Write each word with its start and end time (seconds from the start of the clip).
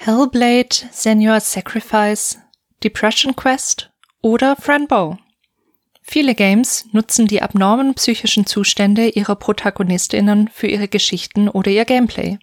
Hellblade, 0.00 0.86
Senua's 0.92 1.52
Sacrifice, 1.52 2.38
Depression 2.82 3.34
Quest 3.34 3.90
oder 4.22 4.56
Franbow. 4.56 5.18
Viele 6.02 6.34
Games 6.34 6.86
nutzen 6.92 7.26
die 7.26 7.42
abnormen 7.42 7.94
psychischen 7.94 8.46
Zustände 8.46 9.08
ihrer 9.08 9.36
Protagonistinnen 9.36 10.48
für 10.48 10.68
ihre 10.68 10.88
Geschichten 10.88 11.48
oder 11.48 11.70
ihr 11.70 11.84
Gameplay. 11.84 12.38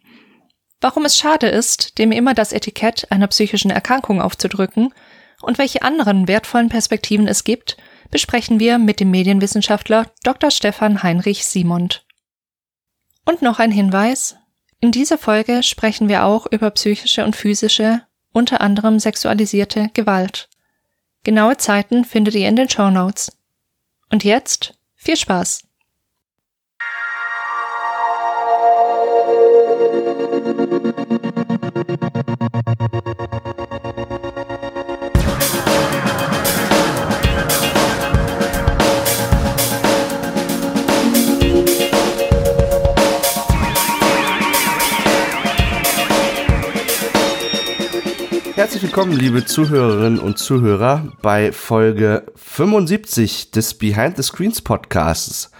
Warum 0.81 1.05
es 1.05 1.17
schade 1.17 1.47
ist, 1.47 1.97
dem 1.97 2.11
immer 2.11 2.33
das 2.33 2.51
Etikett 2.51 3.11
einer 3.11 3.27
psychischen 3.27 3.71
Erkrankung 3.71 4.21
aufzudrücken 4.21 4.93
und 5.41 5.57
welche 5.57 5.81
anderen 5.81 6.27
wertvollen 6.27 6.69
Perspektiven 6.69 7.27
es 7.27 7.43
gibt, 7.43 7.77
besprechen 8.11 8.59
wir 8.59 8.77
mit 8.77 8.99
dem 8.99 9.09
Medienwissenschaftler 9.11 10.11
Dr. 10.23 10.51
Stefan 10.51 11.01
Heinrich 11.01 11.45
Simond. 11.45 12.05
Und 13.25 13.41
noch 13.41 13.59
ein 13.59 13.71
Hinweis. 13.71 14.35
In 14.81 14.91
dieser 14.91 15.17
Folge 15.17 15.63
sprechen 15.63 16.09
wir 16.09 16.25
auch 16.25 16.45
über 16.51 16.69
psychische 16.71 17.25
und 17.25 17.35
physische, 17.35 18.01
unter 18.31 18.61
anderem 18.61 18.99
sexualisierte 18.99 19.89
Gewalt. 19.93 20.49
Genaue 21.23 21.57
Zeiten 21.57 22.05
findet 22.05 22.35
ihr 22.35 22.47
in 22.47 22.55
den 22.55 22.69
Show 22.69 22.89
Notes. 22.91 23.31
Und 24.11 24.23
jetzt 24.23 24.77
viel 24.95 25.17
Spaß! 25.17 25.63
Herzlich 48.55 48.83
willkommen, 48.83 49.11
liebe 49.11 49.43
Zuhörerinnen 49.43 50.17
und 50.17 50.39
Zuhörer, 50.39 51.11
bei 51.21 51.51
Folge 51.51 52.25
75 52.35 53.51
des 53.51 53.73
Behind 53.73 54.15
the 54.15 54.23
Screens 54.23 54.61
Podcasts. 54.61 55.51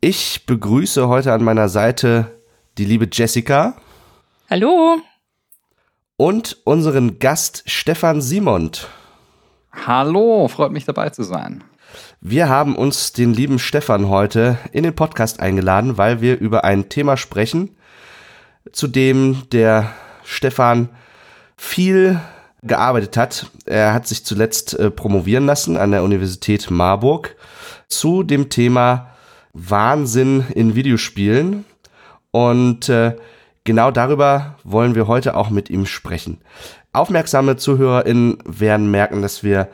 Ich 0.00 0.44
begrüße 0.44 1.06
heute 1.06 1.32
an 1.32 1.44
meiner 1.44 1.68
Seite 1.68 2.40
die 2.76 2.86
liebe 2.86 3.08
Jessica. 3.10 3.76
Hallo. 4.50 4.96
Und 6.16 6.56
unseren 6.64 7.20
Gast 7.20 7.62
Stefan 7.66 8.20
Simond. 8.20 8.88
Hallo, 9.86 10.48
freut 10.48 10.72
mich 10.72 10.86
dabei 10.86 11.10
zu 11.10 11.22
sein. 11.22 11.62
Wir 12.20 12.48
haben 12.48 12.74
uns 12.74 13.12
den 13.12 13.32
lieben 13.32 13.60
Stefan 13.60 14.08
heute 14.08 14.58
in 14.72 14.82
den 14.82 14.96
Podcast 14.96 15.38
eingeladen, 15.38 15.98
weil 15.98 16.20
wir 16.20 16.40
über 16.40 16.64
ein 16.64 16.88
Thema 16.88 17.16
sprechen, 17.16 17.76
zu 18.72 18.88
dem 18.88 19.48
der 19.52 19.92
Stefan 20.24 20.88
viel 21.56 22.20
gearbeitet 22.62 23.16
hat. 23.16 23.46
Er 23.66 23.92
hat 23.92 24.06
sich 24.06 24.24
zuletzt 24.24 24.78
äh, 24.78 24.90
promovieren 24.90 25.46
lassen 25.46 25.76
an 25.76 25.90
der 25.90 26.02
Universität 26.02 26.70
Marburg 26.70 27.36
zu 27.88 28.22
dem 28.22 28.48
Thema 28.48 29.10
Wahnsinn 29.52 30.44
in 30.54 30.74
Videospielen. 30.74 31.64
Und 32.30 32.88
äh, 32.88 33.16
genau 33.64 33.90
darüber 33.90 34.56
wollen 34.64 34.94
wir 34.94 35.06
heute 35.06 35.36
auch 35.36 35.50
mit 35.50 35.70
ihm 35.70 35.86
sprechen. 35.86 36.40
Aufmerksame 36.92 37.56
ZuhörerInnen 37.56 38.38
werden 38.44 38.90
merken, 38.90 39.22
dass 39.22 39.42
wir 39.42 39.68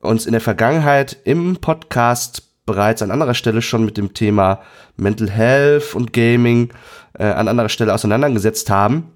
uns 0.00 0.26
in 0.26 0.32
der 0.32 0.40
Vergangenheit 0.40 1.16
im 1.24 1.56
Podcast 1.56 2.48
bereits 2.66 3.02
an 3.02 3.10
anderer 3.10 3.34
Stelle 3.34 3.62
schon 3.62 3.84
mit 3.84 3.96
dem 3.96 4.14
Thema 4.14 4.60
Mental 4.96 5.30
Health 5.30 5.94
und 5.94 6.12
Gaming 6.12 6.70
äh, 7.18 7.24
an 7.24 7.48
anderer 7.48 7.68
Stelle 7.68 7.94
auseinandergesetzt 7.94 8.70
haben. 8.70 9.12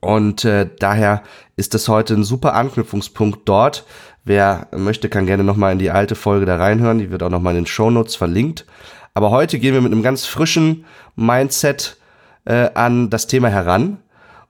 Und 0.00 0.44
äh, 0.44 0.68
daher 0.78 1.22
ist 1.56 1.74
das 1.74 1.88
heute 1.88 2.14
ein 2.14 2.24
super 2.24 2.54
Anknüpfungspunkt 2.54 3.48
dort. 3.48 3.84
Wer 4.24 4.68
möchte, 4.76 5.08
kann 5.08 5.26
gerne 5.26 5.44
nochmal 5.44 5.72
in 5.72 5.78
die 5.78 5.90
alte 5.90 6.14
Folge 6.14 6.46
da 6.46 6.56
reinhören. 6.56 6.98
Die 6.98 7.10
wird 7.10 7.22
auch 7.22 7.30
nochmal 7.30 7.54
in 7.54 7.62
den 7.62 7.66
Shownotes 7.66 8.16
verlinkt. 8.16 8.66
Aber 9.14 9.30
heute 9.30 9.58
gehen 9.58 9.74
wir 9.74 9.80
mit 9.80 9.92
einem 9.92 10.02
ganz 10.02 10.26
frischen 10.26 10.84
Mindset 11.16 11.96
äh, 12.44 12.70
an 12.74 13.10
das 13.10 13.26
Thema 13.26 13.48
heran 13.48 13.98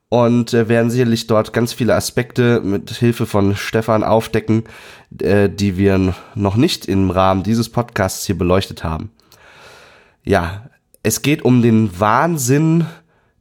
und 0.09 0.53
äh, 0.53 0.69
werden 0.69 0.91
sicherlich 0.91 1.27
dort 1.27 1.53
ganz 1.53 1.73
viele 1.73 1.95
Aspekte 1.95 2.61
mit 2.61 2.91
Hilfe 2.91 3.27
von 3.27 3.57
Stefan 3.57 4.05
aufdecken, 4.05 4.65
äh, 5.21 5.49
die 5.49 5.79
wir 5.79 6.15
noch 6.35 6.57
nicht 6.57 6.87
im 6.87 7.11
Rahmen 7.11 7.43
dieses 7.43 7.71
Podcasts 7.71 8.27
hier 8.27 8.37
beleuchtet 8.37 8.85
haben. 8.85 9.11
Ja, 10.25 10.69
es 11.03 11.23
geht 11.23 11.43
um 11.43 11.63
den 11.63 11.99
Wahnsinn 11.99 12.87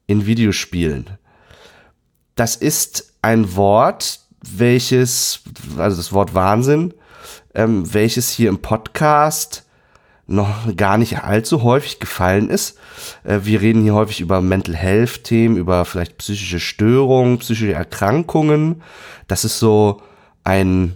in 0.08 0.26
Videospielen 0.26 1.19
das 2.40 2.56
ist 2.56 3.16
ein 3.22 3.58
Wort, 3.58 4.22
welches, 4.42 5.42
also 5.78 5.98
das 5.98 6.14
Wort 6.14 6.34
Wahnsinn, 6.34 6.94
ähm, 7.54 7.94
welches 7.94 8.30
hier 8.30 8.48
im 8.48 8.60
Podcast 8.60 9.66
noch 10.26 10.74
gar 10.78 10.98
nicht 10.98 11.22
allzu 11.24 11.64
häufig 11.64 12.00
gefallen 12.00 12.50
ist. 12.50 12.78
Äh, 13.26 13.40
wir 13.44 13.60
reden 13.60 13.84
hier 13.84 13.94
häufig 13.94 14.22
über 14.22 14.40
Mental 14.40 14.76
Health 14.76 15.26
Themen, 15.26 15.58
über 15.58 15.84
vielleicht 15.84 16.18
psychische 16.20 16.62
Störungen, 16.62 17.40
psychische 17.40 17.74
Erkrankungen. 17.74 18.84
Das 19.28 19.44
ist 19.44 19.60
so 19.60 20.02
ein, 20.46 20.96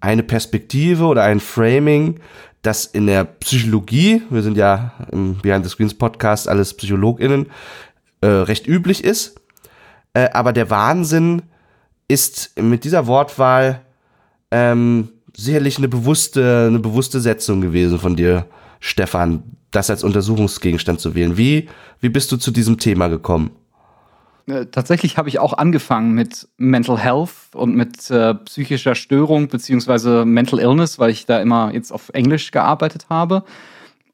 eine 0.00 0.24
Perspektive 0.24 1.04
oder 1.04 1.22
ein 1.22 1.38
Framing, 1.38 2.18
das 2.62 2.84
in 2.84 3.06
der 3.06 3.24
Psychologie, 3.24 4.22
wir 4.28 4.42
sind 4.42 4.56
ja 4.56 4.92
im 5.12 5.38
Behind 5.38 5.64
the 5.64 5.70
Screens 5.70 5.94
Podcast 5.94 6.48
alles 6.48 6.74
PsychologInnen, 6.74 7.46
äh, 8.22 8.26
recht 8.26 8.66
üblich 8.66 9.04
ist. 9.04 9.39
Äh, 10.14 10.30
aber 10.32 10.52
der 10.52 10.70
Wahnsinn 10.70 11.42
ist 12.08 12.60
mit 12.60 12.84
dieser 12.84 13.06
Wortwahl 13.06 13.82
ähm, 14.50 15.10
sicherlich 15.36 15.78
eine 15.78 15.88
bewusste, 15.88 16.66
eine 16.68 16.80
bewusste 16.80 17.20
Setzung 17.20 17.60
gewesen 17.60 17.98
von 17.98 18.16
dir, 18.16 18.46
Stefan, 18.80 19.42
das 19.70 19.90
als 19.90 20.02
Untersuchungsgegenstand 20.02 21.00
zu 21.00 21.14
wählen. 21.14 21.36
Wie, 21.36 21.68
wie 22.00 22.08
bist 22.08 22.32
du 22.32 22.36
zu 22.36 22.50
diesem 22.50 22.78
Thema 22.78 23.08
gekommen? 23.08 23.50
Äh, 24.46 24.66
tatsächlich 24.66 25.16
habe 25.16 25.28
ich 25.28 25.38
auch 25.38 25.52
angefangen 25.52 26.12
mit 26.12 26.48
Mental 26.56 26.98
Health 26.98 27.30
und 27.54 27.76
mit 27.76 28.10
äh, 28.10 28.34
psychischer 28.34 28.96
Störung 28.96 29.48
beziehungsweise 29.48 30.24
Mental 30.24 30.58
Illness, 30.58 30.98
weil 30.98 31.10
ich 31.10 31.26
da 31.26 31.40
immer 31.40 31.72
jetzt 31.72 31.92
auf 31.92 32.08
Englisch 32.12 32.50
gearbeitet 32.50 33.06
habe 33.08 33.44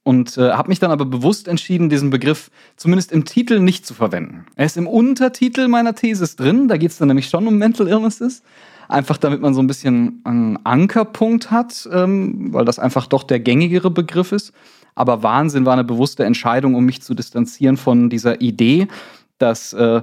und 0.07 0.39
äh, 0.39 0.53
habe 0.53 0.69
mich 0.69 0.79
dann 0.79 0.93
aber 0.93 1.05
bewusst 1.05 1.49
entschieden, 1.49 1.89
diesen 1.89 2.11
Begriff 2.11 2.53
zumindest 2.77 3.11
im 3.11 3.25
Titel 3.25 3.59
nicht 3.59 3.85
zu 3.85 3.93
verwenden. 3.93 4.47
Er 4.55 4.67
ist 4.67 4.77
im 4.77 4.87
Untertitel 4.87 5.67
meiner 5.67 5.97
Thesis 5.97 6.37
drin, 6.37 6.69
da 6.69 6.77
geht 6.77 6.93
es 6.93 6.99
dann 6.99 7.09
nämlich 7.09 7.29
schon 7.29 7.45
um 7.49 7.59
Mental 7.59 7.89
Illnesses. 7.89 8.45
Einfach 8.89 9.17
damit 9.17 9.41
man 9.41 9.53
so 9.53 9.61
ein 9.61 9.67
bisschen 9.67 10.21
einen 10.23 10.65
Ankerpunkt 10.65 11.51
hat, 11.51 11.89
ähm, 11.93 12.53
weil 12.53 12.65
das 12.65 12.79
einfach 12.79 13.09
doch 13.09 13.25
der 13.25 13.41
gängigere 13.41 13.91
Begriff 13.91 14.31
ist. 14.31 14.53
Aber 14.95 15.25
Wahnsinn 15.25 15.67
war 15.67 15.73
eine 15.73 15.83
bewusste 15.83 16.25
Entscheidung, 16.25 16.77
um 16.77 16.85
mich 16.85 17.03
zu 17.03 17.15
distanzieren 17.15 17.77
von 17.77 18.09
dieser 18.09 18.41
Idee, 18.41 18.87
dass 19.39 19.73
äh, 19.73 20.03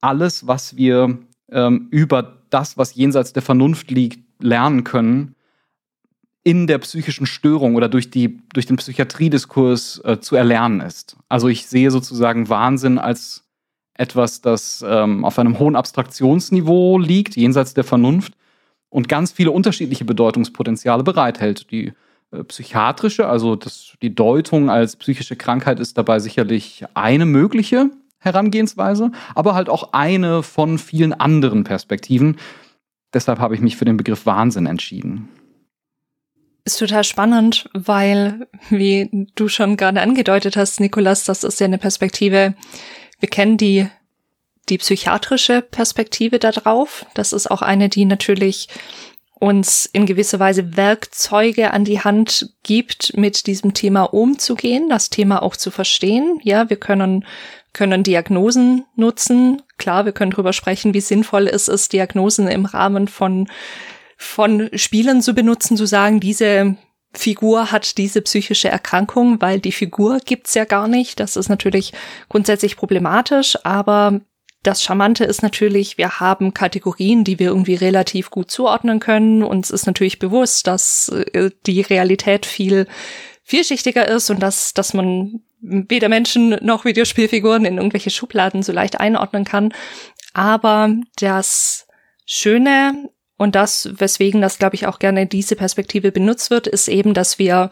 alles, 0.00 0.46
was 0.46 0.74
wir 0.78 1.18
ähm, 1.52 1.88
über 1.90 2.38
das, 2.48 2.78
was 2.78 2.94
jenseits 2.94 3.34
der 3.34 3.42
Vernunft 3.42 3.90
liegt, 3.90 4.24
lernen 4.42 4.84
können, 4.84 5.34
in 6.44 6.66
der 6.66 6.78
psychischen 6.78 7.26
Störung 7.26 7.74
oder 7.74 7.88
durch, 7.88 8.10
die, 8.10 8.38
durch 8.52 8.66
den 8.66 8.76
Psychiatriediskurs 8.76 10.02
äh, 10.04 10.20
zu 10.20 10.36
erlernen 10.36 10.80
ist. 10.80 11.16
Also 11.30 11.48
ich 11.48 11.66
sehe 11.66 11.90
sozusagen 11.90 12.50
Wahnsinn 12.50 12.98
als 12.98 13.44
etwas, 13.94 14.42
das 14.42 14.84
ähm, 14.86 15.24
auf 15.24 15.38
einem 15.38 15.58
hohen 15.58 15.74
Abstraktionsniveau 15.74 16.98
liegt, 16.98 17.34
jenseits 17.36 17.72
der 17.72 17.84
Vernunft 17.84 18.34
und 18.90 19.08
ganz 19.08 19.32
viele 19.32 19.52
unterschiedliche 19.52 20.04
Bedeutungspotenziale 20.04 21.02
bereithält. 21.02 21.70
Die 21.70 21.94
äh, 22.30 22.44
psychiatrische, 22.44 23.26
also 23.26 23.56
das, 23.56 23.94
die 24.02 24.14
Deutung 24.14 24.68
als 24.68 24.96
psychische 24.96 25.36
Krankheit 25.36 25.80
ist 25.80 25.96
dabei 25.96 26.18
sicherlich 26.18 26.84
eine 26.92 27.24
mögliche 27.24 27.90
Herangehensweise, 28.18 29.12
aber 29.34 29.54
halt 29.54 29.70
auch 29.70 29.92
eine 29.92 30.42
von 30.42 30.76
vielen 30.78 31.14
anderen 31.14 31.64
Perspektiven. 31.64 32.36
Deshalb 33.14 33.38
habe 33.38 33.54
ich 33.54 33.62
mich 33.62 33.76
für 33.76 33.84
den 33.86 33.96
Begriff 33.96 34.26
Wahnsinn 34.26 34.66
entschieden 34.66 35.28
ist 36.64 36.78
total 36.78 37.04
spannend, 37.04 37.68
weil, 37.74 38.46
wie 38.70 39.28
du 39.34 39.48
schon 39.48 39.76
gerade 39.76 40.00
angedeutet 40.00 40.56
hast, 40.56 40.80
Nikolas, 40.80 41.24
das 41.24 41.44
ist 41.44 41.60
ja 41.60 41.66
eine 41.66 41.78
Perspektive, 41.78 42.54
wir 43.20 43.28
kennen 43.28 43.56
die, 43.56 43.86
die 44.68 44.78
psychiatrische 44.78 45.60
Perspektive 45.60 46.38
da 46.38 46.52
drauf. 46.52 47.06
Das 47.14 47.32
ist 47.32 47.50
auch 47.50 47.62
eine, 47.62 47.88
die 47.88 48.06
natürlich 48.06 48.68
uns 49.38 49.84
in 49.92 50.06
gewisser 50.06 50.38
Weise 50.38 50.76
Werkzeuge 50.76 51.72
an 51.72 51.84
die 51.84 52.00
Hand 52.00 52.54
gibt, 52.62 53.14
mit 53.16 53.46
diesem 53.46 53.74
Thema 53.74 54.04
umzugehen, 54.04 54.88
das 54.88 55.10
Thema 55.10 55.42
auch 55.42 55.56
zu 55.56 55.70
verstehen. 55.70 56.40
Ja, 56.42 56.70
wir 56.70 56.78
können, 56.78 57.26
können 57.74 58.02
Diagnosen 58.04 58.86
nutzen. 58.96 59.60
Klar, 59.76 60.06
wir 60.06 60.12
können 60.12 60.30
darüber 60.30 60.54
sprechen, 60.54 60.94
wie 60.94 61.00
sinnvoll 61.00 61.46
es 61.46 61.68
ist, 61.68 61.92
Diagnosen 61.92 62.48
im 62.48 62.64
Rahmen 62.64 63.06
von 63.06 63.48
von 64.16 64.70
Spielern 64.74 65.22
zu 65.22 65.34
benutzen, 65.34 65.76
zu 65.76 65.86
sagen, 65.86 66.20
diese 66.20 66.76
Figur 67.12 67.70
hat 67.70 67.96
diese 67.98 68.22
psychische 68.22 68.68
Erkrankung, 68.68 69.40
weil 69.40 69.60
die 69.60 69.72
Figur 69.72 70.18
gibt's 70.24 70.54
ja 70.54 70.64
gar 70.64 70.88
nicht. 70.88 71.20
Das 71.20 71.36
ist 71.36 71.48
natürlich 71.48 71.92
grundsätzlich 72.28 72.76
problematisch, 72.76 73.56
aber 73.64 74.20
das 74.64 74.82
Charmante 74.82 75.24
ist 75.24 75.42
natürlich, 75.42 75.98
wir 75.98 76.20
haben 76.20 76.54
Kategorien, 76.54 77.22
die 77.22 77.38
wir 77.38 77.48
irgendwie 77.48 77.74
relativ 77.74 78.30
gut 78.30 78.50
zuordnen 78.50 78.98
können. 78.98 79.42
Uns 79.42 79.70
ist 79.70 79.86
natürlich 79.86 80.18
bewusst, 80.18 80.66
dass 80.66 81.10
äh, 81.10 81.50
die 81.66 81.82
Realität 81.82 82.46
viel 82.46 82.86
vielschichtiger 83.42 84.08
ist 84.08 84.30
und 84.30 84.40
dass, 84.40 84.72
dass 84.72 84.94
man 84.94 85.42
weder 85.60 86.08
Menschen 86.08 86.56
noch 86.62 86.84
Videospielfiguren 86.84 87.66
in 87.66 87.76
irgendwelche 87.76 88.10
Schubladen 88.10 88.62
so 88.62 88.72
leicht 88.72 89.00
einordnen 89.00 89.44
kann. 89.44 89.72
Aber 90.32 90.94
das 91.16 91.86
Schöne 92.26 93.10
und 93.36 93.54
das, 93.54 93.90
weswegen 93.98 94.40
das, 94.40 94.58
glaube 94.58 94.76
ich, 94.76 94.86
auch 94.86 94.98
gerne 94.98 95.26
diese 95.26 95.56
Perspektive 95.56 96.12
benutzt 96.12 96.50
wird, 96.50 96.66
ist 96.66 96.88
eben, 96.88 97.14
dass 97.14 97.38
wir 97.38 97.70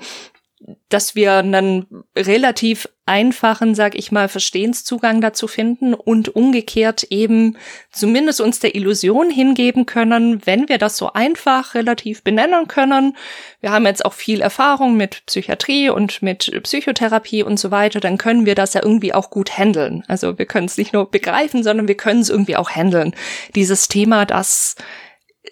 dass 0.89 1.15
wir 1.15 1.39
einen 1.39 2.05
relativ 2.17 2.89
einfachen, 3.05 3.75
sag 3.75 3.97
ich 3.97 4.13
mal, 4.13 4.29
Verstehenszugang 4.29 5.21
dazu 5.21 5.49
finden 5.49 5.93
und 5.93 6.37
umgekehrt 6.37 7.05
eben 7.11 7.57
zumindest 7.91 8.41
uns 8.41 8.61
der 8.61 8.77
Illusion 8.77 9.29
hingeben 9.29 9.87
können, 9.87 10.47
wenn 10.47 10.69
wir 10.69 10.79
das 10.79 10.97
so 10.97 11.13
einfach 11.13 11.75
relativ 11.75 12.23
benennen 12.23 12.69
können. 12.69 13.17
Wir 13.61 13.73
haben 13.73 13.87
jetzt 13.87 14.05
auch 14.05 14.13
viel 14.13 14.41
Erfahrung 14.41 14.97
mit 14.97 15.27
Psychiatrie 15.27 15.91
und 15.91 16.23
mit 16.23 16.53
Psychotherapie 16.63 17.43
und 17.43 17.59
so 17.59 17.73
weiter, 17.73 17.99
dann 17.99 18.19
können 18.19 18.47
wir 18.47 18.55
das 18.55 18.75
ja 18.75 18.83
irgendwie 18.85 19.15
auch 19.15 19.31
gut 19.31 19.59
handeln. 19.59 20.05
Also 20.07 20.39
wir 20.39 20.47
können 20.47 20.67
es 20.67 20.79
nicht 20.79 20.93
nur 20.93 21.11
begreifen, 21.11 21.65
sondern 21.65 21.89
wir 21.89 21.97
können 21.97 22.21
es 22.21 22.31
irgendwie 22.31 22.57
auch 22.57 22.71
handeln. 22.71 23.15
Dieses 23.57 23.89
Thema, 23.89 24.27
das 24.27 24.77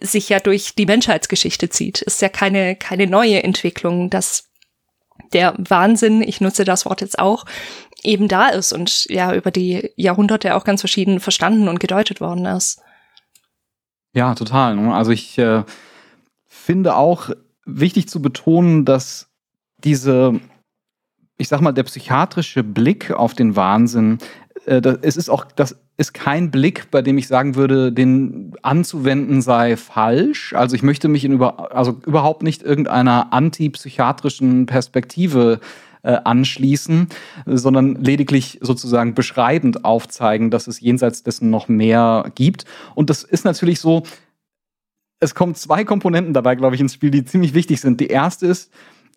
sich 0.01 0.29
ja 0.29 0.41
durch 0.41 0.75
die 0.75 0.87
Menschheitsgeschichte 0.87 1.69
zieht, 1.69 2.03
ist 2.03 2.23
ja 2.23 2.29
keine, 2.29 2.77
keine 2.77 3.07
neue 3.07 3.43
Entwicklung, 3.43 4.11
dass 4.11 4.51
der 5.33 5.55
Wahnsinn, 5.59 6.23
ich 6.23 6.41
nutze 6.41 6.65
das 6.65 6.87
Wort 6.87 7.01
jetzt 7.01 7.19
auch, 7.19 7.45
eben 8.03 8.29
da 8.29 8.49
ist 8.49 8.73
und 8.73 9.05
ja 9.07 9.35
über 9.35 9.51
die 9.51 9.91
Jahrhunderte 9.97 10.57
auch 10.57 10.65
ganz 10.65 10.81
verschieden 10.81 11.21
verstanden 11.21 11.69
und 11.69 11.81
gedeutet 11.81 12.21
worden 12.21 12.47
ist. 12.47 12.81
Ja, 14.15 14.35
total. 14.35 14.77
Ne? 14.77 14.95
Also 14.95 15.13
ich 15.13 15.39
äh, 15.39 15.65
finde 16.47 16.97
auch 16.97 17.31
wichtig 17.65 18.09
zu 18.09 18.21
betonen, 18.21 18.85
dass 18.85 19.29
diese, 19.79 20.41
ich 21.37 21.49
sag 21.49 21.61
mal, 21.61 21.73
der 21.73 21.85
psychiatrische 21.85 22.65
Blick 22.65 23.13
auf 23.13 23.35
den 23.35 23.55
Wahnsinn, 23.55 24.19
äh, 24.67 24.81
das, 24.81 24.99
es 25.03 25.17
ist 25.17 25.29
auch, 25.29 25.45
das 25.45 25.79
ist 26.01 26.15
kein 26.15 26.51
Blick, 26.51 26.91
bei 26.91 27.03
dem 27.03 27.19
ich 27.19 27.29
sagen 27.29 27.57
würde, 27.57 27.93
den 27.93 28.55
anzuwenden 28.63 29.43
sei 29.43 29.77
falsch. 29.77 30.55
Also 30.55 30.75
ich 30.75 30.83
möchte 30.83 31.09
mich 31.09 31.27
in 31.27 31.33
über, 31.33 31.77
also 31.77 32.01
überhaupt 32.07 32.43
nicht 32.43 32.63
irgendeiner 32.63 33.35
antipsychiatrischen 33.35 34.65
Perspektive 34.65 35.61
äh, 36.03 36.13
anschließen, 36.25 37.09
sondern 37.45 37.97
lediglich 37.97 38.59
sozusagen 38.63 39.13
beschreibend 39.13 39.85
aufzeigen, 39.85 40.51
dass 40.51 40.69
es 40.69 40.81
jenseits 40.81 41.23
dessen 41.23 41.51
noch 41.51 41.69
mehr 41.69 42.33
gibt. 42.35 42.65
Und 42.95 43.11
das 43.11 43.23
ist 43.23 43.45
natürlich 43.45 43.79
so, 43.79 44.05
es 45.21 45.35
kommen 45.35 45.55
zwei 45.55 45.85
Komponenten 45.85 46.33
dabei, 46.33 46.55
glaube 46.55 46.77
ich, 46.77 46.81
ins 46.81 46.95
Spiel, 46.95 47.11
die 47.11 47.27
ziemlich 47.27 47.53
wichtig 47.53 47.79
sind. 47.79 48.01
Die 48.01 48.07
erste 48.07 48.47
ist, 48.47 48.73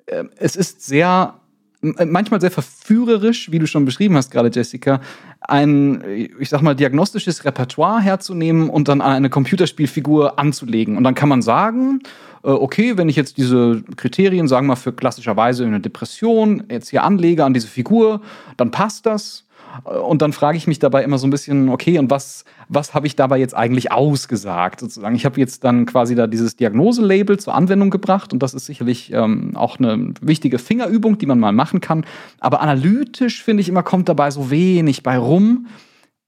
äh, 0.08 0.26
es 0.36 0.58
ist 0.58 0.86
sehr 0.86 1.36
manchmal 1.84 2.42
sehr 2.42 2.52
verführerisch, 2.52 3.52
wie 3.52 3.60
du 3.60 3.68
schon 3.68 3.86
beschrieben 3.86 4.16
hast 4.16 4.32
gerade, 4.32 4.50
Jessica, 4.52 5.02
ein, 5.42 6.04
ich 6.40 6.50
sag 6.50 6.62
mal, 6.62 6.76
diagnostisches 6.76 7.44
Repertoire 7.46 8.02
herzunehmen 8.02 8.70
und 8.70 8.88
dann 8.88 9.02
eine 9.02 9.30
Computerspielfigur 9.30 10.40
anzulegen. 10.40 10.98
Und 10.98 11.04
dann 11.04 11.16
kann 11.16 11.30
man 11.30 11.42
sagen, 11.42 12.02
äh, 12.44 12.50
okay, 12.50 12.98
wenn 12.98 13.10
ich 13.10 13.16
jetzt 13.16 13.38
diese 13.38 13.84
Kriterien, 13.98 14.48
sagen 14.48 14.66
wir 14.66 14.70
mal, 14.70 14.76
für 14.76 14.94
klassischerweise 14.94 15.66
eine 15.66 15.82
Depression 15.82 16.64
jetzt 16.70 16.90
hier 16.90 17.04
anlege 17.04 17.44
an 17.44 17.54
diese 17.54 17.68
Figur, 17.68 18.22
dann 18.58 18.72
passt 18.72 19.06
das. 19.06 19.46
Und 19.84 20.22
dann 20.22 20.34
frage 20.34 20.58
ich 20.58 20.68
mich 20.68 20.80
dabei 20.80 21.04
immer 21.04 21.18
so 21.18 21.26
ein 21.26 21.32
bisschen, 21.32 21.70
okay, 21.70 21.98
und 21.98 22.12
was, 22.12 22.46
was 22.70 22.94
habe 22.94 23.08
ich 23.08 23.16
dabei 23.16 23.40
jetzt 23.40 23.56
eigentlich 23.56 23.92
ausgesagt? 23.92 24.80
Sozusagen. 24.80 25.16
Ich 25.16 25.26
habe 25.26 25.40
jetzt 25.40 25.64
dann 25.64 25.86
quasi 25.86 26.14
da 26.16 26.28
dieses 26.28 26.56
Diagnoselabel 26.56 27.40
zur 27.40 27.56
Anwendung 27.56 27.90
gebracht 27.90 28.34
und 28.34 28.44
das 28.44 28.54
ist 28.54 28.66
sicherlich 28.66 29.12
ähm, 29.12 29.56
auch 29.56 29.80
eine 29.80 30.14
wichtige 30.22 30.60
Fingerübung, 30.60 31.18
die 31.18 31.26
man 31.26 31.40
mal 31.40 31.54
machen 31.54 31.82
kann. 31.82 32.06
Aber 32.40 32.62
analytisch 32.62 33.44
finde 33.44 33.62
ich 33.62 33.70
immer, 33.70 33.84
kommt 33.84 34.10
dabei 34.10 34.30
so 34.30 34.52
wenig 34.52 35.02
bei 35.02 35.18
rum. 35.18 35.68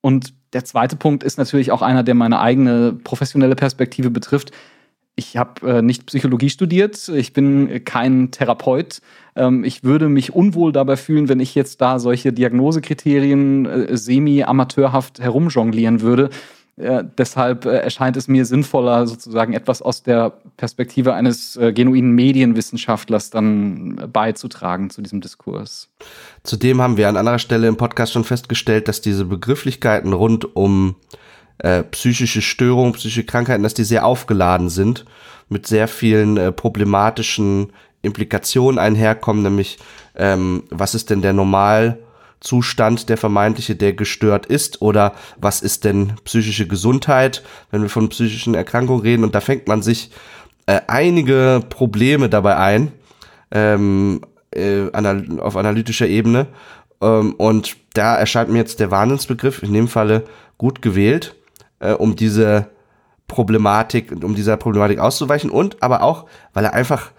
Und 0.01 0.33
der 0.53 0.65
zweite 0.65 0.95
Punkt 0.95 1.24
ist 1.24 1.38
natürlich 1.38 1.71
auch 1.71 1.81
einer, 1.81 2.03
der 2.03 2.15
meine 2.15 2.39
eigene 2.39 2.94
professionelle 2.94 3.56
Perspektive 3.56 4.09
betrifft 4.09 4.51
ich 5.16 5.38
habe 5.38 5.78
äh, 5.78 5.82
nicht 5.82 6.06
Psychologie 6.08 6.50
studiert, 6.50 7.08
ich 7.08 7.32
bin 7.32 7.84
kein 7.86 8.32
Therapeut. 8.32 9.00
Ähm, 9.36 9.64
ich 9.64 9.84
würde 9.84 10.10
mich 10.10 10.34
unwohl 10.34 10.74
dabei 10.74 10.98
fühlen, 10.98 11.30
wenn 11.30 11.40
ich 11.40 11.56
jetzt 11.56 11.80
da 11.80 12.00
solche 12.00 12.34
Diagnosekriterien 12.34 13.66
äh, 13.66 13.98
semi-amateurhaft 13.98 15.20
herumjonglieren 15.22 16.02
würde. 16.02 16.30
Äh, 16.78 17.06
deshalb 17.18 17.66
äh, 17.66 17.78
erscheint 17.78 18.18
es 18.18 18.28
mir 18.28 18.46
sinnvoller, 18.46 19.08
sozusagen 19.08 19.54
etwas 19.54 19.82
aus 19.82 20.04
der 20.04 20.34
Perspektive 20.58 21.14
eines 21.14 21.56
äh, 21.56 21.72
genuinen 21.72 22.12
Medienwissenschaftlers 22.12 23.30
dann 23.30 24.10
beizutragen 24.12 24.90
zu 24.90 25.02
diesem 25.02 25.22
Diskurs. 25.22 25.88
Zudem 26.44 26.82
haben 26.82 26.98
wir 26.98 27.08
an 27.08 27.16
anderer 27.16 27.40
Stelle 27.40 27.68
im 27.68 27.78
Podcast 27.78 28.12
schon 28.12 28.26
festgestellt, 28.26 28.90
dass 28.90 29.00
diese 29.00 29.24
Begrifflichkeiten 29.24 30.12
rund 30.12 30.58
um 30.58 30.96
äh, 31.14 31.16
psychische 31.92 32.42
Störungen, 32.42 32.94
psychische 32.94 33.24
Krankheiten, 33.24 33.63
dass 33.63 33.74
die 33.74 33.86
sehr 33.86 34.06
aufgeladen 34.06 34.69
sind, 34.69 35.06
mit 35.50 35.68
sehr 35.68 35.88
vielen 35.88 36.38
äh, 36.38 36.52
problematischen 36.52 37.72
Implikationen 38.02 38.80
einherkommen, 38.80 39.44
nämlich 39.44 39.78
ähm, 40.16 40.63
was 40.69 40.96
ist 40.96 41.10
denn 41.10 41.22
der 41.22 41.34
Normalzustand, 41.34 43.10
der 43.10 43.18
vermeintliche, 43.18 43.75
der 43.75 43.94
gestört 43.94 44.46
ist, 44.46 44.81
oder 44.81 45.13
was 45.38 45.62
ist 45.62 45.84
denn 45.84 46.13
psychische 46.24 46.68
Gesundheit, 46.68 47.44
wenn 47.72 47.81
wir 47.81 47.90
von 47.90 48.10
psychischen 48.10 48.54
Erkrankungen 48.56 49.02
reden, 49.02 49.24
und 49.24 49.36
da 49.36 49.42
fängt 49.42 49.68
man 49.68 49.81
sich 49.81 50.12
äh, 50.68 50.81
einige 50.88 51.62
Probleme 51.69 52.30
dabei 52.30 52.57
ein, 52.57 52.92
ähm, 53.52 54.22
äh, 54.52 54.92
anal 54.94 55.40
auf 55.40 55.57
analytischer 55.57 56.07
Ebene, 56.07 56.48
ähm, 57.02 57.34
und 57.34 57.75
da 57.94 58.16
erscheint 58.16 58.50
mir 58.50 58.60
jetzt 58.60 58.80
der 58.80 58.92
Wahnsinnsbegriff 58.92 59.63
in 59.63 59.74
dem 59.74 59.88
Falle 59.88 60.25
gut 60.57 60.81
gewählt 60.81 61.36
äh, 61.92 61.94
um 61.94 62.16
diese 62.16 62.68
Problematik, 63.28 64.12
um 64.24 64.36
dieser 64.36 64.58
Problematik 64.58 65.00
auszuweichen 65.00 65.50
und 65.50 65.82
aber 65.82 66.04
auch, 66.04 66.26
weil 66.54 66.66
er 66.66 66.74
einfach 66.74 67.12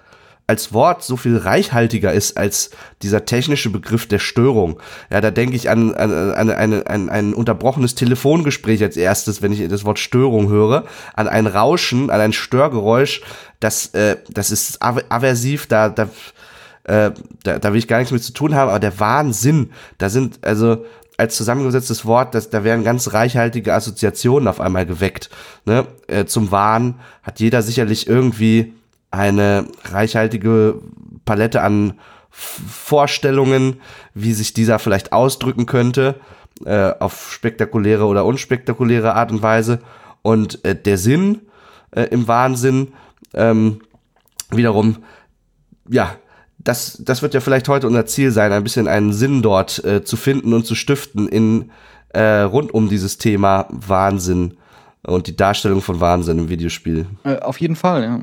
als 0.46 0.72
Wort 0.72 1.02
so 1.02 1.16
viel 1.16 1.36
reichhaltiger 1.36 2.12
ist 2.12 2.36
als 2.36 2.70
dieser 3.02 3.24
technische 3.24 3.70
Begriff 3.70 4.06
der 4.06 4.20
Störung. 4.20 4.78
Ja, 5.10 5.20
da 5.20 5.32
denke 5.32 5.56
ich 5.56 5.68
an, 5.68 5.92
an, 5.94 6.12
an, 6.12 6.50
an, 6.50 6.82
an 6.84 7.08
ein 7.08 7.34
unterbrochenes 7.34 7.96
Telefongespräch 7.96 8.82
als 8.82 8.96
erstes, 8.96 9.42
wenn 9.42 9.52
ich 9.52 9.66
das 9.68 9.84
Wort 9.84 9.98
Störung 9.98 10.48
höre, 10.48 10.84
an 11.14 11.26
ein 11.26 11.48
Rauschen, 11.48 12.10
an 12.10 12.20
ein 12.20 12.32
Störgeräusch, 12.32 13.22
das, 13.58 13.86
äh, 13.94 14.18
das 14.30 14.52
ist 14.52 14.80
aversiv, 14.82 15.66
da, 15.66 15.88
da, 15.88 16.04
äh, 16.84 17.10
da, 17.42 17.58
da 17.58 17.72
will 17.72 17.78
ich 17.78 17.88
gar 17.88 17.98
nichts 17.98 18.12
mit 18.12 18.22
zu 18.22 18.32
tun 18.32 18.54
haben, 18.54 18.68
aber 18.68 18.78
der 18.78 19.00
Wahnsinn, 19.00 19.70
da 19.98 20.08
sind, 20.10 20.46
also 20.46 20.84
als 21.16 21.36
zusammengesetztes 21.36 22.04
Wort, 22.04 22.34
dass 22.34 22.50
da 22.50 22.64
werden 22.64 22.84
ganz 22.84 23.12
reichhaltige 23.12 23.74
Assoziationen 23.74 24.48
auf 24.48 24.60
einmal 24.60 24.86
geweckt. 24.86 25.30
Ne? 25.64 25.86
Äh, 26.06 26.26
zum 26.26 26.50
Wahn 26.50 27.00
hat 27.22 27.40
jeder 27.40 27.62
sicherlich 27.62 28.06
irgendwie 28.06 28.74
eine 29.10 29.66
reichhaltige 29.84 30.76
Palette 31.24 31.62
an 31.62 31.94
Vorstellungen, 32.30 33.80
wie 34.12 34.34
sich 34.34 34.52
dieser 34.52 34.78
vielleicht 34.78 35.12
ausdrücken 35.12 35.64
könnte, 35.64 36.16
äh, 36.64 36.92
auf 36.98 37.32
spektakuläre 37.32 38.04
oder 38.04 38.24
unspektakuläre 38.26 39.14
Art 39.14 39.32
und 39.32 39.42
Weise. 39.42 39.80
Und 40.22 40.64
äh, 40.64 40.74
der 40.74 40.98
Sinn 40.98 41.42
äh, 41.92 42.02
im 42.02 42.28
Wahnsinn 42.28 42.92
ähm, 43.32 43.80
wiederum, 44.50 44.98
ja, 45.88 46.16
das, 46.66 47.00
das 47.04 47.22
wird 47.22 47.34
ja 47.34 47.40
vielleicht 47.40 47.68
heute 47.68 47.86
unser 47.86 48.06
Ziel 48.06 48.30
sein, 48.30 48.52
ein 48.52 48.62
bisschen 48.62 48.88
einen 48.88 49.12
Sinn 49.12 49.42
dort 49.42 49.82
äh, 49.84 50.04
zu 50.04 50.16
finden 50.16 50.52
und 50.52 50.66
zu 50.66 50.74
stiften 50.74 51.28
in 51.28 51.70
äh, 52.08 52.40
rund 52.40 52.74
um 52.74 52.88
dieses 52.88 53.18
Thema 53.18 53.66
Wahnsinn 53.70 54.56
und 55.04 55.28
die 55.28 55.36
Darstellung 55.36 55.80
von 55.80 56.00
Wahnsinn 56.00 56.38
im 56.38 56.48
Videospiel. 56.48 57.06
Äh, 57.24 57.38
auf 57.38 57.60
jeden 57.60 57.76
Fall, 57.76 58.02
ja. 58.02 58.20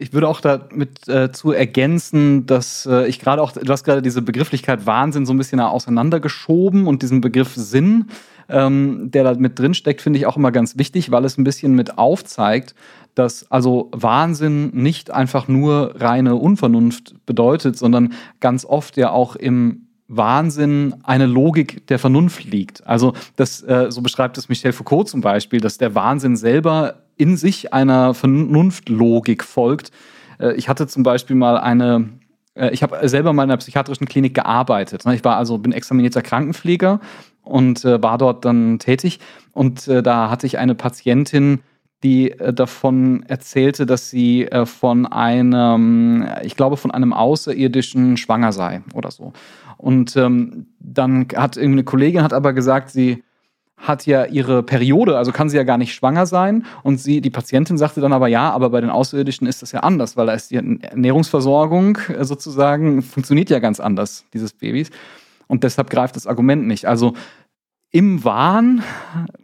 Ich 0.00 0.12
würde 0.12 0.28
auch 0.28 0.40
damit 0.40 1.08
äh, 1.08 1.32
zu 1.32 1.50
ergänzen, 1.50 2.46
dass 2.46 2.86
äh, 2.86 3.08
ich 3.08 3.18
gerade 3.18 3.42
auch, 3.42 3.50
du 3.50 3.72
hast 3.72 3.82
gerade 3.82 4.00
diese 4.00 4.22
Begrifflichkeit 4.22 4.86
Wahnsinn 4.86 5.26
so 5.26 5.34
ein 5.34 5.38
bisschen 5.38 5.58
auseinandergeschoben 5.58 6.86
und 6.86 7.02
diesen 7.02 7.20
Begriff 7.20 7.54
Sinn, 7.56 8.06
ähm, 8.48 9.10
der 9.10 9.24
da 9.24 9.34
mit 9.34 9.58
drin 9.58 9.74
steckt, 9.74 10.00
finde 10.00 10.18
ich 10.18 10.26
auch 10.26 10.36
immer 10.36 10.52
ganz 10.52 10.78
wichtig, 10.78 11.10
weil 11.10 11.24
es 11.24 11.38
ein 11.38 11.44
bisschen 11.44 11.74
mit 11.74 11.98
aufzeigt, 11.98 12.74
dass 13.14 13.50
also 13.50 13.90
Wahnsinn 13.92 14.70
nicht 14.72 15.10
einfach 15.10 15.48
nur 15.48 15.94
reine 15.96 16.36
Unvernunft 16.36 17.14
bedeutet, 17.26 17.76
sondern 17.76 18.12
ganz 18.40 18.64
oft 18.64 18.96
ja 18.96 19.10
auch 19.10 19.36
im 19.36 19.88
Wahnsinn 20.08 20.94
eine 21.02 21.26
Logik 21.26 21.86
der 21.88 21.98
Vernunft 21.98 22.44
liegt. 22.44 22.86
Also 22.86 23.12
das, 23.36 23.62
äh, 23.62 23.90
so 23.90 24.00
beschreibt 24.00 24.38
es 24.38 24.48
Michel 24.48 24.72
Foucault 24.72 25.08
zum 25.08 25.20
Beispiel, 25.20 25.60
dass 25.60 25.76
der 25.76 25.94
Wahnsinn 25.94 26.36
selber 26.36 27.02
in 27.16 27.36
sich 27.36 27.74
einer 27.74 28.14
Vernunftlogik 28.14 29.44
folgt. 29.44 29.90
Äh, 30.40 30.54
ich 30.54 30.68
hatte 30.70 30.86
zum 30.86 31.02
Beispiel 31.02 31.36
mal 31.36 31.58
eine 31.58 32.08
ich 32.72 32.82
habe 32.82 33.08
selber 33.08 33.32
mal 33.32 33.44
in 33.44 33.50
einer 33.50 33.58
psychiatrischen 33.58 34.06
Klinik 34.06 34.34
gearbeitet. 34.34 35.04
Ne? 35.04 35.14
Ich 35.14 35.24
war 35.24 35.36
also, 35.36 35.58
bin 35.58 35.72
examinierter 35.72 36.22
Krankenpfleger 36.22 37.00
und 37.42 37.84
äh, 37.84 38.02
war 38.02 38.18
dort 38.18 38.44
dann 38.44 38.78
tätig. 38.78 39.20
Und 39.52 39.88
äh, 39.88 40.02
da 40.02 40.30
hatte 40.30 40.46
ich 40.46 40.58
eine 40.58 40.74
Patientin, 40.74 41.60
die 42.02 42.30
äh, 42.32 42.52
davon 42.52 43.24
erzählte, 43.24 43.86
dass 43.86 44.10
sie 44.10 44.44
äh, 44.44 44.66
von 44.66 45.06
einem, 45.06 46.26
ich 46.42 46.56
glaube, 46.56 46.76
von 46.76 46.90
einem 46.90 47.12
Außerirdischen 47.12 48.16
schwanger 48.16 48.52
sei 48.52 48.82
oder 48.94 49.10
so. 49.10 49.32
Und 49.76 50.16
ähm, 50.16 50.66
dann 50.80 51.26
hat 51.34 51.56
irgendeine 51.56 51.84
Kollegin 51.84 52.22
hat 52.22 52.32
aber 52.32 52.52
gesagt, 52.52 52.90
sie 52.90 53.22
hat 53.78 54.06
ja 54.06 54.24
ihre 54.24 54.62
Periode, 54.62 55.16
also 55.16 55.32
kann 55.32 55.48
sie 55.48 55.56
ja 55.56 55.62
gar 55.62 55.78
nicht 55.78 55.94
schwanger 55.94 56.26
sein. 56.26 56.66
Und 56.82 57.00
sie, 57.00 57.20
die 57.20 57.30
Patientin 57.30 57.78
sagte 57.78 58.00
dann 58.00 58.12
aber 58.12 58.28
ja, 58.28 58.50
aber 58.50 58.70
bei 58.70 58.80
den 58.80 58.90
Außerirdischen 58.90 59.46
ist 59.46 59.62
das 59.62 59.72
ja 59.72 59.80
anders, 59.80 60.16
weil 60.16 60.26
da 60.26 60.34
ist 60.34 60.50
die 60.50 60.56
Ernährungsversorgung 60.56 61.98
äh, 62.08 62.24
sozusagen, 62.24 63.02
funktioniert 63.02 63.50
ja 63.50 63.60
ganz 63.60 63.80
anders, 63.80 64.24
dieses 64.34 64.52
Babys. 64.52 64.90
Und 65.46 65.64
deshalb 65.64 65.90
greift 65.90 66.16
das 66.16 66.26
Argument 66.26 66.66
nicht. 66.66 66.86
Also 66.86 67.14
im 67.90 68.22
Wahn, 68.22 68.82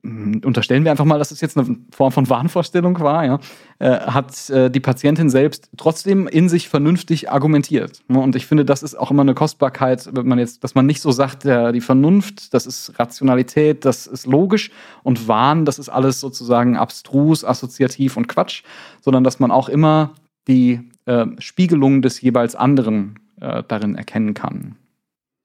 unterstellen 0.02 0.84
wir 0.84 0.90
einfach 0.90 1.06
mal, 1.06 1.18
dass 1.18 1.30
es 1.30 1.40
jetzt 1.40 1.56
eine 1.56 1.78
Form 1.92 2.12
von 2.12 2.28
Wahnvorstellung 2.28 3.00
war, 3.00 3.24
ja, 3.24 3.38
äh, 3.78 4.00
hat 4.00 4.50
äh, 4.50 4.70
die 4.70 4.80
Patientin 4.80 5.30
selbst 5.30 5.70
trotzdem 5.78 6.26
in 6.26 6.50
sich 6.50 6.68
vernünftig 6.68 7.30
argumentiert. 7.30 8.02
Und 8.08 8.36
ich 8.36 8.44
finde, 8.44 8.66
das 8.66 8.82
ist 8.82 8.96
auch 8.96 9.10
immer 9.10 9.22
eine 9.22 9.32
Kostbarkeit, 9.34 10.10
wenn 10.12 10.28
man 10.28 10.38
jetzt, 10.38 10.62
dass 10.62 10.74
man 10.74 10.84
nicht 10.84 11.00
so 11.00 11.10
sagt, 11.10 11.44
ja, 11.44 11.72
die 11.72 11.80
Vernunft, 11.80 12.52
das 12.52 12.66
ist 12.66 12.98
Rationalität, 12.98 13.86
das 13.86 14.06
ist 14.06 14.26
logisch 14.26 14.70
und 15.02 15.26
Wahn, 15.26 15.64
das 15.64 15.78
ist 15.78 15.88
alles 15.88 16.20
sozusagen 16.20 16.76
abstrus, 16.76 17.44
assoziativ 17.44 18.18
und 18.18 18.28
Quatsch, 18.28 18.62
sondern 19.00 19.24
dass 19.24 19.40
man 19.40 19.50
auch 19.50 19.70
immer 19.70 20.12
die 20.48 20.80
äh, 21.06 21.24
Spiegelung 21.38 22.02
des 22.02 22.20
jeweils 22.20 22.54
anderen 22.54 23.18
äh, 23.40 23.62
darin 23.66 23.94
erkennen 23.94 24.34
kann. 24.34 24.76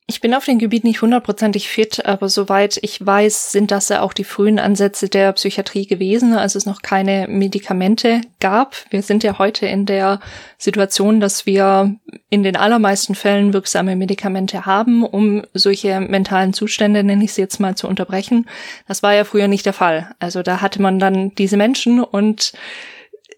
Ich 0.10 0.22
bin 0.22 0.34
auf 0.34 0.46
dem 0.46 0.58
Gebiet 0.58 0.86
nicht 0.86 1.04
hundertprozentig 1.04 1.70
fit, 1.70 2.04
aber 2.04 2.30
soweit 2.30 2.80
ich 2.82 3.06
weiß, 3.06 3.52
sind 3.52 3.70
das 3.70 3.90
ja 3.90 4.02
auch 4.02 4.12
die 4.12 4.24
frühen 4.24 4.58
Ansätze 4.58 5.08
der 5.08 5.32
Psychiatrie 5.34 5.86
gewesen, 5.86 6.34
als 6.34 6.56
es 6.56 6.66
noch 6.66 6.82
keine 6.82 7.28
Medikamente 7.30 8.22
gab. 8.40 8.76
Wir 8.90 9.04
sind 9.04 9.24
ja 9.24 9.38
heute 9.38 9.68
in 9.68 9.86
der 9.86 10.20
Situation, 10.58 11.20
dass 11.20 11.46
wir 11.46 11.96
in 12.32 12.42
den 12.42 12.56
allermeisten 12.56 13.14
Fällen 13.14 13.54
wirksame 13.54 13.96
Medikamente 13.96 14.66
haben, 14.66 15.06
um 15.06 15.44
solche 15.54 16.00
mentalen 16.00 16.54
Zustände, 16.54 17.04
nenne 17.04 17.26
ich 17.26 17.34
sie 17.34 17.42
jetzt 17.42 17.60
mal, 17.60 17.76
zu 17.76 17.88
unterbrechen. 17.88 18.48
Das 18.88 19.04
war 19.04 19.14
ja 19.14 19.26
früher 19.26 19.48
nicht 19.48 19.68
der 19.68 19.74
Fall. 19.74 20.16
Also 20.18 20.42
da 20.42 20.60
hatte 20.60 20.82
man 20.82 20.98
dann 20.98 21.36
diese 21.36 21.56
Menschen 21.56 22.04
und 22.04 22.54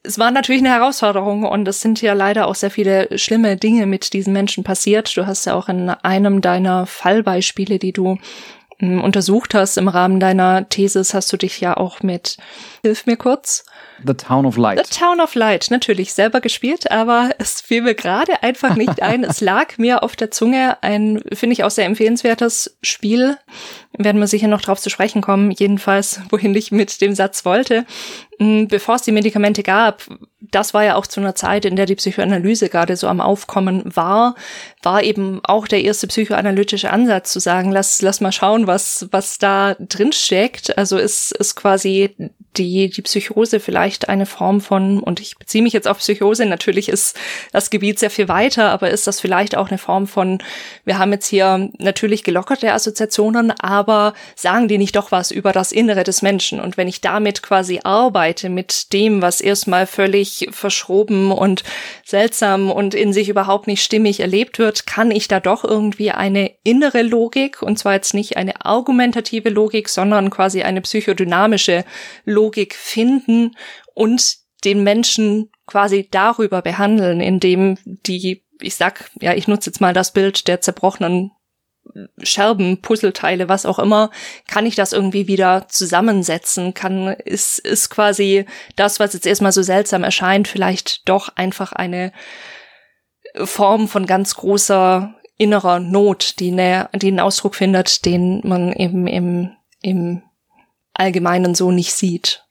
es 0.03 0.17
war 0.17 0.31
natürlich 0.31 0.61
eine 0.61 0.73
Herausforderung 0.73 1.43
und 1.43 1.67
es 1.67 1.81
sind 1.81 2.01
ja 2.01 2.13
leider 2.13 2.47
auch 2.47 2.55
sehr 2.55 2.71
viele 2.71 3.17
schlimme 3.17 3.55
Dinge 3.55 3.85
mit 3.85 4.13
diesen 4.13 4.33
Menschen 4.33 4.63
passiert. 4.63 5.15
Du 5.15 5.27
hast 5.27 5.45
ja 5.45 5.53
auch 5.53 5.69
in 5.69 5.89
einem 5.89 6.41
deiner 6.41 6.87
Fallbeispiele, 6.87 7.77
die 7.77 7.91
du 7.91 8.17
untersucht 8.81 9.53
hast 9.53 9.77
im 9.77 9.87
Rahmen 9.87 10.19
deiner 10.19 10.67
Thesis, 10.67 11.13
hast 11.13 11.31
du 11.31 11.37
dich 11.37 11.61
ja 11.61 11.77
auch 11.77 12.01
mit, 12.01 12.37
hilf 12.83 13.05
mir 13.05 13.17
kurz. 13.17 13.63
The 14.05 14.13
Town 14.13 14.45
of 14.45 14.57
Light. 14.57 14.85
The 14.85 14.99
Town 14.99 15.19
of 15.19 15.35
Light, 15.35 15.67
natürlich 15.69 16.13
selber 16.13 16.41
gespielt, 16.41 16.89
aber 16.89 17.31
es 17.37 17.61
fiel 17.61 17.83
mir 17.83 17.95
gerade 17.95 18.41
einfach 18.41 18.75
nicht 18.75 19.01
ein. 19.01 19.23
es 19.23 19.41
lag 19.41 19.77
mir 19.77 20.03
auf 20.03 20.15
der 20.15 20.31
Zunge 20.31 20.81
ein, 20.81 21.21
finde 21.33 21.53
ich 21.53 21.63
auch 21.63 21.69
sehr 21.71 21.85
empfehlenswertes 21.85 22.77
Spiel. 22.81 23.37
Werden 23.97 24.19
wir 24.19 24.27
sicher 24.27 24.47
noch 24.47 24.61
drauf 24.61 24.79
zu 24.79 24.89
sprechen 24.89 25.21
kommen. 25.21 25.51
Jedenfalls, 25.51 26.21
wohin 26.29 26.55
ich 26.55 26.71
mit 26.71 27.01
dem 27.01 27.13
Satz 27.13 27.45
wollte. 27.45 27.85
Hm, 28.39 28.67
bevor 28.67 28.95
es 28.95 29.03
die 29.03 29.11
Medikamente 29.11 29.63
gab, 29.63 30.03
das 30.51 30.73
war 30.73 30.83
ja 30.83 30.95
auch 30.95 31.07
zu 31.07 31.19
einer 31.19 31.35
Zeit, 31.35 31.65
in 31.65 31.75
der 31.75 31.85
die 31.85 31.95
Psychoanalyse 31.95 32.69
gerade 32.69 32.95
so 32.95 33.07
am 33.07 33.21
Aufkommen 33.21 33.83
war, 33.85 34.35
war 34.83 35.03
eben 35.03 35.39
auch 35.43 35.67
der 35.67 35.81
erste 35.81 36.07
psychoanalytische 36.07 36.91
Ansatz 36.91 37.31
zu 37.31 37.39
sagen, 37.39 37.71
lass, 37.71 38.01
lass 38.01 38.21
mal 38.21 38.31
schauen, 38.31 38.67
was, 38.67 39.07
was 39.11 39.37
da 39.37 39.75
drin 39.79 40.11
steckt. 40.11 40.77
Also 40.77 40.97
ist, 40.97 41.31
ist 41.31 41.55
quasi 41.55 42.15
die, 42.57 42.89
die 42.89 43.01
Psychose 43.01 43.59
vielleicht 43.59 44.09
eine 44.09 44.25
Form 44.25 44.59
von, 44.59 44.99
und 44.99 45.19
ich 45.19 45.37
beziehe 45.37 45.63
mich 45.63 45.73
jetzt 45.73 45.87
auf 45.87 45.99
Psychose, 45.99 46.45
natürlich 46.45 46.89
ist 46.89 47.17
das 47.53 47.69
Gebiet 47.69 47.97
sehr 47.99 48.09
viel 48.09 48.27
weiter, 48.27 48.71
aber 48.71 48.89
ist 48.89 49.07
das 49.07 49.21
vielleicht 49.21 49.55
auch 49.55 49.69
eine 49.69 49.77
Form 49.77 50.07
von, 50.07 50.39
wir 50.83 50.97
haben 50.97 51.13
jetzt 51.13 51.27
hier 51.27 51.69
natürlich 51.77 52.23
gelockerte 52.23 52.73
Assoziationen, 52.73 53.51
aber 53.51 54.13
sagen 54.35 54.67
die 54.67 54.77
nicht 54.77 54.95
doch 54.95 55.11
was 55.11 55.31
über 55.31 55.53
das 55.53 55.71
Innere 55.71 56.03
des 56.03 56.21
Menschen? 56.21 56.59
Und 56.59 56.75
wenn 56.75 56.87
ich 56.87 56.99
damit 56.99 57.41
quasi 57.41 57.79
arbeite, 57.83 58.49
mit 58.49 58.91
dem, 58.91 59.21
was 59.21 59.39
erstmal 59.39 59.87
völlig 59.87 60.49
verschroben 60.51 61.31
und 61.31 61.63
seltsam 62.03 62.69
und 62.69 62.93
in 62.93 63.13
sich 63.13 63.29
überhaupt 63.29 63.67
nicht 63.67 63.81
stimmig 63.83 64.19
erlebt 64.19 64.59
wird, 64.59 64.85
kann 64.85 65.11
ich 65.11 65.29
da 65.29 65.39
doch 65.39 65.63
irgendwie 65.63 66.11
eine 66.11 66.51
innere 66.63 67.01
Logik, 67.01 67.61
und 67.61 67.79
zwar 67.79 67.93
jetzt 67.93 68.13
nicht 68.13 68.35
eine 68.35 68.65
argumentative 68.65 69.49
Logik, 69.49 69.87
sondern 69.87 70.29
quasi 70.29 70.63
eine 70.63 70.81
psychodynamische 70.81 71.85
Logik 72.25 72.40
finden 72.73 73.55
und 73.93 74.37
den 74.63 74.83
Menschen 74.83 75.51
quasi 75.65 76.07
darüber 76.09 76.61
behandeln, 76.61 77.21
indem 77.21 77.77
die, 77.85 78.43
ich 78.59 78.75
sag, 78.75 79.09
ja, 79.19 79.33
ich 79.33 79.47
nutze 79.47 79.69
jetzt 79.69 79.81
mal 79.81 79.93
das 79.93 80.13
Bild 80.13 80.47
der 80.47 80.61
zerbrochenen 80.61 81.31
Scherben, 82.21 82.81
Puzzleteile, 82.81 83.49
was 83.49 83.65
auch 83.65 83.79
immer, 83.79 84.11
kann 84.47 84.65
ich 84.65 84.75
das 84.75 84.93
irgendwie 84.93 85.27
wieder 85.27 85.67
zusammensetzen? 85.67 86.73
Kann, 86.73 87.07
ist, 87.07 87.59
ist 87.59 87.89
quasi 87.89 88.45
das, 88.75 88.99
was 88.99 89.13
jetzt 89.13 89.25
erstmal 89.25 89.51
so 89.51 89.63
seltsam 89.63 90.03
erscheint, 90.03 90.47
vielleicht 90.47 91.09
doch 91.09 91.29
einfach 91.35 91.73
eine 91.73 92.13
Form 93.35 93.87
von 93.87 94.05
ganz 94.05 94.35
großer 94.35 95.15
innerer 95.37 95.79
Not, 95.79 96.39
die, 96.39 96.51
ne, 96.51 96.87
die 96.93 97.07
einen 97.07 97.19
Ausdruck 97.19 97.55
findet, 97.55 98.05
den 98.05 98.41
man 98.43 98.73
eben 98.73 99.07
im, 99.07 99.51
im 99.81 100.21
Allgemeinen 100.93 101.55
so 101.55 101.71
nicht 101.71 101.93
sieht. 101.93 102.43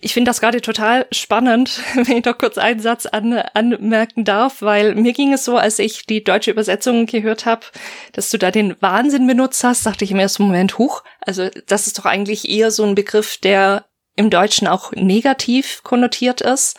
Ich 0.00 0.14
finde 0.14 0.28
das 0.30 0.40
gerade 0.40 0.60
total 0.60 1.06
spannend, 1.10 1.80
wenn 1.94 2.18
ich 2.18 2.24
noch 2.24 2.38
kurz 2.38 2.58
einen 2.58 2.80
Satz 2.80 3.06
an, 3.06 3.32
anmerken 3.32 4.24
darf, 4.24 4.62
weil 4.62 4.94
mir 4.94 5.12
ging 5.12 5.32
es 5.32 5.44
so, 5.44 5.56
als 5.56 5.78
ich 5.78 6.06
die 6.06 6.22
deutsche 6.22 6.50
Übersetzung 6.50 7.06
gehört 7.06 7.46
habe, 7.46 7.66
dass 8.12 8.30
du 8.30 8.38
da 8.38 8.50
den 8.50 8.76
Wahnsinn 8.80 9.26
benutzt 9.26 9.64
hast, 9.64 9.86
dachte 9.86 10.04
ich 10.04 10.10
im 10.10 10.18
ersten 10.18 10.44
Moment, 10.44 10.78
huch, 10.78 11.02
also 11.20 11.48
das 11.66 11.86
ist 11.86 11.98
doch 11.98 12.06
eigentlich 12.06 12.48
eher 12.48 12.70
so 12.70 12.84
ein 12.84 12.94
Begriff, 12.94 13.38
der 13.38 13.86
im 14.14 14.30
Deutschen 14.30 14.66
auch 14.66 14.92
negativ 14.92 15.82
konnotiert 15.82 16.40
ist 16.40 16.78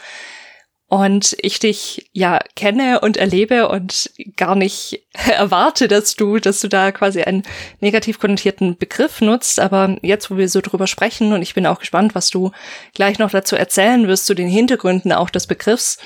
und 0.89 1.35
ich 1.41 1.59
dich 1.59 2.09
ja 2.13 2.39
kenne 2.55 3.01
und 3.01 3.17
erlebe 3.17 3.67
und 3.67 4.09
gar 4.37 4.55
nicht 4.55 5.03
erwarte, 5.27 5.89
dass 5.89 6.15
du, 6.15 6.37
dass 6.39 6.61
du 6.61 6.69
da 6.69 6.93
quasi 6.93 7.23
einen 7.23 7.43
negativ 7.81 8.19
konnotierten 8.19 8.77
Begriff 8.77 9.19
nutzt. 9.19 9.59
Aber 9.59 9.97
jetzt, 10.01 10.31
wo 10.31 10.37
wir 10.37 10.47
so 10.47 10.61
drüber 10.61 10.87
sprechen 10.87 11.33
und 11.33 11.41
ich 11.41 11.53
bin 11.53 11.67
auch 11.67 11.79
gespannt, 11.79 12.15
was 12.15 12.29
du 12.29 12.51
gleich 12.93 13.19
noch 13.19 13.31
dazu 13.31 13.57
erzählen 13.57 14.07
wirst 14.07 14.25
zu 14.25 14.33
den 14.33 14.47
Hintergründen 14.47 15.11
auch 15.11 15.29
des 15.29 15.45
Begriffs, 15.45 15.97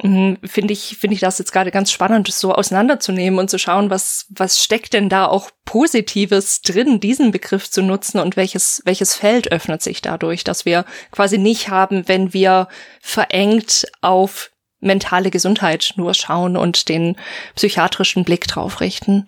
finde 0.00 0.72
ich, 0.72 0.96
finde 0.98 1.14
ich 1.14 1.20
das 1.20 1.38
jetzt 1.38 1.52
gerade 1.52 1.70
ganz 1.70 1.90
spannend, 1.90 2.28
das 2.28 2.38
so 2.38 2.54
auseinanderzunehmen 2.54 3.38
und 3.38 3.48
zu 3.48 3.58
schauen, 3.58 3.88
was, 3.88 4.26
was 4.28 4.62
steckt 4.62 4.92
denn 4.92 5.08
da 5.08 5.26
auch 5.26 5.50
Positives 5.64 6.60
drin, 6.60 7.00
diesen 7.00 7.30
Begriff 7.30 7.70
zu 7.70 7.82
nutzen 7.82 8.18
und 8.18 8.36
welches, 8.36 8.82
welches 8.84 9.14
Feld 9.14 9.50
öffnet 9.50 9.82
sich 9.82 10.02
dadurch, 10.02 10.44
dass 10.44 10.64
wir 10.64 10.84
quasi 11.12 11.38
nicht 11.38 11.70
haben, 11.70 12.08
wenn 12.08 12.32
wir 12.34 12.68
verengt 13.00 13.86
auf 14.02 14.50
mentale 14.80 15.30
Gesundheit 15.30 15.94
nur 15.96 16.12
schauen 16.12 16.56
und 16.56 16.88
den 16.88 17.16
psychiatrischen 17.54 18.24
Blick 18.24 18.46
drauf 18.46 18.80
richten. 18.80 19.26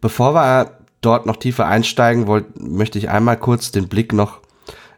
Bevor 0.00 0.34
wir 0.34 0.78
dort 1.00 1.26
noch 1.26 1.36
tiefer 1.36 1.66
einsteigen 1.66 2.26
wollt, 2.26 2.60
möchte 2.60 2.98
ich 2.98 3.08
einmal 3.08 3.36
kurz 3.36 3.70
den 3.70 3.88
Blick 3.88 4.12
noch, 4.12 4.40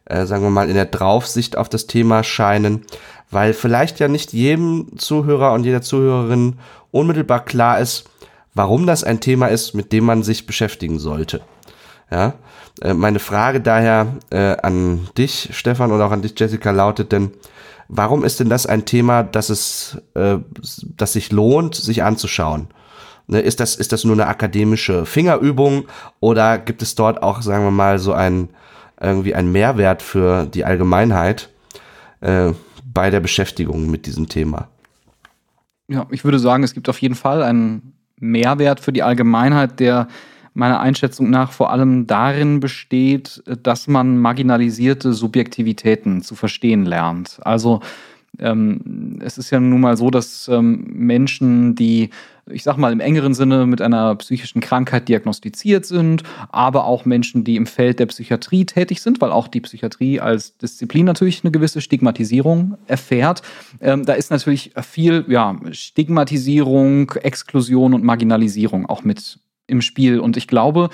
äh, 0.07 0.25
sagen 0.25 0.43
wir 0.43 0.51
mal, 0.51 0.69
in 0.69 0.75
der 0.75 0.87
Draufsicht 0.87 1.57
auf 1.59 1.69
das 1.69 1.87
Thema 1.87 2.25
scheinen 2.25 2.87
weil 3.35 3.53
vielleicht 3.53 3.99
ja 3.99 4.07
nicht 4.07 4.33
jedem 4.33 4.97
Zuhörer 4.97 5.53
und 5.53 5.65
jeder 5.65 5.83
Zuhörerin 5.83 6.57
unmittelbar 6.93 7.45
klar 7.45 7.81
ist, 7.81 8.09
warum 8.55 8.87
das 8.87 9.03
ein 9.03 9.19
Thema 9.21 9.49
ist, 9.49 9.75
mit 9.75 9.93
dem 9.93 10.05
man 10.05 10.23
sich 10.23 10.47
beschäftigen 10.47 11.01
sollte. 11.01 11.41
Ja, 12.11 12.35
äh, 12.81 12.95
meine 12.95 13.19
Frage 13.19 13.61
daher 13.61 14.07
äh, 14.31 14.57
an 14.63 15.09
dich, 15.19 15.51
Stefan, 15.53 15.91
und 15.91 16.01
auch 16.01 16.13
an 16.13 16.23
dich, 16.23 16.39
Jessica, 16.39 16.71
lautet 16.71 17.11
denn, 17.11 17.33
warum 17.89 18.25
ist 18.25 18.39
denn 18.39 18.49
das 18.49 18.67
ein 18.67 18.85
Thema, 18.85 19.25
das 19.25 19.51
es, 19.51 19.99
äh, 20.15 20.37
das 20.97 21.15
sich 21.15 21.33
lohnt, 21.33 21.75
sich 21.75 22.05
anzuschauen? 22.05 22.69
Ne, 23.27 23.41
ist 23.41 23.59
das, 23.59 23.75
ist 23.75 23.91
das 23.91 24.05
nur 24.05 24.15
eine 24.15 24.29
akademische 24.29 25.07
Fingerübung 25.07 25.87
oder 26.21 26.59
gibt 26.59 26.83
es 26.83 26.95
dort 26.95 27.23
auch, 27.23 27.43
sagen 27.43 27.65
wir 27.65 27.71
mal, 27.73 27.99
so 27.99 28.13
ein, 28.13 28.51
irgendwie 29.01 29.35
ein 29.35 29.51
Mehrwert 29.51 30.03
für 30.03 30.47
die 30.47 30.65
Allgemeinheit? 30.65 31.49
Äh, 32.21 32.53
bei 32.95 33.11
der 33.11 33.21
Beschäftigung 33.21 33.91
mit 33.91 34.07
diesem 34.07 34.29
Thema? 34.29 34.69
Ja, 35.89 36.07
ich 36.11 36.25
würde 36.25 36.39
sagen, 36.39 36.63
es 36.63 36.73
gibt 36.73 36.89
auf 36.89 37.03
jeden 37.03 37.15
Fall 37.15 37.43
einen 37.43 37.93
Mehrwert 38.19 38.81
für 38.81 38.93
die 38.93 39.03
Allgemeinheit, 39.03 39.81
der 39.81 40.09
meiner 40.55 40.81
Einschätzung 40.81 41.31
nach 41.31 41.51
vor 41.53 41.73
allem 41.73 42.07
darin 42.07 42.61
besteht, 42.61 43.43
dass 43.63 43.89
man 43.89 44.19
marginalisierte 44.19 45.13
Subjektivitäten 45.13 46.23
zu 46.23 46.37
verstehen 46.37 46.87
lernt. 46.87 47.41
Also 47.43 47.81
ähm, 48.39 49.19
es 49.23 49.39
ist 49.39 49.51
ja 49.51 49.61
nun 49.61 49.81
mal 49.81 49.97
so, 49.97 50.11
dass 50.11 50.49
ähm, 50.49 50.85
Menschen, 50.93 51.75
die 51.75 52.11
ich 52.51 52.63
sag 52.63 52.77
mal, 52.77 52.93
im 52.93 53.01
engeren 53.01 53.35
Sinne 53.35 53.67
mit 53.67 53.81
einer 53.81 54.15
psychischen 54.17 54.61
Krankheit 54.61 55.09
diagnostiziert 55.09 55.87
sind, 55.87 56.23
aber 56.51 56.85
auch 56.85 57.05
Menschen, 57.05 57.45
die 57.45 57.57
im 57.57 57.67
Feld 57.67 57.99
der 57.99 58.07
Psychiatrie 58.07 58.67
tätig 58.67 59.01
sind, 59.01 59.21
weil 59.21 59.33
auch 59.33 59.49
die 59.49 59.63
Psychiatrie 59.63 60.21
als 60.21 60.57
Disziplin 60.59 61.07
natürlich 61.07 61.43
eine 61.43 61.53
gewisse 61.53 61.81
Stigmatisierung 61.81 62.77
erfährt. 62.87 63.43
Ähm, 63.81 64.05
da 64.05 64.13
ist 64.13 64.31
natürlich 64.31 64.73
viel 64.83 65.25
ja, 65.29 65.57
Stigmatisierung, 65.71 67.13
Exklusion 67.13 67.95
und 67.95 68.05
Marginalisierung 68.05 68.87
auch 68.87 69.05
mit 69.05 69.39
im 69.67 69.81
Spiel. 69.81 70.21
Und 70.21 70.37
ich 70.37 70.47
glaube, 70.47 70.91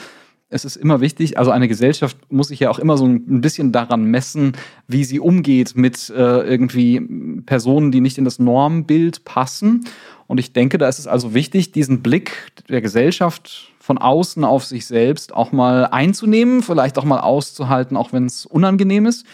es 0.51 0.65
ist 0.65 0.77
immer 0.77 1.01
wichtig, 1.01 1.39
also 1.39 1.53
eine 1.53 1.69
Gesellschaft 1.69 2.17
muss 2.31 2.49
sich 2.49 2.59
ja 2.59 2.71
auch 2.71 2.81
immer 2.81 2.99
so 2.99 3.07
ein 3.07 3.41
bisschen 3.41 3.71
daran 3.71 4.05
messen, 4.05 4.53
wie 4.89 5.05
sie 5.05 5.21
umgeht 5.21 5.77
mit 5.77 6.11
äh, 6.11 6.41
irgendwie 6.41 7.01
Personen, 7.47 7.93
die 7.93 8.01
nicht 8.01 8.19
in 8.19 8.25
das 8.25 8.41
Normbild 8.41 9.25
passen. 9.25 9.85
Und 10.27 10.39
ich 10.39 10.53
denke, 10.53 10.77
da 10.77 10.89
ist 10.89 10.99
es 10.99 11.07
also 11.07 11.35
wichtig, 11.35 11.71
diesen 11.71 12.03
Blick 12.03 12.53
der 12.69 12.81
Gesellschaft 12.81 13.73
von 13.79 13.99
außen 13.99 14.45
auf 14.45 14.65
sich 14.65 14.87
selbst 14.87 15.33
auch 15.33 15.53
mal 15.53 15.87
einzunehmen, 15.87 16.63
vielleicht 16.63 16.99
auch 16.99 17.05
mal 17.05 17.21
auszuhalten, 17.21 17.97
auch 17.97 18.13
wenn 18.13 18.27
es 18.27 18.45
unangenehm 18.45 19.07
ist. 19.07 19.25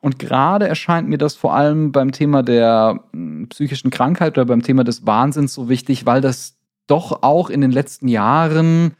Und 0.00 0.18
gerade 0.18 0.66
erscheint 0.68 1.08
mir 1.08 1.18
das 1.18 1.34
vor 1.34 1.54
allem 1.54 1.92
beim 1.92 2.10
Thema 2.10 2.42
der 2.42 3.00
hm, 3.12 3.48
psychischen 3.48 3.90
Krankheit 3.90 4.36
oder 4.36 4.44
beim 4.44 4.62
Thema 4.62 4.82
des 4.82 5.06
Wahnsinns 5.06 5.54
so 5.54 5.68
wichtig, 5.68 6.04
weil 6.04 6.20
das 6.20 6.56
doch 6.88 7.22
auch 7.22 7.48
in 7.48 7.60
den 7.60 7.72
letzten 7.72 8.08
Jahren 8.08 8.94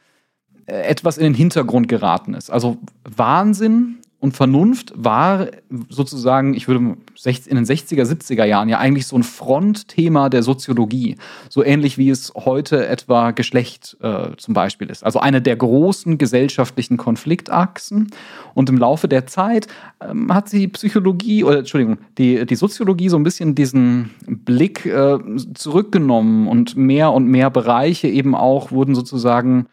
etwas 0.67 1.19
in 1.19 1.25
den 1.25 1.35
Hintergrund 1.35 1.89
geraten 1.89 2.35
ist. 2.35 2.51
Also 2.51 2.79
Wahnsinn 3.05 3.99
und 4.19 4.33
Vernunft 4.33 4.93
war 4.97 5.49
sozusagen, 5.91 6.55
ich 6.55 6.69
würde 6.69 6.81
in 6.81 7.57
den 7.57 7.65
60er, 7.65 8.03
70er 8.03 8.45
Jahren 8.45 8.69
ja 8.69 8.79
eigentlich 8.79 9.07
so 9.07 9.15
ein 9.15 9.23
Frontthema 9.23 10.31
der 10.31 10.43
Soziologie. 10.43 11.17
So 11.51 11.63
ähnlich 11.63 11.99
wie 11.99 12.09
es 12.09 12.33
heute 12.35 12.87
etwa 12.89 13.33
Geschlecht 13.33 13.97
äh, 14.01 14.31
zum 14.39 14.55
Beispiel 14.55 14.89
ist. 14.89 15.05
Also 15.05 15.21
eine 15.21 15.43
der 15.43 15.57
großen 15.57 16.17
gesellschaftlichen 16.17 16.97
Konfliktachsen. 16.97 18.11
Und 18.55 18.71
im 18.71 18.79
Laufe 18.79 19.07
der 19.07 19.27
Zeit 19.27 19.67
ähm, 20.01 20.33
hat 20.33 20.51
die 20.51 20.67
Psychologie, 20.69 21.45
oder 21.45 21.59
Entschuldigung, 21.59 21.99
die, 22.17 22.47
die 22.47 22.57
Soziologie 22.57 23.11
so 23.11 23.19
ein 23.19 23.23
bisschen 23.23 23.55
diesen 23.55 24.11
Blick 24.27 24.87
äh, 24.87 25.19
zurückgenommen 25.55 26.49
und 26.49 26.75
mehr 26.75 27.13
und 27.13 27.29
mehr 27.29 27.51
Bereiche 27.51 28.09
eben 28.09 28.35
auch 28.35 28.73
wurden 28.73 28.95
sozusagen 28.95 29.67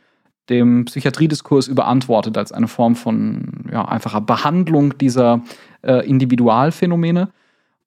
dem 0.50 0.86
Psychiatriediskurs 0.86 1.68
überantwortet 1.68 2.38
als 2.38 2.52
eine 2.52 2.68
Form 2.68 2.96
von 2.96 3.66
ja, 3.72 3.86
einfacher 3.86 4.22
Behandlung 4.22 4.98
dieser 4.98 5.42
äh, 5.82 6.08
Individualphänomene. 6.08 7.30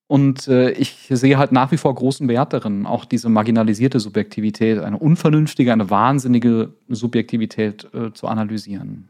Und 0.09 0.47
äh, 0.47 0.71
ich 0.71 1.09
sehe 1.11 1.37
halt 1.37 1.51
nach 1.51 1.73
wie 1.73 1.77
vor 1.77 1.95
großen 1.95 2.29
Wert 2.29 2.53
darin, 2.53 2.87
auch 2.87 3.05
diese 3.05 3.29
marginalisierte 3.29 3.99
Subjektivität, 3.99 4.79
eine 4.79 4.99
unvernünftige, 4.99 5.73
eine 5.73 5.91
wahnsinnige 5.91 6.75
Subjektivität 6.89 7.89
äh, 7.93 8.13
zu 8.13 8.29
analysieren. 8.29 9.09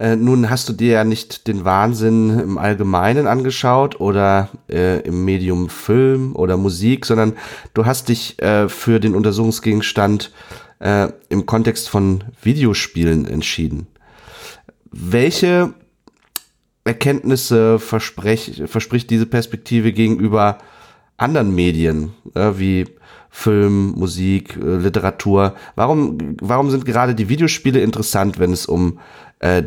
Äh, 0.00 0.16
nun 0.16 0.50
hast 0.50 0.68
du 0.68 0.72
dir 0.72 0.92
ja 0.92 1.04
nicht 1.04 1.46
den 1.46 1.64
Wahnsinn 1.64 2.38
im 2.38 2.58
Allgemeinen 2.58 3.26
angeschaut 3.26 4.00
oder 4.00 4.48
äh, 4.68 5.00
im 5.02 5.24
Medium 5.24 5.68
Film 5.68 6.34
oder 6.34 6.56
Musik, 6.56 7.06
sondern 7.06 7.34
du 7.74 7.86
hast 7.86 8.08
dich 8.08 8.40
äh, 8.42 8.68
für 8.68 9.00
den 9.00 9.14
Untersuchungsgegenstand 9.14 10.32
äh, 10.32 10.67
im 10.80 11.44
Kontext 11.44 11.88
von 11.88 12.22
Videospielen 12.40 13.26
entschieden. 13.26 13.88
Welche 14.90 15.74
Erkenntnisse 16.84 17.78
verspricht 17.78 19.10
diese 19.10 19.26
Perspektive 19.26 19.92
gegenüber 19.92 20.58
anderen 21.18 21.54
Medien, 21.54 22.12
äh, 22.34 22.52
wie 22.56 22.86
Film, 23.28 23.90
Musik, 23.90 24.56
äh, 24.56 24.76
Literatur? 24.76 25.54
Warum, 25.74 26.36
warum 26.40 26.70
sind 26.70 26.86
gerade 26.86 27.14
die 27.14 27.28
Videospiele 27.28 27.80
interessant, 27.80 28.38
wenn 28.38 28.52
es 28.52 28.64
um 28.66 29.00
äh, 29.40 29.64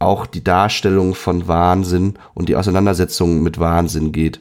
auch 0.00 0.26
die 0.26 0.42
Darstellung 0.42 1.14
von 1.14 1.46
Wahnsinn 1.46 2.14
und 2.34 2.48
die 2.48 2.56
Auseinandersetzung 2.56 3.42
mit 3.42 3.60
Wahnsinn 3.60 4.10
geht? 4.10 4.40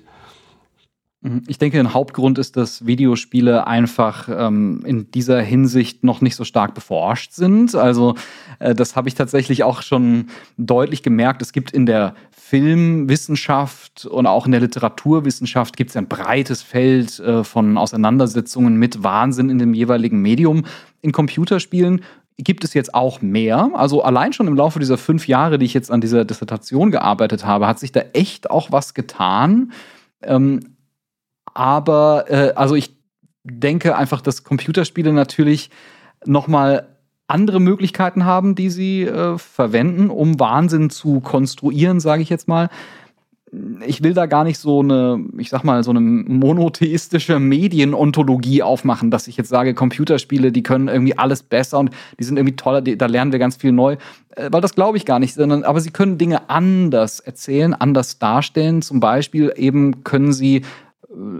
Mhm. 1.22 1.44
Ich 1.48 1.58
denke, 1.58 1.80
ein 1.80 1.94
Hauptgrund 1.94 2.38
ist, 2.38 2.56
dass 2.56 2.86
Videospiele 2.86 3.68
einfach 3.68 4.30
ähm, 4.30 4.82
in 4.86 5.12
dieser 5.12 5.42
Hinsicht 5.42 6.04
noch 6.04 6.22
nicht 6.22 6.36
so 6.36 6.46
stark 6.46 6.74
beforscht 6.74 7.34
sind. 7.34 7.76
Also 7.76 8.16
äh, 8.60 8.74
das 8.74 8.96
habe 8.96 9.10
ich 9.10 9.16
tatsächlich 9.16 9.64
auch 9.64 9.82
schon 9.82 10.28
deutlich 10.58 11.04
gemerkt. 11.04 11.42
Es 11.42 11.52
gibt 11.52 11.72
in 11.72 11.86
der 11.86 12.16
Filmwissenschaft 12.32 14.06
und 14.06 14.28
auch 14.28 14.46
in 14.46 14.54
der 14.54 14.62
Literaturwissenschaft 14.62 15.76
gibt 15.76 15.90
es 15.90 15.98
ein 15.98 16.08
breites 16.08 16.62
Feld 16.62 17.20
äh, 17.20 17.44
von 17.44 17.78
Auseinandersetzungen 17.78 18.78
mit 18.78 19.04
Wahnsinn 19.04 19.50
in 19.50 19.60
dem 19.60 19.74
jeweiligen 19.74 20.22
Medium. 20.22 20.66
In 21.02 21.12
Computerspielen 21.12 22.02
gibt 22.38 22.64
es 22.64 22.74
jetzt 22.74 22.94
auch 22.94 23.22
mehr. 23.22 23.70
Also 23.74 24.02
allein 24.02 24.32
schon 24.32 24.48
im 24.48 24.56
Laufe 24.56 24.80
dieser 24.80 24.98
fünf 24.98 25.28
Jahre, 25.28 25.60
die 25.60 25.66
ich 25.66 25.74
jetzt 25.74 25.92
an 25.92 26.00
dieser 26.00 26.24
Dissertation 26.24 26.92
gearbeitet 26.92 27.46
habe, 27.46 27.68
hat 27.68 27.80
sich 27.80 27.92
da 27.92 28.00
echt 28.14 28.50
auch 28.50 28.72
was 28.72 28.94
getan. 28.94 29.74
Ähm, 30.22 30.62
aber 31.54 32.26
äh, 32.30 32.54
also 32.56 32.76
ich 32.76 32.96
denke 33.44 33.96
einfach, 33.96 34.22
dass 34.22 34.44
Computerspiele 34.44 35.14
natürlich 35.14 35.70
nochmal 36.26 36.88
andere 37.30 37.60
Möglichkeiten 37.60 38.26
haben, 38.26 38.56
die 38.56 38.70
sie 38.70 39.04
äh, 39.04 39.38
verwenden, 39.38 40.10
um 40.10 40.40
Wahnsinn 40.40 40.90
zu 40.90 41.20
konstruieren, 41.20 42.00
sage 42.00 42.22
ich 42.24 42.30
jetzt 42.30 42.48
mal. 42.48 42.70
Ich 43.86 44.04
will 44.04 44.14
da 44.14 44.28
gar 44.28 44.44
nicht 44.44 44.60
so 44.60 44.82
eine, 44.82 45.26
ich 45.38 45.50
sag 45.50 45.64
mal, 45.64 45.84
so 45.84 45.90
eine 45.90 46.02
monotheistische 46.02 47.40
Medienontologie 47.40 48.62
aufmachen, 48.62 49.10
dass 49.10 49.28
ich 49.28 49.38
jetzt 49.38 49.50
sage, 49.50 49.74
Computerspiele, 49.74 50.52
die 50.52 50.62
können 50.62 50.88
irgendwie 50.88 51.18
alles 51.18 51.42
besser 51.42 51.80
und 51.80 51.90
die 52.20 52.24
sind 52.24 52.38
irgendwie 52.38 52.56
toller, 52.56 52.82
die, 52.82 52.96
da 52.96 53.08
lernen 53.08 53.32
wir 53.32 53.40
ganz 53.40 53.56
viel 53.56 53.72
neu. 53.72 53.98
Äh, 54.36 54.50
weil 54.52 54.62
das 54.62 54.76
glaube 54.76 54.98
ich 54.98 55.06
gar 55.06 55.20
nicht, 55.20 55.34
sondern 55.34 55.64
aber 55.64 55.82
sie 55.82 55.92
können 55.92 56.18
Dinge 56.18 56.50
anders 56.50 57.20
erzählen, 57.20 57.74
anders 57.74 58.20
darstellen. 58.20 58.82
Zum 58.82 59.00
Beispiel 59.00 59.54
eben 59.56 60.04
können 60.04 60.34
sie 60.34 60.64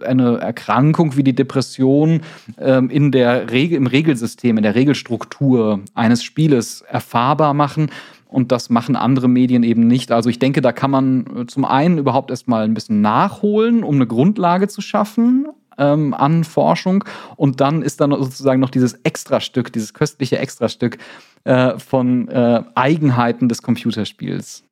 eine 0.04 0.38
Erkrankung 0.38 1.16
wie 1.16 1.24
die 1.24 1.36
Depression 1.36 2.22
ähm, 2.58 2.90
in 2.90 3.12
der 3.12 3.52
Regel, 3.52 3.78
im 3.78 3.88
Regelsystem, 3.88 4.58
in 4.58 4.64
der 4.64 4.76
Regelstruktur 4.76 5.82
eines 5.94 6.24
Spieles 6.24 6.82
erfahrbar 6.82 7.54
machen. 7.54 7.92
Und 8.26 8.52
das 8.52 8.70
machen 8.70 8.96
andere 8.96 9.28
Medien 9.28 9.64
eben 9.64 9.88
nicht. 9.88 10.12
Also 10.12 10.30
ich 10.30 10.38
denke, 10.38 10.62
da 10.62 10.72
kann 10.72 10.92
man 10.92 11.26
äh, 11.36 11.46
zum 11.48 11.66
einen 11.66 11.98
überhaupt 11.98 12.30
erstmal 12.30 12.64
ein 12.64 12.74
bisschen 12.74 13.02
nachholen, 13.02 13.84
um 13.84 13.96
eine 13.96 14.08
Grundlage 14.08 14.68
zu 14.68 14.82
schaffen 14.82 15.48
ähm, 15.78 16.14
an 16.14 16.44
Forschung. 16.44 17.04
Und 17.36 17.62
dann 17.62 17.82
ist 17.82 18.02
dann 18.02 18.12
sozusagen 18.12 18.60
noch 18.60 18.70
dieses 18.70 18.94
Extrastück, 19.04 19.74
dieses 19.74 19.94
köstliche 19.94 20.38
Extrastück 20.38 20.98
äh, 21.44 21.80
von 21.80 22.28
äh, 22.28 22.64
Eigenheiten 22.76 23.50
des 23.50 23.64
Computerspiels. 23.64 24.64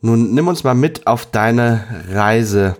Nun 0.00 0.34
nimm 0.34 0.48
uns 0.48 0.64
mal 0.64 0.74
mit 0.74 1.06
auf 1.06 1.26
deine 1.26 1.84
Reise, 2.10 2.76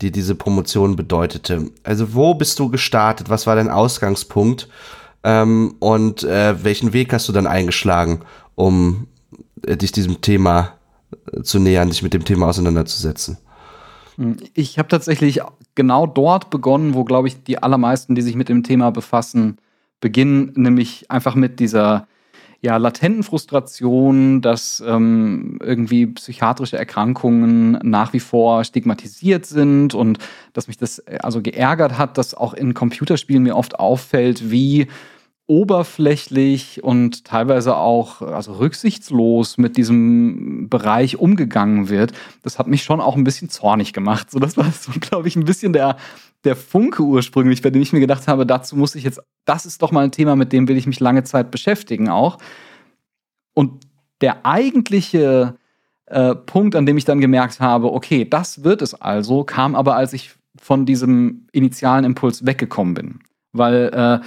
die 0.00 0.10
diese 0.10 0.34
Promotion 0.34 0.96
bedeutete. 0.96 1.70
Also 1.84 2.14
wo 2.14 2.34
bist 2.34 2.58
du 2.58 2.68
gestartet? 2.70 3.30
Was 3.30 3.46
war 3.46 3.56
dein 3.56 3.70
Ausgangspunkt? 3.70 4.68
Ähm, 5.24 5.74
und 5.78 6.22
äh, 6.24 6.62
welchen 6.62 6.92
Weg 6.92 7.12
hast 7.12 7.28
du 7.28 7.32
dann 7.32 7.46
eingeschlagen, 7.46 8.20
um 8.54 9.06
äh, 9.62 9.76
dich 9.76 9.92
diesem 9.92 10.20
Thema 10.20 10.74
äh, 11.32 11.42
zu 11.42 11.58
nähern, 11.58 11.88
dich 11.88 12.02
mit 12.02 12.14
dem 12.14 12.24
Thema 12.24 12.48
auseinanderzusetzen? 12.48 13.38
Hm, 14.16 14.36
ich 14.54 14.78
habe 14.78 14.88
tatsächlich 14.88 15.40
genau 15.74 16.06
dort 16.06 16.50
begonnen, 16.50 16.94
wo, 16.94 17.04
glaube 17.04 17.28
ich, 17.28 17.42
die 17.42 17.62
allermeisten, 17.62 18.14
die 18.14 18.22
sich 18.22 18.36
mit 18.36 18.48
dem 18.48 18.62
Thema 18.62 18.90
befassen, 18.90 19.58
beginnen, 20.00 20.52
nämlich 20.56 21.10
einfach 21.10 21.34
mit 21.34 21.58
dieser 21.58 22.06
ja, 22.66 22.78
latenten 22.78 23.22
Frustration, 23.22 24.42
dass 24.42 24.82
ähm, 24.84 25.60
irgendwie 25.62 26.06
psychiatrische 26.08 26.76
Erkrankungen 26.76 27.78
nach 27.84 28.12
wie 28.12 28.18
vor 28.18 28.64
stigmatisiert 28.64 29.46
sind 29.46 29.94
und 29.94 30.18
dass 30.52 30.66
mich 30.66 30.76
das 30.76 30.98
äh, 30.98 31.18
also 31.22 31.42
geärgert 31.42 31.96
hat, 31.96 32.18
dass 32.18 32.34
auch 32.34 32.54
in 32.54 32.74
Computerspielen 32.74 33.44
mir 33.44 33.54
oft 33.54 33.78
auffällt, 33.78 34.50
wie 34.50 34.88
oberflächlich 35.46 36.82
und 36.82 37.24
teilweise 37.24 37.76
auch 37.76 38.20
also 38.20 38.54
rücksichtslos 38.54 39.58
mit 39.58 39.76
diesem 39.76 40.68
Bereich 40.68 41.18
umgegangen 41.18 41.88
wird, 41.88 42.14
das 42.42 42.58
hat 42.58 42.66
mich 42.66 42.82
schon 42.82 43.00
auch 43.00 43.14
ein 43.14 43.22
bisschen 43.22 43.48
zornig 43.48 43.92
gemacht. 43.92 44.28
So, 44.28 44.40
das 44.40 44.56
war 44.56 44.72
so, 44.72 44.90
glaube 45.00 45.28
ich, 45.28 45.36
ein 45.36 45.44
bisschen 45.44 45.72
der, 45.72 45.98
der 46.46 46.56
Funke 46.56 47.02
ursprünglich, 47.02 47.60
bei 47.60 47.70
dem 47.70 47.82
ich 47.82 47.92
mir 47.92 48.00
gedacht 48.00 48.28
habe, 48.28 48.46
dazu 48.46 48.76
muss 48.76 48.94
ich 48.94 49.04
jetzt, 49.04 49.20
das 49.44 49.66
ist 49.66 49.82
doch 49.82 49.92
mal 49.92 50.04
ein 50.04 50.12
Thema, 50.12 50.36
mit 50.36 50.52
dem 50.52 50.68
will 50.68 50.76
ich 50.76 50.86
mich 50.86 51.00
lange 51.00 51.24
Zeit 51.24 51.50
beschäftigen 51.50 52.08
auch. 52.08 52.38
Und 53.54 53.84
der 54.20 54.46
eigentliche 54.46 55.56
äh, 56.06 56.34
Punkt, 56.34 56.76
an 56.76 56.86
dem 56.86 56.96
ich 56.96 57.04
dann 57.04 57.20
gemerkt 57.20 57.60
habe, 57.60 57.92
okay, 57.92 58.24
das 58.24 58.64
wird 58.64 58.80
es 58.80 58.94
also, 58.94 59.44
kam 59.44 59.74
aber, 59.74 59.96
als 59.96 60.12
ich 60.12 60.34
von 60.58 60.86
diesem 60.86 61.48
initialen 61.52 62.04
Impuls 62.04 62.46
weggekommen 62.46 62.94
bin. 62.94 63.18
Weil 63.52 63.90
äh, 63.92 64.26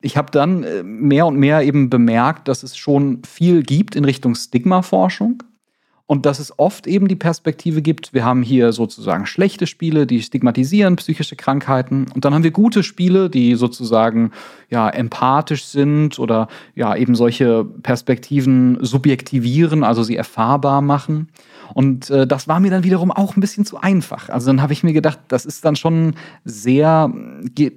ich 0.00 0.16
habe 0.16 0.30
dann 0.30 0.64
äh, 0.64 0.82
mehr 0.82 1.26
und 1.26 1.36
mehr 1.36 1.62
eben 1.62 1.90
bemerkt, 1.90 2.48
dass 2.48 2.62
es 2.62 2.76
schon 2.76 3.22
viel 3.24 3.62
gibt 3.62 3.94
in 3.96 4.04
Richtung 4.04 4.34
Stigma-Forschung. 4.34 5.42
Und 6.10 6.26
dass 6.26 6.40
es 6.40 6.58
oft 6.58 6.88
eben 6.88 7.06
die 7.06 7.14
Perspektive 7.14 7.82
gibt, 7.82 8.12
wir 8.12 8.24
haben 8.24 8.42
hier 8.42 8.72
sozusagen 8.72 9.26
schlechte 9.26 9.68
Spiele, 9.68 10.08
die 10.08 10.20
stigmatisieren 10.22 10.96
psychische 10.96 11.36
Krankheiten 11.36 12.06
und 12.12 12.24
dann 12.24 12.34
haben 12.34 12.42
wir 12.42 12.50
gute 12.50 12.82
Spiele, 12.82 13.30
die 13.30 13.54
sozusagen 13.54 14.32
ja 14.70 14.90
empathisch 14.90 15.66
sind 15.66 16.18
oder 16.18 16.48
ja 16.74 16.96
eben 16.96 17.14
solche 17.14 17.64
Perspektiven 17.64 18.78
subjektivieren, 18.80 19.84
also 19.84 20.02
sie 20.02 20.16
erfahrbar 20.16 20.82
machen. 20.82 21.28
Und 21.74 22.10
äh, 22.10 22.26
das 22.26 22.48
war 22.48 22.58
mir 22.58 22.72
dann 22.72 22.82
wiederum 22.82 23.12
auch 23.12 23.36
ein 23.36 23.40
bisschen 23.40 23.64
zu 23.64 23.80
einfach. 23.80 24.28
Also 24.28 24.48
dann 24.48 24.62
habe 24.62 24.72
ich 24.72 24.82
mir 24.82 24.92
gedacht, 24.92 25.20
das 25.28 25.46
ist 25.46 25.64
dann 25.64 25.76
schon 25.76 26.14
sehr, 26.44 27.12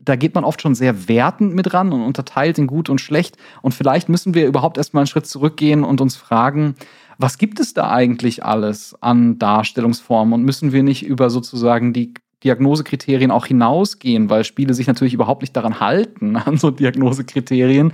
da 0.05 0.15
geht 0.15 0.33
man 0.33 0.43
oft 0.43 0.61
schon 0.61 0.73
sehr 0.73 1.07
wertend 1.07 1.53
mit 1.53 1.73
ran 1.73 1.93
und 1.93 2.01
unterteilt 2.01 2.57
in 2.57 2.65
gut 2.65 2.89
und 2.89 2.99
schlecht. 2.99 3.37
Und 3.61 3.73
vielleicht 3.73 4.09
müssen 4.09 4.33
wir 4.33 4.47
überhaupt 4.47 4.77
erstmal 4.77 5.01
einen 5.01 5.07
Schritt 5.07 5.27
zurückgehen 5.27 5.83
und 5.83 6.01
uns 6.01 6.15
fragen, 6.15 6.73
was 7.17 7.37
gibt 7.37 7.59
es 7.59 7.73
da 7.73 7.89
eigentlich 7.89 8.43
alles 8.43 8.95
an 9.01 9.39
Darstellungsformen 9.39 10.33
und 10.33 10.43
müssen 10.43 10.71
wir 10.71 10.83
nicht 10.83 11.05
über 11.05 11.29
sozusagen 11.29 11.93
die 11.93 12.13
Diagnosekriterien 12.43 13.31
auch 13.31 13.45
hinausgehen, 13.45 14.29
weil 14.29 14.43
Spiele 14.43 14.73
sich 14.73 14.87
natürlich 14.87 15.13
überhaupt 15.13 15.41
nicht 15.41 15.55
daran 15.55 15.79
halten, 15.79 16.35
an 16.35 16.57
so 16.57 16.71
Diagnosekriterien. 16.71 17.93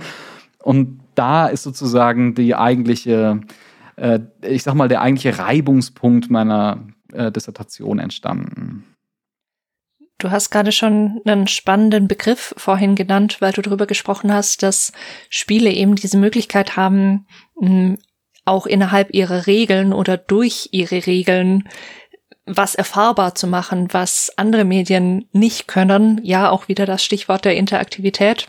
Und 0.62 1.00
da 1.14 1.46
ist 1.46 1.62
sozusagen 1.62 2.34
die 2.34 2.54
eigentliche, 2.54 3.40
äh, 3.96 4.20
ich 4.42 4.62
sag 4.62 4.74
mal, 4.74 4.88
der 4.88 5.00
eigentliche 5.00 5.38
Reibungspunkt 5.38 6.30
meiner 6.30 6.86
äh, 7.12 7.32
Dissertation 7.32 7.98
entstanden. 7.98 8.84
Du 10.18 10.30
hast 10.30 10.50
gerade 10.50 10.70
schon 10.70 11.22
einen 11.24 11.46
spannenden 11.46 12.06
Begriff 12.06 12.52
vorhin 12.58 12.94
genannt, 12.94 13.38
weil 13.40 13.52
du 13.52 13.62
darüber 13.62 13.86
gesprochen 13.86 14.32
hast, 14.32 14.62
dass 14.62 14.92
Spiele 15.30 15.70
eben 15.72 15.94
diese 15.94 16.18
Möglichkeit 16.18 16.76
haben, 16.76 17.26
auch 18.50 18.66
innerhalb 18.66 19.14
ihrer 19.14 19.46
Regeln 19.46 19.92
oder 19.92 20.16
durch 20.16 20.68
ihre 20.72 21.06
Regeln 21.06 21.68
was 22.46 22.74
erfahrbar 22.74 23.34
zu 23.34 23.46
machen, 23.46 23.88
was 23.92 24.32
andere 24.36 24.64
Medien 24.64 25.28
nicht 25.32 25.68
können. 25.68 26.20
Ja, 26.24 26.50
auch 26.50 26.68
wieder 26.68 26.84
das 26.84 27.04
Stichwort 27.04 27.44
der 27.44 27.56
Interaktivität. 27.56 28.48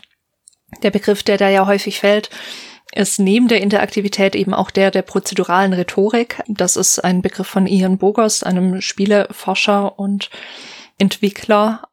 Der 0.82 0.90
Begriff, 0.90 1.22
der 1.22 1.38
da 1.38 1.48
ja 1.48 1.66
häufig 1.66 2.00
fällt, 2.00 2.30
ist 2.94 3.20
neben 3.20 3.48
der 3.48 3.60
Interaktivität 3.60 4.34
eben 4.34 4.54
auch 4.54 4.70
der 4.70 4.90
der 4.90 5.02
prozeduralen 5.02 5.72
Rhetorik. 5.72 6.42
Das 6.46 6.76
ist 6.76 6.98
ein 6.98 7.22
Begriff 7.22 7.46
von 7.46 7.66
Ian 7.66 7.98
Bogos, 7.98 8.42
einem 8.42 8.80
Spieleforscher 8.80 9.98
und 9.98 10.30
Entwickler, 10.98 11.88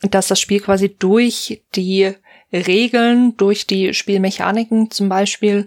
dass 0.00 0.28
das 0.28 0.40
Spiel 0.40 0.60
quasi 0.60 0.96
durch 0.96 1.62
die 1.74 2.12
Regeln, 2.52 3.36
durch 3.36 3.66
die 3.66 3.94
Spielmechaniken 3.94 4.90
zum 4.90 5.08
Beispiel 5.08 5.66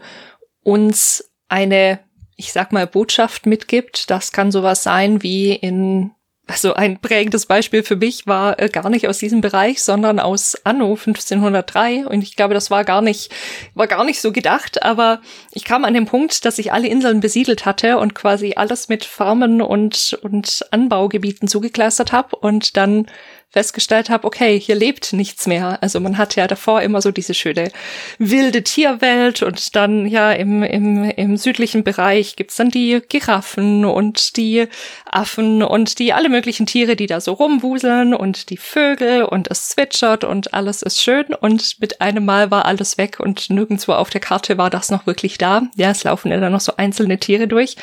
uns 0.64 1.32
eine, 1.48 2.00
ich 2.36 2.52
sag 2.52 2.72
mal, 2.72 2.88
Botschaft 2.88 3.46
mitgibt. 3.46 4.10
Das 4.10 4.32
kann 4.32 4.52
sowas 4.52 4.84
sein 4.84 5.24
wie 5.24 5.54
in 5.54 6.12
also 6.48 6.74
ein 6.74 7.00
prägendes 7.00 7.48
Beispiel 7.48 7.84
für 7.84 7.96
mich 7.96 8.28
war 8.28 8.60
äh, 8.60 8.70
gar 8.70 8.90
nicht 8.90 9.08
aus 9.08 9.18
diesem 9.18 9.42
Bereich, 9.42 9.82
sondern 9.82 10.20
aus 10.20 10.56
Anno 10.64 10.92
1503 10.92 12.06
und 12.06 12.22
ich 12.22 12.36
glaube, 12.36 12.54
das 12.54 12.70
war 12.70 12.84
gar 12.84 13.02
nicht 13.02 13.32
war 13.74 13.88
gar 13.88 14.04
nicht 14.04 14.22
so 14.22 14.32
gedacht, 14.32 14.84
aber 14.84 15.22
ich 15.52 15.64
kam 15.64 15.86
an 15.86 15.96
den 15.96 16.06
Punkt, 16.06 16.46
dass 16.46 16.60
ich 16.60 16.72
alle 16.72 16.88
Inseln 16.88 17.20
besiedelt 17.20 17.66
hatte 17.66 17.98
und 17.98 18.14
quasi 18.14 18.54
alles 18.56 18.90
mit 18.90 19.06
Farmen 19.06 19.62
und 19.62 20.20
und 20.22 20.66
Anbaugebieten 20.70 21.48
zugekleistert 21.48 22.12
habe 22.12 22.36
und 22.36 22.78
dann 22.78 23.08
festgestellt 23.50 24.10
habe, 24.10 24.28
okay, 24.28 24.60
hier 24.60 24.76
lebt 24.76 25.14
nichts 25.14 25.48
mehr. 25.48 25.82
Also 25.82 26.00
man 26.02 26.18
hat 26.18 26.36
ja 26.36 26.46
davor 26.46 26.82
immer 26.82 27.02
so 27.02 27.12
diese 27.12 27.34
schöne 27.34 27.72
wilde 28.20 28.64
Tierwelt 28.64 29.44
und 29.44 29.76
dann 29.76 30.06
ja 30.06 30.34
im, 30.34 30.62
im, 30.62 31.10
im 31.10 31.38
südlichen 31.38 31.84
Bereich 31.84 32.36
gibt's 32.36 32.58
dann 32.58 32.70
die 32.70 33.02
Giraffen 33.08 33.86
und 33.86 34.36
die 34.36 34.68
Affen 35.10 35.64
und 35.64 36.00
die 36.00 36.12
alle 36.12 36.28
möglichen 36.28 36.66
Tiere, 36.66 36.98
die 36.98 37.08
da 37.08 37.22
so 37.22 37.34
rumwuseln 37.34 38.14
und 38.14 38.50
die 38.50 38.58
Vögel 38.58 39.24
und 39.24 39.50
es 39.50 39.70
zwitschert 39.70 40.26
und 40.26 40.54
alles 40.54 40.82
ist 40.82 41.02
schön 41.02 41.34
und 41.34 41.80
mit 41.80 42.02
einem 42.02 42.26
Mal 42.26 42.52
war 42.52 42.66
alles 42.66 42.98
weg 42.98 43.22
und 43.22 43.50
nirgendwo 43.50 43.94
auf 43.94 44.10
der 44.10 44.22
Karte 44.22 44.58
war 44.58 44.70
das 44.70 44.92
noch 44.92 45.06
wirklich 45.06 45.38
da. 45.38 45.64
Ja, 45.76 45.92
es 45.92 46.04
laufen 46.04 46.30
ja 46.30 46.40
dann 46.40 46.52
noch 46.52 46.60
so 46.62 46.74
einzelne 46.76 47.20
Tiere 47.20 47.48
durch. 47.48 47.78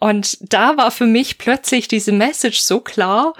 Und 0.00 0.38
da 0.52 0.76
war 0.76 0.90
für 0.90 1.06
mich 1.06 1.38
plötzlich 1.38 1.86
diese 1.86 2.10
Message 2.10 2.58
so 2.58 2.80
klar, 2.80 3.34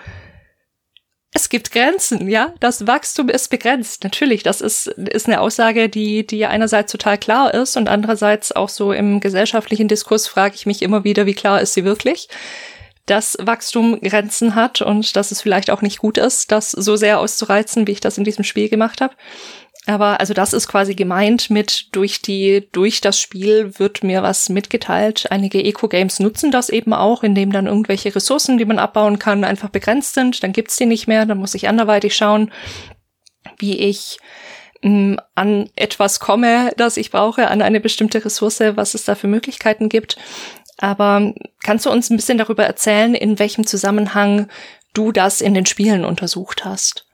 es 1.35 1.49
gibt 1.49 1.73
Grenzen, 1.73 2.29
ja. 2.29 2.53
Das 2.61 2.87
Wachstum 2.87 3.31
ist 3.31 3.49
begrenzt. 3.49 4.05
Natürlich, 4.05 4.43
das 4.43 4.61
ist, 4.61 4.87
ist 4.87 5.27
eine 5.27 5.41
Aussage, 5.41 5.89
die, 5.89 6.27
die 6.27 6.45
einerseits 6.45 6.93
total 6.93 7.17
klar 7.17 7.55
ist 7.55 7.77
und 7.77 7.89
andererseits 7.89 8.53
auch 8.53 8.69
so 8.69 8.93
im 8.93 9.19
gesellschaftlichen 9.21 9.89
Diskurs 9.89 10.27
frage 10.27 10.55
ich 10.57 10.67
mich 10.67 10.83
immer 10.83 11.05
wieder, 11.05 11.25
wie 11.25 11.35
klar 11.35 11.63
ist 11.63 11.73
sie 11.73 11.85
wirklich? 11.85 12.29
Dass 13.07 13.39
Wachstum 13.41 13.99
Grenzen 14.01 14.55
hat 14.55 14.83
und 14.83 15.17
dass 15.17 15.31
es 15.31 15.41
vielleicht 15.41 15.71
auch 15.71 15.81
nicht 15.81 15.99
gut 15.99 16.19
ist, 16.19 16.53
das 16.53 16.71
so 16.71 16.97
sehr 16.97 17.19
auszureizen, 17.19 17.87
wie 17.87 17.93
ich 17.93 18.01
das 18.01 18.19
in 18.19 18.25
diesem 18.25 18.45
Spiel 18.45 18.69
gemacht 18.69 19.01
habe. 19.01 19.15
Aber 19.87 20.21
also 20.21 20.33
das 20.33 20.53
ist 20.53 20.69
quasi 20.69 20.95
gemeint 20.95 21.51
mit 21.51 21.89
durch 21.95 22.23
die, 22.23 22.69
durch 22.71 23.01
das 23.01 23.19
Spiel 23.19 23.79
wird 23.81 24.05
mir 24.05 24.23
was 24.23 24.49
mitgeteilt. 24.49 25.27
Einige 25.31 25.63
Eco-Games 25.63 26.21
nutzen 26.21 26.53
das 26.53 26.69
eben 26.69 26.93
auch, 26.93 27.25
indem 27.25 27.51
dann 27.51 27.67
irgendwelche 27.67 28.15
Ressourcen, 28.15 28.59
die 28.59 28.65
man 28.65 28.79
abbauen 28.79 29.19
kann, 29.19 29.43
einfach 29.43 29.71
begrenzt 29.71 30.15
sind. 30.15 30.43
Dann 30.45 30.53
gibt's 30.53 30.77
die 30.77 30.87
nicht 30.87 31.09
mehr, 31.09 31.27
dann 31.27 31.39
muss 31.39 31.55
ich 31.55 31.69
anderweitig 31.69 32.15
schauen, 32.15 32.53
wie 33.59 33.77
ich 33.77 34.19
mm, 34.83 35.17
an 35.35 35.69
etwas 35.75 36.21
komme, 36.21 36.71
das 36.77 36.97
ich 36.97 37.11
brauche, 37.11 37.49
an 37.49 37.61
eine 37.61 37.81
bestimmte 37.81 38.25
Ressource, 38.25 38.61
was 38.61 38.95
es 38.95 39.05
da 39.05 39.17
für 39.17 39.27
Möglichkeiten 39.27 39.89
gibt. 39.89 40.17
Aber 40.79 41.35
kannst 41.65 41.87
du 41.87 41.91
uns 41.91 42.09
ein 42.09 42.17
bisschen 42.17 42.39
darüber 42.39 42.65
erzählen, 42.65 43.17
in 43.17 43.41
welchem 43.41 43.67
Zusammenhang 43.67 44.49
du 44.95 45.11
das 45.11 45.41
in 45.41 45.55
den 45.55 45.67
Spielen 45.67 46.05
untersucht 46.05 46.65
hast? 46.65 47.07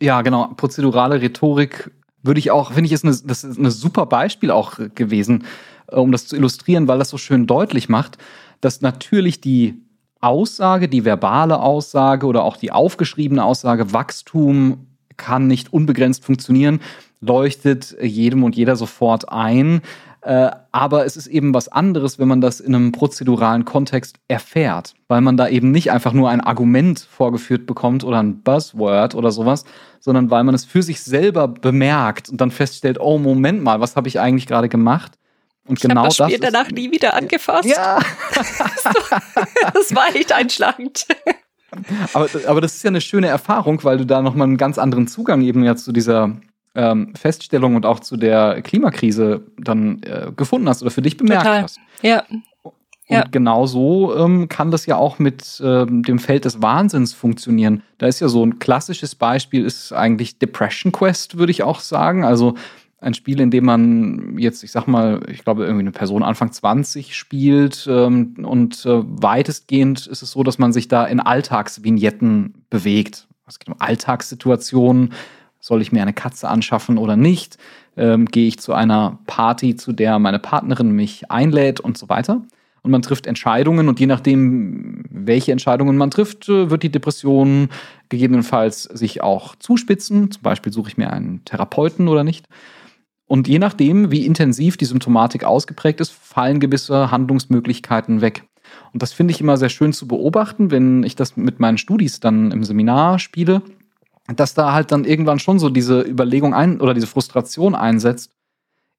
Ja, 0.00 0.22
genau. 0.22 0.48
Prozedurale 0.56 1.20
Rhetorik 1.20 1.90
würde 2.22 2.40
ich 2.40 2.50
auch, 2.50 2.72
finde 2.72 2.86
ich, 2.86 2.92
ist 2.92 3.04
eine, 3.04 3.16
das 3.24 3.44
ist 3.44 3.58
ein 3.58 3.70
super 3.70 4.06
Beispiel 4.06 4.50
auch 4.50 4.78
gewesen, 4.94 5.44
äh, 5.88 5.96
um 5.96 6.12
das 6.12 6.26
zu 6.26 6.36
illustrieren, 6.36 6.88
weil 6.88 6.98
das 6.98 7.10
so 7.10 7.18
schön 7.18 7.46
deutlich 7.46 7.88
macht, 7.88 8.18
dass 8.60 8.80
natürlich 8.80 9.40
die 9.40 9.80
Aussage, 10.20 10.88
die 10.88 11.04
verbale 11.04 11.60
Aussage 11.60 12.26
oder 12.26 12.42
auch 12.42 12.56
die 12.56 12.72
aufgeschriebene 12.72 13.44
Aussage, 13.44 13.92
Wachstum 13.92 14.86
kann 15.16 15.46
nicht 15.46 15.72
unbegrenzt 15.72 16.24
funktionieren, 16.24 16.80
leuchtet 17.20 17.96
jedem 18.00 18.44
und 18.44 18.56
jeder 18.56 18.76
sofort 18.76 19.30
ein. 19.30 19.82
Äh, 20.22 20.50
aber 20.72 21.06
es 21.06 21.16
ist 21.16 21.28
eben 21.28 21.54
was 21.54 21.68
anderes, 21.68 22.18
wenn 22.18 22.28
man 22.28 22.40
das 22.40 22.60
in 22.60 22.74
einem 22.74 22.92
prozeduralen 22.92 23.64
Kontext 23.64 24.16
erfährt, 24.26 24.94
weil 25.06 25.20
man 25.20 25.36
da 25.36 25.48
eben 25.48 25.70
nicht 25.70 25.92
einfach 25.92 26.12
nur 26.12 26.28
ein 26.28 26.40
Argument 26.40 26.98
vorgeführt 26.98 27.66
bekommt 27.66 28.02
oder 28.02 28.18
ein 28.18 28.42
Buzzword 28.42 29.14
oder 29.14 29.30
sowas, 29.30 29.64
sondern 30.00 30.30
weil 30.30 30.44
man 30.44 30.54
es 30.54 30.64
für 30.64 30.82
sich 30.82 31.02
selber 31.02 31.46
bemerkt 31.46 32.28
und 32.28 32.40
dann 32.40 32.50
feststellt, 32.50 32.98
oh 33.00 33.18
Moment 33.18 33.62
mal, 33.62 33.80
was 33.80 33.94
habe 33.94 34.08
ich 34.08 34.18
eigentlich 34.18 34.46
gerade 34.46 34.68
gemacht? 34.68 35.12
Und 35.66 35.78
ich 35.78 35.82
genau 35.82 36.04
das 36.04 36.16
Spiel 36.16 36.38
das 36.38 36.52
danach 36.52 36.70
nie 36.70 36.90
wieder 36.90 37.14
angefasst. 37.14 37.68
Ja. 37.68 37.98
das 39.74 39.94
war 39.94 40.14
echt 40.14 40.32
einschlagend. 40.32 41.06
Aber, 42.14 42.28
aber 42.46 42.60
das 42.60 42.74
ist 42.74 42.82
ja 42.82 42.88
eine 42.88 43.02
schöne 43.02 43.28
Erfahrung, 43.28 43.84
weil 43.84 43.98
du 43.98 44.06
da 44.06 44.22
nochmal 44.22 44.46
einen 44.46 44.56
ganz 44.56 44.78
anderen 44.78 45.06
Zugang 45.06 45.42
eben 45.42 45.62
ja 45.62 45.76
zu 45.76 45.92
dieser 45.92 46.32
ähm, 46.74 47.14
Feststellung 47.14 47.76
und 47.76 47.86
auch 47.86 48.00
zu 48.00 48.16
der 48.16 48.62
Klimakrise 48.62 49.42
dann 49.58 50.02
äh, 50.02 50.32
gefunden 50.36 50.68
hast 50.68 50.82
oder 50.82 50.90
für 50.90 51.02
dich 51.02 51.16
bemerkt 51.16 51.44
Total. 51.44 51.62
hast. 51.62 51.78
Ja. 52.02 52.24
Und 53.08 53.16
ja. 53.16 53.24
genau 53.30 53.66
so 53.66 54.14
ähm, 54.16 54.48
kann 54.48 54.70
das 54.70 54.84
ja 54.84 54.96
auch 54.96 55.18
mit 55.18 55.62
ähm, 55.64 56.02
dem 56.02 56.18
Feld 56.18 56.44
des 56.44 56.60
Wahnsinns 56.60 57.14
funktionieren. 57.14 57.82
Da 57.96 58.06
ist 58.06 58.20
ja 58.20 58.28
so 58.28 58.44
ein 58.44 58.58
klassisches 58.58 59.14
Beispiel, 59.14 59.64
ist 59.64 59.92
eigentlich 59.92 60.38
Depression 60.38 60.92
Quest, 60.92 61.38
würde 61.38 61.50
ich 61.50 61.62
auch 61.62 61.80
sagen. 61.80 62.26
Also 62.26 62.54
ein 63.00 63.14
Spiel, 63.14 63.40
in 63.40 63.50
dem 63.50 63.64
man 63.64 64.36
jetzt, 64.38 64.62
ich 64.62 64.72
sag 64.72 64.86
mal, 64.86 65.20
ich 65.28 65.44
glaube, 65.44 65.62
irgendwie 65.64 65.84
eine 65.84 65.92
Person 65.92 66.22
Anfang 66.22 66.52
20 66.52 67.16
spielt 67.16 67.86
ähm, 67.88 68.34
und 68.42 68.84
äh, 68.84 69.02
weitestgehend 69.04 70.06
ist 70.06 70.22
es 70.22 70.32
so, 70.32 70.42
dass 70.42 70.58
man 70.58 70.72
sich 70.72 70.88
da 70.88 71.06
in 71.06 71.20
Alltagsvignetten 71.20 72.66
bewegt. 72.68 73.26
Es 73.46 73.58
geht 73.58 73.68
um 73.68 73.80
Alltagssituationen, 73.80 75.14
soll 75.60 75.82
ich 75.82 75.92
mir 75.92 76.02
eine 76.02 76.12
Katze 76.12 76.48
anschaffen 76.48 76.98
oder 76.98 77.16
nicht? 77.16 77.58
Ähm, 77.96 78.26
gehe 78.26 78.46
ich 78.46 78.58
zu 78.58 78.72
einer 78.72 79.18
Party, 79.26 79.76
zu 79.76 79.92
der 79.92 80.18
meine 80.18 80.38
Partnerin 80.38 80.92
mich 80.92 81.30
einlädt 81.30 81.80
und 81.80 81.98
so 81.98 82.08
weiter? 82.08 82.42
Und 82.82 82.92
man 82.92 83.02
trifft 83.02 83.26
Entscheidungen 83.26 83.88
und 83.88 83.98
je 83.98 84.06
nachdem, 84.06 85.04
welche 85.10 85.52
Entscheidungen 85.52 85.96
man 85.96 86.10
trifft, 86.10 86.48
äh, 86.48 86.70
wird 86.70 86.82
die 86.82 86.92
Depression 86.92 87.68
gegebenenfalls 88.08 88.84
sich 88.84 89.20
auch 89.22 89.56
zuspitzen. 89.56 90.30
Zum 90.30 90.42
Beispiel 90.42 90.72
suche 90.72 90.90
ich 90.90 90.96
mir 90.96 91.12
einen 91.12 91.44
Therapeuten 91.44 92.08
oder 92.08 92.24
nicht. 92.24 92.46
Und 93.26 93.46
je 93.46 93.58
nachdem, 93.58 94.10
wie 94.10 94.24
intensiv 94.24 94.76
die 94.76 94.86
Symptomatik 94.86 95.44
ausgeprägt 95.44 96.00
ist, 96.00 96.12
fallen 96.12 96.60
gewisse 96.60 97.10
Handlungsmöglichkeiten 97.10 98.22
weg. 98.22 98.44
Und 98.92 99.02
das 99.02 99.12
finde 99.12 99.32
ich 99.32 99.40
immer 99.40 99.56
sehr 99.56 99.68
schön 99.68 99.92
zu 99.92 100.08
beobachten, 100.08 100.70
wenn 100.70 101.02
ich 101.02 101.14
das 101.14 101.36
mit 101.36 101.60
meinen 101.60 101.78
Studis 101.78 102.20
dann 102.20 102.52
im 102.52 102.64
Seminar 102.64 103.18
spiele 103.18 103.62
dass 104.34 104.54
da 104.54 104.72
halt 104.72 104.92
dann 104.92 105.04
irgendwann 105.04 105.38
schon 105.38 105.58
so 105.58 105.70
diese 105.70 106.02
Überlegung 106.02 106.54
ein 106.54 106.80
oder 106.80 106.94
diese 106.94 107.06
Frustration 107.06 107.74
einsetzt. 107.74 108.30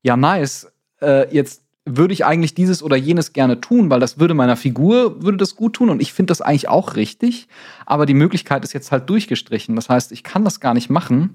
Ja, 0.02 0.18
nice. 0.18 0.72
Äh, 1.02 1.34
jetzt 1.34 1.64
würde 1.86 2.14
ich 2.14 2.26
eigentlich 2.26 2.54
dieses 2.54 2.84
oder 2.84 2.96
jenes 2.96 3.34
gerne 3.34 3.62
tun, 3.62 3.90
weil 3.90 4.00
das 4.00 4.20
würde 4.20 4.34
meiner 4.34 4.56
Figur, 4.56 5.24
würde 5.24 5.38
das 5.38 5.56
gut 5.56 5.74
tun 5.74 5.90
und 5.90 6.02
ich 6.02 6.14
finde 6.14 6.32
das 6.32 6.42
eigentlich 6.42 6.70
auch 6.70 6.96
richtig. 6.96 7.48
Aber 7.86 8.06
die 8.06 8.14
Möglichkeit 8.14 8.64
ist 8.64 8.74
jetzt 8.74 8.92
halt 8.92 9.10
durchgestrichen. 9.10 9.76
Das 9.76 9.90
heißt, 9.90 10.12
ich 10.12 10.24
kann 10.24 10.44
das 10.44 10.60
gar 10.60 10.74
nicht 10.74 10.90
machen. 10.90 11.34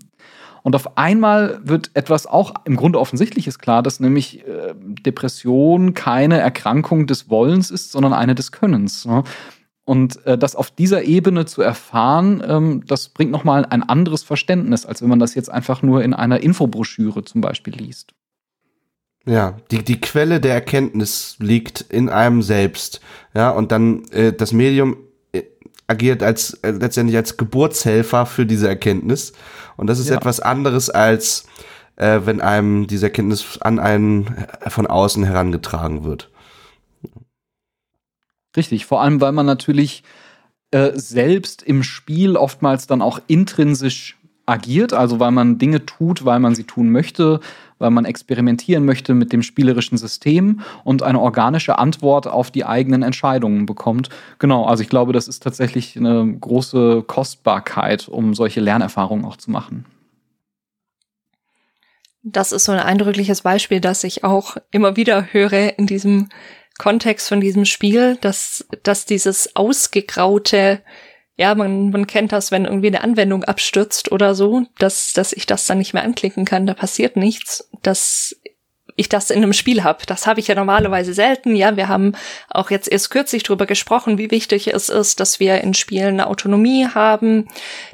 Und 0.63 0.75
auf 0.75 0.97
einmal 0.97 1.61
wird 1.63 1.91
etwas 1.93 2.27
auch 2.27 2.55
im 2.65 2.77
Grunde 2.77 2.99
offensichtliches 2.99 3.59
klar, 3.59 3.83
dass 3.83 4.01
nämlich 4.01 4.47
äh, 4.47 4.75
Depression 4.79 5.93
keine 5.93 6.41
Erkrankung 6.41 7.07
des 7.07 7.29
Wollens 7.29 7.71
ist, 7.71 7.93
sondern 7.93 8.15
eine 8.15 8.35
des 8.35 8.51
Könnens. 8.51 9.05
Ne? 9.05 9.25
Und 9.85 10.25
äh, 10.25 10.39
das 10.39 10.57
auf 10.57 10.71
dieser 10.71 11.03
Ebene 11.03 11.45
zu 11.45 11.61
erfahren, 11.61 12.43
ähm, 12.47 12.85
das 12.87 13.11
bringt 13.11 13.31
nochmal 13.31 13.67
ein 13.67 13.83
anderes 13.83 14.23
Verständnis, 14.23 14.87
als 14.87 15.03
wenn 15.03 15.11
man 15.11 15.19
das 15.19 15.35
jetzt 15.35 15.51
einfach 15.51 15.83
nur 15.83 16.03
in 16.03 16.15
einer 16.15 16.41
Infobroschüre 16.41 17.25
zum 17.25 17.43
Beispiel 17.43 17.75
liest. 17.75 18.15
Ja, 19.27 19.57
die, 19.71 19.83
die 19.83 20.01
Quelle 20.01 20.41
der 20.41 20.55
Erkenntnis 20.55 21.37
liegt 21.39 21.83
in 21.83 22.09
einem 22.09 22.43
selbst. 22.43 23.01
Ja, 23.35 23.51
und 23.51 23.73
dann 23.73 24.05
äh, 24.11 24.33
das 24.33 24.53
Medium 24.53 24.97
äh, 25.33 25.43
agiert 25.87 26.23
als 26.23 26.55
äh, 26.63 26.71
letztendlich 26.71 27.17
als 27.17 27.37
Geburtshelfer 27.37 28.27
für 28.27 28.47
diese 28.47 28.69
Erkenntnis. 28.69 29.33
Und 29.77 29.89
das 29.89 29.99
ist 29.99 30.09
ja. 30.09 30.17
etwas 30.17 30.41
anderes 30.41 30.89
als 30.89 31.47
äh, 31.97 32.21
wenn 32.25 32.41
einem 32.41 32.87
diese 32.87 33.07
Erkenntnis 33.07 33.59
an 33.61 33.79
einen 33.79 34.27
äh, 34.61 34.71
von 34.71 34.87
außen 34.87 35.25
herangetragen 35.25 36.05
wird. 36.05 36.31
Richtig, 38.57 38.87
vor 38.87 39.03
allem 39.03 39.21
weil 39.21 39.33
man 39.33 39.47
natürlich 39.47 40.03
äh, 40.71 40.93
selbst 40.95 41.63
im 41.63 41.83
Spiel 41.83 42.37
oftmals 42.37 42.87
dann 42.87 43.03
auch 43.03 43.21
intrinsisch 43.27 44.17
agiert, 44.47 44.93
also 44.93 45.21
weil 45.21 45.31
man 45.31 45.59
Dinge 45.59 45.87
tut, 45.87 46.25
weil 46.25 46.39
man 46.39 46.55
sie 46.55 46.65
tun 46.65 46.91
möchte, 46.91 47.41
weil 47.79 47.91
man 47.91 48.05
experimentieren 48.05 48.85
möchte 48.85 49.15
mit 49.15 49.33
dem 49.33 49.43
spielerischen 49.43 49.99
System 49.99 50.61
und 50.85 51.03
eine 51.03 51.21
organische 51.21 51.79
Antwort 51.79 52.27
auf 52.27 52.51
die 52.51 52.65
eigenen 52.65 53.03
Entscheidungen 53.03 53.67
bekommt. 53.67 54.11
Genau, 54.39 54.67
also 54.67 54.83
ich 54.83 54.89
glaube, 54.89 55.13
das 55.13 55.29
ist 55.29 55.43
tatsächlich 55.43 55.97
eine 55.97 56.37
große 56.41 57.05
Kostbarkeit, 57.07 58.09
um 58.09 58.35
solche 58.35 58.61
Lernerfahrungen 58.61 59.25
auch 59.25 59.37
zu 59.37 59.51
machen. 59.51 59.87
Das 62.23 62.53
ist 62.53 62.65
so 62.65 62.73
ein 62.73 62.81
eindrückliches 62.81 63.43
Beispiel, 63.43 63.81
das 63.81 64.03
ich 64.03 64.25
auch 64.25 64.57
immer 64.71 64.97
wieder 64.97 65.33
höre 65.33 65.79
in 65.79 65.87
diesem 65.87 66.31
Kontext 66.79 67.29
von 67.29 67.41
diesem 67.41 67.65
Spiel, 67.65 68.17
dass, 68.21 68.67
dass 68.83 69.07
dieses 69.07 69.55
ausgegraute, 69.55 70.83
ja, 71.37 71.55
man, 71.55 71.91
man 71.91 72.07
kennt 72.07 72.33
das, 72.33 72.51
wenn 72.51 72.65
irgendwie 72.65 72.89
eine 72.89 73.03
Anwendung 73.03 73.45
abstürzt 73.45 74.13
oder 74.13 74.35
so, 74.35 74.67
dass, 74.79 75.13
dass 75.13 75.33
ich 75.33 75.47
das 75.47 75.67
dann 75.67 75.79
nicht 75.79 75.95
mehr 75.95 76.05
anklicken 76.05 76.45
kann, 76.45 76.67
da 76.67 76.75
passiert 76.75 77.17
nichts, 77.17 77.69
dass 77.83 78.37
ich 78.97 79.09
das 79.09 79.31
in 79.31 79.43
einem 79.43 79.53
Spiel 79.53 79.83
habe. 79.83 80.05
Das 80.07 80.27
habe 80.27 80.41
ich 80.41 80.49
ja 80.49 80.55
normalerweise 80.55 81.15
selten. 81.15 81.57
Ja, 81.57 81.77
wir 81.77 81.89
haben 81.89 82.13
auch 82.49 82.71
jetzt 82.71 82.91
erst 82.91 83.11
kürzlich 83.11 83.43
drüber 83.43 83.67
gesprochen, 83.67 84.19
wie 84.19 84.31
wichtig 84.31 84.73
es 84.73 84.89
ist, 84.89 85.21
dass 85.21 85.41
wir 85.41 85.61
in 85.63 85.75
Spielen 85.75 86.21
Autonomie 86.21 86.87
haben, 86.87 87.49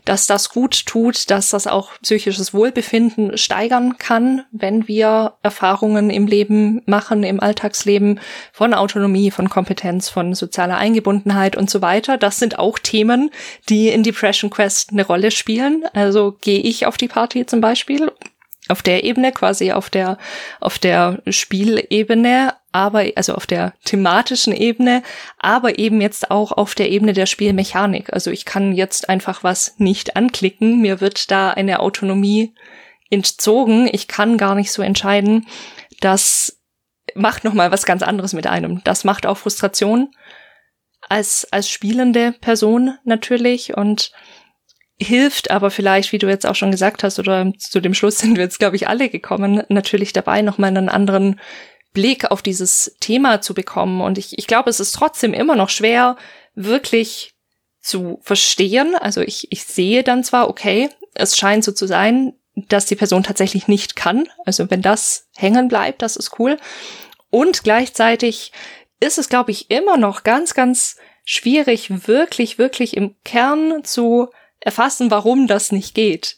dass 0.04 0.26
das 0.26 0.50
gut 0.50 0.86
tut, 0.86 1.30
dass 1.30 1.50
das 1.50 1.66
auch 1.66 1.92
psychisches 2.02 2.52
Wohlbefinden 2.52 3.38
steigern 3.38 3.96
kann, 3.98 4.44
wenn 4.52 4.88
wir 4.88 5.34
Erfahrungen 5.42 6.10
im 6.10 6.26
Leben 6.26 6.82
machen, 6.86 7.22
im 7.22 7.40
Alltagsleben 7.40 8.20
von 8.52 8.74
Autonomie, 8.74 9.30
von 9.30 9.48
Kompetenz, 9.48 10.10
von 10.10 10.34
sozialer 10.34 10.76
Eingebundenheit 10.76 11.56
und 11.56 11.70
so 11.70 11.80
weiter. 11.80 12.18
Das 12.18 12.38
sind 12.38 12.58
auch 12.58 12.78
Themen, 12.78 13.30
die 13.68 13.88
in 13.88 14.02
Depression 14.02 14.50
Quest 14.50 14.90
eine 14.90 15.06
Rolle 15.06 15.30
spielen. 15.30 15.84
Also 15.94 16.36
gehe 16.40 16.60
ich 16.60 16.86
auf 16.86 16.96
die 16.96 17.08
Party 17.08 17.46
zum 17.46 17.60
Beispiel 17.60 18.12
auf 18.70 18.82
der 18.82 19.04
Ebene, 19.04 19.32
quasi 19.32 19.72
auf 19.72 19.90
der, 19.90 20.18
auf 20.60 20.78
der 20.78 21.22
Spielebene, 21.28 22.54
aber, 22.72 23.04
also 23.16 23.34
auf 23.34 23.46
der 23.46 23.74
thematischen 23.84 24.54
Ebene, 24.54 25.02
aber 25.38 25.78
eben 25.78 26.00
jetzt 26.00 26.30
auch 26.30 26.52
auf 26.52 26.74
der 26.74 26.90
Ebene 26.90 27.12
der 27.12 27.26
Spielmechanik. 27.26 28.12
Also 28.12 28.30
ich 28.30 28.44
kann 28.44 28.72
jetzt 28.72 29.08
einfach 29.08 29.42
was 29.42 29.74
nicht 29.78 30.16
anklicken. 30.16 30.80
Mir 30.80 31.00
wird 31.00 31.30
da 31.30 31.50
eine 31.50 31.80
Autonomie 31.80 32.54
entzogen. 33.10 33.88
Ich 33.92 34.08
kann 34.08 34.38
gar 34.38 34.54
nicht 34.54 34.72
so 34.72 34.82
entscheiden. 34.82 35.46
Das 36.00 36.60
macht 37.14 37.44
nochmal 37.44 37.72
was 37.72 37.86
ganz 37.86 38.02
anderes 38.02 38.32
mit 38.32 38.46
einem. 38.46 38.82
Das 38.84 39.04
macht 39.04 39.26
auch 39.26 39.36
Frustration 39.36 40.10
als, 41.08 41.46
als 41.50 41.68
spielende 41.68 42.32
Person 42.32 42.96
natürlich 43.04 43.76
und 43.76 44.12
hilft 45.00 45.50
aber 45.50 45.70
vielleicht, 45.70 46.12
wie 46.12 46.18
du 46.18 46.28
jetzt 46.28 46.46
auch 46.46 46.54
schon 46.54 46.70
gesagt 46.70 47.02
hast, 47.02 47.18
oder 47.18 47.52
zu 47.58 47.80
dem 47.80 47.94
Schluss 47.94 48.18
sind 48.18 48.36
wir 48.36 48.44
jetzt, 48.44 48.58
glaube 48.58 48.76
ich, 48.76 48.88
alle 48.88 49.08
gekommen, 49.08 49.62
natürlich 49.68 50.12
dabei, 50.12 50.42
nochmal 50.42 50.68
einen 50.68 50.88
anderen 50.88 51.40
Blick 51.92 52.30
auf 52.30 52.42
dieses 52.42 52.96
Thema 53.00 53.40
zu 53.40 53.54
bekommen. 53.54 54.00
Und 54.00 54.18
ich, 54.18 54.38
ich 54.38 54.46
glaube, 54.46 54.70
es 54.70 54.78
ist 54.80 54.92
trotzdem 54.92 55.32
immer 55.32 55.56
noch 55.56 55.70
schwer, 55.70 56.16
wirklich 56.54 57.32
zu 57.80 58.20
verstehen. 58.22 58.94
Also 58.94 59.22
ich, 59.22 59.50
ich 59.50 59.64
sehe 59.64 60.04
dann 60.04 60.22
zwar, 60.22 60.48
okay, 60.48 60.90
es 61.14 61.36
scheint 61.36 61.64
so 61.64 61.72
zu 61.72 61.86
sein, 61.86 62.34
dass 62.54 62.86
die 62.86 62.96
Person 62.96 63.22
tatsächlich 63.22 63.68
nicht 63.68 63.96
kann. 63.96 64.28
Also 64.44 64.70
wenn 64.70 64.82
das 64.82 65.28
hängen 65.36 65.68
bleibt, 65.68 66.02
das 66.02 66.16
ist 66.16 66.38
cool. 66.38 66.58
Und 67.30 67.64
gleichzeitig 67.64 68.52
ist 69.00 69.18
es, 69.18 69.28
glaube 69.28 69.50
ich, 69.50 69.70
immer 69.70 69.96
noch 69.96 70.24
ganz, 70.24 70.54
ganz 70.54 70.96
schwierig, 71.24 72.06
wirklich, 72.06 72.58
wirklich 72.58 72.96
im 72.96 73.14
Kern 73.24 73.82
zu 73.82 74.28
erfassen, 74.60 75.10
warum 75.10 75.46
das 75.46 75.72
nicht 75.72 75.94
geht. 75.94 76.36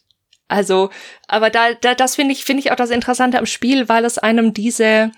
Also, 0.49 0.91
aber 1.29 1.51
da, 1.51 1.75
da 1.75 1.95
das 1.95 2.17
finde 2.17 2.33
ich, 2.33 2.45
finde 2.45 2.61
ich 2.61 2.73
auch 2.73 2.77
das 2.77 2.91
Interessante 2.91 3.39
am 3.39 3.47
Spiel, 3.47 3.89
weil 3.89 4.05
es 4.05 4.19
einem 4.19 4.53
diese, 4.53 5.11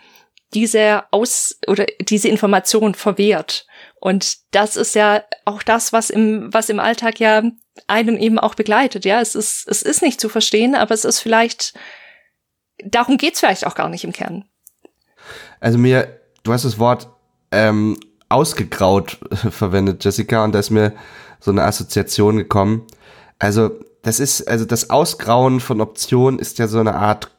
diese 0.55 1.05
Aus- 1.11 1.59
oder 1.67 1.87
diese 2.01 2.29
Information 2.29 2.95
verwehrt. 2.95 3.67
Und 4.01 4.37
das 4.53 4.77
ist 4.77 4.95
ja 4.95 5.25
auch 5.45 5.63
das, 5.63 5.93
was 5.93 6.11
im, 6.11 6.53
was 6.53 6.69
im 6.69 6.79
Alltag 6.79 7.19
ja 7.19 7.43
einen 7.89 8.17
eben 8.17 8.39
auch 8.39 8.55
begleitet. 8.55 9.05
Ja, 9.05 9.21
es 9.21 9.35
ist, 9.35 9.67
es 9.67 9.83
ist 9.83 10.03
nicht 10.03 10.21
zu 10.21 10.29
verstehen, 10.29 10.75
aber 10.75 10.95
es 10.95 11.05
ist 11.05 11.21
vielleicht, 11.21 11.75
darum 12.85 13.17
geht's 13.17 13.41
vielleicht 13.41 13.67
auch 13.67 13.75
gar 13.75 13.89
nicht 13.89 14.05
im 14.05 14.13
Kern. 14.13 14.45
Also 15.59 15.79
mir, 15.79 16.21
du 16.43 16.53
hast 16.53 16.65
das 16.65 16.79
Wort 16.79 17.09
ähm, 17.51 17.99
ausgegraut 18.29 19.19
verwendet, 19.51 20.05
Jessica, 20.05 20.45
und 20.45 20.53
da 20.53 20.59
ist 20.61 20.71
mir 20.71 20.93
so 21.45 21.51
eine 21.51 21.65
Assoziation 21.65 22.39
gekommen. 22.39 22.83
Also, 23.39 23.71
das 24.03 24.19
ist, 24.21 24.49
also 24.49 24.65
das 24.65 24.91
Ausgrauen 24.91 25.61
von 25.61 25.81
Optionen 25.81 26.39
ist 26.39 26.59
ja 26.59 26.69
so 26.69 26.79
eine 26.79 26.95
Art 26.95 27.31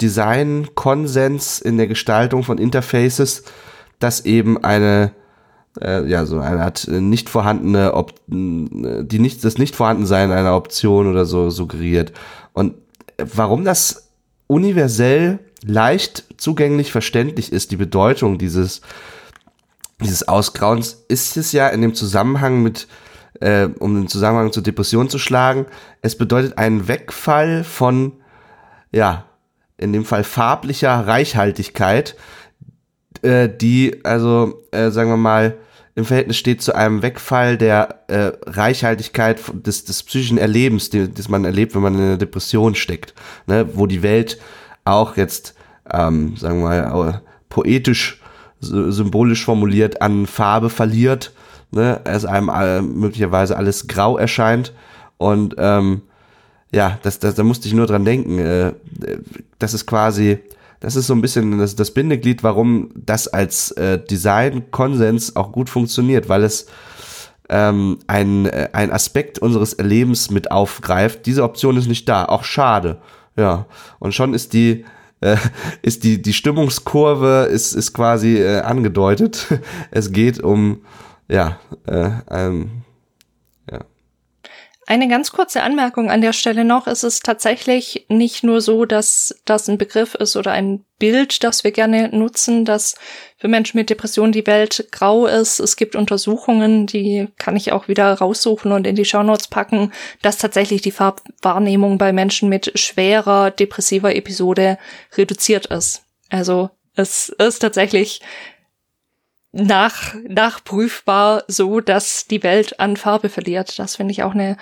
Design-Konsens 0.00 1.60
in 1.60 1.76
der 1.76 1.86
Gestaltung 1.86 2.42
von 2.42 2.58
Interfaces, 2.58 3.44
dass 4.00 4.24
eben 4.24 4.62
eine, 4.64 5.12
äh, 5.80 6.04
ja, 6.08 6.26
so 6.26 6.40
eine 6.40 6.62
Art 6.62 6.88
nicht 6.88 7.28
vorhandene, 7.28 7.94
Op 7.94 8.14
die 8.26 9.18
nicht, 9.18 9.44
das 9.44 9.58
Nicht-Vorhandensein 9.58 10.32
einer 10.32 10.56
Option 10.56 11.08
oder 11.08 11.24
so 11.24 11.50
suggeriert. 11.50 12.12
Und 12.52 12.74
warum 13.18 13.64
das 13.64 14.08
universell 14.48 15.38
leicht 15.64 16.24
zugänglich 16.36 16.90
verständlich 16.90 17.52
ist, 17.52 17.70
die 17.70 17.76
Bedeutung 17.76 18.38
dieses, 18.38 18.80
dieses 20.00 20.26
Ausgrauens, 20.26 21.04
ist 21.08 21.36
es 21.36 21.52
ja 21.52 21.68
in 21.68 21.82
dem 21.82 21.94
Zusammenhang 21.94 22.62
mit 22.62 22.88
äh, 23.40 23.68
um 23.78 23.94
den 23.94 24.08
Zusammenhang 24.08 24.52
zur 24.52 24.62
Depression 24.62 25.08
zu 25.08 25.18
schlagen. 25.18 25.66
Es 26.02 26.16
bedeutet 26.16 26.58
einen 26.58 26.88
Wegfall 26.88 27.64
von, 27.64 28.12
ja, 28.92 29.24
in 29.76 29.92
dem 29.92 30.04
Fall 30.04 30.24
farblicher 30.24 31.06
Reichhaltigkeit, 31.06 32.16
äh, 33.22 33.48
die, 33.48 34.04
also, 34.04 34.62
äh, 34.70 34.90
sagen 34.90 35.10
wir 35.10 35.16
mal, 35.16 35.56
im 35.96 36.04
Verhältnis 36.04 36.36
steht 36.36 36.60
zu 36.60 36.74
einem 36.74 37.02
Wegfall 37.02 37.56
der 37.56 38.00
äh, 38.08 38.32
Reichhaltigkeit 38.46 39.40
des, 39.52 39.84
des 39.84 40.02
psychischen 40.02 40.38
Erlebens, 40.38 40.90
das 40.90 41.28
man 41.28 41.44
erlebt, 41.44 41.74
wenn 41.74 41.82
man 41.82 41.94
in 41.94 42.00
einer 42.00 42.16
Depression 42.16 42.74
steckt, 42.74 43.14
ne? 43.46 43.68
wo 43.74 43.86
die 43.86 44.02
Welt 44.02 44.38
auch 44.84 45.16
jetzt, 45.16 45.54
ähm, 45.92 46.36
sagen 46.36 46.62
wir 46.62 46.68
mal, 46.68 47.22
poetisch, 47.48 48.20
symbolisch 48.60 49.44
formuliert, 49.44 50.02
an 50.02 50.26
Farbe 50.26 50.68
verliert 50.68 51.32
ne, 51.74 52.00
es 52.04 52.24
einem 52.24 52.98
möglicherweise 52.98 53.56
alles 53.56 53.86
grau 53.86 54.16
erscheint 54.16 54.72
und 55.18 55.54
ähm, 55.58 56.02
ja, 56.72 56.98
das, 57.02 57.20
das, 57.20 57.36
da 57.36 57.44
musste 57.44 57.68
ich 57.68 57.74
nur 57.74 57.86
dran 57.86 58.04
denken. 58.04 58.38
Äh, 58.38 58.72
das 59.58 59.74
ist 59.74 59.86
quasi, 59.86 60.38
das 60.80 60.96
ist 60.96 61.06
so 61.06 61.14
ein 61.14 61.20
bisschen 61.20 61.58
das, 61.58 61.76
das 61.76 61.92
Bindeglied, 61.92 62.42
warum 62.42 62.90
das 62.94 63.28
als 63.28 63.70
äh, 63.72 63.98
Design-Konsens 63.98 65.36
auch 65.36 65.52
gut 65.52 65.70
funktioniert, 65.70 66.28
weil 66.28 66.42
es 66.42 66.66
ähm, 67.48 67.98
ein, 68.06 68.46
äh, 68.46 68.70
ein 68.72 68.90
Aspekt 68.90 69.38
unseres 69.38 69.74
Erlebens 69.74 70.30
mit 70.30 70.50
aufgreift. 70.50 71.26
Diese 71.26 71.44
Option 71.44 71.76
ist 71.76 71.86
nicht 71.86 72.08
da, 72.08 72.24
auch 72.24 72.44
schade. 72.44 72.98
Ja, 73.36 73.66
und 73.98 74.14
schon 74.14 74.34
ist 74.34 74.52
die 74.52 74.84
äh, 75.20 75.36
ist 75.82 76.04
die 76.04 76.20
die 76.20 76.32
Stimmungskurve 76.32 77.48
ist 77.52 77.74
ist 77.74 77.92
quasi 77.92 78.38
äh, 78.38 78.60
angedeutet. 78.60 79.46
Es 79.90 80.12
geht 80.12 80.42
um 80.42 80.80
ja, 81.28 81.58
äh, 81.86 82.10
ähm, 82.30 82.82
ja. 83.70 83.80
Eine 84.86 85.08
ganz 85.08 85.32
kurze 85.32 85.62
Anmerkung 85.62 86.10
an 86.10 86.20
der 86.20 86.34
Stelle 86.34 86.64
noch. 86.64 86.86
Es 86.86 87.04
ist 87.04 87.24
tatsächlich 87.24 88.04
nicht 88.10 88.44
nur 88.44 88.60
so, 88.60 88.84
dass 88.84 89.40
das 89.46 89.66
ein 89.68 89.78
Begriff 89.78 90.14
ist 90.14 90.36
oder 90.36 90.52
ein 90.52 90.84
Bild, 90.98 91.42
das 91.42 91.64
wir 91.64 91.72
gerne 91.72 92.10
nutzen, 92.10 92.66
dass 92.66 92.94
für 93.38 93.48
Menschen 93.48 93.78
mit 93.78 93.88
Depressionen 93.88 94.32
die 94.32 94.46
Welt 94.46 94.88
grau 94.92 95.26
ist. 95.26 95.58
Es 95.58 95.76
gibt 95.76 95.96
Untersuchungen, 95.96 96.86
die 96.86 97.28
kann 97.38 97.56
ich 97.56 97.72
auch 97.72 97.88
wieder 97.88 98.12
raussuchen 98.12 98.72
und 98.72 98.86
in 98.86 98.94
die 98.94 99.06
Shownotes 99.06 99.48
packen, 99.48 99.90
dass 100.20 100.36
tatsächlich 100.36 100.82
die 100.82 100.90
Farbwahrnehmung 100.90 101.96
bei 101.96 102.12
Menschen 102.12 102.50
mit 102.50 102.78
schwerer 102.78 103.50
depressiver 103.50 104.14
Episode 104.14 104.76
reduziert 105.16 105.66
ist. 105.66 106.04
Also 106.28 106.68
es 106.94 107.30
ist 107.30 107.58
tatsächlich 107.60 108.20
nach, 109.54 110.14
nachprüfbar 110.26 111.44
so, 111.46 111.80
dass 111.80 112.26
die 112.26 112.42
Welt 112.42 112.80
an 112.80 112.96
Farbe 112.96 113.28
verliert. 113.28 113.78
Das 113.78 113.96
finde 113.96 114.10
ich 114.12 114.24
auch 114.24 114.34
eine, 114.34 114.56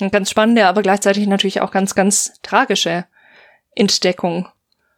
eine 0.00 0.10
ganz 0.10 0.30
spannende, 0.30 0.66
aber 0.66 0.82
gleichzeitig 0.82 1.26
natürlich 1.26 1.60
auch 1.60 1.72
ganz, 1.72 1.94
ganz 1.94 2.34
tragische 2.42 3.04
Entdeckung. 3.74 4.48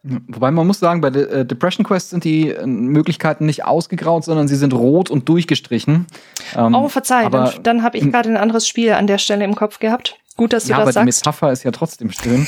Wobei 0.03 0.49
man 0.49 0.65
muss 0.65 0.79
sagen, 0.79 0.99
bei 0.99 1.11
De 1.11 1.29
äh, 1.29 1.45
Depression 1.45 1.85
Quest 1.85 2.09
sind 2.09 2.23
die 2.23 2.49
äh, 2.49 2.65
Möglichkeiten 2.65 3.45
nicht 3.45 3.65
ausgegraut, 3.65 4.23
sondern 4.23 4.47
sie 4.47 4.55
sind 4.55 4.73
rot 4.73 5.11
und 5.11 5.29
durchgestrichen. 5.29 6.07
Ähm, 6.55 6.73
oh, 6.73 6.87
verzeih, 6.87 7.29
dann, 7.29 7.51
dann 7.61 7.83
habe 7.83 7.97
ich 7.97 8.11
gerade 8.11 8.29
ein 8.29 8.37
anderes 8.37 8.67
Spiel 8.67 8.93
an 8.93 9.05
der 9.05 9.19
Stelle 9.19 9.45
im 9.45 9.53
Kopf 9.53 9.77
gehabt. 9.77 10.17
Gut, 10.37 10.53
dass 10.53 10.63
du 10.63 10.71
ja, 10.71 10.77
das 10.77 10.83
aber 10.83 10.91
sagst. 10.93 11.23
die 11.23 11.27
Metapher 11.27 11.51
ist 11.51 11.63
ja 11.63 11.71
trotzdem 11.71 12.11
schön. 12.11 12.47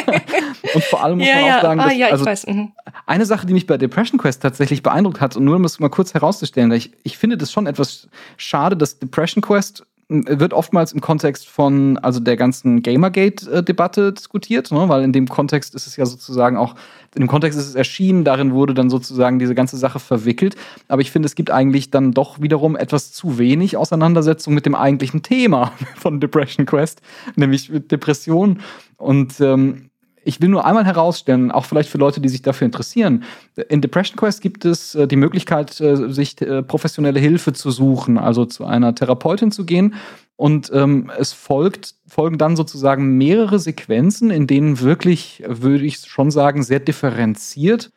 und 0.74 0.84
vor 0.84 1.04
allem 1.04 1.18
muss 1.18 1.28
ja, 1.28 1.34
man 1.36 1.44
ja. 1.44 1.58
auch 1.58 1.62
sagen, 1.62 1.80
ah, 1.80 1.84
dass, 1.84 1.96
ja, 1.96 2.06
ich 2.06 2.12
also 2.12 2.24
weiß. 2.24 2.46
Mhm. 2.46 2.72
eine 3.06 3.26
Sache, 3.26 3.46
die 3.46 3.52
mich 3.52 3.66
bei 3.66 3.78
Depression 3.78 4.18
Quest 4.18 4.42
tatsächlich 4.42 4.82
beeindruckt 4.82 5.20
hat, 5.20 5.36
und 5.36 5.44
nur 5.44 5.56
um 5.56 5.64
es 5.64 5.78
mal 5.78 5.90
kurz 5.90 6.14
herauszustellen, 6.14 6.72
ich, 6.72 6.90
ich 7.04 7.18
finde 7.18 7.36
das 7.36 7.52
schon 7.52 7.66
etwas 7.66 8.08
schade, 8.36 8.76
dass 8.76 8.98
Depression 8.98 9.42
Quest 9.42 9.84
wird 10.12 10.52
oftmals 10.52 10.92
im 10.92 11.00
Kontext 11.00 11.48
von 11.48 11.98
also 11.98 12.20
der 12.20 12.36
ganzen 12.36 12.82
Gamergate-Debatte 12.82 14.12
diskutiert, 14.12 14.70
ne? 14.70 14.88
weil 14.88 15.02
in 15.02 15.12
dem 15.12 15.28
Kontext 15.28 15.74
ist 15.74 15.86
es 15.86 15.96
ja 15.96 16.06
sozusagen 16.06 16.56
auch, 16.56 16.74
in 17.14 17.22
dem 17.22 17.28
Kontext 17.28 17.58
ist 17.58 17.68
es 17.68 17.74
erschienen, 17.74 18.24
darin 18.24 18.52
wurde 18.52 18.74
dann 18.74 18.90
sozusagen 18.90 19.38
diese 19.38 19.54
ganze 19.54 19.76
Sache 19.76 20.00
verwickelt. 20.00 20.56
Aber 20.88 21.02
ich 21.02 21.10
finde, 21.10 21.26
es 21.26 21.34
gibt 21.34 21.50
eigentlich 21.50 21.90
dann 21.90 22.12
doch 22.12 22.40
wiederum 22.40 22.76
etwas 22.76 23.12
zu 23.12 23.38
wenig 23.38 23.76
Auseinandersetzung 23.76 24.54
mit 24.54 24.66
dem 24.66 24.74
eigentlichen 24.74 25.22
Thema 25.22 25.72
von 25.96 26.20
Depression 26.20 26.66
Quest, 26.66 27.00
nämlich 27.36 27.70
mit 27.70 27.90
Depressionen. 27.92 28.60
Und 28.96 29.40
ähm, 29.40 29.90
ich 30.24 30.40
will 30.40 30.48
nur 30.48 30.64
einmal 30.64 30.84
herausstellen, 30.84 31.50
auch 31.50 31.64
vielleicht 31.64 31.88
für 31.88 31.98
Leute, 31.98 32.20
die 32.20 32.28
sich 32.28 32.42
dafür 32.42 32.66
interessieren. 32.66 33.24
In 33.68 33.80
Depression 33.80 34.16
Quest 34.16 34.40
gibt 34.40 34.64
es 34.64 34.94
äh, 34.94 35.06
die 35.06 35.16
Möglichkeit, 35.16 35.80
äh, 35.80 36.12
sich 36.12 36.40
äh, 36.40 36.62
professionelle 36.62 37.20
Hilfe 37.20 37.52
zu 37.52 37.70
suchen, 37.70 38.18
also 38.18 38.44
zu 38.44 38.64
einer 38.64 38.94
Therapeutin 38.94 39.50
zu 39.50 39.64
gehen. 39.64 39.94
Und 40.36 40.70
ähm, 40.72 41.10
es 41.18 41.32
folgt, 41.32 41.94
folgen 42.06 42.38
dann 42.38 42.56
sozusagen 42.56 43.16
mehrere 43.16 43.58
Sequenzen, 43.58 44.30
in 44.30 44.46
denen 44.46 44.80
wirklich, 44.80 45.42
würde 45.46 45.84
ich 45.84 45.98
schon 45.98 46.30
sagen, 46.30 46.62
sehr 46.62 46.80
differenziert, 46.80 47.92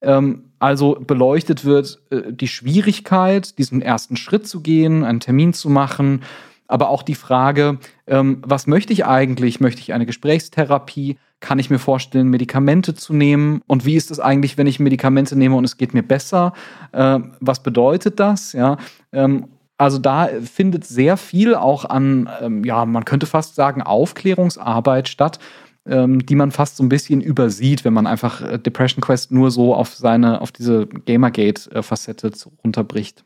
ähm, 0.00 0.44
also 0.58 0.96
beleuchtet 0.98 1.66
wird 1.66 2.00
die 2.10 2.48
Schwierigkeit, 2.48 3.58
diesen 3.58 3.82
ersten 3.82 4.16
Schritt 4.16 4.48
zu 4.48 4.62
gehen, 4.62 5.04
einen 5.04 5.20
Termin 5.20 5.52
zu 5.52 5.68
machen, 5.68 6.22
aber 6.68 6.88
auch 6.88 7.02
die 7.02 7.14
Frage, 7.14 7.78
ähm, 8.06 8.42
was 8.46 8.66
möchte 8.66 8.92
ich 8.92 9.06
eigentlich? 9.06 9.60
Möchte 9.60 9.80
ich 9.80 9.92
eine 9.92 10.06
Gesprächstherapie? 10.06 11.18
Kann 11.40 11.58
ich 11.58 11.70
mir 11.70 11.78
vorstellen, 11.78 12.28
Medikamente 12.28 12.94
zu 12.94 13.12
nehmen? 13.12 13.62
Und 13.66 13.84
wie 13.84 13.94
ist 13.94 14.10
es 14.10 14.20
eigentlich, 14.20 14.56
wenn 14.58 14.66
ich 14.66 14.80
Medikamente 14.80 15.36
nehme 15.36 15.56
und 15.56 15.64
es 15.64 15.76
geht 15.76 15.94
mir 15.94 16.02
besser? 16.02 16.52
Äh, 16.92 17.20
was 17.40 17.62
bedeutet 17.62 18.20
das? 18.20 18.52
Ja, 18.52 18.78
ähm, 19.12 19.48
also 19.78 19.98
da 19.98 20.28
findet 20.42 20.84
sehr 20.84 21.16
viel 21.16 21.54
auch 21.54 21.84
an, 21.84 22.30
ähm, 22.40 22.64
ja, 22.64 22.86
man 22.86 23.04
könnte 23.04 23.26
fast 23.26 23.54
sagen, 23.54 23.82
Aufklärungsarbeit 23.82 25.08
statt, 25.08 25.38
ähm, 25.86 26.24
die 26.24 26.34
man 26.34 26.50
fast 26.50 26.76
so 26.76 26.82
ein 26.82 26.88
bisschen 26.88 27.20
übersieht, 27.20 27.84
wenn 27.84 27.92
man 27.92 28.06
einfach 28.06 28.40
äh, 28.40 28.58
Depression 28.58 29.02
Quest 29.02 29.32
nur 29.32 29.50
so 29.50 29.74
auf 29.74 29.94
seine, 29.94 30.40
auf 30.40 30.50
diese 30.50 30.86
Gamergate-Facette 30.86 32.32
runterbricht. 32.64 33.24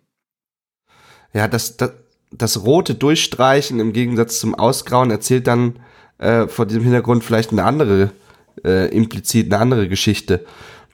Ja, 1.33 1.47
das, 1.47 1.77
das, 1.77 1.93
das 2.31 2.65
rote 2.65 2.95
Durchstreichen 2.95 3.81
im 3.81 3.93
Gegensatz 3.93 4.41
zum 4.41 4.55
Ausgrauen 4.55 5.11
erzählt 5.11 5.47
dann 5.47 5.81
äh, 6.19 6.47
vor 6.47 6.67
diesem 6.67 6.83
Hintergrund 6.83 7.25
vielleicht 7.25 7.51
eine 7.53 7.65
andere, 7.65 8.11
äh, 8.65 8.89
implizit 8.95 9.53
eine 9.53 9.61
andere 9.61 9.89
Geschichte. 9.89 10.45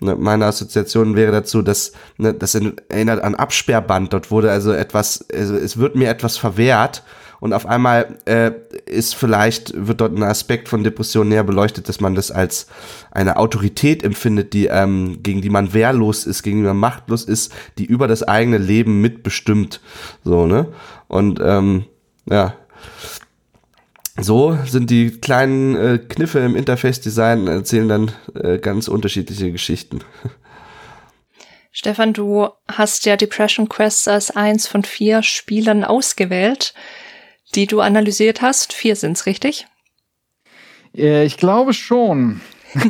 Ne, 0.01 0.15
meine 0.17 0.47
Assoziation 0.47 1.17
wäre 1.17 1.33
dazu, 1.33 1.63
dass 1.63 1.93
ne, 2.17 2.35
das 2.35 2.55
erinnert 2.55 3.23
an 3.23 3.35
Absperrband. 3.35 4.13
Dort 4.13 4.31
wurde 4.31 4.51
also 4.51 4.73
etwas, 4.73 5.29
also 5.31 5.57
es 5.57 5.79
wird 5.79 5.97
mir 5.97 6.09
etwas 6.09 6.37
verwehrt 6.37 7.03
und 7.41 7.53
auf 7.53 7.67
einmal 7.67 8.19
äh, 8.25 8.53
ist 8.87 9.15
vielleicht 9.15 9.73
wird 9.75 10.01
dort 10.01 10.17
ein 10.17 10.23
Aspekt 10.23 10.69
von 10.69 10.85
Depression 10.85 11.29
näher 11.29 11.45
beleuchtet, 11.45 11.89
dass 11.89 12.01
man 12.01 12.15
das 12.15 12.31
als 12.31 12.67
eine 13.11 13.37
Autorität 13.37 14.03
empfindet, 14.03 14.53
die 14.53 14.67
ähm, 14.67 15.23
gegen 15.23 15.43
die 15.43 15.51
man 15.51 15.75
wehrlos 15.75 16.27
ist, 16.27 16.43
gegen 16.43 16.59
die 16.59 16.67
man 16.67 16.77
machtlos 16.77 17.25
ist, 17.25 17.53
die 17.79 17.85
über 17.85 18.09
das 18.09 18.23
eigene 18.23 18.59
Leben 18.59 19.01
mitbestimmt. 19.01 19.81
So 20.25 20.47
ne 20.47 20.69
und 21.09 21.41
ähm, 21.43 21.85
ja 22.29 22.55
so 24.19 24.59
sind 24.65 24.91
die 24.91 25.11
kleinen 25.11 25.77
äh, 25.77 25.99
Kniffe 25.99 26.39
im 26.39 26.57
Interface-Design, 26.57 27.49
erzählen 27.49 27.89
dann 27.89 28.13
äh, 28.35 28.59
ganz 28.59 28.89
unterschiedliche 28.89 29.53
Geschichten. 29.53 30.01
Stefan, 31.71 32.15
du 32.15 32.49
hast 32.69 33.05
ja 33.05 33.17
Depression 33.17 33.69
Quest 33.69 34.09
als 34.09 34.31
eins 34.31 34.67
von 34.67 34.83
vier 34.83 35.23
Spielen 35.23 35.85
ausgewählt, 35.85 36.73
die 37.55 37.67
du 37.67 37.81
analysiert 37.81 38.43
hast. 38.43 38.73
Vier 38.73 38.97
sind's, 38.97 39.27
richtig? 39.27 39.67
Äh, 40.97 41.25
ich 41.25 41.37
glaube 41.37 41.75
schon. 41.75 42.41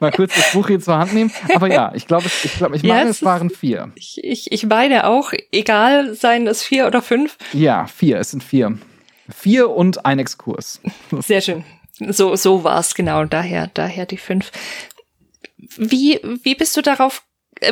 Mal 0.00 0.12
kurz 0.12 0.34
das 0.34 0.52
Buch 0.52 0.68
hier 0.68 0.80
zur 0.80 0.98
Hand 0.98 1.14
nehmen. 1.14 1.32
Aber 1.54 1.72
ja, 1.72 1.92
ich 1.94 2.06
glaube, 2.06 2.26
ich, 2.44 2.54
glaube, 2.54 2.76
ich 2.76 2.82
meine, 2.82 3.04
ja, 3.04 3.08
es, 3.08 3.24
waren 3.24 3.50
vier. 3.50 3.90
Ich, 3.96 4.22
ich, 4.22 4.52
ich 4.52 4.66
meine 4.66 5.06
auch, 5.06 5.32
egal, 5.50 6.14
seien 6.14 6.46
es 6.46 6.62
vier 6.62 6.86
oder 6.86 7.02
fünf. 7.02 7.36
Ja, 7.52 7.86
vier, 7.86 8.18
es 8.18 8.30
sind 8.30 8.44
vier. 8.44 8.78
Vier 9.34 9.70
und 9.70 10.04
ein 10.04 10.18
Exkurs. 10.18 10.80
Sehr 11.20 11.40
schön. 11.40 11.64
So, 11.98 12.36
so 12.36 12.64
war 12.64 12.78
es 12.80 12.94
genau. 12.94 13.24
Daher, 13.24 13.70
daher 13.72 14.06
die 14.06 14.18
fünf. 14.18 14.52
Wie, 15.56 16.20
wie 16.42 16.54
bist 16.54 16.76
du 16.76 16.82
darauf, 16.82 17.22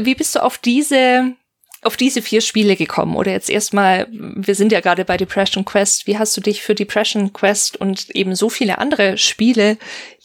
wie 0.01 0.15
bist 0.15 0.35
du 0.35 0.43
auf 0.43 0.59
diese, 0.59 1.35
auf 1.83 1.97
diese 1.97 2.23
vier 2.23 2.41
Spiele 2.41 2.77
gekommen? 2.77 3.17
Oder 3.17 3.33
jetzt 3.33 3.51
erstmal, 3.51 4.07
wir 4.11 4.55
sind 4.55 4.73
ja 4.73 4.81
gerade 4.81 5.05
bei 5.05 5.17
Depression 5.17 5.65
Quest. 5.65 6.07
Wie 6.07 6.17
hast 6.17 6.37
du 6.37 6.41
dich 6.41 6.63
für 6.63 6.75
Depression 6.75 7.33
Quest 7.33 7.77
und 7.77 8.11
eben 8.11 8.35
so 8.35 8.49
viele 8.49 8.79
andere 8.79 9.19
Spiele, 9.19 9.77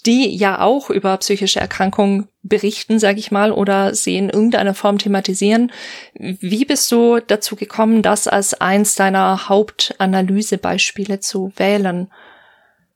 die 0.06 0.36
ja 0.36 0.62
auch 0.62 0.89
über 0.89 1.17
psychische 1.17 1.60
Erkrankungen 1.60 2.28
berichten, 2.43 3.00
sag 3.00 3.17
ich 3.17 3.32
mal, 3.32 3.52
oder 3.52 3.93
sie 3.93 4.15
in 4.17 4.30
irgendeiner 4.30 4.74
Form 4.74 5.00
thematisieren. 5.00 5.72
Wie 6.13 6.63
bist 6.63 6.91
du 6.91 7.20
dazu 7.20 7.56
gekommen, 7.56 8.04
das 8.04 8.28
als 8.28 8.54
eins 8.54 8.96
deiner 8.96 9.50
Hauptanalysebeispiele 9.50 11.20
zu 11.20 11.52
wählen? 11.58 12.10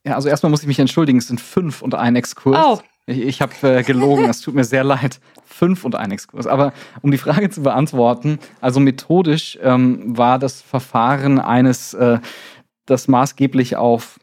Ja, 0.05 0.15
also 0.15 0.29
erstmal 0.29 0.51
muss 0.51 0.61
ich 0.61 0.67
mich 0.67 0.79
entschuldigen, 0.79 1.17
es 1.17 1.27
sind 1.27 1.41
fünf 1.41 1.81
und 1.81 1.95
ein 1.95 2.15
Exkurs. 2.15 2.57
Oh. 2.63 2.79
Ich, 3.11 3.19
ich 3.19 3.41
habe 3.41 3.53
äh, 3.63 3.83
gelogen, 3.83 4.25
es 4.25 4.41
tut 4.41 4.55
mir 4.55 4.63
sehr 4.63 4.83
leid. 4.83 5.19
Fünf 5.45 5.85
und 5.85 5.95
ein 5.95 6.11
Exkurs. 6.11 6.47
Aber 6.47 6.73
um 7.01 7.11
die 7.11 7.17
Frage 7.17 7.49
zu 7.49 7.61
beantworten, 7.61 8.39
also 8.61 8.79
methodisch 8.79 9.59
ähm, 9.61 10.17
war 10.17 10.39
das 10.39 10.61
Verfahren 10.61 11.39
eines, 11.39 11.93
äh, 11.93 12.19
das 12.85 13.07
maßgeblich 13.07 13.75
auf 13.75 14.17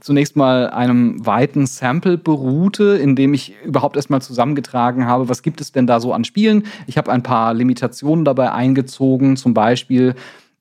zunächst 0.00 0.36
mal 0.36 0.68
einem 0.70 1.24
weiten 1.24 1.66
Sample 1.66 2.18
beruhte, 2.18 2.98
in 3.00 3.16
dem 3.16 3.34
ich 3.34 3.54
überhaupt 3.64 3.96
erstmal 3.96 4.20
zusammengetragen 4.22 5.06
habe, 5.06 5.28
was 5.28 5.42
gibt 5.42 5.60
es 5.60 5.72
denn 5.72 5.86
da 5.86 6.00
so 6.00 6.12
an 6.12 6.24
Spielen. 6.24 6.64
Ich 6.86 6.98
habe 6.98 7.10
ein 7.12 7.22
paar 7.22 7.54
Limitationen 7.54 8.24
dabei 8.24 8.52
eingezogen, 8.52 9.36
zum 9.36 9.54
Beispiel 9.54 10.14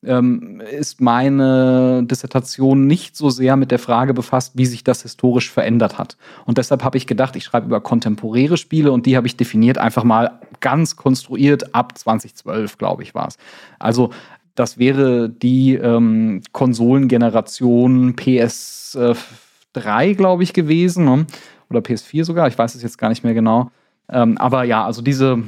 ähm, 0.06 0.62
ist 0.62 1.02
meine 1.02 2.04
Dissertation 2.04 2.88
nicht 2.88 3.16
so 3.16 3.30
sehr 3.30 3.56
mit 3.56 3.72
der 3.72 3.80
Frage 3.80 4.14
befasst, 4.14 4.54
wie 4.56 4.66
sich 4.66 4.84
das 4.84 5.02
historisch 5.02 5.52
verändert 5.52 5.98
hat. 5.98 6.18
Und 6.46 6.58
deshalb 6.58 6.84
habe 6.84 6.98
ich 6.98 7.08
gedacht, 7.08 7.36
ich 7.36 7.44
schreibe 7.44 7.68
über 7.68 7.82
kontemporäre 7.82 8.58
Spiele 8.58 8.92
und 8.92 9.06
die 9.06 9.18
habe 9.18 9.28
ich 9.28 9.38
definiert 9.38 9.78
einfach 9.78 10.04
mal 10.04 10.40
ganz 10.60 10.96
konstruiert 10.96 11.76
ab 11.76 11.98
2012, 11.98 12.78
glaube 12.78 13.04
ich, 13.04 13.16
war 13.16 13.28
es. 13.28 13.38
Also 13.80 14.12
das 14.56 14.78
wäre 14.78 15.30
die 15.30 15.76
ähm, 15.76 16.42
Konsolengeneration 16.54 18.16
PS3, 18.16 20.16
glaube 20.16 20.44
ich, 20.44 20.54
gewesen. 20.54 21.06
Ne? 21.06 21.26
Oder 21.70 21.82
PS4 21.82 22.24
sogar, 22.24 22.48
ich 22.48 22.58
weiß 22.58 22.76
es 22.76 22.82
jetzt 22.82 22.98
gar 22.98 23.10
nicht 23.10 23.24
mehr 23.24 23.34
genau. 23.34 23.70
Ähm, 24.10 24.38
aber 24.38 24.64
ja, 24.64 24.86
also 24.86 25.02
diese, 25.02 25.34
äh, 25.34 25.44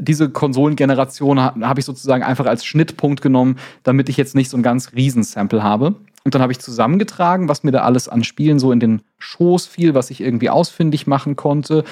diese 0.00 0.30
Konsolengeneration 0.30 1.40
ha 1.40 1.54
habe 1.62 1.80
ich 1.80 1.86
sozusagen 1.86 2.22
einfach 2.22 2.46
als 2.46 2.64
Schnittpunkt 2.64 3.22
genommen, 3.22 3.58
damit 3.82 4.08
ich 4.08 4.16
jetzt 4.16 4.34
nicht 4.34 4.50
so 4.50 4.56
ein 4.56 4.62
ganz 4.62 4.92
Riesensample 4.94 5.62
habe. 5.62 5.94
Und 6.24 6.34
dann 6.34 6.42
habe 6.42 6.52
ich 6.52 6.58
zusammengetragen, 6.58 7.48
was 7.48 7.64
mir 7.64 7.72
da 7.72 7.82
alles 7.82 8.08
an 8.08 8.24
Spielen 8.24 8.58
so 8.58 8.72
in 8.72 8.80
den 8.80 9.02
Schoß 9.18 9.66
fiel, 9.66 9.94
was 9.94 10.10
ich 10.10 10.20
irgendwie 10.20 10.48
ausfindig 10.48 11.06
machen 11.06 11.36
konnte 11.36 11.84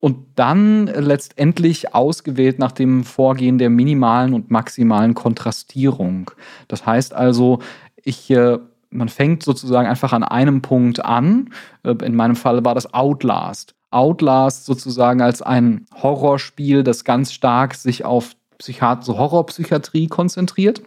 und 0.00 0.16
dann 0.34 0.86
letztendlich 0.86 1.94
ausgewählt 1.94 2.58
nach 2.58 2.72
dem 2.72 3.04
Vorgehen 3.04 3.58
der 3.58 3.68
minimalen 3.68 4.32
und 4.32 4.50
maximalen 4.50 5.14
Kontrastierung. 5.14 6.30
Das 6.68 6.86
heißt 6.86 7.12
also, 7.12 7.60
ich 8.02 8.30
äh, 8.30 8.58
man 8.90 9.08
fängt 9.08 9.42
sozusagen 9.42 9.88
einfach 9.88 10.12
an 10.12 10.24
einem 10.24 10.62
Punkt 10.62 11.04
an. 11.04 11.50
Äh, 11.84 11.94
in 12.04 12.16
meinem 12.16 12.36
Fall 12.36 12.64
war 12.64 12.74
das 12.74 12.92
Outlast. 12.92 13.74
Outlast 13.90 14.66
sozusagen 14.66 15.20
als 15.20 15.42
ein 15.42 15.86
Horrorspiel, 16.02 16.84
das 16.84 17.04
ganz 17.04 17.32
stark 17.32 17.74
sich 17.74 18.04
auf 18.04 18.36
Psychiat 18.58 19.04
so 19.04 19.18
Horrorpsychiatrie 19.18 20.06
konzentriert. 20.06 20.82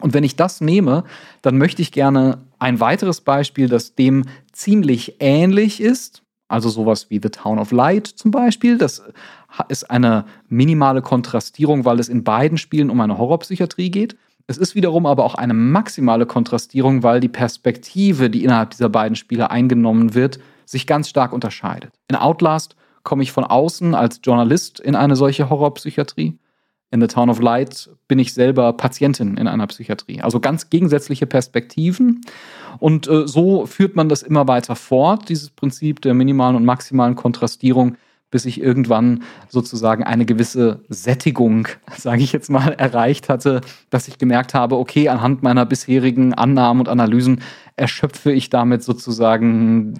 Und 0.00 0.14
wenn 0.14 0.24
ich 0.24 0.36
das 0.36 0.60
nehme, 0.60 1.04
dann 1.42 1.58
möchte 1.58 1.82
ich 1.82 1.90
gerne 1.90 2.38
ein 2.58 2.80
weiteres 2.80 3.20
Beispiel, 3.20 3.68
das 3.68 3.94
dem 3.94 4.24
ziemlich 4.52 5.16
ähnlich 5.18 5.80
ist, 5.80 6.22
also 6.46 6.68
sowas 6.68 7.10
wie 7.10 7.20
The 7.22 7.30
Town 7.30 7.58
of 7.58 7.72
Light 7.72 8.06
zum 8.06 8.30
Beispiel. 8.30 8.78
Das 8.78 9.02
ist 9.68 9.90
eine 9.90 10.24
minimale 10.48 11.02
Kontrastierung, 11.02 11.84
weil 11.84 11.98
es 11.98 12.08
in 12.08 12.24
beiden 12.24 12.58
Spielen 12.58 12.90
um 12.90 13.00
eine 13.00 13.18
Horrorpsychiatrie 13.18 13.90
geht. 13.90 14.16
Es 14.46 14.56
ist 14.56 14.74
wiederum 14.74 15.04
aber 15.04 15.24
auch 15.24 15.34
eine 15.34 15.52
maximale 15.52 16.24
Kontrastierung, 16.24 17.02
weil 17.02 17.20
die 17.20 17.28
Perspektive, 17.28 18.30
die 18.30 18.44
innerhalb 18.44 18.70
dieser 18.70 18.88
beiden 18.88 19.16
Spiele 19.16 19.50
eingenommen 19.50 20.14
wird, 20.14 20.38
sich 20.68 20.86
ganz 20.86 21.08
stark 21.08 21.32
unterscheidet. 21.32 21.92
In 22.08 22.16
Outlast 22.16 22.76
komme 23.02 23.22
ich 23.22 23.32
von 23.32 23.44
außen 23.44 23.94
als 23.94 24.20
Journalist 24.22 24.80
in 24.80 24.94
eine 24.94 25.16
solche 25.16 25.48
Horrorpsychiatrie. 25.48 26.38
In 26.90 27.00
The 27.00 27.06
Town 27.06 27.28
of 27.28 27.40
Light 27.40 27.90
bin 28.06 28.18
ich 28.18 28.32
selber 28.32 28.72
Patientin 28.72 29.36
in 29.36 29.46
einer 29.46 29.66
Psychiatrie. 29.66 30.22
Also 30.22 30.40
ganz 30.40 30.70
gegensätzliche 30.70 31.26
Perspektiven. 31.26 32.22
Und 32.78 33.08
äh, 33.08 33.26
so 33.26 33.66
führt 33.66 33.94
man 33.94 34.08
das 34.08 34.22
immer 34.22 34.48
weiter 34.48 34.74
fort, 34.74 35.28
dieses 35.28 35.50
Prinzip 35.50 36.00
der 36.00 36.14
minimalen 36.14 36.56
und 36.56 36.64
maximalen 36.64 37.14
Kontrastierung, 37.14 37.96
bis 38.30 38.44
ich 38.44 38.60
irgendwann 38.60 39.22
sozusagen 39.48 40.04
eine 40.04 40.26
gewisse 40.26 40.80
Sättigung, 40.88 41.68
sage 41.96 42.22
ich 42.22 42.32
jetzt 42.32 42.50
mal, 42.50 42.72
erreicht 42.72 43.28
hatte, 43.28 43.60
dass 43.90 44.08
ich 44.08 44.18
gemerkt 44.18 44.54
habe, 44.54 44.76
okay, 44.76 45.08
anhand 45.08 45.42
meiner 45.42 45.64
bisherigen 45.66 46.34
Annahmen 46.34 46.80
und 46.80 46.88
Analysen 46.88 47.40
erschöpfe 47.76 48.32
ich 48.32 48.50
damit 48.50 48.82
sozusagen 48.82 49.94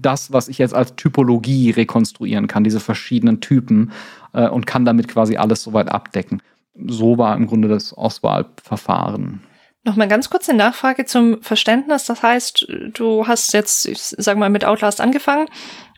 das, 0.00 0.32
was 0.32 0.48
ich 0.48 0.58
jetzt 0.58 0.74
als 0.74 0.94
Typologie 0.96 1.70
rekonstruieren 1.70 2.46
kann, 2.46 2.64
diese 2.64 2.80
verschiedenen 2.80 3.40
Typen 3.40 3.92
äh, 4.32 4.48
und 4.48 4.66
kann 4.66 4.84
damit 4.84 5.08
quasi 5.08 5.36
alles 5.36 5.62
soweit 5.62 5.90
abdecken. 5.90 6.42
So 6.86 7.18
war 7.18 7.36
im 7.36 7.46
Grunde 7.46 7.68
das 7.68 7.92
Auswahlverfahren. 7.92 9.42
Nochmal 9.84 10.06
ganz 10.06 10.30
kurz 10.30 10.48
eine 10.48 10.58
Nachfrage 10.58 11.06
zum 11.06 11.42
Verständnis. 11.42 12.04
Das 12.04 12.22
heißt, 12.22 12.68
du 12.94 13.26
hast 13.26 13.52
jetzt, 13.52 13.84
ich 13.86 14.00
sag 14.00 14.38
mal, 14.38 14.48
mit 14.48 14.64
Outlast 14.64 15.00
angefangen 15.00 15.48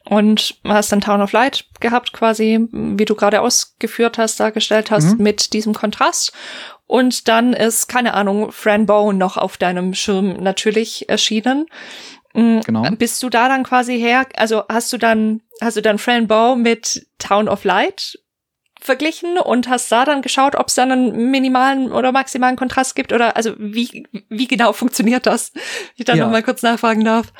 und 0.04 0.56
hast 0.64 0.92
dann 0.92 1.00
Town 1.00 1.22
of 1.22 1.32
Light 1.32 1.64
gehabt, 1.80 2.12
quasi, 2.12 2.68
wie 2.70 3.04
du 3.04 3.14
gerade 3.14 3.40
ausgeführt 3.40 4.18
hast, 4.18 4.38
dargestellt 4.38 4.90
hast, 4.90 5.16
mhm. 5.16 5.22
mit 5.22 5.52
diesem 5.52 5.72
Kontrast. 5.72 6.32
Und 6.86 7.28
dann 7.28 7.54
ist, 7.54 7.88
keine 7.88 8.14
Ahnung, 8.14 8.52
Fran 8.52 8.86
Bow 8.86 9.12
noch 9.12 9.36
auf 9.36 9.56
deinem 9.56 9.94
Schirm 9.94 10.34
natürlich 10.42 11.08
erschienen. 11.08 11.66
Mm, 12.34 12.60
genau. 12.60 12.82
Bist 12.98 13.22
du 13.22 13.30
da 13.30 13.48
dann 13.48 13.62
quasi 13.62 13.98
her, 13.98 14.26
also 14.36 14.64
hast 14.68 14.92
du 14.92 14.98
dann, 14.98 15.40
hast 15.62 15.76
du 15.76 15.82
dann 15.82 15.98
Fran 15.98 16.26
Bow 16.26 16.56
mit 16.56 17.06
Town 17.18 17.48
of 17.48 17.64
Light 17.64 18.18
verglichen 18.80 19.38
und 19.38 19.68
hast 19.68 19.90
da 19.90 20.04
dann 20.04 20.20
geschaut, 20.20 20.56
ob 20.56 20.68
es 20.68 20.74
dann 20.74 20.92
einen 20.92 21.30
minimalen 21.30 21.90
oder 21.90 22.12
maximalen 22.12 22.56
Kontrast 22.56 22.94
gibt 22.94 23.14
oder 23.14 23.34
also 23.34 23.54
wie, 23.56 24.06
wie 24.28 24.46
genau 24.46 24.74
funktioniert 24.74 25.24
das? 25.24 25.52
Ich 25.96 26.04
dann 26.04 26.18
ja. 26.18 26.24
noch 26.24 26.32
mal 26.32 26.42
kurz 26.42 26.62
nachfragen 26.62 27.02
darf. 27.02 27.32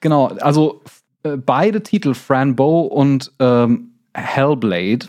Genau, 0.00 0.26
also 0.26 0.82
äh, 1.24 1.36
beide 1.36 1.82
Titel, 1.82 2.14
Fran 2.14 2.54
Bow 2.54 2.82
und 2.82 3.32
ähm, 3.40 3.90
Hellblade, 4.14 5.06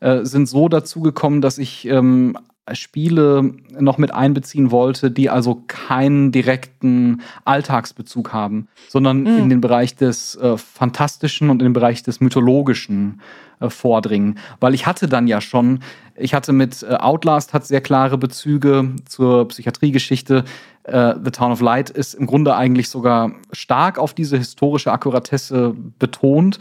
äh, 0.00 0.24
sind 0.24 0.48
so 0.48 0.68
dazu 0.68 1.00
gekommen, 1.00 1.42
dass 1.42 1.58
ich 1.58 1.86
ähm, 1.86 2.36
Spiele 2.72 3.54
noch 3.78 3.98
mit 3.98 4.14
einbeziehen 4.14 4.70
wollte, 4.70 5.10
die 5.10 5.28
also 5.28 5.62
keinen 5.66 6.32
direkten 6.32 7.22
Alltagsbezug 7.44 8.32
haben, 8.32 8.68
sondern 8.88 9.22
mhm. 9.22 9.38
in 9.38 9.50
den 9.50 9.60
Bereich 9.60 9.96
des 9.96 10.36
äh, 10.36 10.56
Fantastischen 10.56 11.50
und 11.50 11.60
in 11.60 11.66
den 11.66 11.72
Bereich 11.72 12.02
des 12.02 12.20
Mythologischen 12.20 13.20
äh, 13.60 13.70
vordringen. 13.70 14.38
Weil 14.60 14.74
ich 14.74 14.86
hatte 14.86 15.08
dann 15.08 15.26
ja 15.26 15.40
schon, 15.40 15.80
ich 16.16 16.34
hatte 16.34 16.52
mit 16.52 16.82
äh, 16.82 16.94
Outlast 16.94 17.52
hat 17.52 17.66
sehr 17.66 17.80
klare 17.80 18.18
Bezüge 18.18 18.92
zur 19.06 19.48
Psychiatriegeschichte. 19.48 20.44
Äh, 20.84 21.14
The 21.22 21.30
Town 21.30 21.52
of 21.52 21.60
Light 21.60 21.90
ist 21.90 22.14
im 22.14 22.26
Grunde 22.26 22.54
eigentlich 22.54 22.88
sogar 22.88 23.32
stark 23.52 23.98
auf 23.98 24.14
diese 24.14 24.36
historische 24.36 24.92
Akkuratesse 24.92 25.74
betont. 25.98 26.58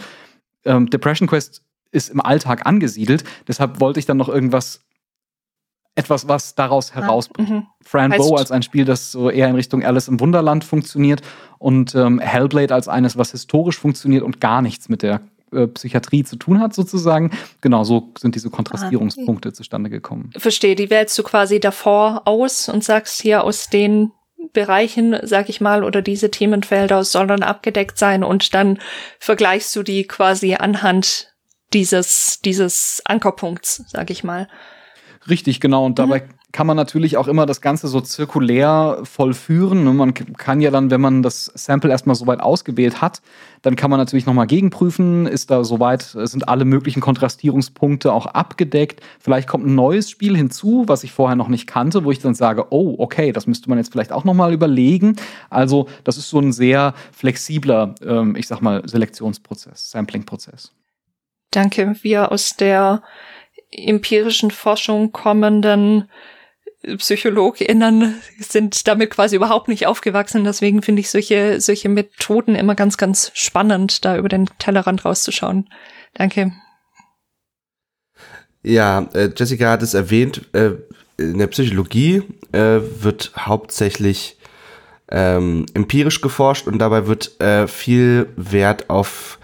Ähm, 0.66 0.90
Depression 0.90 1.28
Quest 1.28 1.64
ist 1.92 2.10
im 2.10 2.22
Alltag 2.22 2.66
angesiedelt. 2.66 3.24
Deshalb 3.48 3.80
wollte 3.80 4.00
ich 4.00 4.06
dann 4.06 4.18
noch 4.18 4.30
irgendwas 4.30 4.82
etwas, 5.96 6.28
was 6.28 6.56
daraus 6.56 6.92
ah, 6.92 6.96
herausbricht. 6.96 7.52
Ah, 7.52 7.68
Fran 7.84 8.12
Bow 8.12 8.36
als 8.36 8.52
ein 8.52 8.64
Spiel, 8.64 8.86
das 8.86 9.12
so 9.12 9.30
eher 9.30 9.50
in 9.50 9.56
Richtung 9.56 9.84
Alice 9.84 10.08
im 10.08 10.20
Wunderland 10.20 10.64
funktioniert 10.64 11.22
und 11.58 11.94
ähm, 11.96 12.20
Hellblade 12.20 12.74
als 12.74 12.88
eines, 12.88 13.18
was 13.18 13.32
historisch 13.32 13.78
funktioniert 13.78 14.24
und 14.24 14.40
gar 14.40 14.62
nichts 14.62 14.90
mit 14.90 15.02
der 15.02 15.22
äh, 15.52 15.68
Psychiatrie 15.68 16.24
zu 16.24 16.36
tun 16.36 16.60
hat, 16.60 16.74
sozusagen. 16.74 17.32
Genau, 17.62 17.84
so 17.84 18.14
sind 18.18 18.36
diese 18.36 18.50
Kontrastierungspunkte 18.50 19.50
ah, 19.50 19.52
okay. 19.52 19.56
zustande 19.56 19.90
gekommen. 19.90 20.32
Verstehe, 20.38 20.76
die 20.76 20.90
wählst 20.90 21.18
du 21.18 21.24
quasi 21.24 21.60
davor 21.60 22.24
aus 22.26 22.70
und 22.70 22.84
sagst 22.84 23.22
hier 23.22 23.44
aus 23.44 23.70
den 23.70 24.12
Bereichen, 24.54 25.18
sag 25.24 25.50
ich 25.50 25.62
mal, 25.62 25.84
oder 25.84 26.02
diese 26.02 26.32
Themenfelder 26.32 27.04
sollen 27.04 27.44
abgedeckt 27.44 27.98
sein 27.98 28.24
und 28.24 28.54
dann 28.54 28.80
vergleichst 29.20 29.76
du 29.76 29.84
die 29.84 30.06
quasi 30.06 30.56
anhand 30.56 31.34
dieses, 31.74 32.40
dieses 32.44 33.02
Ankerpunkts, 33.06 33.84
sag 33.88 34.10
ich 34.10 34.24
mal. 34.24 34.48
Richtig, 35.30 35.60
genau. 35.60 35.86
Und 35.86 36.00
dabei 36.00 36.22
mhm. 36.22 36.34
kann 36.52 36.66
man 36.66 36.76
natürlich 36.76 37.18
auch 37.18 37.28
immer 37.28 37.46
das 37.46 37.62
Ganze 37.62 37.88
so 37.88 38.02
zirkulär 38.02 39.00
vollführen. 39.04 39.88
Und 39.88 39.98
man 39.98 40.14
kann 40.14 40.62
ja 40.62 40.72
dann, 40.72 40.90
wenn 40.90 41.02
man 41.02 41.22
das 41.22 41.52
Sample 41.54 41.92
erstmal 41.92 42.16
soweit 42.16 42.40
ausgewählt 42.40 43.02
hat, 43.02 43.22
dann 43.62 43.76
kann 43.76 43.90
man 43.90 44.00
natürlich 44.00 44.26
nochmal 44.26 44.48
gegenprüfen, 44.48 45.28
ist 45.28 45.52
da 45.52 45.64
soweit, 45.64 46.02
sind 46.02 46.48
alle 46.48 46.66
möglichen 46.66 47.02
Kontrastierungspunkte 47.02 48.12
auch 48.12 48.26
abgedeckt. 48.26 49.02
Vielleicht 49.20 49.48
kommt 49.48 49.68
ein 49.68 49.76
neues 49.76 50.10
Spiel 50.10 50.36
hinzu, 50.36 50.86
was 50.88 51.04
ich 51.04 51.12
vorher 51.12 51.36
noch 51.36 51.50
nicht 51.50 51.68
kannte, 51.68 52.04
wo 52.06 52.12
ich 52.12 52.20
dann 52.20 52.34
sage, 52.34 52.68
oh, 52.72 52.96
okay, 52.98 53.32
das 53.32 53.46
müsste 53.46 53.70
man 53.70 53.78
jetzt 53.78 53.92
vielleicht 53.92 54.12
auch 54.12 54.24
nochmal 54.24 54.54
überlegen. 54.54 55.16
Also, 55.50 55.88
das 56.04 56.18
ist 56.18 56.30
so 56.30 56.40
ein 56.40 56.54
sehr 56.54 56.94
flexibler, 57.12 57.96
ähm, 58.04 58.36
ich 58.36 58.48
sag 58.48 58.62
mal, 58.62 58.88
Selektionsprozess, 58.88 59.92
Sampling-Prozess. 59.92 60.72
Danke. 61.52 61.96
Wir 62.02 62.32
aus 62.32 62.56
der 62.56 63.02
empirischen 63.72 64.52
Forschung 64.52 65.12
kommenden 65.12 66.10
PsychologInnen 66.98 68.22
sind 68.40 68.88
damit 68.88 69.12
quasi 69.12 69.36
überhaupt 69.36 69.68
nicht 69.68 69.86
aufgewachsen. 69.86 70.44
Deswegen 70.46 70.82
finde 70.82 71.02
ich 71.02 71.10
solche, 71.10 71.60
solche 71.60 71.90
Methoden 71.90 72.56
immer 72.56 72.76
ganz, 72.76 72.98
ganz 72.98 73.32
spannend, 73.34 74.06
da 74.06 74.18
über 74.18 74.30
den 74.30 74.50
Tellerrand 74.60 75.04
rauszuschauen. 75.04 75.70
Danke. 76.14 76.54
Ja, 78.64 79.10
äh, 79.14 79.30
Jessica 79.36 79.72
hat 79.72 79.84
es 79.84 79.94
erwähnt, 79.94 80.42
äh, 80.54 80.72
in 81.18 81.38
der 81.38 81.48
Psychologie 81.48 82.24
äh, 82.52 82.80
wird 83.02 83.34
hauptsächlich 83.38 84.38
ähm, 85.12 85.66
empirisch 85.74 86.22
geforscht 86.22 86.68
und 86.68 86.80
dabei 86.80 87.08
wird 87.08 87.40
äh, 87.42 87.68
viel 87.68 88.30
Wert 88.36 88.90
auf 88.90 89.39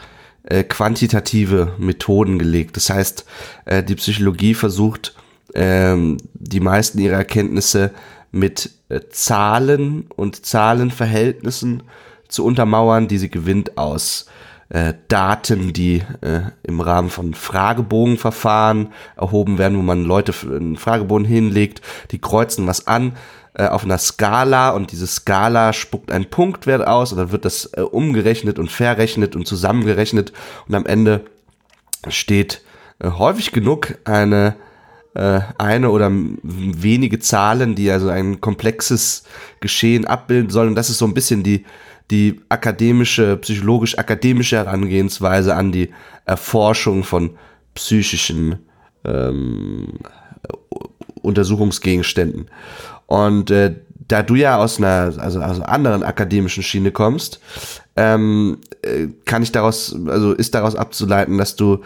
äh, 0.46 0.64
quantitative 0.64 1.74
Methoden 1.78 2.40
gelegt. 2.40 2.78
Das 2.78 2.90
heißt, 2.90 3.26
äh, 3.66 3.84
die 3.84 3.96
Psychologie 3.96 4.54
versucht, 4.54 5.16
ähm, 5.54 6.18
die 6.34 6.60
meisten 6.60 7.00
ihrer 7.00 7.18
Erkenntnisse 7.18 7.92
mit 8.32 8.72
äh, 8.90 9.02
Zahlen 9.10 10.08
und 10.16 10.46
Zahlenverhältnissen 10.46 11.84
zu 12.28 12.46
untermauern, 12.46 13.08
die 13.08 13.18
sie 13.18 13.30
gewinnt 13.30 13.78
aus 13.78 14.28
äh, 14.70 14.94
Daten, 15.08 15.74
die 15.74 16.04
äh, 16.22 16.42
im 16.64 16.82
Rahmen 16.82 17.10
von 17.10 17.34
Fragebogenverfahren 17.34 18.90
erhoben 19.16 19.58
werden, 19.58 19.78
wo 19.78 19.82
man 19.82 20.04
Leute 20.04 20.34
einen 20.44 20.76
Fragebogen 20.76 21.26
hinlegt, 21.26 21.82
die 22.12 22.20
kreuzen 22.20 22.68
was 22.68 22.88
an 22.88 23.14
äh, 23.56 23.68
auf 23.68 23.84
einer 23.84 23.98
Skala 23.98 24.72
und 24.72 24.92
diese 24.92 25.08
Skala 25.08 25.74
spuckt 25.74 26.12
einen 26.12 26.30
Punktwert 26.30 26.86
aus 26.86 27.12
und 27.12 27.18
dann 27.18 27.32
wird 27.32 27.46
das 27.46 27.66
äh, 27.74 27.82
umgerechnet 27.82 28.60
und 28.60 28.72
verrechnet 28.72 29.36
und 29.36 29.48
zusammengerechnet 29.48 30.34
und 30.68 30.76
am 30.76 30.86
Ende 30.86 31.26
steht 32.10 32.62
äh, 33.00 33.10
häufig 33.10 33.52
genug 33.52 33.98
eine 34.04 34.56
äh, 35.16 35.40
eine 35.58 35.90
oder 35.90 36.12
wenige 36.12 37.20
Zahlen, 37.20 37.74
die 37.74 37.90
also 37.90 38.10
ein 38.10 38.42
komplexes 38.42 39.24
Geschehen 39.62 40.06
abbilden 40.06 40.50
sollen. 40.50 40.70
Und 40.70 40.76
das 40.76 40.90
ist 40.90 40.98
so 40.98 41.06
ein 41.06 41.14
bisschen 41.14 41.42
die, 41.42 41.66
die 42.12 42.42
akademische, 42.50 43.38
psychologisch-akademische 43.38 44.58
Herangehensweise 44.58 45.56
an 45.56 45.72
die 45.72 45.92
Erforschung 46.26 47.06
von 47.06 47.38
psychischen 47.74 48.60
ähm, 49.06 50.00
Untersuchungsgegenständen. 51.22 52.50
Und 53.08 53.52
äh, 53.52 53.76
da 54.08 54.24
du 54.24 54.36
ja 54.36 54.58
aus 54.58 54.78
einer 54.78 55.14
also 55.18 55.42
aus 55.42 55.58
einer 55.58 55.70
anderen 55.70 56.04
akademischen 56.04 56.64
Schiene 56.64 56.92
kommst, 56.92 57.40
ähm, 57.96 58.60
äh, 58.82 59.08
kann 59.26 59.44
ich 59.44 59.52
daraus, 59.52 59.96
also 60.08 60.34
ist 60.34 60.54
daraus 60.54 60.76
abzuleiten, 60.76 61.38
dass 61.38 61.56
du 61.56 61.82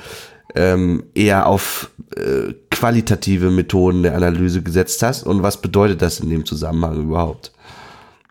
ähm, 0.56 1.04
eher 1.14 1.48
auf 1.48 1.92
äh, 2.16 2.54
qualitative 2.72 3.52
Methoden 3.52 4.04
der 4.04 4.16
Analyse 4.16 4.62
gesetzt 4.62 5.04
hast. 5.04 5.24
Und 5.24 5.44
was 5.44 5.62
bedeutet 5.62 6.02
das 6.02 6.20
in 6.20 6.30
dem 6.30 6.46
Zusammenhang 6.46 7.04
überhaupt? 7.04 7.52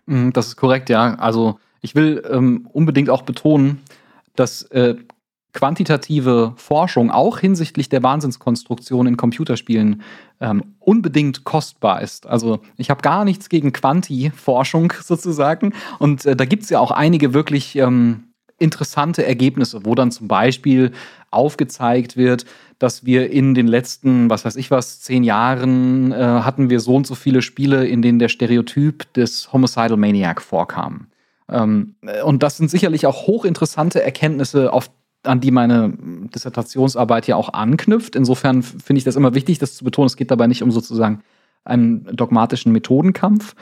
Mm, 0.05 0.31
das 0.31 0.47
ist 0.47 0.55
korrekt, 0.57 0.89
ja. 0.89 1.15
Also 1.15 1.59
ich 1.81 1.95
will 1.95 2.21
ähm, 2.29 2.67
unbedingt 2.73 3.09
auch 3.09 3.21
betonen, 3.21 3.81
dass 4.35 4.63
äh, 4.63 4.95
quantitative 5.53 6.53
Forschung 6.57 7.09
auch 7.11 7.39
hinsichtlich 7.39 7.89
der 7.89 8.03
Wahnsinnskonstruktion 8.03 9.07
in 9.07 9.17
Computerspielen 9.17 10.03
ähm, 10.39 10.75
unbedingt 10.79 11.43
kostbar 11.43 12.01
ist. 12.01 12.27
Also 12.27 12.59
ich 12.77 12.89
habe 12.89 13.01
gar 13.01 13.25
nichts 13.25 13.49
gegen 13.49 13.73
Quanti-Forschung 13.73 14.93
sozusagen. 15.01 15.73
Und 15.97 16.25
äh, 16.25 16.35
da 16.35 16.45
gibt 16.45 16.63
es 16.63 16.69
ja 16.69 16.79
auch 16.79 16.91
einige 16.91 17.33
wirklich 17.33 17.75
ähm, 17.75 18.25
interessante 18.59 19.25
Ergebnisse, 19.25 19.85
wo 19.85 19.95
dann 19.95 20.11
zum 20.11 20.27
Beispiel 20.27 20.91
aufgezeigt 21.31 22.17
wird, 22.17 22.45
dass 22.77 23.05
wir 23.05 23.31
in 23.31 23.53
den 23.53 23.67
letzten, 23.67 24.29
was 24.29 24.45
weiß 24.45 24.55
ich 24.55 24.71
was, 24.71 25.01
zehn 25.01 25.23
Jahren 25.23 26.11
äh, 26.11 26.15
hatten 26.15 26.69
wir 26.69 26.79
so 26.79 26.95
und 26.95 27.07
so 27.07 27.15
viele 27.15 27.41
Spiele, 27.41 27.87
in 27.87 28.01
denen 28.01 28.19
der 28.19 28.29
Stereotyp 28.29 29.11
des 29.13 29.51
Homicidal 29.51 29.97
Maniac 29.97 30.41
vorkam. 30.41 31.07
Ähm, 31.49 31.95
und 32.23 32.43
das 32.43 32.57
sind 32.57 32.69
sicherlich 32.69 33.05
auch 33.05 33.27
hochinteressante 33.27 34.01
Erkenntnisse, 34.03 34.71
auf 34.71 34.89
an 35.23 35.41
die 35.41 35.51
meine 35.51 35.93
Dissertationsarbeit 36.33 37.27
ja 37.27 37.35
auch 37.35 37.53
anknüpft. 37.53 38.15
Insofern 38.15 38.63
finde 38.63 38.99
ich 38.99 39.03
das 39.03 39.15
immer 39.15 39.33
wichtig, 39.33 39.59
das 39.59 39.75
zu 39.75 39.83
betonen. 39.83 40.07
Es 40.07 40.15
geht 40.15 40.31
dabei 40.31 40.47
nicht 40.47 40.63
um 40.63 40.71
sozusagen 40.71 41.23
einen 41.65 42.05
dogmatischen 42.15 42.71
Methodenkampf. 42.71 43.55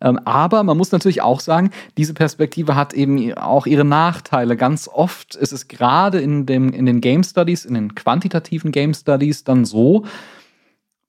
Ähm, 0.00 0.18
aber 0.24 0.62
man 0.64 0.76
muss 0.76 0.90
natürlich 0.90 1.22
auch 1.22 1.40
sagen, 1.40 1.70
diese 1.96 2.14
Perspektive 2.14 2.74
hat 2.74 2.92
eben 2.92 3.34
auch 3.34 3.66
ihre 3.66 3.84
Nachteile. 3.84 4.56
Ganz 4.56 4.88
oft 4.88 5.36
ist 5.36 5.52
es 5.52 5.68
gerade 5.68 6.20
in, 6.20 6.46
dem, 6.46 6.72
in 6.72 6.86
den 6.86 7.00
Game 7.00 7.22
Studies, 7.22 7.64
in 7.64 7.74
den 7.74 7.94
quantitativen 7.94 8.72
Game 8.72 8.94
Studies 8.94 9.44
dann 9.44 9.64
so, 9.64 10.04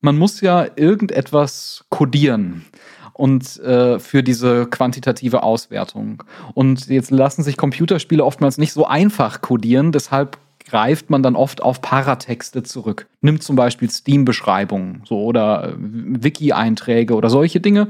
man 0.02 0.18
muss 0.18 0.42
ja 0.42 0.68
irgendetwas 0.76 1.86
kodieren 1.90 2.66
und 3.14 3.60
äh, 3.60 4.00
für 4.00 4.24
diese 4.24 4.66
quantitative 4.66 5.44
Auswertung. 5.44 6.24
Und 6.54 6.88
jetzt 6.88 7.12
lassen 7.12 7.44
sich 7.44 7.58
Computerspiele 7.58 8.24
oftmals 8.24 8.58
nicht 8.58 8.74
so 8.74 8.86
einfach 8.86 9.42
codieren, 9.42 9.92
deshalb 9.92 10.38
greift 10.66 11.10
man 11.10 11.22
dann 11.22 11.36
oft 11.36 11.62
auf 11.62 11.82
Paratexte 11.82 12.64
zurück. 12.64 13.08
Nimmt 13.22 13.44
zum 13.44 13.56
Beispiel 13.56 13.90
Steam-Beschreibungen 13.90 15.04
so, 15.06 15.22
oder 15.22 15.70
äh, 15.70 15.74
Wiki-Einträge 15.78 17.16
oder 17.16 17.30
solche 17.30 17.60
Dinge. 17.60 17.88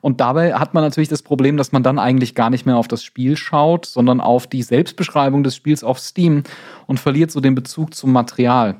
Und 0.00 0.20
dabei 0.20 0.54
hat 0.54 0.74
man 0.74 0.82
natürlich 0.82 1.08
das 1.08 1.22
Problem, 1.22 1.56
dass 1.56 1.70
man 1.70 1.84
dann 1.84 1.98
eigentlich 1.98 2.34
gar 2.34 2.50
nicht 2.50 2.66
mehr 2.66 2.76
auf 2.76 2.88
das 2.88 3.04
Spiel 3.04 3.36
schaut, 3.36 3.86
sondern 3.86 4.20
auf 4.20 4.48
die 4.48 4.62
Selbstbeschreibung 4.62 5.44
des 5.44 5.54
Spiels 5.54 5.84
auf 5.84 6.00
Steam 6.00 6.42
und 6.86 6.98
verliert 6.98 7.30
so 7.30 7.40
den 7.40 7.54
Bezug 7.54 7.94
zum 7.94 8.12
Material. 8.12 8.76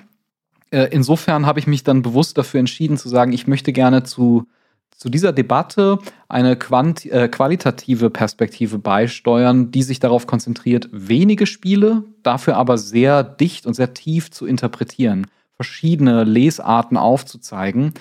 Äh, 0.71 0.89
insofern 0.91 1.47
habe 1.47 1.61
ich 1.61 1.69
mich 1.69 1.85
dann 1.85 2.03
bewusst 2.03 2.39
dafür 2.39 2.61
entschieden 2.61 2.97
zu 2.97 3.09
sagen, 3.09 3.33
ich 3.33 3.47
möchte 3.47 3.73
gerne 3.73 4.03
zu 4.03 4.47
zu 5.03 5.11
dieser 5.11 5.33
Debatte 5.33 5.99
eine 6.29 6.55
quant 6.55 7.05
äh, 7.07 7.27
qualitative 7.27 8.09
Perspektive 8.09 8.79
beisteuern, 8.79 9.73
die 9.73 9.83
sich 9.83 9.99
darauf 9.99 10.29
konzentriert, 10.29 10.89
wenige 10.93 11.47
Spiele, 11.47 12.05
dafür 12.23 12.57
aber 12.57 12.79
sehr 12.79 13.25
dicht 13.25 13.67
und 13.67 13.75
sehr 13.75 13.95
tief 13.95 14.31
zu 14.31 14.47
interpretieren, 14.47 15.27
verschiedene 15.57 16.23
Lesarten 16.23 16.97
aufzuzeigen 16.97 17.95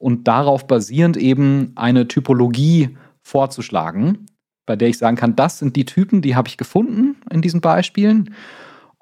und 0.00 0.26
darauf 0.26 0.66
basierend 0.66 1.16
eben 1.16 1.70
eine 1.76 2.08
Typologie 2.08 2.96
vorzuschlagen, 3.22 4.26
bei 4.66 4.74
der 4.74 4.88
ich 4.88 4.98
sagen 4.98 5.16
kann, 5.16 5.36
das 5.36 5.60
sind 5.60 5.76
die 5.76 5.84
Typen, 5.84 6.22
die 6.22 6.34
habe 6.34 6.48
ich 6.48 6.56
gefunden 6.56 7.18
in 7.30 7.40
diesen 7.40 7.60
Beispielen 7.60 8.34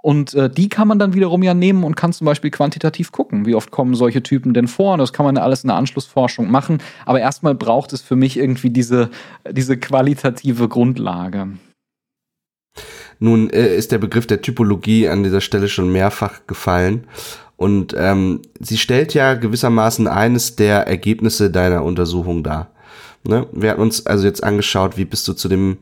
und 0.07 0.35
äh, 0.35 0.49
die 0.49 0.69
kann 0.69 0.87
man 0.87 1.01
dann 1.01 1.15
wiederum 1.15 1.43
ja 1.43 1.53
nehmen 1.53 1.83
und 1.83 1.97
kann 1.97 2.13
zum 2.13 2.27
Beispiel 2.27 2.53
quantitativ 2.53 3.11
gucken, 3.11 3.45
wie 3.45 3.57
oft 3.57 3.73
kommen 3.73 3.97
solche 3.97 4.23
Typen 4.23 4.55
denn 4.55 4.69
vor. 4.69 4.93
Und 4.93 5.01
das 5.01 5.13
kann 5.13 5.27
man 5.27 5.37
alles 5.37 5.65
in 5.65 5.67
der 5.67 5.77
Anschlussforschung 5.77 6.49
machen. 6.49 6.79
Aber 7.07 7.19
erstmal 7.19 7.57
braucht 7.57 7.93
es 7.93 8.03
für 8.03 8.15
mich 8.15 8.37
irgendwie 8.37 8.71
diese, 8.71 9.11
diese 9.51 9.77
qualitative 9.77 10.69
Grundlage. 10.69 11.49
Nun 13.19 13.51
äh, 13.51 13.75
ist 13.75 13.91
der 13.91 13.99
Begriff 13.99 14.29
der 14.29 14.43
Typologie 14.43 15.09
an 15.09 15.25
dieser 15.25 15.41
Stelle 15.41 15.67
schon 15.67 15.91
mehrfach 15.91 16.47
gefallen. 16.47 17.09
Und 17.57 17.93
ähm, 17.99 18.43
sie 18.61 18.79
stellt 18.79 19.13
ja 19.13 19.35
gewissermaßen 19.35 20.07
eines 20.07 20.55
der 20.55 20.87
Ergebnisse 20.87 21.51
deiner 21.51 21.83
Untersuchung 21.83 22.45
dar. 22.45 22.71
Ne? 23.27 23.49
Wir 23.51 23.71
hatten 23.71 23.83
uns 23.83 24.07
also 24.07 24.25
jetzt 24.25 24.45
angeschaut, 24.45 24.97
wie 24.97 25.05
bist 25.05 25.27
du 25.27 25.33
zu 25.33 25.49
dem 25.49 25.79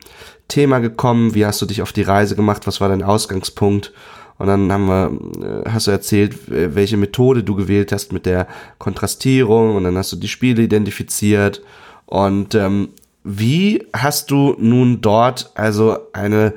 Thema 0.49 0.79
gekommen, 0.79 1.35
wie 1.35 1.47
hast 1.47 1.61
du 1.63 1.67
dich 1.67 1.83
auf 1.83 1.93
die 1.93 2.03
Reise 2.03 2.37
gemacht, 2.37 2.67
was 2.67 2.81
war 2.81 2.89
dein 2.89 3.03
Ausgangspunkt 3.03 3.93
und 4.39 4.49
dann 4.49 4.73
haben 4.73 4.87
wir, 4.87 5.65
äh, 5.67 5.71
hast 5.71 5.87
du 5.87 5.91
erzählt, 5.91 6.37
welche 6.49 6.97
Methode 6.97 7.45
du 7.45 7.55
gewählt 7.55 7.93
hast 7.93 8.13
mit 8.13 8.27
der 8.27 8.47
Kontrastierung 8.79 9.77
und 9.77 9.85
dann 9.85 9.97
hast 9.97 10.13
du 10.13 10.17
die 10.17 10.29
Spiele 10.29 10.63
identifiziert 10.63 11.63
und 12.07 12.55
ähm, 12.55 12.91
wie 13.23 13.87
hast 13.95 14.31
du 14.31 14.55
nun 14.59 15.01
dort 15.01 15.51
also 15.55 15.99
eine 16.13 16.55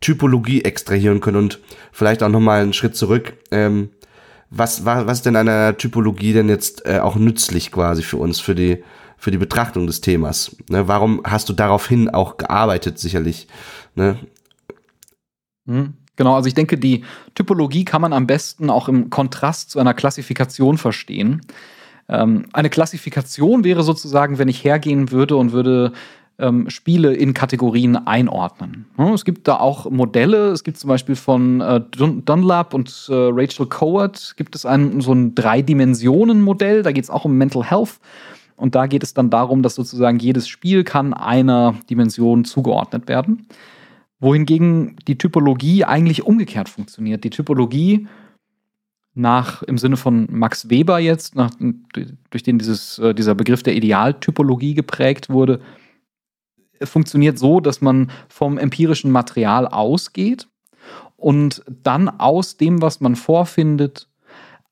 Typologie 0.00 0.62
extrahieren 0.62 1.20
können 1.20 1.36
und 1.36 1.60
vielleicht 1.92 2.22
auch 2.22 2.28
nochmal 2.28 2.62
einen 2.62 2.72
Schritt 2.72 2.96
zurück. 2.96 3.34
Ähm, 3.50 3.90
was, 4.50 4.84
was, 4.84 5.06
was 5.06 5.18
ist 5.18 5.26
denn 5.26 5.36
einer 5.36 5.76
Typologie 5.76 6.32
denn 6.32 6.48
jetzt 6.48 6.86
äh, 6.86 7.00
auch 7.00 7.16
nützlich 7.16 7.70
quasi 7.70 8.02
für 8.02 8.16
uns, 8.16 8.40
für 8.40 8.54
die 8.54 8.82
für 9.18 9.30
die 9.30 9.38
Betrachtung 9.38 9.86
des 9.86 10.00
Themas. 10.00 10.56
Ne? 10.70 10.88
Warum 10.88 11.20
hast 11.24 11.48
du 11.48 11.52
daraufhin 11.52 12.08
auch 12.08 12.36
gearbeitet, 12.38 12.98
sicherlich? 12.98 13.48
Ne? 13.94 14.16
Hm, 15.66 15.94
genau, 16.16 16.36
also 16.36 16.46
ich 16.46 16.54
denke, 16.54 16.78
die 16.78 17.04
Typologie 17.34 17.84
kann 17.84 18.00
man 18.00 18.12
am 18.12 18.26
besten 18.26 18.70
auch 18.70 18.88
im 18.88 19.10
Kontrast 19.10 19.70
zu 19.70 19.80
einer 19.80 19.92
Klassifikation 19.92 20.78
verstehen. 20.78 21.42
Ähm, 22.08 22.46
eine 22.52 22.70
Klassifikation 22.70 23.64
wäre 23.64 23.82
sozusagen, 23.82 24.38
wenn 24.38 24.48
ich 24.48 24.64
hergehen 24.64 25.10
würde 25.10 25.36
und 25.36 25.52
würde 25.52 25.92
ähm, 26.38 26.70
Spiele 26.70 27.14
in 27.14 27.34
Kategorien 27.34 27.96
einordnen. 27.96 28.86
Ja, 28.96 29.12
es 29.12 29.24
gibt 29.24 29.48
da 29.48 29.58
auch 29.58 29.90
Modelle. 29.90 30.50
Es 30.50 30.62
gibt 30.62 30.78
zum 30.78 30.88
Beispiel 30.88 31.16
von 31.16 31.60
äh, 31.60 31.80
Dunlap 31.90 32.72
und 32.72 33.08
äh, 33.10 33.14
Rachel 33.14 33.66
Coward 33.66 34.34
gibt 34.36 34.54
es 34.54 34.64
ein, 34.64 35.00
so 35.00 35.12
ein 35.12 35.34
Drei-Dimensionen-Modell. 35.34 36.82
Da 36.82 36.92
geht 36.92 37.04
es 37.04 37.10
auch 37.10 37.24
um 37.24 37.36
Mental 37.36 37.64
Health. 37.64 37.98
Und 38.58 38.74
da 38.74 38.86
geht 38.86 39.02
es 39.02 39.14
dann 39.14 39.30
darum, 39.30 39.62
dass 39.62 39.76
sozusagen 39.76 40.18
jedes 40.18 40.48
Spiel 40.48 40.84
kann 40.84 41.14
einer 41.14 41.76
Dimension 41.88 42.44
zugeordnet 42.44 43.08
werden. 43.08 43.46
Wohingegen 44.20 44.96
die 45.06 45.16
Typologie 45.16 45.84
eigentlich 45.84 46.24
umgekehrt 46.24 46.68
funktioniert. 46.68 47.22
Die 47.22 47.30
Typologie 47.30 48.08
nach, 49.14 49.62
im 49.62 49.78
Sinne 49.78 49.96
von 49.96 50.26
Max 50.30 50.70
Weber 50.70 50.98
jetzt, 50.98 51.36
nach, 51.36 51.50
durch 52.30 52.42
den 52.42 52.58
dieses, 52.58 52.98
äh, 52.98 53.14
dieser 53.14 53.34
Begriff 53.34 53.62
der 53.62 53.76
Idealtypologie 53.76 54.74
geprägt 54.74 55.30
wurde, 55.30 55.60
funktioniert 56.82 57.38
so, 57.38 57.60
dass 57.60 57.80
man 57.80 58.10
vom 58.28 58.58
empirischen 58.58 59.10
Material 59.10 59.66
ausgeht 59.66 60.48
und 61.16 61.64
dann 61.68 62.08
aus 62.08 62.56
dem, 62.56 62.80
was 62.80 63.00
man 63.00 63.16
vorfindet, 63.16 64.07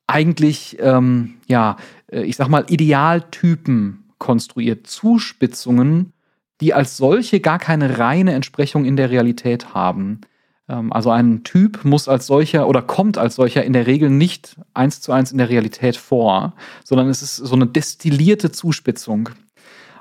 eigentlich, 0.06 0.76
ähm, 0.80 1.34
ja, 1.46 1.76
äh, 2.10 2.22
ich 2.22 2.36
sag 2.36 2.48
mal, 2.48 2.64
Idealtypen 2.68 4.04
konstruiert, 4.18 4.86
Zuspitzungen, 4.86 6.12
die 6.60 6.72
als 6.72 6.96
solche 6.96 7.40
gar 7.40 7.58
keine 7.58 7.98
reine 7.98 8.32
Entsprechung 8.32 8.84
in 8.84 8.96
der 8.96 9.10
Realität 9.10 9.74
haben. 9.74 10.20
Ähm, 10.68 10.92
also 10.92 11.10
ein 11.10 11.44
Typ 11.44 11.84
muss 11.84 12.08
als 12.08 12.26
solcher 12.26 12.68
oder 12.68 12.82
kommt 12.82 13.18
als 13.18 13.36
solcher 13.36 13.64
in 13.64 13.72
der 13.72 13.86
Regel 13.86 14.10
nicht 14.10 14.56
eins 14.74 15.00
zu 15.00 15.12
eins 15.12 15.32
in 15.32 15.38
der 15.38 15.48
Realität 15.48 15.96
vor, 15.96 16.54
sondern 16.84 17.08
es 17.08 17.22
ist 17.22 17.36
so 17.36 17.54
eine 17.54 17.66
destillierte 17.66 18.52
Zuspitzung. 18.52 19.30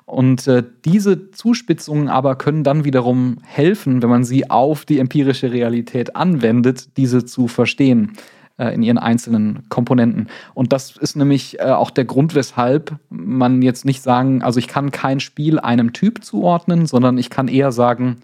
Und 0.06 0.48
äh, 0.48 0.64
diese 0.86 1.32
Zuspitzungen 1.32 2.10
aber 2.10 2.36
können 2.36 2.64
dann 2.64 2.86
wiederum 2.86 3.38
helfen, 3.44 4.04
wenn 4.04 4.10
man 4.10 4.24
sie 4.24 4.50
auf 4.52 4.86
die 4.86 5.00
empirische 5.00 5.52
Realität 5.52 6.16
anwendet, 6.16 6.96
diese 6.98 7.26
zu 7.26 7.48
verstehen. 7.48 8.14
Äh, 8.58 8.74
in 8.74 8.84
ihren 8.84 8.98
einzelnen 8.98 9.68
Komponenten. 9.68 10.30
Und 10.54 10.72
das 10.72 10.96
ist 10.96 11.18
nämlich 11.18 11.60
äh, 11.60 11.64
auch 11.64 11.90
der 11.90 12.06
Grund, 12.06 12.36
weshalb 12.36 12.96
man 13.10 13.62
jetzt 13.62 13.84
nicht 13.84 14.02
sagen, 14.02 14.44
also 14.44 14.60
ich 14.60 14.70
kann 14.70 14.92
kein 14.92 15.20
Spiel 15.20 15.60
einem 15.60 15.92
Typ 15.92 16.24
zuordnen, 16.24 16.86
sondern 16.86 17.18
ich 17.18 17.30
kann 17.30 17.50
eher 17.50 17.74
sagen, 17.74 18.22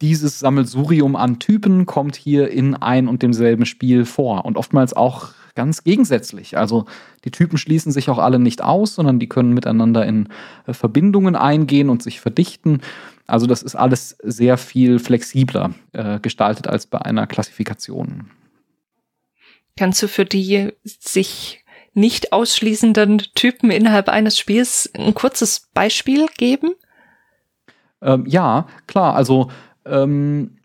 dieses 0.00 0.38
Sammelsurium 0.38 1.14
an 1.14 1.40
Typen 1.40 1.84
kommt 1.84 2.16
hier 2.16 2.50
in 2.50 2.74
ein 2.74 3.06
und 3.06 3.22
demselben 3.22 3.66
Spiel 3.66 4.06
vor 4.06 4.46
und 4.46 4.56
oftmals 4.56 4.94
auch 4.94 5.32
ganz 5.54 5.84
gegensätzlich. 5.84 6.56
Also 6.56 6.86
die 7.26 7.30
Typen 7.30 7.58
schließen 7.58 7.92
sich 7.92 8.08
auch 8.08 8.18
alle 8.18 8.38
nicht 8.38 8.64
aus, 8.64 8.94
sondern 8.94 9.18
die 9.18 9.28
können 9.28 9.52
miteinander 9.52 10.06
in 10.06 10.30
äh, 10.66 10.72
Verbindungen 10.72 11.36
eingehen 11.36 11.90
und 11.90 12.02
sich 12.02 12.22
verdichten. 12.22 12.80
Also 13.26 13.46
das 13.46 13.62
ist 13.62 13.76
alles 13.76 14.16
sehr 14.22 14.56
viel 14.56 14.98
flexibler 14.98 15.74
äh, 15.92 16.18
gestaltet 16.18 16.66
als 16.66 16.86
bei 16.86 17.02
einer 17.02 17.26
Klassifikation. 17.26 18.30
Kannst 19.76 20.02
du 20.02 20.08
für 20.08 20.24
die 20.24 20.72
sich 20.84 21.64
nicht 21.92 22.32
ausschließenden 22.32 23.18
Typen 23.34 23.70
innerhalb 23.70 24.08
eines 24.08 24.38
Spiels 24.38 24.90
ein 24.94 25.14
kurzes 25.14 25.68
Beispiel 25.72 26.26
geben? 26.36 26.74
Ähm, 28.02 28.24
ja, 28.26 28.66
klar. 28.86 29.14
Also 29.14 29.50
ähm, 29.84 30.58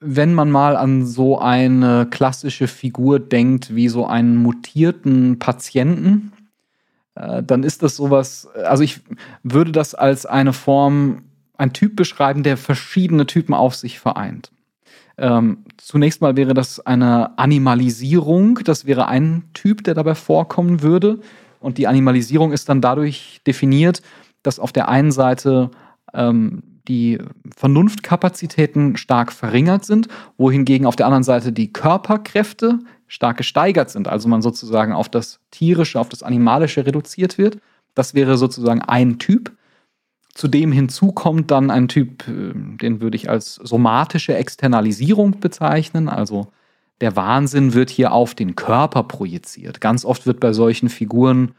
wenn 0.00 0.34
man 0.34 0.50
mal 0.50 0.76
an 0.76 1.06
so 1.06 1.38
eine 1.38 2.06
klassische 2.10 2.68
Figur 2.68 3.18
denkt, 3.20 3.74
wie 3.74 3.88
so 3.88 4.06
einen 4.06 4.36
mutierten 4.36 5.38
Patienten, 5.38 6.32
äh, 7.14 7.42
dann 7.42 7.62
ist 7.62 7.82
das 7.82 7.96
sowas, 7.96 8.48
also 8.54 8.82
ich 8.82 9.00
würde 9.42 9.72
das 9.72 9.94
als 9.94 10.26
eine 10.26 10.52
Form 10.52 11.22
ein 11.56 11.72
Typ 11.72 11.96
beschreiben, 11.96 12.42
der 12.42 12.56
verschiedene 12.56 13.26
Typen 13.26 13.54
auf 13.54 13.74
sich 13.74 13.98
vereint. 13.98 14.50
Ähm, 15.18 15.64
zunächst 15.78 16.20
mal 16.20 16.36
wäre 16.36 16.54
das 16.54 16.80
eine 16.80 17.38
Animalisierung. 17.38 18.60
Das 18.64 18.86
wäre 18.86 19.08
ein 19.08 19.44
Typ, 19.54 19.84
der 19.84 19.94
dabei 19.94 20.14
vorkommen 20.14 20.82
würde. 20.82 21.20
Und 21.60 21.78
die 21.78 21.86
Animalisierung 21.86 22.52
ist 22.52 22.68
dann 22.68 22.80
dadurch 22.80 23.40
definiert, 23.46 24.02
dass 24.42 24.58
auf 24.58 24.72
der 24.72 24.88
einen 24.88 25.12
Seite 25.12 25.70
ähm, 26.14 26.62
die 26.86 27.18
Vernunftkapazitäten 27.56 28.96
stark 28.96 29.32
verringert 29.32 29.84
sind, 29.84 30.08
wohingegen 30.36 30.86
auf 30.86 30.96
der 30.96 31.06
anderen 31.06 31.24
Seite 31.24 31.52
die 31.52 31.72
Körperkräfte 31.72 32.78
stark 33.08 33.38
gesteigert 33.38 33.90
sind, 33.90 34.08
also 34.08 34.28
man 34.28 34.42
sozusagen 34.42 34.92
auf 34.92 35.08
das 35.08 35.40
tierische, 35.50 35.98
auf 36.00 36.08
das 36.08 36.22
animalische 36.22 36.86
reduziert 36.86 37.38
wird. 37.38 37.58
Das 37.94 38.14
wäre 38.14 38.36
sozusagen 38.36 38.82
ein 38.82 39.18
Typ. 39.18 39.55
Zudem 40.36 40.70
hinzu 40.70 41.12
kommt 41.12 41.50
dann 41.50 41.70
ein 41.70 41.88
Typ, 41.88 42.28
äh, 42.28 42.52
den 42.54 43.00
würde 43.00 43.16
ich 43.16 43.30
als 43.30 43.54
somatische 43.54 44.36
Externalisierung 44.36 45.40
bezeichnen, 45.40 46.10
also 46.10 46.48
der 47.00 47.16
Wahnsinn 47.16 47.72
wird 47.72 47.88
hier 47.88 48.12
auf 48.12 48.34
den 48.34 48.54
Körper 48.54 49.02
projiziert. 49.04 49.80
Ganz 49.80 50.04
oft 50.04 50.26
wird 50.26 50.40
bei 50.40 50.52
solchen 50.52 50.90
Figuren 50.90 51.54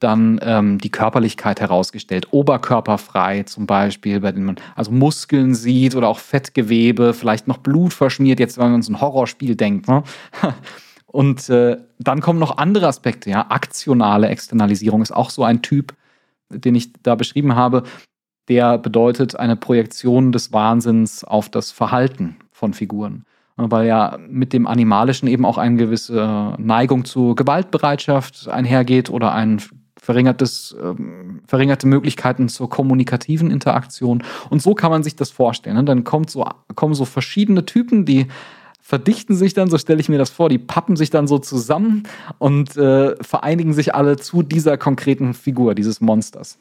dann 0.00 0.40
ähm, 0.42 0.78
die 0.78 0.90
Körperlichkeit 0.90 1.60
herausgestellt. 1.60 2.28
Oberkörperfrei 2.32 3.44
zum 3.44 3.66
Beispiel, 3.66 4.18
bei 4.18 4.32
denen 4.32 4.46
man 4.46 4.56
also 4.74 4.90
Muskeln 4.90 5.54
sieht 5.54 5.94
oder 5.94 6.08
auch 6.08 6.18
Fettgewebe, 6.18 7.14
vielleicht 7.14 7.46
noch 7.46 7.58
Blut 7.58 7.92
verschmiert, 7.92 8.40
jetzt 8.40 8.58
wenn 8.58 8.66
man 8.66 8.74
uns 8.74 8.88
ein 8.88 9.00
Horrorspiel 9.00 9.54
denkt. 9.54 9.86
Ne? 9.86 10.02
Und 11.06 11.48
äh, 11.48 11.76
dann 11.98 12.20
kommen 12.20 12.38
noch 12.40 12.58
andere 12.58 12.88
Aspekte, 12.88 13.30
ja. 13.30 13.50
Aktionale 13.50 14.28
Externalisierung 14.28 15.02
ist 15.02 15.12
auch 15.12 15.30
so 15.30 15.44
ein 15.44 15.62
Typ, 15.62 15.94
den 16.50 16.74
ich 16.74 16.92
da 17.02 17.14
beschrieben 17.14 17.54
habe. 17.54 17.84
Der 18.48 18.78
bedeutet 18.78 19.36
eine 19.36 19.56
Projektion 19.56 20.32
des 20.32 20.52
Wahnsinns 20.52 21.24
auf 21.24 21.48
das 21.48 21.70
Verhalten 21.70 22.36
von 22.50 22.74
Figuren 22.74 23.24
weil 23.68 23.86
ja 23.86 24.18
mit 24.28 24.54
dem 24.54 24.66
Animalischen 24.66 25.28
eben 25.28 25.44
auch 25.44 25.58
eine 25.58 25.76
gewisse 25.76 26.54
Neigung 26.58 27.04
zur 27.04 27.36
Gewaltbereitschaft 27.36 28.48
einhergeht 28.48 29.10
oder 29.10 29.32
ein 29.32 29.60
verringertes, 30.00 30.74
ähm, 30.82 31.40
verringerte 31.46 31.86
Möglichkeiten 31.86 32.48
zur 32.48 32.70
kommunikativen 32.70 33.50
Interaktion. 33.50 34.22
Und 34.48 34.62
so 34.62 34.74
kann 34.74 34.90
man 34.90 35.02
sich 35.02 35.14
das 35.14 35.30
vorstellen. 35.30 35.76
Ne? 35.76 35.84
Dann 35.84 36.04
kommt 36.04 36.30
so, 36.30 36.46
kommen 36.74 36.94
so 36.94 37.04
verschiedene 37.04 37.66
Typen, 37.66 38.06
die 38.06 38.26
verdichten 38.90 39.36
sich 39.36 39.54
dann, 39.54 39.70
so 39.70 39.78
stelle 39.78 40.00
ich 40.00 40.08
mir 40.08 40.18
das 40.18 40.30
vor, 40.30 40.48
die 40.48 40.58
pappen 40.58 40.96
sich 40.96 41.10
dann 41.10 41.28
so 41.28 41.38
zusammen 41.38 42.08
und 42.40 42.76
äh, 42.76 43.14
vereinigen 43.22 43.72
sich 43.72 43.94
alle 43.94 44.16
zu 44.16 44.42
dieser 44.42 44.76
konkreten 44.78 45.32
Figur, 45.32 45.76
dieses 45.76 46.00
Monsters. 46.00 46.58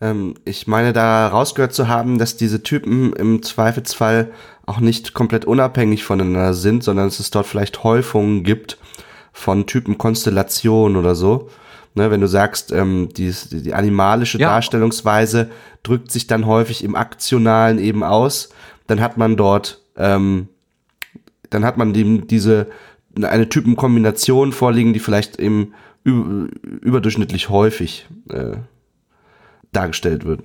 Ähm, 0.00 0.34
ich 0.44 0.66
meine, 0.66 0.92
da 0.92 1.28
rausgehört 1.28 1.74
zu 1.74 1.86
haben, 1.86 2.18
dass 2.18 2.36
diese 2.36 2.64
Typen 2.64 3.12
im 3.12 3.44
Zweifelsfall 3.44 4.32
auch 4.66 4.80
nicht 4.80 5.14
komplett 5.14 5.44
unabhängig 5.44 6.02
voneinander 6.02 6.54
sind, 6.54 6.82
sondern 6.82 7.06
dass 7.06 7.20
es 7.20 7.30
dort 7.30 7.46
vielleicht 7.46 7.84
Häufungen 7.84 8.42
gibt 8.42 8.76
von 9.32 9.66
Typenkonstellationen 9.66 10.96
oder 10.96 11.14
so. 11.14 11.50
Ne, 11.94 12.10
wenn 12.10 12.20
du 12.20 12.26
sagst, 12.26 12.72
ähm, 12.72 13.10
die, 13.16 13.32
die 13.52 13.74
animalische 13.74 14.38
ja. 14.38 14.48
Darstellungsweise 14.48 15.52
drückt 15.84 16.10
sich 16.10 16.26
dann 16.26 16.46
häufig 16.46 16.82
im 16.82 16.96
Aktionalen 16.96 17.78
eben 17.78 18.02
aus, 18.02 18.48
dann 18.88 19.00
hat 19.00 19.16
man 19.16 19.36
dort, 19.36 19.80
ähm, 19.96 20.48
dann 21.50 21.64
hat 21.64 21.76
man 21.76 21.92
dem 21.92 22.26
diese 22.26 22.68
eine 23.22 23.48
Typenkombination 23.48 24.52
vorliegen, 24.52 24.92
die 24.92 24.98
vielleicht 24.98 25.38
eben 25.38 25.72
überdurchschnittlich 26.04 27.48
häufig 27.48 28.06
äh, 28.28 28.56
dargestellt 29.72 30.24
wird. 30.24 30.40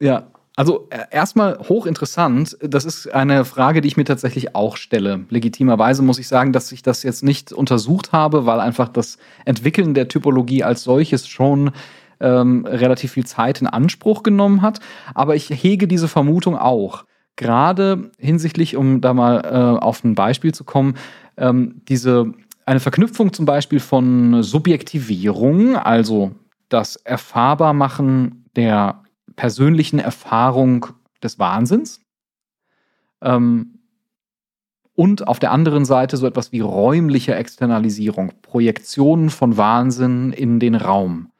Ja, 0.00 0.28
also 0.56 0.88
äh, 0.90 1.04
erstmal 1.10 1.58
hochinteressant. 1.68 2.56
Das 2.60 2.84
ist 2.84 3.12
eine 3.12 3.44
Frage, 3.44 3.80
die 3.80 3.88
ich 3.88 3.96
mir 3.96 4.04
tatsächlich 4.04 4.54
auch 4.54 4.76
stelle. 4.76 5.24
Legitimerweise 5.28 6.02
muss 6.02 6.18
ich 6.18 6.28
sagen, 6.28 6.52
dass 6.52 6.72
ich 6.72 6.82
das 6.82 7.02
jetzt 7.02 7.22
nicht 7.22 7.52
untersucht 7.52 8.12
habe, 8.12 8.46
weil 8.46 8.58
einfach 8.58 8.88
das 8.88 9.18
Entwickeln 9.44 9.94
der 9.94 10.08
Typologie 10.08 10.64
als 10.64 10.82
solches 10.82 11.28
schon 11.28 11.70
ähm, 12.20 12.64
relativ 12.66 13.12
viel 13.12 13.26
Zeit 13.26 13.60
in 13.60 13.66
Anspruch 13.66 14.22
genommen 14.22 14.62
hat. 14.62 14.80
Aber 15.14 15.36
ich 15.36 15.48
hege 15.50 15.86
diese 15.86 16.08
Vermutung 16.08 16.56
auch. 16.56 17.04
Gerade 17.38 18.10
hinsichtlich, 18.18 18.74
um 18.74 19.00
da 19.00 19.14
mal 19.14 19.44
äh, 19.44 19.80
auf 19.80 20.02
ein 20.02 20.16
Beispiel 20.16 20.52
zu 20.52 20.64
kommen, 20.64 20.96
ähm, 21.36 21.82
diese 21.88 22.34
eine 22.66 22.80
Verknüpfung 22.80 23.32
zum 23.32 23.46
Beispiel 23.46 23.78
von 23.78 24.42
Subjektivierung, 24.42 25.76
also 25.76 26.32
das 26.68 26.96
Erfahrbarmachen 26.96 28.44
der 28.56 29.04
persönlichen 29.36 30.00
Erfahrung 30.00 30.86
des 31.22 31.38
Wahnsinns. 31.38 32.00
Ähm, 33.22 33.78
und 34.94 35.28
auf 35.28 35.38
der 35.38 35.52
anderen 35.52 35.84
Seite 35.84 36.16
so 36.16 36.26
etwas 36.26 36.50
wie 36.50 36.58
räumliche 36.58 37.36
Externalisierung, 37.36 38.32
Projektionen 38.42 39.30
von 39.30 39.56
Wahnsinn 39.56 40.32
in 40.32 40.58
den 40.58 40.74
Raum. 40.74 41.30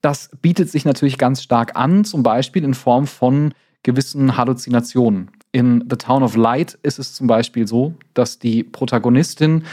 Das 0.00 0.30
bietet 0.40 0.70
sich 0.70 0.86
natürlich 0.86 1.18
ganz 1.18 1.42
stark 1.42 1.76
an, 1.76 2.06
zum 2.06 2.22
Beispiel 2.22 2.64
in 2.64 2.72
Form 2.72 3.06
von 3.06 3.52
gewissen 3.82 4.36
Halluzinationen. 4.36 5.30
In 5.52 5.84
The 5.88 5.96
Town 5.96 6.22
of 6.22 6.36
Light 6.36 6.78
ist 6.82 6.98
es 6.98 7.14
zum 7.14 7.26
Beispiel 7.26 7.66
so, 7.66 7.94
dass 8.14 8.38
die 8.38 8.62
Protagonistin 8.62 9.64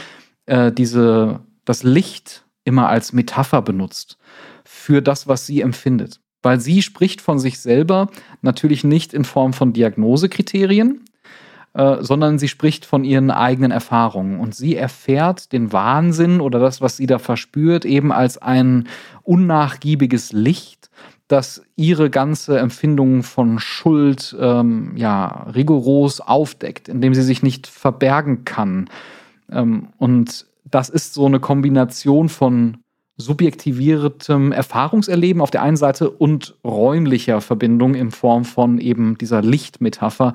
äh, 0.46 0.72
diese, 0.72 1.40
das 1.64 1.82
Licht 1.82 2.44
immer 2.64 2.88
als 2.88 3.12
Metapher 3.12 3.62
benutzt 3.62 4.18
für 4.64 5.02
das, 5.02 5.28
was 5.28 5.46
sie 5.46 5.60
empfindet 5.60 6.20
weil 6.46 6.60
sie 6.60 6.80
spricht 6.80 7.20
von 7.20 7.40
sich 7.40 7.58
selber 7.58 8.08
natürlich 8.40 8.84
nicht 8.84 9.12
in 9.12 9.24
Form 9.24 9.52
von 9.52 9.72
Diagnosekriterien, 9.72 11.04
äh, 11.74 11.96
sondern 12.04 12.38
sie 12.38 12.46
spricht 12.46 12.84
von 12.84 13.02
ihren 13.02 13.32
eigenen 13.32 13.72
Erfahrungen 13.72 14.38
und 14.38 14.54
sie 14.54 14.76
erfährt 14.76 15.52
den 15.52 15.72
Wahnsinn 15.72 16.40
oder 16.40 16.60
das, 16.60 16.80
was 16.80 16.98
sie 16.98 17.06
da 17.06 17.18
verspürt, 17.18 17.84
eben 17.84 18.12
als 18.12 18.38
ein 18.38 18.86
unnachgiebiges 19.24 20.30
Licht, 20.32 20.88
das 21.28 21.62
ihre 21.74 22.08
ganze 22.08 22.58
Empfindung 22.58 23.22
von 23.22 23.58
Schuld 23.58 24.36
ähm, 24.38 24.92
ja 24.96 25.46
rigoros 25.54 26.20
aufdeckt, 26.20 26.88
indem 26.88 27.14
sie 27.14 27.22
sich 27.22 27.42
nicht 27.42 27.66
verbergen 27.66 28.44
kann. 28.44 28.88
Ähm, 29.50 29.88
und 29.98 30.46
das 30.64 30.88
ist 30.88 31.14
so 31.14 31.26
eine 31.26 31.40
Kombination 31.40 32.28
von 32.28 32.78
subjektiviertem 33.16 34.52
Erfahrungserleben 34.52 35.40
auf 35.40 35.50
der 35.50 35.62
einen 35.62 35.76
Seite 35.76 36.10
und 36.10 36.54
räumlicher 36.64 37.40
Verbindung 37.40 37.94
in 37.94 38.10
Form 38.10 38.44
von 38.44 38.78
eben 38.78 39.16
dieser 39.18 39.42
Lichtmetapher. 39.42 40.34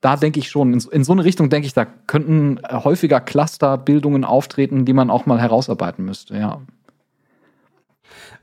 Da 0.00 0.16
denke 0.16 0.38
ich 0.38 0.48
schon, 0.48 0.72
in 0.72 0.80
so, 0.80 0.90
in 0.90 1.04
so 1.04 1.12
eine 1.12 1.24
Richtung 1.24 1.50
denke 1.50 1.66
ich, 1.66 1.74
da 1.74 1.84
könnten 1.84 2.60
häufiger 2.70 3.20
Clusterbildungen 3.20 4.24
auftreten, 4.24 4.84
die 4.84 4.92
man 4.92 5.10
auch 5.10 5.26
mal 5.26 5.40
herausarbeiten 5.40 6.04
müsste, 6.04 6.36
ja. 6.36 6.60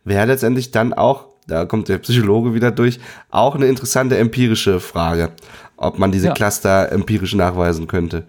Wäre 0.04 0.28
letztendlich 0.28 0.72
dann 0.72 0.92
auch, 0.92 1.33
da 1.48 1.66
kommt 1.66 1.90
der 1.90 1.98
Psychologe 2.00 2.54
wieder 2.54 2.72
durch, 2.72 3.00
auch 3.30 3.56
eine 3.56 3.68
interessante 3.68 4.18
empirische 4.18 4.80
Frage, 4.80 5.32
ob 5.78 6.00
man 6.00 6.12
diese 6.12 6.28
ja. 6.28 6.34
Cluster 6.34 6.92
empirisch 6.92 7.36
nachweisen 7.36 7.88
könnte. 7.88 8.26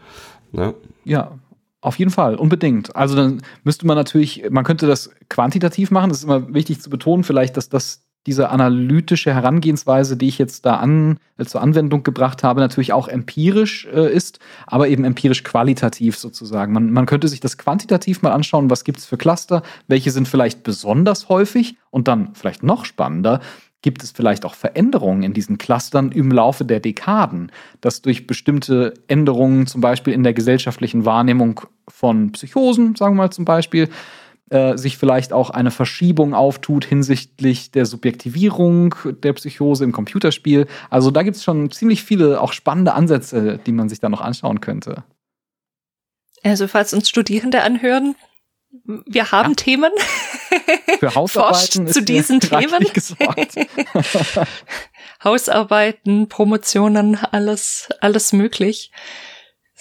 Ne? 0.52 0.74
Ja, 1.04 1.32
auf 1.80 1.98
jeden 1.98 2.10
Fall, 2.10 2.36
unbedingt. 2.36 2.96
Also 2.96 3.14
dann 3.14 3.42
müsste 3.62 3.86
man 3.86 3.96
natürlich, 3.96 4.44
man 4.50 4.64
könnte 4.64 4.86
das 4.86 5.10
quantitativ 5.28 5.90
machen. 5.90 6.08
Das 6.08 6.18
ist 6.18 6.24
immer 6.24 6.54
wichtig 6.54 6.80
zu 6.80 6.88
betonen, 6.88 7.24
vielleicht, 7.24 7.58
dass 7.58 7.68
das 7.68 8.03
diese 8.26 8.50
analytische 8.50 9.34
Herangehensweise, 9.34 10.16
die 10.16 10.28
ich 10.28 10.38
jetzt 10.38 10.64
da 10.64 10.76
an, 10.76 11.18
äh, 11.36 11.44
zur 11.44 11.60
Anwendung 11.60 12.02
gebracht 12.02 12.42
habe, 12.42 12.60
natürlich 12.60 12.92
auch 12.92 13.08
empirisch 13.08 13.86
äh, 13.92 14.12
ist, 14.12 14.38
aber 14.66 14.88
eben 14.88 15.04
empirisch 15.04 15.44
qualitativ 15.44 16.16
sozusagen. 16.16 16.72
Man, 16.72 16.90
man 16.90 17.06
könnte 17.06 17.28
sich 17.28 17.40
das 17.40 17.58
quantitativ 17.58 18.22
mal 18.22 18.32
anschauen, 18.32 18.70
was 18.70 18.84
gibt 18.84 18.98
es 18.98 19.06
für 19.06 19.16
Cluster, 19.18 19.62
welche 19.88 20.10
sind 20.10 20.28
vielleicht 20.28 20.62
besonders 20.62 21.28
häufig 21.28 21.76
und 21.90 22.08
dann 22.08 22.34
vielleicht 22.34 22.62
noch 22.62 22.84
spannender, 22.84 23.40
gibt 23.84 24.02
es 24.02 24.12
vielleicht 24.12 24.46
auch 24.46 24.54
Veränderungen 24.54 25.22
in 25.22 25.34
diesen 25.34 25.58
Clustern 25.58 26.10
im 26.10 26.30
Laufe 26.30 26.64
der 26.64 26.80
Dekaden, 26.80 27.52
dass 27.82 28.00
durch 28.00 28.26
bestimmte 28.26 28.94
Änderungen 29.08 29.66
zum 29.66 29.82
Beispiel 29.82 30.14
in 30.14 30.22
der 30.22 30.32
gesellschaftlichen 30.32 31.04
Wahrnehmung 31.04 31.60
von 31.86 32.32
Psychosen, 32.32 32.96
sagen 32.96 33.14
wir 33.14 33.24
mal 33.24 33.30
zum 33.30 33.44
Beispiel, 33.44 33.90
äh, 34.50 34.76
sich 34.76 34.98
vielleicht 34.98 35.32
auch 35.32 35.50
eine 35.50 35.70
Verschiebung 35.70 36.34
auftut 36.34 36.84
hinsichtlich 36.84 37.70
der 37.70 37.86
Subjektivierung 37.86 38.94
der 39.22 39.32
Psychose 39.32 39.84
im 39.84 39.92
Computerspiel. 39.92 40.66
Also 40.90 41.10
da 41.10 41.22
gibt 41.22 41.36
es 41.36 41.44
schon 41.44 41.70
ziemlich 41.70 42.04
viele 42.04 42.40
auch 42.40 42.52
spannende 42.52 42.94
Ansätze, 42.94 43.58
die 43.64 43.72
man 43.72 43.88
sich 43.88 44.00
da 44.00 44.08
noch 44.08 44.20
anschauen 44.20 44.60
könnte. 44.60 45.04
Also 46.42 46.68
falls 46.68 46.92
uns 46.92 47.08
Studierende 47.08 47.62
anhören, 47.62 48.16
wir 49.06 49.30
haben 49.32 49.50
ja. 49.50 49.54
Themen. 49.54 49.92
Für 50.98 51.14
Hausarbeiten 51.14 51.86
zu 51.88 52.02
diesen 52.02 52.40
Themen. 52.40 52.84
Hausarbeiten, 55.24 56.28
Promotionen, 56.28 57.16
alles, 57.16 57.88
alles 58.00 58.32
möglich. 58.32 58.90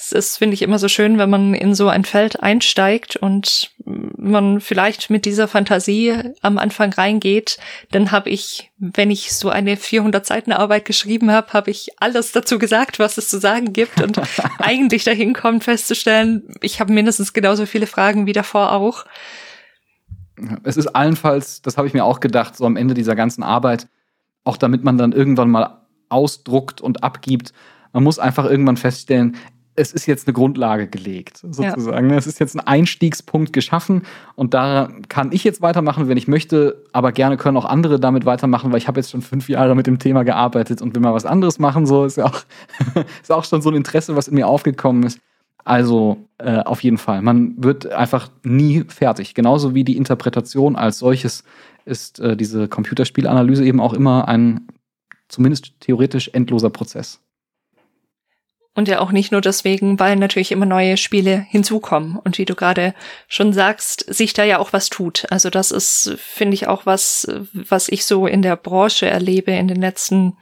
Es 0.06 0.12
ist, 0.12 0.38
finde 0.38 0.54
ich, 0.54 0.62
immer 0.62 0.80
so 0.80 0.90
schön, 0.90 1.18
wenn 1.18 1.30
man 1.30 1.54
in 1.54 1.74
so 1.76 1.88
ein 1.88 2.04
Feld 2.04 2.44
einsteigt 2.44 3.16
und 3.16 3.72
man 3.86 4.60
vielleicht 4.60 5.10
mit 5.10 5.24
dieser 5.24 5.48
Fantasie 5.48 6.14
am 6.42 6.58
Anfang 6.58 6.92
reingeht, 6.92 7.58
dann 7.92 8.12
habe 8.12 8.30
ich, 8.30 8.72
wenn 8.78 9.12
ich 9.12 9.32
so 9.32 9.50
eine 9.50 9.78
400 9.78 10.26
Seiten 10.26 10.52
Arbeit 10.52 10.84
geschrieben 10.84 11.32
habe, 11.32 11.54
habe 11.54 11.72
ich 11.72 11.90
alles 12.00 12.34
dazu 12.34 12.60
gesagt, 12.60 13.00
was 13.00 13.18
es 13.18 13.30
zu 13.30 13.40
sagen 13.40 13.72
gibt 13.72 14.02
und 14.02 14.20
eigentlich 14.60 15.06
dahin 15.06 15.34
kommt 15.34 15.64
festzustellen, 15.64 16.50
ich 16.60 16.82
habe 16.82 16.92
mindestens 16.92 17.32
genauso 17.32 17.66
viele 17.66 17.88
Fragen 17.88 18.26
wie 18.26 18.34
davor 18.34 18.74
auch. 18.74 19.06
Es 20.64 20.76
ist 20.76 20.88
allenfalls, 20.88 21.62
das 21.62 21.78
habe 21.78 21.88
ich 21.88 21.94
mir 21.94 22.04
auch 22.04 22.20
gedacht, 22.20 22.58
so 22.58 22.66
am 22.66 22.76
Ende 22.76 22.94
dieser 22.94 23.16
ganzen 23.16 23.42
Arbeit, 23.42 23.88
auch 24.44 24.58
damit 24.58 24.84
man 24.84 24.98
dann 24.98 25.14
irgendwann 25.14 25.50
mal 25.50 25.86
ausdruckt 26.10 26.82
und 26.82 27.04
abgibt, 27.04 27.54
man 27.94 28.04
muss 28.04 28.20
einfach 28.20 28.46
irgendwann 28.46 28.78
feststellen, 28.78 29.38
es 29.76 29.92
ist 29.92 30.06
jetzt 30.06 30.28
eine 30.28 30.34
Grundlage 30.34 30.88
gelegt, 30.88 31.38
sozusagen. 31.38 32.10
Ja. 32.10 32.18
Es 32.18 32.28
ist 32.28 32.40
jetzt 32.40 32.56
ein 32.56 32.60
Einstiegspunkt 32.60 33.54
geschaffen 33.54 34.04
und 34.36 34.54
da 34.54 34.90
kann 35.10 35.32
ich 35.32 35.44
jetzt 35.44 35.62
weitermachen, 35.62 36.08
wenn 36.08 36.18
ich 36.18 36.28
möchte, 36.28 36.84
aber 36.92 37.12
gerne 37.12 37.38
können 37.38 37.58
auch 37.58 37.66
andere 37.66 38.00
damit 38.00 38.26
weitermachen, 38.26 38.72
weil 38.72 38.78
ich 38.78 38.88
habe 38.88 39.00
jetzt 39.00 39.12
schon 39.12 39.22
fünf 39.22 39.50
Jahre 39.50 39.76
mit 39.76 39.88
dem 39.88 40.00
Thema 40.00 40.24
gearbeitet 40.24 40.82
und 40.82 40.94
will 40.94 41.02
mal 41.02 41.14
was 41.14 41.26
anderes 41.26 41.58
machen. 41.58 41.86
So 41.86 42.06
ist 42.06 42.18
ja 42.18 42.26
auch, 42.26 42.42
ist 43.22 43.32
auch 43.32 43.46
schon 43.46 43.62
so 43.62 43.70
ein 43.70 43.76
Interesse, 43.76 44.16
was 44.16 44.28
in 44.28 44.36
mir 44.36 44.48
aufgekommen 44.48 45.04
ist. 45.04 45.20
Also 45.66 46.18
äh, 46.40 46.60
auf 46.60 46.84
jeden 46.84 46.98
Fall. 46.98 47.22
Man 47.22 47.56
wird 47.64 47.92
einfach 47.92 48.30
nie 48.44 48.84
fertig. 48.88 49.34
Genauso 49.34 49.74
wie 49.74 49.84
die 49.84 49.98
Interpretation 49.98 50.76
als 50.76 51.00
solches 51.00 51.44
ist 51.86 52.20
äh, 52.20 52.36
diese 52.36 52.68
Computerspielanalyse 52.68 53.66
eben 53.66 53.80
auch 53.80 53.94
immer 53.94 54.28
ein 54.28 54.68
zumindest 55.30 55.80
theoretisch 55.80 56.30
endloser 56.34 56.70
Prozess. 56.70 57.23
Und 58.76 58.88
ja 58.88 59.00
auch 59.00 59.12
nicht 59.12 59.32
nur 59.32 59.42
deswegen, 59.42 60.00
weil 60.00 60.16
natürlich 60.16 60.52
immer 60.52 60.66
neue 60.66 60.98
Spiele 60.98 61.46
hinzukommen 61.50 62.18
und 62.18 62.40
wie 62.40 62.46
du 62.46 62.56
gerade 62.56 62.96
schon 63.28 63.54
sagst, 63.54 64.04
sich 64.12 64.34
da 64.34 64.44
ja 64.44 64.58
auch 64.58 64.74
was 64.74 64.90
tut. 64.90 65.26
Also 65.30 65.52
das 65.52 65.70
ist, 65.70 66.16
finde 66.18 66.56
ich, 66.56 66.68
auch 66.68 66.88
was, 66.88 67.28
was 67.54 67.88
ich 67.88 68.04
so 68.06 68.26
in 68.26 68.42
der 68.42 68.56
Branche 68.56 69.06
erlebe 69.08 69.52
in 69.52 69.68
den 69.68 69.80
letzten 69.80 70.38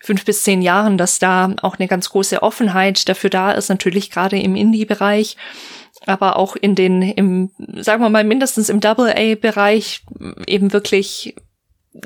fünf 0.00 0.24
bis 0.24 0.44
zehn 0.44 0.62
Jahren, 0.62 0.96
dass 0.96 1.18
da 1.18 1.54
auch 1.62 1.78
eine 1.78 1.88
ganz 1.88 2.08
große 2.10 2.40
Offenheit 2.40 3.08
dafür 3.08 3.30
da 3.30 3.50
ist, 3.50 3.68
natürlich 3.68 4.12
gerade 4.12 4.38
im 4.38 4.54
Indie-Bereich, 4.54 5.36
aber 6.06 6.36
auch 6.36 6.54
in 6.54 6.76
den, 6.76 7.02
im, 7.02 7.50
sagen 7.78 8.02
wir 8.02 8.10
mal, 8.10 8.22
mindestens 8.22 8.68
im 8.68 8.78
Double-A-Bereich 8.78 10.04
eben 10.46 10.72
wirklich 10.72 11.34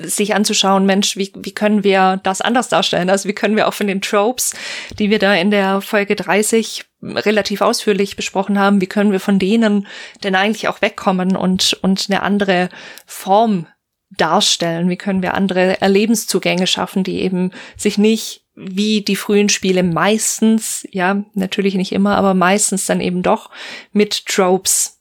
sich 0.00 0.34
anzuschauen, 0.34 0.86
Mensch, 0.86 1.16
wie, 1.16 1.32
wie 1.36 1.52
können 1.52 1.84
wir 1.84 2.20
das 2.22 2.40
anders 2.40 2.68
darstellen? 2.68 3.10
Also 3.10 3.28
wie 3.28 3.34
können 3.34 3.56
wir 3.56 3.68
auch 3.68 3.74
von 3.74 3.86
den 3.86 4.00
Tropes, 4.00 4.54
die 4.98 5.10
wir 5.10 5.18
da 5.18 5.34
in 5.34 5.50
der 5.50 5.80
Folge 5.80 6.16
30 6.16 6.84
relativ 7.02 7.60
ausführlich 7.60 8.16
besprochen 8.16 8.58
haben, 8.58 8.80
wie 8.80 8.86
können 8.86 9.12
wir 9.12 9.20
von 9.20 9.38
denen 9.38 9.86
denn 10.22 10.34
eigentlich 10.34 10.68
auch 10.68 10.82
wegkommen 10.82 11.36
und, 11.36 11.78
und 11.82 12.06
eine 12.08 12.22
andere 12.22 12.68
Form 13.06 13.66
darstellen? 14.10 14.88
Wie 14.88 14.96
können 14.96 15.22
wir 15.22 15.34
andere 15.34 15.80
Erlebenszugänge 15.80 16.66
schaffen, 16.66 17.04
die 17.04 17.20
eben 17.20 17.52
sich 17.76 17.96
nicht 17.96 18.44
wie 18.54 19.00
die 19.00 19.16
frühen 19.16 19.48
Spiele 19.48 19.82
meistens, 19.82 20.86
ja, 20.90 21.24
natürlich 21.34 21.76
nicht 21.76 21.92
immer, 21.92 22.16
aber 22.16 22.34
meistens 22.34 22.84
dann 22.84 23.00
eben 23.00 23.22
doch 23.22 23.50
mit 23.92 24.26
Tropes 24.26 25.00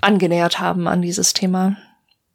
angenähert 0.00 0.60
haben 0.60 0.86
an 0.86 1.02
dieses 1.02 1.32
Thema. 1.32 1.76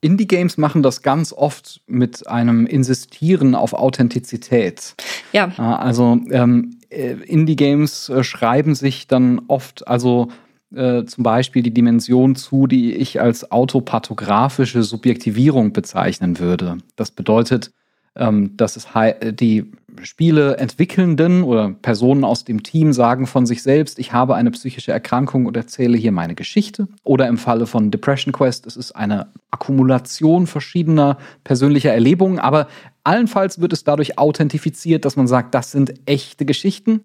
Indie-Games 0.01 0.57
machen 0.57 0.81
das 0.83 1.03
ganz 1.03 1.31
oft 1.31 1.81
mit 1.87 2.27
einem 2.27 2.65
Insistieren 2.65 3.55
auf 3.55 3.73
Authentizität. 3.73 4.95
Ja. 5.31 5.49
Also 5.57 6.19
ähm, 6.31 6.77
äh, 6.89 7.13
Indie-Games 7.13 8.09
äh, 8.09 8.23
schreiben 8.23 8.75
sich 8.75 9.07
dann 9.07 9.41
oft, 9.47 9.87
also 9.87 10.29
äh, 10.73 11.05
zum 11.05 11.23
Beispiel 11.23 11.61
die 11.61 11.73
Dimension 11.73 12.35
zu, 12.35 12.65
die 12.65 12.95
ich 12.95 13.21
als 13.21 13.51
autopathografische 13.51 14.83
Subjektivierung 14.83 15.71
bezeichnen 15.71 16.39
würde. 16.39 16.79
Das 16.95 17.11
bedeutet, 17.11 17.71
ähm, 18.15 18.57
dass 18.57 18.75
es 18.75 18.87
die 19.33 19.71
Spiele 20.03 20.57
entwickelnden 20.57 21.43
oder 21.43 21.71
Personen 21.81 22.23
aus 22.23 22.43
dem 22.43 22.63
Team 22.63 22.93
sagen 22.93 23.27
von 23.27 23.45
sich 23.45 23.63
selbst, 23.63 23.99
ich 23.99 24.13
habe 24.13 24.35
eine 24.35 24.51
psychische 24.51 24.91
Erkrankung 24.91 25.45
und 25.45 25.57
erzähle 25.57 25.97
hier 25.97 26.11
meine 26.11 26.35
Geschichte. 26.35 26.87
Oder 27.03 27.27
im 27.27 27.37
Falle 27.37 27.67
von 27.67 27.91
Depression 27.91 28.31
Quest, 28.31 28.67
es 28.67 28.77
ist 28.77 28.93
eine 28.93 29.27
Akkumulation 29.51 30.47
verschiedener 30.47 31.17
persönlicher 31.43 31.93
Erlebungen, 31.93 32.39
aber 32.39 32.67
allenfalls 33.03 33.61
wird 33.61 33.73
es 33.73 33.83
dadurch 33.83 34.17
authentifiziert, 34.17 35.05
dass 35.05 35.15
man 35.15 35.27
sagt, 35.27 35.53
das 35.55 35.71
sind 35.71 35.93
echte 36.05 36.45
Geschichten. 36.45 37.03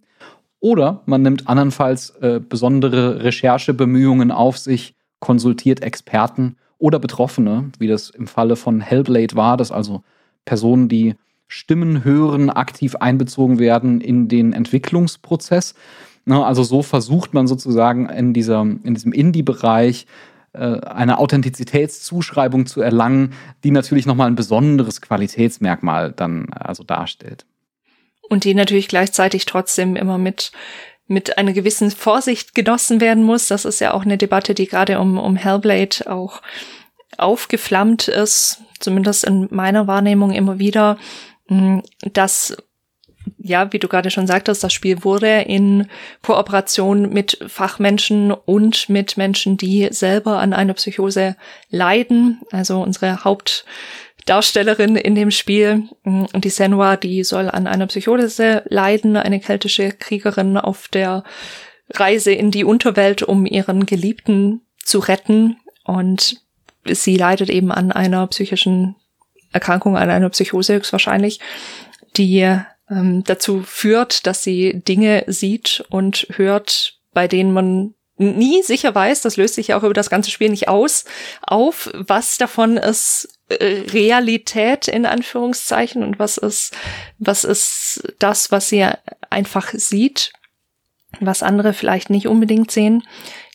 Oder 0.60 1.02
man 1.06 1.22
nimmt 1.22 1.48
andernfalls 1.48 2.10
äh, 2.20 2.40
besondere 2.40 3.22
Recherchebemühungen 3.22 4.30
auf 4.30 4.58
sich, 4.58 4.94
konsultiert 5.20 5.82
Experten 5.82 6.56
oder 6.78 6.98
Betroffene, 6.98 7.70
wie 7.78 7.88
das 7.88 8.10
im 8.10 8.26
Falle 8.26 8.56
von 8.56 8.80
Hellblade 8.80 9.34
war, 9.34 9.56
dass 9.56 9.72
also 9.72 10.02
Personen, 10.44 10.88
die 10.88 11.14
Stimmen 11.48 12.04
hören, 12.04 12.50
aktiv 12.50 12.96
einbezogen 12.96 13.58
werden 13.58 14.00
in 14.00 14.28
den 14.28 14.52
Entwicklungsprozess. 14.52 15.74
Also 16.28 16.64
so 16.64 16.82
versucht 16.82 17.34
man 17.34 17.46
sozusagen 17.46 18.08
in, 18.08 18.32
dieser, 18.32 18.62
in 18.62 18.94
diesem 18.94 19.12
Indie-Bereich 19.12 20.06
äh, 20.52 20.80
eine 20.80 21.18
Authentizitätszuschreibung 21.18 22.66
zu 22.66 22.80
erlangen, 22.80 23.34
die 23.62 23.70
natürlich 23.70 24.06
nochmal 24.06 24.28
ein 24.28 24.34
besonderes 24.34 25.00
Qualitätsmerkmal 25.00 26.12
dann 26.12 26.52
also 26.52 26.82
darstellt. 26.82 27.46
Und 28.28 28.42
die 28.42 28.54
natürlich 28.54 28.88
gleichzeitig 28.88 29.44
trotzdem 29.44 29.94
immer 29.94 30.18
mit 30.18 30.50
mit 31.08 31.38
einer 31.38 31.52
gewissen 31.52 31.90
Vorsicht 31.90 32.54
genossen 32.54 33.00
werden 33.00 33.22
muss. 33.22 33.46
Das 33.46 33.64
ist 33.64 33.80
ja 33.80 33.94
auch 33.94 34.04
eine 34.04 34.18
Debatte, 34.18 34.54
die 34.54 34.66
gerade 34.66 34.98
um, 34.98 35.18
um 35.18 35.36
Hellblade 35.36 36.10
auch 36.10 36.42
aufgeflammt 37.16 38.08
ist, 38.08 38.60
zumindest 38.80 39.24
in 39.24 39.48
meiner 39.50 39.86
Wahrnehmung 39.86 40.32
immer 40.32 40.58
wieder, 40.58 40.98
dass 42.12 42.56
ja, 43.38 43.72
wie 43.72 43.78
du 43.78 43.88
gerade 43.88 44.10
schon 44.10 44.26
sagtest, 44.26 44.62
das 44.62 44.72
Spiel 44.72 45.04
wurde 45.04 45.42
in 45.42 45.88
Kooperation 46.22 47.10
mit 47.10 47.38
Fachmenschen 47.46 48.32
und 48.32 48.88
mit 48.88 49.16
Menschen, 49.16 49.56
die 49.56 49.88
selber 49.90 50.38
an 50.38 50.52
einer 50.52 50.74
Psychose 50.74 51.36
leiden. 51.70 52.40
Also 52.52 52.80
unsere 52.80 53.24
Hauptdarstellerin 53.24 54.96
in 54.96 55.14
dem 55.14 55.30
Spiel, 55.30 55.88
mm, 56.04 56.24
die 56.36 56.50
Senua, 56.50 56.96
die 56.96 57.24
soll 57.24 57.48
an 57.50 57.66
einer 57.66 57.86
Psychose 57.86 58.62
leiden, 58.68 59.16
eine 59.16 59.40
keltische 59.40 59.90
Kriegerin 59.90 60.56
auf 60.56 60.88
der 60.88 61.24
Reise 61.90 62.32
in 62.32 62.50
die 62.50 62.64
Unterwelt, 62.64 63.22
um 63.22 63.46
ihren 63.46 63.86
Geliebten 63.86 64.62
zu 64.78 64.98
retten. 64.98 65.56
Und 65.84 66.42
sie 66.84 67.16
leidet 67.16 67.50
eben 67.50 67.72
an 67.72 67.92
einer 67.92 68.26
psychischen 68.28 68.96
Erkrankung, 69.52 69.96
an 69.96 70.10
einer 70.10 70.30
Psychose 70.30 70.74
höchstwahrscheinlich, 70.74 71.40
die 72.16 72.58
ähm, 72.90 73.24
dazu 73.24 73.62
führt, 73.62 74.26
dass 74.26 74.42
sie 74.42 74.82
Dinge 74.86 75.24
sieht 75.26 75.84
und 75.90 76.26
hört, 76.36 76.98
bei 77.12 77.28
denen 77.28 77.52
man 77.52 77.94
nie 78.18 78.62
sicher 78.62 78.94
weiß, 78.94 79.20
das 79.20 79.36
löst 79.36 79.54
sich 79.54 79.68
ja 79.68 79.78
auch 79.78 79.82
über 79.82 79.92
das 79.92 80.08
ganze 80.08 80.30
Spiel 80.30 80.48
nicht 80.48 80.68
aus, 80.68 81.04
auf, 81.42 81.90
was 81.92 82.38
davon 82.38 82.78
ist 82.78 83.28
äh, 83.48 83.82
Realität 83.90 84.88
in 84.88 85.04
Anführungszeichen 85.04 86.02
und 86.02 86.18
was 86.18 86.38
ist, 86.38 86.74
was 87.18 87.44
ist 87.44 88.14
das, 88.18 88.50
was 88.50 88.70
sie 88.70 88.86
einfach 89.28 89.68
sieht, 89.74 90.32
was 91.20 91.42
andere 91.42 91.72
vielleicht 91.74 92.10
nicht 92.10 92.26
unbedingt 92.26 92.70
sehen. 92.70 93.02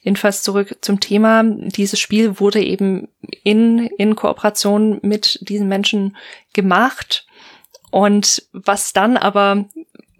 Jedenfalls 0.01 0.41
zurück 0.41 0.77
zum 0.81 0.99
Thema. 0.99 1.43
Dieses 1.43 1.99
Spiel 1.99 2.39
wurde 2.39 2.61
eben 2.63 3.07
in, 3.43 3.87
in 3.97 4.15
Kooperation 4.15 4.99
mit 5.03 5.37
diesen 5.47 5.67
Menschen 5.67 6.17
gemacht. 6.53 7.27
Und 7.91 8.43
was 8.51 8.93
dann 8.93 9.15
aber 9.17 9.65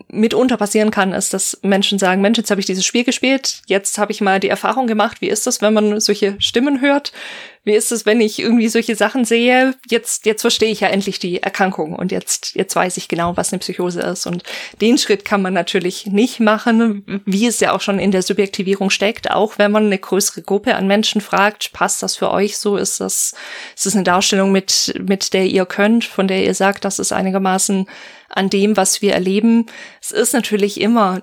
mitunter 0.08 0.58
passieren 0.58 0.92
kann, 0.92 1.14
ist, 1.14 1.34
dass 1.34 1.60
Menschen 1.64 1.98
sagen, 1.98 2.22
Mensch, 2.22 2.38
jetzt 2.38 2.52
habe 2.52 2.60
ich 2.60 2.68
dieses 2.68 2.86
Spiel 2.86 3.04
gespielt, 3.04 3.62
jetzt 3.68 3.98
habe 3.98 4.12
ich 4.12 4.22
mal 4.22 4.40
die 4.40 4.50
Erfahrung 4.50 4.86
gemacht, 4.86 5.22
wie 5.22 5.30
ist 5.30 5.48
das, 5.48 5.62
wenn 5.62 5.74
man 5.74 6.00
solche 6.00 6.36
Stimmen 6.40 6.82
hört? 6.82 7.14
Wie 7.64 7.74
ist 7.74 7.92
es, 7.92 8.08
wenn 8.08 8.22
ich 8.22 8.40
irgendwie 8.40 8.70
solche 8.70 8.96
Sachen 8.96 9.24
sehe? 9.24 9.76
Jetzt, 9.88 10.26
jetzt 10.26 10.42
verstehe 10.42 10.72
ich 10.72 10.80
ja 10.80 10.88
endlich 10.88 11.20
die 11.20 11.44
Erkrankung 11.44 11.94
und 11.94 12.12
jetzt, 12.12 12.56
jetzt 12.56 12.76
weiß 12.76 12.98
ich 12.98 13.08
genau, 13.08 13.38
was 13.38 13.54
eine 13.54 13.60
Psychose 13.60 14.02
ist. 14.02 14.26
Und 14.26 14.42
den 14.82 14.98
Schritt 14.98 15.26
kann 15.26 15.44
man 15.44 15.54
natürlich 15.54 16.08
nicht 16.08 16.40
machen, 16.40 17.22
wie 17.26 17.46
es 17.46 17.60
ja 17.60 17.74
auch 17.74 17.82
schon 17.82 18.00
in 18.00 18.10
der 18.10 18.24
Subjektivierung 18.24 18.90
steckt. 18.90 19.30
Auch 19.30 19.60
wenn 19.60 19.72
man 19.72 19.86
eine 19.86 20.00
größere 20.00 20.42
Gruppe 20.42 20.74
an 20.76 20.88
Menschen 20.88 21.22
fragt, 21.22 21.72
passt 21.72 22.02
das 22.02 22.16
für 22.16 22.32
euch 22.32 22.58
so? 22.58 22.78
Ist 22.78 23.00
das, 23.00 23.36
ist 23.76 23.86
das 23.86 23.94
eine 23.94 24.04
Darstellung, 24.04 24.52
mit, 24.52 25.00
mit 25.08 25.34
der 25.34 25.46
ihr 25.46 25.68
könnt, 25.68 26.04
von 26.04 26.28
der 26.28 26.44
ihr 26.44 26.56
sagt, 26.56 26.84
das 26.84 26.98
ist 26.98 27.12
einigermaßen 27.12 27.86
an 28.28 28.50
dem, 28.50 28.76
was 28.76 29.04
wir 29.04 29.14
erleben. 29.14 29.68
Es 30.02 30.12
ist 30.12 30.34
natürlich 30.34 30.82
immer 30.82 31.22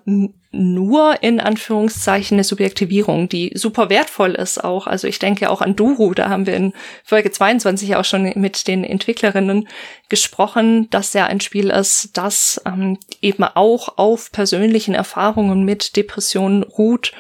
nur 0.51 1.23
in 1.23 1.41
Anführungszeichen 1.41 2.37
eine 2.37 2.45
Subjektivierung, 2.45 3.29
die 3.29 3.53
super 3.55 3.91
wertvoll 3.91 4.35
ist 4.35 4.65
auch. 4.65 4.87
Also 4.87 5.07
ich 5.07 5.19
denke 5.19 5.51
auch 5.51 5.61
an 5.61 5.77
Duru, 5.77 6.15
da 6.15 6.31
haben 6.31 6.47
wir 6.47 6.55
in 6.55 6.73
Folge 7.05 7.31
22 7.31 7.97
auch 7.97 8.05
schon 8.05 8.33
mit 8.37 8.67
den 8.67 8.83
Entwicklerinnen 8.83 9.69
gesprochen, 10.09 10.89
dass 10.89 11.13
ja 11.13 11.27
ein 11.27 11.41
Spiel 11.41 11.69
ist, 11.69 12.17
das 12.17 12.63
ähm, 12.65 12.99
eben 13.21 13.45
auch 13.45 13.99
auf 13.99 14.33
persönlichen 14.33 14.95
Erfahrungen 14.95 15.65
mit 15.65 15.97
Depressionen 15.97 16.63
ruht. 16.63 17.13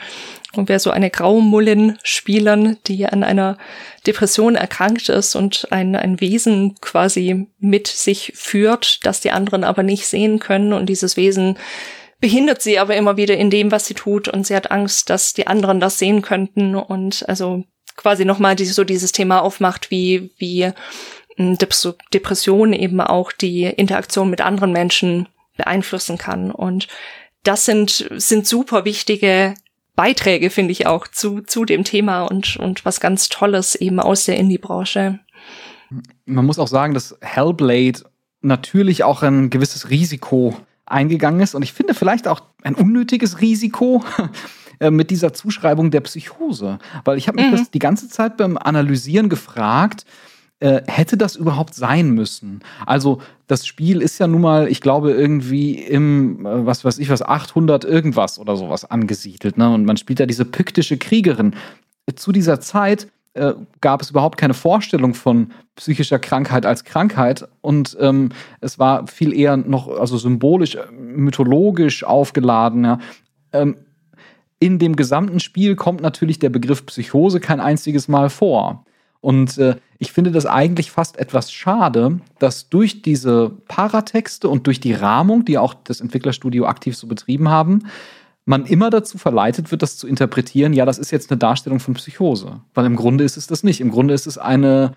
Und 0.54 0.70
wer 0.70 0.78
so 0.80 0.90
eine 0.90 1.10
Graumullin 1.10 1.98
spielern, 2.02 2.78
die 2.86 3.04
an 3.04 3.22
einer 3.22 3.58
Depression 4.06 4.54
erkrankt 4.54 5.10
ist 5.10 5.34
und 5.34 5.68
ein, 5.70 5.94
ein 5.94 6.22
Wesen 6.22 6.76
quasi 6.80 7.48
mit 7.58 7.86
sich 7.86 8.32
führt, 8.34 9.04
das 9.04 9.20
die 9.20 9.30
anderen 9.30 9.64
aber 9.64 9.82
nicht 9.82 10.06
sehen 10.06 10.38
können 10.38 10.72
und 10.72 10.86
dieses 10.86 11.18
Wesen 11.18 11.58
behindert 12.20 12.62
sie 12.62 12.78
aber 12.78 12.96
immer 12.96 13.16
wieder 13.16 13.36
in 13.36 13.50
dem, 13.50 13.70
was 13.70 13.86
sie 13.86 13.94
tut 13.94 14.28
und 14.28 14.46
sie 14.46 14.56
hat 14.56 14.70
Angst, 14.70 15.10
dass 15.10 15.32
die 15.32 15.46
anderen 15.46 15.80
das 15.80 15.98
sehen 15.98 16.22
könnten 16.22 16.74
und 16.74 17.28
also 17.28 17.64
quasi 17.96 18.24
nochmal 18.24 18.56
die, 18.56 18.64
so 18.64 18.84
dieses 18.84 19.12
Thema 19.12 19.40
aufmacht, 19.40 19.90
wie, 19.90 20.30
wie 20.38 20.72
hm, 21.36 21.58
Depression 22.12 22.72
eben 22.72 23.00
auch 23.00 23.32
die 23.32 23.64
Interaktion 23.64 24.30
mit 24.30 24.40
anderen 24.40 24.72
Menschen 24.72 25.28
beeinflussen 25.56 26.18
kann. 26.18 26.50
Und 26.50 26.88
das 27.42 27.64
sind, 27.64 28.08
sind 28.16 28.46
super 28.46 28.84
wichtige 28.84 29.54
Beiträge, 29.94 30.50
finde 30.50 30.72
ich 30.72 30.86
auch, 30.86 31.08
zu, 31.08 31.40
zu 31.40 31.64
dem 31.64 31.84
Thema 31.84 32.22
und, 32.22 32.56
und 32.56 32.84
was 32.84 33.00
ganz 33.00 33.28
Tolles 33.28 33.74
eben 33.74 34.00
aus 34.00 34.24
der 34.24 34.36
Indie-Branche. 34.36 35.18
Man 36.24 36.46
muss 36.46 36.58
auch 36.58 36.68
sagen, 36.68 36.94
dass 36.94 37.16
Hellblade 37.20 38.04
natürlich 38.40 39.02
auch 39.02 39.22
ein 39.22 39.50
gewisses 39.50 39.90
Risiko 39.90 40.56
eingegangen 40.90 41.40
ist 41.40 41.54
und 41.54 41.62
ich 41.62 41.72
finde 41.72 41.94
vielleicht 41.94 42.28
auch 42.28 42.42
ein 42.62 42.74
unnötiges 42.74 43.40
Risiko 43.40 44.04
äh, 44.80 44.90
mit 44.90 45.10
dieser 45.10 45.32
Zuschreibung 45.32 45.90
der 45.90 46.00
Psychose, 46.00 46.78
weil 47.04 47.18
ich 47.18 47.28
habe 47.28 47.36
mich 47.36 47.46
mhm. 47.50 47.56
das 47.56 47.70
die 47.70 47.78
ganze 47.78 48.08
Zeit 48.08 48.36
beim 48.36 48.56
Analysieren 48.56 49.28
gefragt, 49.28 50.04
äh, 50.60 50.82
hätte 50.86 51.16
das 51.16 51.36
überhaupt 51.36 51.74
sein 51.74 52.10
müssen? 52.10 52.60
Also 52.84 53.20
das 53.46 53.66
Spiel 53.66 54.02
ist 54.02 54.18
ja 54.18 54.26
nun 54.26 54.40
mal, 54.40 54.68
ich 54.68 54.80
glaube 54.80 55.12
irgendwie 55.12 55.74
im 55.74 56.44
äh, 56.44 56.66
was 56.66 56.84
weiß 56.84 56.98
ich 56.98 57.10
was 57.10 57.22
800 57.22 57.84
irgendwas 57.84 58.38
oder 58.38 58.56
sowas 58.56 58.84
angesiedelt, 58.84 59.56
ne? 59.56 59.72
Und 59.72 59.84
man 59.84 59.96
spielt 59.96 60.18
ja 60.18 60.26
diese 60.26 60.44
pyktische 60.44 60.98
Kriegerin. 60.98 61.54
Zu 62.16 62.32
dieser 62.32 62.60
Zeit 62.60 63.06
äh, 63.38 63.54
gab 63.80 64.02
es 64.02 64.10
überhaupt 64.10 64.38
keine 64.38 64.54
Vorstellung 64.54 65.14
von 65.14 65.52
psychischer 65.76 66.18
Krankheit 66.18 66.66
als 66.66 66.84
Krankheit 66.84 67.48
und 67.60 67.96
ähm, 68.00 68.30
es 68.60 68.78
war 68.78 69.06
viel 69.06 69.32
eher 69.32 69.56
noch 69.56 69.88
also 69.88 70.18
symbolisch, 70.18 70.74
äh, 70.74 70.90
mythologisch 70.92 72.04
aufgeladen. 72.04 72.84
Ja. 72.84 72.98
Ähm, 73.52 73.76
in 74.60 74.78
dem 74.78 74.96
gesamten 74.96 75.40
Spiel 75.40 75.76
kommt 75.76 76.00
natürlich 76.00 76.38
der 76.38 76.50
Begriff 76.50 76.84
Psychose 76.86 77.40
kein 77.40 77.60
einziges 77.60 78.08
Mal 78.08 78.28
vor. 78.28 78.84
Und 79.20 79.58
äh, 79.58 79.76
ich 79.98 80.12
finde 80.12 80.30
das 80.30 80.46
eigentlich 80.46 80.90
fast 80.90 81.18
etwas 81.18 81.52
schade, 81.52 82.20
dass 82.38 82.68
durch 82.68 83.02
diese 83.02 83.50
Paratexte 83.66 84.48
und 84.48 84.66
durch 84.66 84.80
die 84.80 84.92
Rahmung, 84.92 85.44
die 85.44 85.58
auch 85.58 85.74
das 85.74 86.00
Entwicklerstudio 86.00 86.66
aktiv 86.66 86.96
so 86.96 87.06
betrieben 87.06 87.48
haben, 87.48 87.88
man 88.48 88.64
immer 88.64 88.88
dazu 88.88 89.18
verleitet 89.18 89.70
wird, 89.70 89.82
das 89.82 89.98
zu 89.98 90.08
interpretieren, 90.08 90.72
ja, 90.72 90.86
das 90.86 90.98
ist 90.98 91.10
jetzt 91.10 91.30
eine 91.30 91.38
Darstellung 91.38 91.80
von 91.80 91.94
Psychose. 91.94 92.60
Weil 92.72 92.86
im 92.86 92.96
Grunde 92.96 93.24
ist 93.24 93.36
es 93.36 93.46
das 93.46 93.62
nicht. 93.62 93.80
Im 93.80 93.90
Grunde 93.90 94.14
ist 94.14 94.26
es 94.26 94.38
eine, 94.38 94.92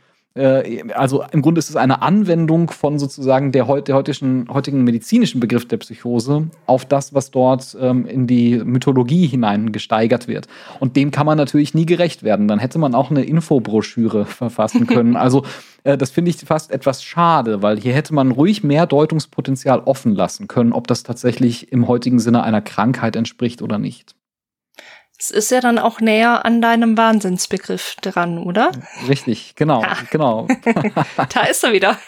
also 0.93 1.25
im 1.32 1.41
Grunde 1.41 1.59
ist 1.59 1.69
es 1.69 1.75
eine 1.75 2.01
Anwendung 2.01 2.69
von 2.69 2.99
sozusagen 2.99 3.51
der, 3.51 3.65
der 3.82 3.95
heutigen, 3.95 4.47
heutigen 4.49 4.86
medizinischen 4.86 5.41
Begriff 5.41 5.67
der 5.67 5.77
Psychose 5.77 6.47
auf 6.67 6.86
das, 6.86 7.13
was 7.13 7.32
dort 7.32 7.75
ähm, 7.79 8.05
in 8.05 8.27
die 8.27 8.57
Mythologie 8.63 9.27
hinein 9.27 9.73
gesteigert 9.73 10.29
wird. 10.29 10.47
Und 10.79 10.95
dem 10.95 11.11
kann 11.11 11.25
man 11.25 11.38
natürlich 11.38 11.73
nie 11.73 11.86
gerecht 11.86 12.23
werden. 12.23 12.47
Dann 12.47 12.59
hätte 12.59 12.79
man 12.79 12.95
auch 12.95 13.11
eine 13.11 13.23
Infobroschüre 13.23 14.25
verfassen 14.25 14.88
können. 14.88 15.17
Also 15.17 15.43
äh, 15.84 15.97
das 15.97 16.11
finde 16.11 16.32
ich 16.32 16.38
fast 16.38 16.71
etwas 16.71 17.03
schade, 17.03 17.61
weil 17.61 17.77
hier 17.77 17.93
hätte 17.93 18.13
man 18.13 18.32
ruhig 18.32 18.63
mehr 18.63 18.86
Deutungspotenzial 18.86 19.82
offen 19.82 20.15
lassen 20.15 20.47
können, 20.47 20.71
ob 20.71 20.88
das 20.88 21.03
tatsächlich 21.03 21.73
im 21.73 21.89
heutigen 21.89 22.19
Sinne 22.19 22.43
einer 22.43 22.61
Krankheit 22.61 23.17
entspricht 23.17 23.61
oder 23.61 23.79
nicht. 23.79 24.15
Es 25.22 25.30
ist 25.30 25.51
ja 25.51 25.61
dann 25.61 25.78
auch 25.78 26.01
näher 26.01 26.45
an 26.45 26.63
deinem 26.63 26.97
Wahnsinnsbegriff 26.97 27.95
dran, 28.01 28.39
oder? 28.39 28.72
Richtig, 29.07 29.53
genau, 29.55 29.84
ja. 29.84 29.95
genau. 30.09 30.47
da 31.34 31.41
ist 31.41 31.63
er 31.63 31.74
wieder. 31.74 31.99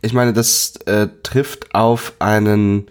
ich 0.00 0.12
meine, 0.12 0.32
das 0.32 0.76
äh, 0.86 1.08
trifft 1.24 1.74
auf 1.74 2.12
einen, 2.20 2.86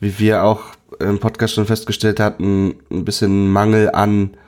wie 0.00 0.18
wir 0.18 0.42
auch 0.42 0.62
im 1.00 1.20
Podcast 1.20 1.52
schon 1.52 1.66
festgestellt 1.66 2.18
hatten, 2.18 2.76
ein 2.90 3.04
bisschen 3.04 3.52
Mangel 3.52 3.90
an 3.90 4.38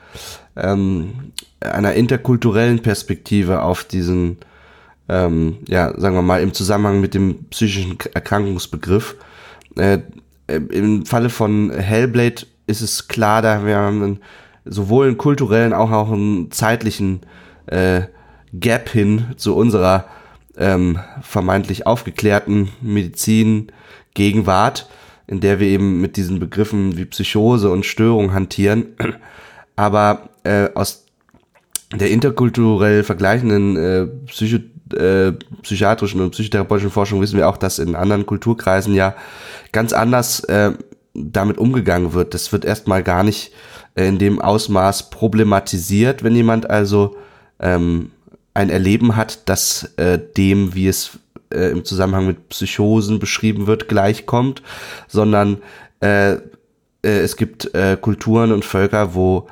ähm, 0.56 1.32
einer 1.60 1.92
interkulturellen 1.92 2.80
Perspektive 2.80 3.60
auf 3.60 3.84
diesen, 3.84 4.38
ähm, 5.10 5.58
ja, 5.68 5.92
sagen 6.00 6.14
wir 6.14 6.22
mal, 6.22 6.40
im 6.40 6.54
Zusammenhang 6.54 7.02
mit 7.02 7.12
dem 7.12 7.44
psychischen 7.50 7.98
Erkrankungsbegriff. 8.14 9.16
Äh, 9.76 9.98
Im 10.46 11.04
Falle 11.04 11.28
von 11.28 11.70
Hellblade 11.70 12.46
ist 12.66 12.80
es 12.80 13.08
klar, 13.08 13.42
da 13.42 13.64
wir 13.66 13.76
haben 13.76 14.02
einen, 14.02 14.20
sowohl 14.64 15.06
einen 15.06 15.18
kulturellen, 15.18 15.72
auch 15.72 15.90
auch 15.90 16.10
einen 16.10 16.50
zeitlichen 16.50 17.20
äh, 17.66 18.02
Gap 18.52 18.88
hin 18.88 19.26
zu 19.36 19.56
unserer 19.56 20.06
ähm, 20.56 21.00
vermeintlich 21.22 21.86
aufgeklärten 21.86 22.68
Medizin 22.80 23.72
Gegenwart, 24.14 24.88
in 25.26 25.40
der 25.40 25.58
wir 25.58 25.66
eben 25.66 26.00
mit 26.00 26.16
diesen 26.16 26.38
Begriffen 26.38 26.96
wie 26.96 27.04
Psychose 27.04 27.70
und 27.70 27.84
Störung 27.84 28.32
hantieren. 28.32 28.86
Aber 29.76 30.28
äh, 30.44 30.68
aus 30.74 31.06
der 31.92 32.10
interkulturell 32.10 33.02
vergleichenden 33.02 33.76
äh, 33.76 34.06
Psycho 34.26 34.58
äh, 34.94 35.32
psychiatrischen 35.62 36.20
und 36.20 36.30
psychotherapeutischen 36.32 36.90
Forschung 36.90 37.20
wissen 37.20 37.38
wir 37.38 37.48
auch, 37.48 37.56
dass 37.56 37.78
in 37.78 37.96
anderen 37.96 38.26
Kulturkreisen 38.26 38.94
ja 38.94 39.14
ganz 39.72 39.92
anders 39.92 40.44
äh, 40.44 40.72
damit 41.14 41.58
umgegangen 41.58 42.12
wird. 42.12 42.34
Das 42.34 42.52
wird 42.52 42.64
erstmal 42.64 43.02
gar 43.02 43.22
nicht 43.22 43.52
äh, 43.94 44.06
in 44.08 44.18
dem 44.18 44.40
Ausmaß 44.40 45.10
problematisiert, 45.10 46.24
wenn 46.24 46.34
jemand 46.34 46.68
also 46.68 47.16
ähm, 47.60 48.10
ein 48.52 48.70
Erleben 48.70 49.16
hat, 49.16 49.48
das 49.48 49.94
äh, 49.96 50.18
dem, 50.36 50.74
wie 50.74 50.88
es 50.88 51.18
äh, 51.52 51.70
im 51.70 51.84
Zusammenhang 51.84 52.26
mit 52.26 52.48
Psychosen 52.48 53.18
beschrieben 53.18 53.66
wird, 53.66 53.88
gleichkommt, 53.88 54.62
sondern 55.08 55.58
äh, 56.00 56.34
äh, 56.34 56.38
es 57.02 57.36
gibt 57.36 57.74
äh, 57.74 57.96
Kulturen 58.00 58.52
und 58.52 58.64
Völker, 58.64 59.14
wo 59.14 59.48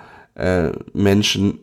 Menschen, 0.94 1.58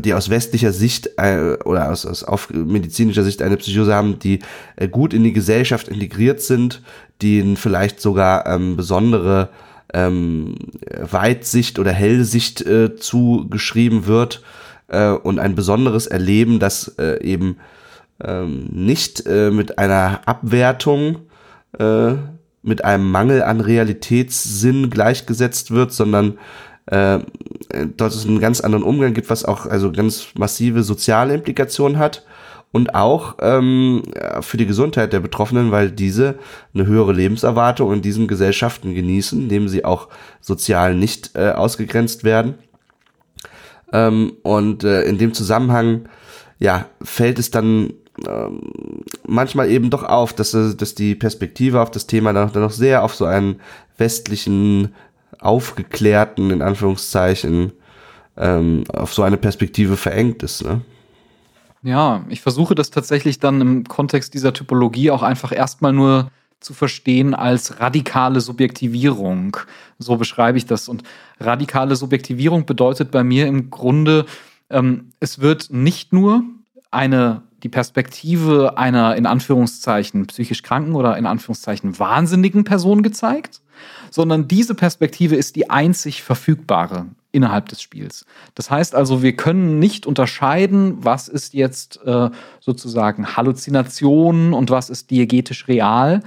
die 0.00 0.14
aus 0.14 0.30
westlicher 0.30 0.72
Sicht 0.72 1.10
äh, 1.16 1.56
oder 1.64 1.90
aus, 1.90 2.06
aus 2.06 2.24
auf 2.24 2.50
medizinischer 2.50 3.24
Sicht 3.24 3.42
eine 3.42 3.56
Psychose 3.56 3.94
haben, 3.94 4.18
die 4.18 4.40
äh, 4.76 4.88
gut 4.88 5.14
in 5.14 5.24
die 5.24 5.32
Gesellschaft 5.32 5.88
integriert 5.88 6.40
sind, 6.40 6.82
denen 7.22 7.56
vielleicht 7.56 8.00
sogar 8.00 8.46
ähm, 8.46 8.76
besondere 8.76 9.50
ähm, 9.94 10.56
Weitsicht 11.00 11.78
oder 11.78 11.92
Hellsicht 11.92 12.62
äh, 12.62 12.96
zugeschrieben 12.96 14.06
wird 14.06 14.42
äh, 14.88 15.10
und 15.10 15.38
ein 15.38 15.54
besonderes 15.54 16.06
Erleben, 16.06 16.58
das 16.58 16.88
äh, 16.98 17.22
eben 17.22 17.56
ähm, 18.22 18.68
nicht 18.70 19.26
äh, 19.26 19.50
mit 19.50 19.78
einer 19.78 20.20
Abwertung, 20.26 21.18
äh, 21.78 22.14
mit 22.62 22.84
einem 22.84 23.10
Mangel 23.10 23.42
an 23.42 23.60
Realitätssinn 23.60 24.90
gleichgesetzt 24.90 25.70
wird, 25.70 25.92
sondern 25.92 26.38
äh, 26.86 27.18
dort 27.96 28.12
es 28.12 28.26
einen 28.26 28.40
ganz 28.40 28.60
anderen 28.60 28.84
Umgang 28.84 29.14
gibt, 29.14 29.30
was 29.30 29.44
auch 29.44 29.66
also 29.66 29.92
ganz 29.92 30.28
massive 30.38 30.82
soziale 30.82 31.34
Implikationen 31.34 31.98
hat 31.98 32.24
und 32.72 32.94
auch 32.94 33.36
ähm, 33.40 34.02
für 34.40 34.56
die 34.56 34.66
Gesundheit 34.66 35.12
der 35.12 35.20
Betroffenen, 35.20 35.70
weil 35.70 35.90
diese 35.90 36.38
eine 36.74 36.86
höhere 36.86 37.12
Lebenserwartung 37.12 37.92
in 37.92 38.02
diesen 38.02 38.28
Gesellschaften 38.28 38.94
genießen, 38.94 39.40
indem 39.40 39.68
sie 39.68 39.84
auch 39.84 40.08
sozial 40.40 40.94
nicht 40.94 41.30
äh, 41.34 41.50
ausgegrenzt 41.50 42.22
werden. 42.22 42.54
Ähm, 43.92 44.34
und 44.42 44.84
äh, 44.84 45.04
in 45.04 45.18
dem 45.18 45.32
Zusammenhang 45.32 46.08
ja 46.58 46.86
fällt 47.02 47.38
es 47.38 47.50
dann 47.50 47.92
ähm, 48.26 48.60
manchmal 49.26 49.70
eben 49.70 49.90
doch 49.90 50.02
auf, 50.02 50.32
dass, 50.32 50.52
dass 50.52 50.94
die 50.94 51.14
Perspektive 51.14 51.80
auf 51.80 51.90
das 51.90 52.06
Thema 52.06 52.32
dann 52.32 52.50
noch 52.54 52.70
sehr 52.70 53.04
auf 53.04 53.14
so 53.14 53.24
einen 53.24 53.60
westlichen 53.98 54.94
aufgeklärten, 55.40 56.50
in 56.50 56.62
Anführungszeichen, 56.62 57.72
ähm, 58.36 58.84
auf 58.92 59.14
so 59.14 59.22
eine 59.22 59.36
Perspektive 59.36 59.96
verengt 59.96 60.42
ist. 60.42 60.64
Ne? 60.64 60.82
Ja, 61.82 62.24
ich 62.28 62.42
versuche 62.42 62.74
das 62.74 62.90
tatsächlich 62.90 63.38
dann 63.38 63.60
im 63.60 63.84
Kontext 63.84 64.34
dieser 64.34 64.52
Typologie 64.52 65.10
auch 65.10 65.22
einfach 65.22 65.52
erstmal 65.52 65.92
nur 65.92 66.30
zu 66.60 66.74
verstehen 66.74 67.34
als 67.34 67.80
radikale 67.80 68.40
Subjektivierung. 68.40 69.56
So 69.98 70.16
beschreibe 70.16 70.58
ich 70.58 70.66
das. 70.66 70.88
Und 70.88 71.02
radikale 71.38 71.96
Subjektivierung 71.96 72.66
bedeutet 72.66 73.10
bei 73.10 73.22
mir 73.22 73.46
im 73.46 73.70
Grunde, 73.70 74.26
ähm, 74.70 75.12
es 75.20 75.40
wird 75.40 75.68
nicht 75.70 76.12
nur 76.12 76.42
eine 76.90 77.42
die 77.62 77.68
Perspektive 77.68 78.76
einer 78.76 79.16
in 79.16 79.26
Anführungszeichen 79.26 80.26
psychisch 80.26 80.62
kranken 80.62 80.94
oder 80.94 81.16
in 81.16 81.26
Anführungszeichen 81.26 81.98
wahnsinnigen 81.98 82.64
Person 82.64 83.02
gezeigt, 83.02 83.60
sondern 84.10 84.48
diese 84.48 84.74
Perspektive 84.74 85.36
ist 85.36 85.56
die 85.56 85.70
einzig 85.70 86.22
verfügbare 86.22 87.06
innerhalb 87.32 87.68
des 87.68 87.82
Spiels. 87.82 88.24
Das 88.54 88.70
heißt 88.70 88.94
also, 88.94 89.22
wir 89.22 89.36
können 89.36 89.78
nicht 89.78 90.06
unterscheiden, 90.06 91.04
was 91.04 91.28
ist 91.28 91.52
jetzt 91.54 92.00
äh, 92.04 92.30
sozusagen 92.60 93.36
Halluzination 93.36 94.54
und 94.54 94.70
was 94.70 94.88
ist 94.88 95.10
diegetisch 95.10 95.68
real. 95.68 96.22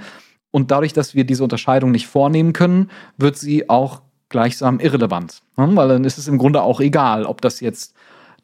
Und 0.52 0.70
dadurch, 0.70 0.92
dass 0.92 1.14
wir 1.14 1.24
diese 1.24 1.42
Unterscheidung 1.42 1.90
nicht 1.90 2.06
vornehmen 2.06 2.52
können, 2.52 2.90
wird 3.16 3.36
sie 3.36 3.68
auch 3.68 4.02
gleichsam 4.28 4.80
irrelevant. 4.80 5.42
Ne? 5.56 5.70
Weil 5.74 5.88
dann 5.88 6.04
ist 6.04 6.18
es 6.18 6.28
im 6.28 6.38
Grunde 6.38 6.62
auch 6.62 6.80
egal, 6.80 7.24
ob 7.24 7.40
das 7.40 7.60
jetzt 7.60 7.94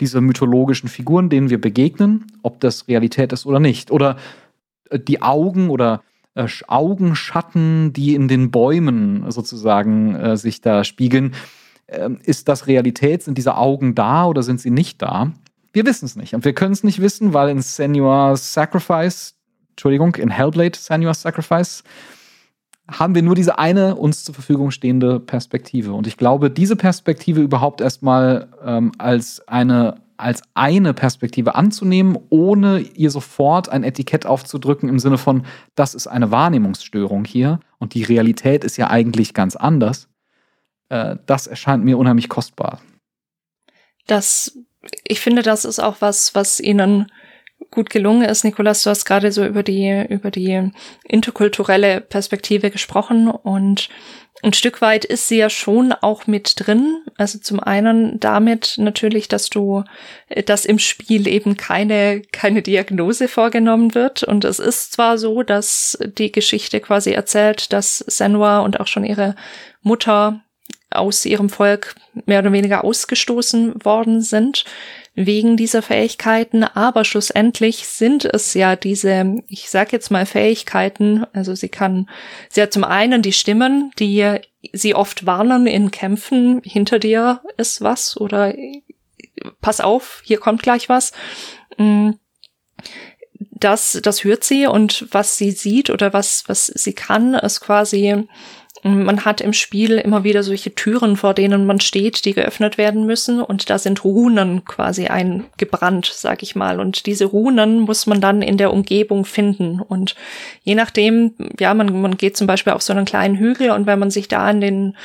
diese 0.00 0.20
mythologischen 0.20 0.88
Figuren, 0.88 1.30
denen 1.30 1.48
wir 1.48 1.60
begegnen, 1.60 2.26
ob 2.42 2.60
das 2.60 2.86
Realität 2.88 3.32
ist 3.32 3.46
oder 3.46 3.60
nicht. 3.60 3.90
Oder 3.90 4.16
äh, 4.90 4.98
die 4.98 5.22
Augen 5.22 5.70
oder 5.70 6.02
äh, 6.36 6.46
Augenschatten, 6.68 7.92
die 7.92 8.14
in 8.14 8.28
den 8.28 8.50
Bäumen 8.50 9.30
sozusagen 9.30 10.14
äh, 10.14 10.36
sich 10.36 10.60
da 10.60 10.84
spiegeln. 10.84 11.34
Ähm, 11.88 12.18
ist 12.22 12.48
das 12.48 12.66
Realität? 12.66 13.22
Sind 13.22 13.38
diese 13.38 13.56
Augen 13.56 13.94
da 13.94 14.26
oder 14.26 14.42
sind 14.42 14.60
sie 14.60 14.70
nicht 14.70 15.02
da? 15.02 15.32
Wir 15.72 15.84
wissen 15.84 16.06
es 16.06 16.16
nicht. 16.16 16.34
Und 16.34 16.44
wir 16.44 16.54
können 16.54 16.72
es 16.72 16.84
nicht 16.84 17.00
wissen, 17.00 17.34
weil 17.34 17.48
in 17.48 17.60
Senua's 17.60 18.54
Sacrifice, 18.54 19.34
Entschuldigung, 19.70 20.14
in 20.16 20.30
Hellblade 20.30 20.78
Senua's 20.78 21.22
Sacrifice, 21.22 21.82
haben 22.88 23.14
wir 23.14 23.22
nur 23.22 23.34
diese 23.34 23.58
eine 23.58 23.96
uns 23.96 24.24
zur 24.24 24.34
Verfügung 24.34 24.70
stehende 24.70 25.18
Perspektive. 25.18 25.92
Und 25.92 26.06
ich 26.06 26.16
glaube, 26.16 26.50
diese 26.50 26.76
Perspektive 26.76 27.40
überhaupt 27.40 27.80
erstmal 27.80 28.48
ähm, 28.64 28.92
als 28.98 29.46
eine 29.48 29.96
als 30.16 30.42
eine 30.54 30.94
Perspektive 30.94 31.54
anzunehmen, 31.54 32.18
ohne 32.30 32.80
ihr 32.80 33.10
sofort 33.10 33.68
ein 33.68 33.84
Etikett 33.84 34.26
aufzudrücken 34.26 34.88
im 34.88 34.98
Sinne 34.98 35.18
von, 35.18 35.44
das 35.74 35.94
ist 35.94 36.06
eine 36.06 36.30
Wahrnehmungsstörung 36.30 37.24
hier 37.24 37.60
und 37.78 37.94
die 37.94 38.02
Realität 38.02 38.64
ist 38.64 38.76
ja 38.76 38.90
eigentlich 38.90 39.34
ganz 39.34 39.56
anders, 39.56 40.08
äh, 40.88 41.16
das 41.26 41.46
erscheint 41.46 41.84
mir 41.84 41.98
unheimlich 41.98 42.28
kostbar. 42.28 42.80
Das, 44.06 44.58
ich 45.04 45.20
finde, 45.20 45.42
das 45.42 45.64
ist 45.64 45.80
auch 45.80 45.96
was, 46.00 46.34
was 46.34 46.60
ihnen 46.60 47.10
gut 47.70 47.90
gelungen 47.90 48.28
ist. 48.28 48.44
Nikolas, 48.44 48.82
du 48.82 48.90
hast 48.90 49.04
gerade 49.04 49.32
so 49.32 49.44
über 49.44 49.62
die, 49.62 50.06
über 50.08 50.30
die 50.30 50.70
interkulturelle 51.04 52.00
Perspektive 52.00 52.70
gesprochen 52.70 53.28
und 53.28 53.88
ein 54.42 54.52
Stück 54.52 54.82
weit 54.82 55.04
ist 55.04 55.28
sie 55.28 55.38
ja 55.38 55.48
schon 55.48 55.92
auch 55.92 56.26
mit 56.26 56.54
drin. 56.56 57.02
Also 57.16 57.38
zum 57.38 57.58
einen 57.58 58.20
damit 58.20 58.74
natürlich, 58.76 59.28
dass 59.28 59.48
du, 59.48 59.84
dass 60.44 60.64
im 60.64 60.78
Spiel 60.78 61.26
eben 61.26 61.56
keine, 61.56 62.22
keine 62.32 62.62
Diagnose 62.62 63.28
vorgenommen 63.28 63.94
wird. 63.94 64.22
Und 64.22 64.44
es 64.44 64.58
ist 64.58 64.92
zwar 64.92 65.16
so, 65.16 65.42
dass 65.42 65.98
die 66.04 66.32
Geschichte 66.32 66.80
quasi 66.80 67.12
erzählt, 67.12 67.72
dass 67.72 67.98
Senua 67.98 68.60
und 68.60 68.78
auch 68.78 68.86
schon 68.86 69.04
ihre 69.04 69.36
Mutter 69.82 70.40
aus 70.90 71.24
ihrem 71.24 71.48
Volk 71.48 71.94
mehr 72.26 72.40
oder 72.40 72.52
weniger 72.52 72.84
ausgestoßen 72.84 73.84
worden 73.84 74.20
sind 74.20 74.64
wegen 75.16 75.56
dieser 75.56 75.80
Fähigkeiten, 75.80 76.62
aber 76.62 77.04
schlussendlich 77.04 77.88
sind 77.88 78.26
es 78.26 78.52
ja 78.52 78.76
diese, 78.76 79.38
ich 79.48 79.70
sag 79.70 79.90
jetzt 79.92 80.10
mal 80.10 80.26
Fähigkeiten, 80.26 81.24
also 81.32 81.54
sie 81.54 81.70
kann, 81.70 82.08
sie 82.50 82.60
hat 82.60 82.72
zum 82.74 82.84
einen 82.84 83.22
die 83.22 83.32
Stimmen, 83.32 83.90
die 83.98 84.38
sie 84.74 84.94
oft 84.94 85.24
warnen 85.24 85.66
in 85.66 85.90
Kämpfen, 85.90 86.60
hinter 86.62 86.98
dir 86.98 87.40
ist 87.56 87.80
was 87.80 88.20
oder 88.20 88.54
pass 89.62 89.80
auf, 89.80 90.20
hier 90.24 90.38
kommt 90.38 90.62
gleich 90.62 90.90
was. 90.90 91.12
Mm, 91.78 92.10
das, 93.38 93.98
das 94.02 94.22
hört 94.22 94.44
sie 94.44 94.66
und 94.66 95.06
was 95.12 95.38
sie 95.38 95.50
sieht 95.50 95.88
oder 95.88 96.12
was, 96.12 96.44
was 96.46 96.66
sie 96.66 96.92
kann, 96.92 97.34
ist 97.34 97.60
quasi 97.60 98.26
man 98.86 99.24
hat 99.24 99.40
im 99.40 99.52
Spiel 99.52 99.98
immer 99.98 100.22
wieder 100.22 100.42
solche 100.42 100.74
Türen, 100.74 101.16
vor 101.16 101.34
denen 101.34 101.66
man 101.66 101.80
steht, 101.80 102.24
die 102.24 102.34
geöffnet 102.34 102.78
werden 102.78 103.06
müssen 103.06 103.40
und 103.40 103.68
da 103.68 103.78
sind 103.78 104.04
Runen 104.04 104.64
quasi 104.64 105.06
eingebrannt, 105.06 106.10
sag 106.14 106.42
ich 106.42 106.54
mal. 106.54 106.78
Und 106.78 107.06
diese 107.06 107.24
Runen 107.24 107.80
muss 107.80 108.06
man 108.06 108.20
dann 108.20 108.42
in 108.42 108.58
der 108.58 108.72
Umgebung 108.72 109.24
finden. 109.24 109.80
Und 109.80 110.14
je 110.62 110.74
nachdem, 110.74 111.34
ja, 111.58 111.74
man, 111.74 112.00
man 112.00 112.16
geht 112.16 112.36
zum 112.36 112.46
Beispiel 112.46 112.72
auf 112.72 112.82
so 112.82 112.92
einen 112.92 113.06
kleinen 113.06 113.36
Hügel 113.36 113.70
und 113.70 113.86
wenn 113.86 113.98
man 113.98 114.10
sich 114.10 114.28
da 114.28 114.50
in 114.50 114.60
den, 114.60 114.96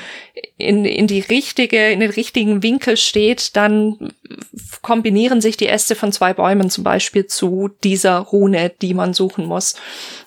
in, 0.58 0.86
in 0.86 1.08
die 1.08 1.22
richtige, 1.22 1.92
in 1.92 2.02
den 2.02 2.12
richtigen 2.12 2.64
Winkel 2.64 2.98
steht, 2.98 3.56
dann 3.56 4.14
kombinieren 4.82 5.42
sich 5.42 5.58
die 5.58 5.68
Äste 5.68 5.96
von 5.96 6.12
zwei 6.12 6.34
Bäumen 6.34 6.70
zum 6.70 6.84
Beispiel 6.84 7.26
zu 7.26 7.70
dieser 7.84 8.18
Rune, 8.18 8.72
die 8.82 8.94
man 8.94 9.14
suchen 9.14 9.46
muss 9.46 9.76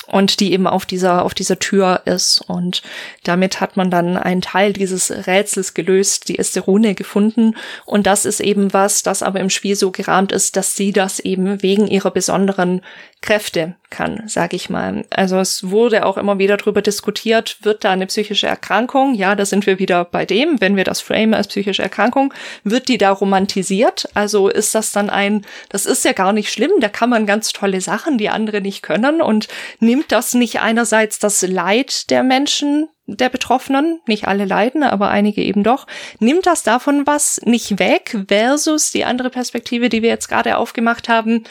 und 0.07 0.41
die 0.41 0.53
eben 0.53 0.67
auf 0.67 0.87
dieser, 0.87 1.25
auf 1.25 1.35
dieser 1.35 1.59
Tür 1.59 2.03
ist. 2.05 2.43
Und 2.47 2.83
damit 3.25 3.61
hat 3.61 3.77
man 3.77 3.91
dann 3.91 4.17
einen 4.17 4.43
Teil 4.43 4.73
dieses 4.73 5.11
Rätsels 5.27 5.75
gelöst, 5.75 6.29
die 6.29 6.37
erste 6.37 6.61
Rune 6.61 6.95
gefunden. 6.95 7.57
Und 7.85 8.07
das 8.07 8.25
ist 8.25 8.41
eben 8.41 8.73
was, 8.73 9.03
das 9.03 9.23
aber 9.23 9.41
im 9.41 9.51
Spiel 9.51 9.77
so 9.77 9.91
gerahmt 9.91 10.33
ist, 10.33 10.57
dass 10.57 10.77
sie 10.77 10.93
das 10.93 11.21
eben 11.21 11.63
wegen 11.63 11.87
ihrer 11.87 12.11
besonderen 12.11 12.83
Kräfte 13.25 13.75
kann, 13.89 14.25
sag 14.27 14.53
ich 14.53 14.69
mal. 14.69 15.07
Also 15.09 15.39
es 15.39 15.71
wurde 15.71 16.05
auch 16.05 16.19
immer 16.19 16.39
wieder 16.39 16.59
darüber 16.59 16.83
diskutiert, 16.83 17.57
wird 17.63 17.83
da 17.83 17.93
eine 17.93 18.07
psychische 18.07 18.47
Erkrankung? 18.47 19.15
Ja, 19.15 19.35
da 19.35 19.47
sind 19.47 19.67
wir 19.67 19.79
wieder 19.79 20.05
bei 20.05 20.27
dem, 20.27 20.61
wenn 20.61 20.77
wir 20.77 20.85
das 20.85 21.01
frame 21.01 21.33
als 21.33 21.49
psychische 21.49 21.83
Erkrankung, 21.83 22.35
wird 22.65 22.89
die 22.89 22.99
da 22.99 23.11
romantisiert? 23.11 24.11
Also 24.13 24.49
ist 24.49 24.75
das 24.75 24.93
dann 24.93 25.09
ein, 25.09 25.47
das 25.71 25.87
ist 25.87 26.05
ja 26.05 26.13
gar 26.13 26.35
nicht 26.35 26.53
schlimm, 26.53 26.73
da 26.81 26.91
kann 26.91 27.09
man 27.09 27.25
ganz 27.25 27.55
tolle 27.55 27.81
Sachen, 27.81 28.19
die 28.19 28.29
andere 28.29 28.61
nicht 28.61 28.83
können 28.83 29.23
und 29.23 29.49
nimmt 29.81 30.13
das 30.13 30.35
nicht 30.35 30.61
einerseits 30.61 31.19
das 31.19 31.41
Leid 31.41 32.11
der 32.11 32.25
Menschen 32.25 32.89
der 33.07 33.29
Betroffenen, 33.29 34.01
nicht 34.07 34.29
alle 34.29 34.45
leiden, 34.45 34.83
aber 34.83 35.09
einige 35.09 35.43
eben 35.43 35.63
doch, 35.63 35.87
nimmt 36.21 36.47
das 36.47 36.63
davon 36.63 37.07
was 37.07 37.41
nicht 37.45 37.79
weg 37.79 38.17
versus 38.29 38.91
die 38.93 39.05
andere 39.05 39.31
Perspektive, 39.31 39.89
die 39.89 40.03
wir 40.03 40.09
jetzt 40.09 40.29
gerade 40.29 40.57
aufgemacht 40.57 41.09
haben. 41.09 41.45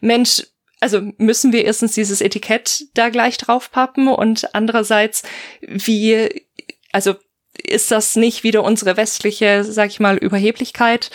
Mensch, 0.00 0.44
also 0.80 1.12
müssen 1.18 1.52
wir 1.52 1.64
erstens 1.64 1.92
dieses 1.92 2.20
Etikett 2.20 2.86
da 2.94 3.10
gleich 3.10 3.36
draufpappen 3.36 4.08
und 4.08 4.54
andererseits, 4.54 5.22
wie, 5.60 6.46
also 6.92 7.14
ist 7.64 7.90
das 7.90 8.16
nicht 8.16 8.42
wieder 8.42 8.64
unsere 8.64 8.96
westliche, 8.96 9.64
sag 9.64 9.90
ich 9.90 10.00
mal, 10.00 10.16
Überheblichkeit, 10.16 11.10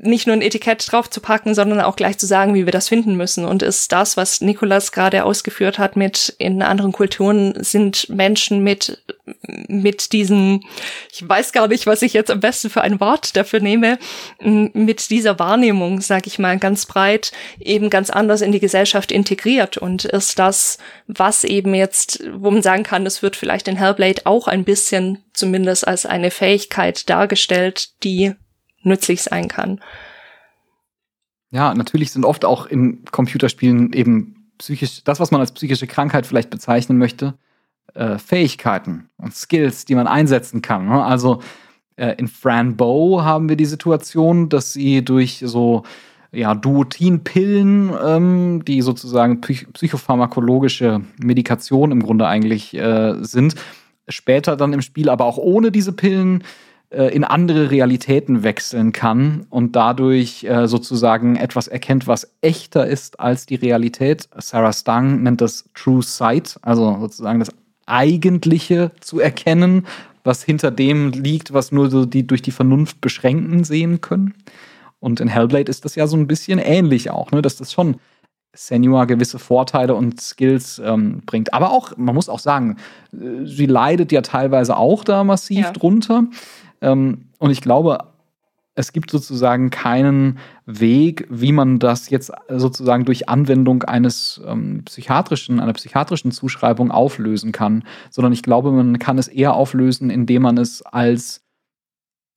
nicht 0.00 0.26
nur 0.26 0.36
ein 0.36 0.42
Etikett 0.42 0.90
drauf 0.90 1.10
zu 1.10 1.20
packen, 1.20 1.54
sondern 1.54 1.80
auch 1.80 1.96
gleich 1.96 2.18
zu 2.18 2.26
sagen, 2.26 2.54
wie 2.54 2.66
wir 2.66 2.72
das 2.72 2.88
finden 2.88 3.16
müssen. 3.16 3.44
Und 3.44 3.62
ist 3.62 3.90
das, 3.90 4.16
was 4.16 4.40
Nikolas 4.40 4.92
gerade 4.92 5.24
ausgeführt 5.24 5.78
hat 5.78 5.96
mit 5.96 6.34
in 6.38 6.62
anderen 6.62 6.92
Kulturen 6.92 7.54
sind 7.62 8.08
Menschen 8.08 8.62
mit, 8.62 9.02
mit 9.42 10.12
diesen, 10.12 10.64
ich 11.12 11.26
weiß 11.28 11.52
gar 11.52 11.68
nicht, 11.68 11.86
was 11.86 12.02
ich 12.02 12.12
jetzt 12.12 12.30
am 12.30 12.40
besten 12.40 12.70
für 12.70 12.82
ein 12.82 13.00
Wort 13.00 13.36
dafür 13.36 13.60
nehme, 13.60 13.98
mit 14.40 15.10
dieser 15.10 15.38
Wahrnehmung, 15.38 16.00
sag 16.00 16.26
ich 16.26 16.38
mal, 16.38 16.58
ganz 16.58 16.86
breit 16.86 17.32
eben 17.58 17.90
ganz 17.90 18.10
anders 18.10 18.40
in 18.40 18.52
die 18.52 18.60
Gesellschaft 18.60 19.10
integriert. 19.10 19.78
Und 19.78 20.04
ist 20.04 20.38
das, 20.38 20.78
was 21.06 21.44
eben 21.44 21.74
jetzt, 21.74 22.22
wo 22.34 22.50
man 22.50 22.62
sagen 22.62 22.84
kann, 22.84 23.06
es 23.06 23.22
wird 23.22 23.36
vielleicht 23.36 23.68
in 23.68 23.76
Hellblade 23.76 24.22
auch 24.24 24.46
ein 24.46 24.64
bisschen 24.64 25.24
zumindest 25.38 25.86
als 25.86 26.06
eine 26.06 26.30
Fähigkeit 26.30 27.08
dargestellt, 27.08 28.02
die 28.04 28.34
nützlich 28.82 29.22
sein 29.22 29.48
kann. 29.48 29.80
Ja, 31.50 31.74
natürlich 31.74 32.12
sind 32.12 32.24
oft 32.24 32.44
auch 32.44 32.66
in 32.66 33.04
Computerspielen 33.10 33.92
eben 33.92 34.50
psychisch, 34.58 35.02
das, 35.04 35.20
was 35.20 35.30
man 35.30 35.40
als 35.40 35.52
psychische 35.52 35.86
Krankheit 35.86 36.26
vielleicht 36.26 36.50
bezeichnen 36.50 36.98
möchte, 36.98 37.34
äh, 37.94 38.18
Fähigkeiten 38.18 39.08
und 39.16 39.34
Skills, 39.34 39.84
die 39.84 39.94
man 39.94 40.06
einsetzen 40.06 40.60
kann. 40.60 40.88
Ne? 40.88 41.02
Also 41.02 41.40
äh, 41.96 42.14
in 42.18 42.28
Fran 42.28 42.76
Bow 42.76 43.22
haben 43.22 43.48
wir 43.48 43.56
die 43.56 43.64
Situation, 43.64 44.48
dass 44.48 44.72
sie 44.72 45.04
durch 45.04 45.42
so 45.44 45.84
ja, 46.32 46.54
Duotinpillen, 46.54 47.92
ähm, 48.04 48.64
die 48.66 48.82
sozusagen 48.82 49.40
psychopharmakologische 49.40 51.00
Medikation 51.18 51.90
im 51.90 52.02
Grunde 52.02 52.26
eigentlich 52.26 52.74
äh, 52.74 53.14
sind, 53.22 53.54
später 54.08 54.56
dann 54.56 54.72
im 54.72 54.82
Spiel 54.82 55.08
aber 55.08 55.24
auch 55.24 55.38
ohne 55.38 55.70
diese 55.70 55.92
Pillen 55.92 56.44
äh, 56.90 57.14
in 57.14 57.24
andere 57.24 57.70
Realitäten 57.70 58.42
wechseln 58.42 58.92
kann 58.92 59.46
und 59.50 59.76
dadurch 59.76 60.44
äh, 60.44 60.66
sozusagen 60.66 61.36
etwas 61.36 61.68
erkennt, 61.68 62.06
was 62.06 62.30
echter 62.40 62.86
ist 62.86 63.20
als 63.20 63.46
die 63.46 63.56
Realität. 63.56 64.28
Sarah 64.38 64.72
Stang 64.72 65.22
nennt 65.22 65.40
das 65.40 65.68
True 65.74 66.02
Sight, 66.02 66.58
also 66.62 66.96
sozusagen 67.00 67.40
das 67.40 67.50
Eigentliche 67.84 68.90
zu 69.00 69.20
erkennen, 69.20 69.86
was 70.24 70.42
hinter 70.42 70.70
dem 70.70 71.10
liegt, 71.10 71.52
was 71.52 71.72
nur 71.72 71.90
so 71.90 72.04
die 72.04 72.26
durch 72.26 72.42
die 72.42 72.50
Vernunft 72.50 73.00
Beschränkten 73.00 73.64
sehen 73.64 74.00
können. 74.00 74.34
Und 75.00 75.20
in 75.20 75.28
Hellblade 75.28 75.70
ist 75.70 75.84
das 75.84 75.94
ja 75.94 76.06
so 76.06 76.16
ein 76.16 76.26
bisschen 76.26 76.58
ähnlich 76.58 77.10
auch, 77.10 77.30
ne? 77.30 77.42
dass 77.42 77.56
das 77.56 77.72
schon 77.72 77.96
Senua 78.54 79.04
gewisse 79.04 79.38
Vorteile 79.38 79.94
und 79.94 80.20
Skills 80.20 80.80
ähm, 80.84 81.22
bringt. 81.26 81.52
Aber 81.52 81.70
auch, 81.70 81.96
man 81.96 82.14
muss 82.14 82.28
auch 82.28 82.38
sagen, 82.38 82.76
äh, 83.12 83.44
sie 83.44 83.66
leidet 83.66 84.10
ja 84.12 84.22
teilweise 84.22 84.76
auch 84.76 85.04
da 85.04 85.24
massiv 85.24 85.66
ja. 85.66 85.72
drunter. 85.72 86.24
Ähm, 86.80 87.26
und 87.38 87.50
ich 87.50 87.60
glaube, 87.60 87.98
es 88.78 88.92
gibt 88.92 89.10
sozusagen 89.10 89.70
keinen 89.70 90.38
Weg, 90.64 91.26
wie 91.28 91.50
man 91.50 91.80
das 91.80 92.10
jetzt 92.10 92.30
sozusagen 92.48 93.04
durch 93.04 93.28
Anwendung 93.28 93.82
eines 93.82 94.40
ähm, 94.46 94.82
psychiatrischen, 94.84 95.58
einer 95.58 95.72
psychiatrischen 95.72 96.30
Zuschreibung 96.30 96.92
auflösen 96.92 97.50
kann, 97.50 97.82
sondern 98.10 98.32
ich 98.32 98.44
glaube, 98.44 98.70
man 98.70 99.00
kann 99.00 99.18
es 99.18 99.26
eher 99.26 99.54
auflösen, 99.54 100.10
indem 100.10 100.42
man 100.42 100.58
es 100.58 100.82
als 100.82 101.42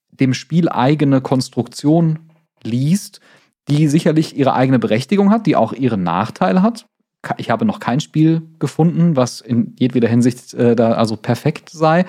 dem 0.10 0.34
Spiel 0.34 0.68
eigene 0.68 1.22
Konstruktion 1.22 2.20
liest, 2.64 3.22
die 3.70 3.88
sicherlich 3.88 4.36
ihre 4.36 4.54
eigene 4.54 4.80
Berechtigung 4.80 5.32
hat, 5.32 5.46
die 5.46 5.56
auch 5.56 5.74
ihre 5.74 5.98
Nachteile 5.98 6.62
hat. 6.62 6.86
Ich 7.38 7.52
habe 7.52 7.66
noch 7.66 7.80
kein 7.80 8.00
Spiel 8.00 8.42
gefunden, 8.58 9.16
was 9.16 9.42
in 9.42 9.76
jedweder 9.78 10.08
Hinsicht 10.08 10.54
äh, 10.56 10.76
da 10.76 10.94
also 10.94 11.18
perfekt 11.18 11.70
sei, 11.70 12.06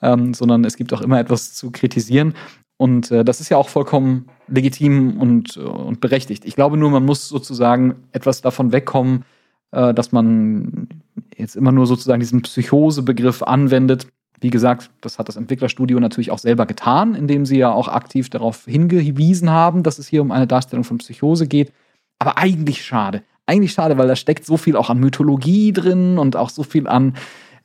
ähm, 0.00 0.32
sondern 0.32 0.64
es 0.64 0.76
gibt 0.76 0.92
auch 0.94 1.02
immer 1.02 1.20
etwas 1.20 1.54
zu 1.54 1.70
kritisieren. 1.70 2.34
Und 2.76 3.10
äh, 3.10 3.24
das 3.24 3.40
ist 3.40 3.50
ja 3.50 3.56
auch 3.56 3.68
vollkommen 3.68 4.26
legitim 4.48 5.20
und, 5.20 5.56
äh, 5.56 5.60
und 5.60 6.00
berechtigt. 6.00 6.44
Ich 6.44 6.56
glaube 6.56 6.76
nur, 6.76 6.90
man 6.90 7.04
muss 7.04 7.28
sozusagen 7.28 7.94
etwas 8.12 8.40
davon 8.40 8.72
wegkommen, 8.72 9.24
äh, 9.72 9.92
dass 9.92 10.12
man 10.12 10.88
jetzt 11.36 11.56
immer 11.56 11.72
nur 11.72 11.86
sozusagen 11.86 12.20
diesen 12.20 12.42
Psychose-Begriff 12.42 13.42
anwendet. 13.42 14.06
Wie 14.44 14.50
gesagt, 14.50 14.90
das 15.00 15.18
hat 15.18 15.28
das 15.28 15.36
Entwicklerstudio 15.36 15.98
natürlich 15.98 16.30
auch 16.30 16.38
selber 16.38 16.66
getan, 16.66 17.14
indem 17.14 17.46
sie 17.46 17.56
ja 17.56 17.72
auch 17.72 17.88
aktiv 17.88 18.28
darauf 18.28 18.66
hingewiesen 18.66 19.48
haben, 19.48 19.82
dass 19.82 19.98
es 19.98 20.06
hier 20.06 20.20
um 20.20 20.30
eine 20.32 20.46
Darstellung 20.46 20.84
von 20.84 20.98
Psychose 20.98 21.46
geht. 21.46 21.72
Aber 22.18 22.36
eigentlich 22.36 22.84
schade. 22.84 23.22
Eigentlich 23.46 23.72
schade, 23.72 23.96
weil 23.96 24.06
da 24.06 24.16
steckt 24.16 24.44
so 24.44 24.58
viel 24.58 24.76
auch 24.76 24.90
an 24.90 24.98
Mythologie 24.98 25.72
drin 25.72 26.18
und 26.18 26.36
auch 26.36 26.50
so 26.50 26.62
viel 26.62 26.86
an, 26.88 27.14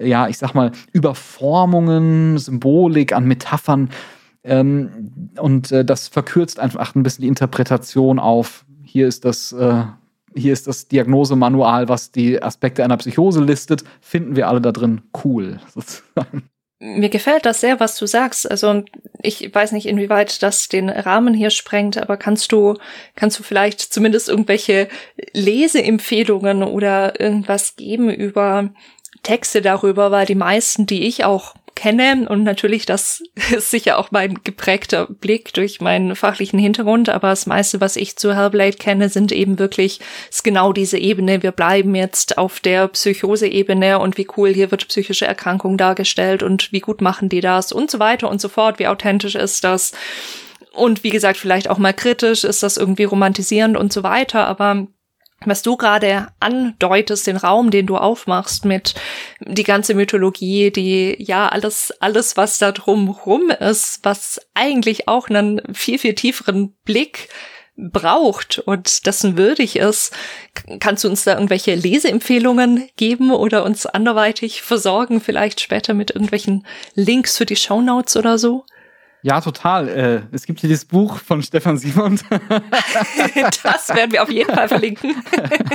ja, 0.01 0.30
ich 0.30 0.38
sag 0.38 0.53
mal, 0.53 0.71
Überformungen, 0.93 2.38
Symbolik, 2.38 3.11
an 3.11 3.25
Metaphern 3.25 3.89
ähm, 4.45 5.34
und 5.38 5.73
äh, 5.73 5.84
das 5.84 6.07
verkürzt 6.07 6.61
einfach 6.61 6.95
ein 6.95 7.03
bisschen 7.03 7.23
die 7.23 7.27
Interpretation 7.27 8.19
auf, 8.19 8.63
hier 8.84 9.05
ist 9.05 9.25
das, 9.25 9.51
äh, 9.51 9.84
hier 10.34 10.53
ist 10.53 10.65
das 10.65 10.88
Diagnosemanual, 10.88 11.89
was 11.89 12.13
die 12.13 12.41
Aspekte 12.41 12.86
einer 12.86 12.95
Psychose 12.95 13.43
listet, 13.43 13.84
finden 13.99 14.38
wir 14.38 14.47
alle 14.47 14.61
da 14.61 14.71
drin 14.71 15.01
cool, 15.25 15.59
sozusagen. 15.73 16.43
Mir 16.82 17.09
gefällt 17.09 17.45
das 17.45 17.59
sehr, 17.59 17.82
was 17.82 17.97
du 17.97 18.05
sagst. 18.05 18.49
Also 18.49 18.84
ich 19.21 19.53
weiß 19.53 19.73
nicht, 19.73 19.86
inwieweit 19.86 20.41
das 20.41 20.69
den 20.69 20.89
Rahmen 20.89 21.34
hier 21.34 21.49
sprengt, 21.49 21.97
aber 21.97 22.15
kannst 22.15 22.53
du, 22.53 22.75
kannst 23.15 23.38
du 23.38 23.43
vielleicht 23.43 23.82
zumindest 23.82 24.30
irgendwelche 24.30 24.88
Leseempfehlungen 25.34 26.63
oder 26.63 27.19
irgendwas 27.19 27.75
geben 27.75 28.09
über 28.09 28.69
Texte 29.23 29.61
darüber, 29.61 30.11
weil 30.11 30.25
die 30.25 30.36
meisten, 30.36 30.86
die 30.86 31.05
ich 31.05 31.25
auch 31.25 31.55
kenne 31.80 32.27
und 32.27 32.43
natürlich 32.43 32.86
das 32.86 33.23
ist 33.55 33.71
sicher 33.71 33.97
auch 33.97 34.11
mein 34.11 34.39
geprägter 34.43 35.07
Blick 35.07 35.53
durch 35.53 35.80
meinen 35.80 36.13
fachlichen 36.15 36.59
Hintergrund, 36.59 37.07
aber 37.07 37.30
das 37.30 37.45
meiste, 37.45 37.80
was 37.80 37.95
ich 37.95 38.17
zu 38.17 38.36
Hellblade 38.36 38.75
kenne, 38.75 39.07
sind 39.07 39.32
eben 39.32 39.59
wirklich 39.59 40.01
ist 40.30 40.43
genau 40.43 40.73
diese 40.73 40.97
Ebene. 40.97 41.41
Wir 41.41 41.53
bleiben 41.53 41.95
jetzt 41.95 42.38
auf 42.38 42.59
der 42.59 42.89
Psychose-Ebene 42.89 43.99
und 43.99 44.17
wie 44.17 44.27
cool 44.36 44.49
hier 44.49 44.71
wird 44.71 44.89
psychische 44.89 45.25
Erkrankung 45.25 45.77
dargestellt 45.77 46.43
und 46.43 46.73
wie 46.73 46.82
gut 46.82 46.99
machen 46.99 47.30
die 47.30 47.41
das 47.41 47.71
und 47.71 47.89
so 47.89 47.99
weiter 47.99 48.30
und 48.30 48.41
so 48.41 48.49
fort. 48.49 48.77
Wie 48.80 48.88
authentisch 48.88 49.36
ist 49.36 49.63
das? 49.63 49.93
Und 50.73 51.03
wie 51.05 51.09
gesagt, 51.09 51.38
vielleicht 51.38 51.69
auch 51.69 51.77
mal 51.77 51.93
kritisch, 51.93 52.43
ist 52.43 52.61
das 52.61 52.75
irgendwie 52.75 53.05
romantisierend 53.05 53.77
und 53.77 53.93
so 53.93 54.03
weiter, 54.03 54.47
aber 54.47 54.88
was 55.45 55.61
du 55.61 55.77
gerade 55.77 56.27
andeutest, 56.39 57.27
den 57.27 57.37
Raum, 57.37 57.71
den 57.71 57.85
du 57.85 57.97
aufmachst 57.97 58.65
mit 58.65 58.95
die 59.39 59.63
ganze 59.63 59.93
Mythologie, 59.93 60.71
die 60.71 61.15
ja 61.19 61.47
alles, 61.47 61.91
alles, 61.99 62.37
was 62.37 62.57
da 62.57 62.71
drumrum 62.71 63.49
ist, 63.49 63.99
was 64.03 64.39
eigentlich 64.53 65.07
auch 65.07 65.29
einen 65.29 65.61
viel, 65.73 65.97
viel 65.97 66.15
tieferen 66.15 66.75
Blick 66.83 67.29
braucht 67.79 68.59
und 68.59 69.05
dessen 69.05 69.37
würdig 69.37 69.77
ist. 69.77 70.13
Kannst 70.79 71.03
du 71.03 71.07
uns 71.07 71.23
da 71.23 71.33
irgendwelche 71.33 71.75
Leseempfehlungen 71.75 72.89
geben 72.97 73.31
oder 73.31 73.63
uns 73.63 73.85
anderweitig 73.85 74.61
versorgen, 74.61 75.21
vielleicht 75.21 75.61
später 75.61 75.93
mit 75.93 76.11
irgendwelchen 76.11 76.65
Links 76.95 77.37
für 77.37 77.45
die 77.45 77.55
Show 77.55 77.81
Notes 77.81 78.17
oder 78.17 78.37
so? 78.37 78.65
Ja, 79.22 79.41
total. 79.41 79.89
Äh, 79.89 80.22
es 80.32 80.45
gibt 80.45 80.61
hier 80.61 80.70
das 80.70 80.86
Buch 80.86 81.17
von 81.17 81.43
Stefan 81.43 81.78
Simon. 81.78 82.20
das 83.63 83.89
werden 83.89 84.11
wir 84.13 84.24
auf 84.24 84.32
jeden 84.32 84.53
Fall 84.53 84.67
verlinken. 84.70 85.15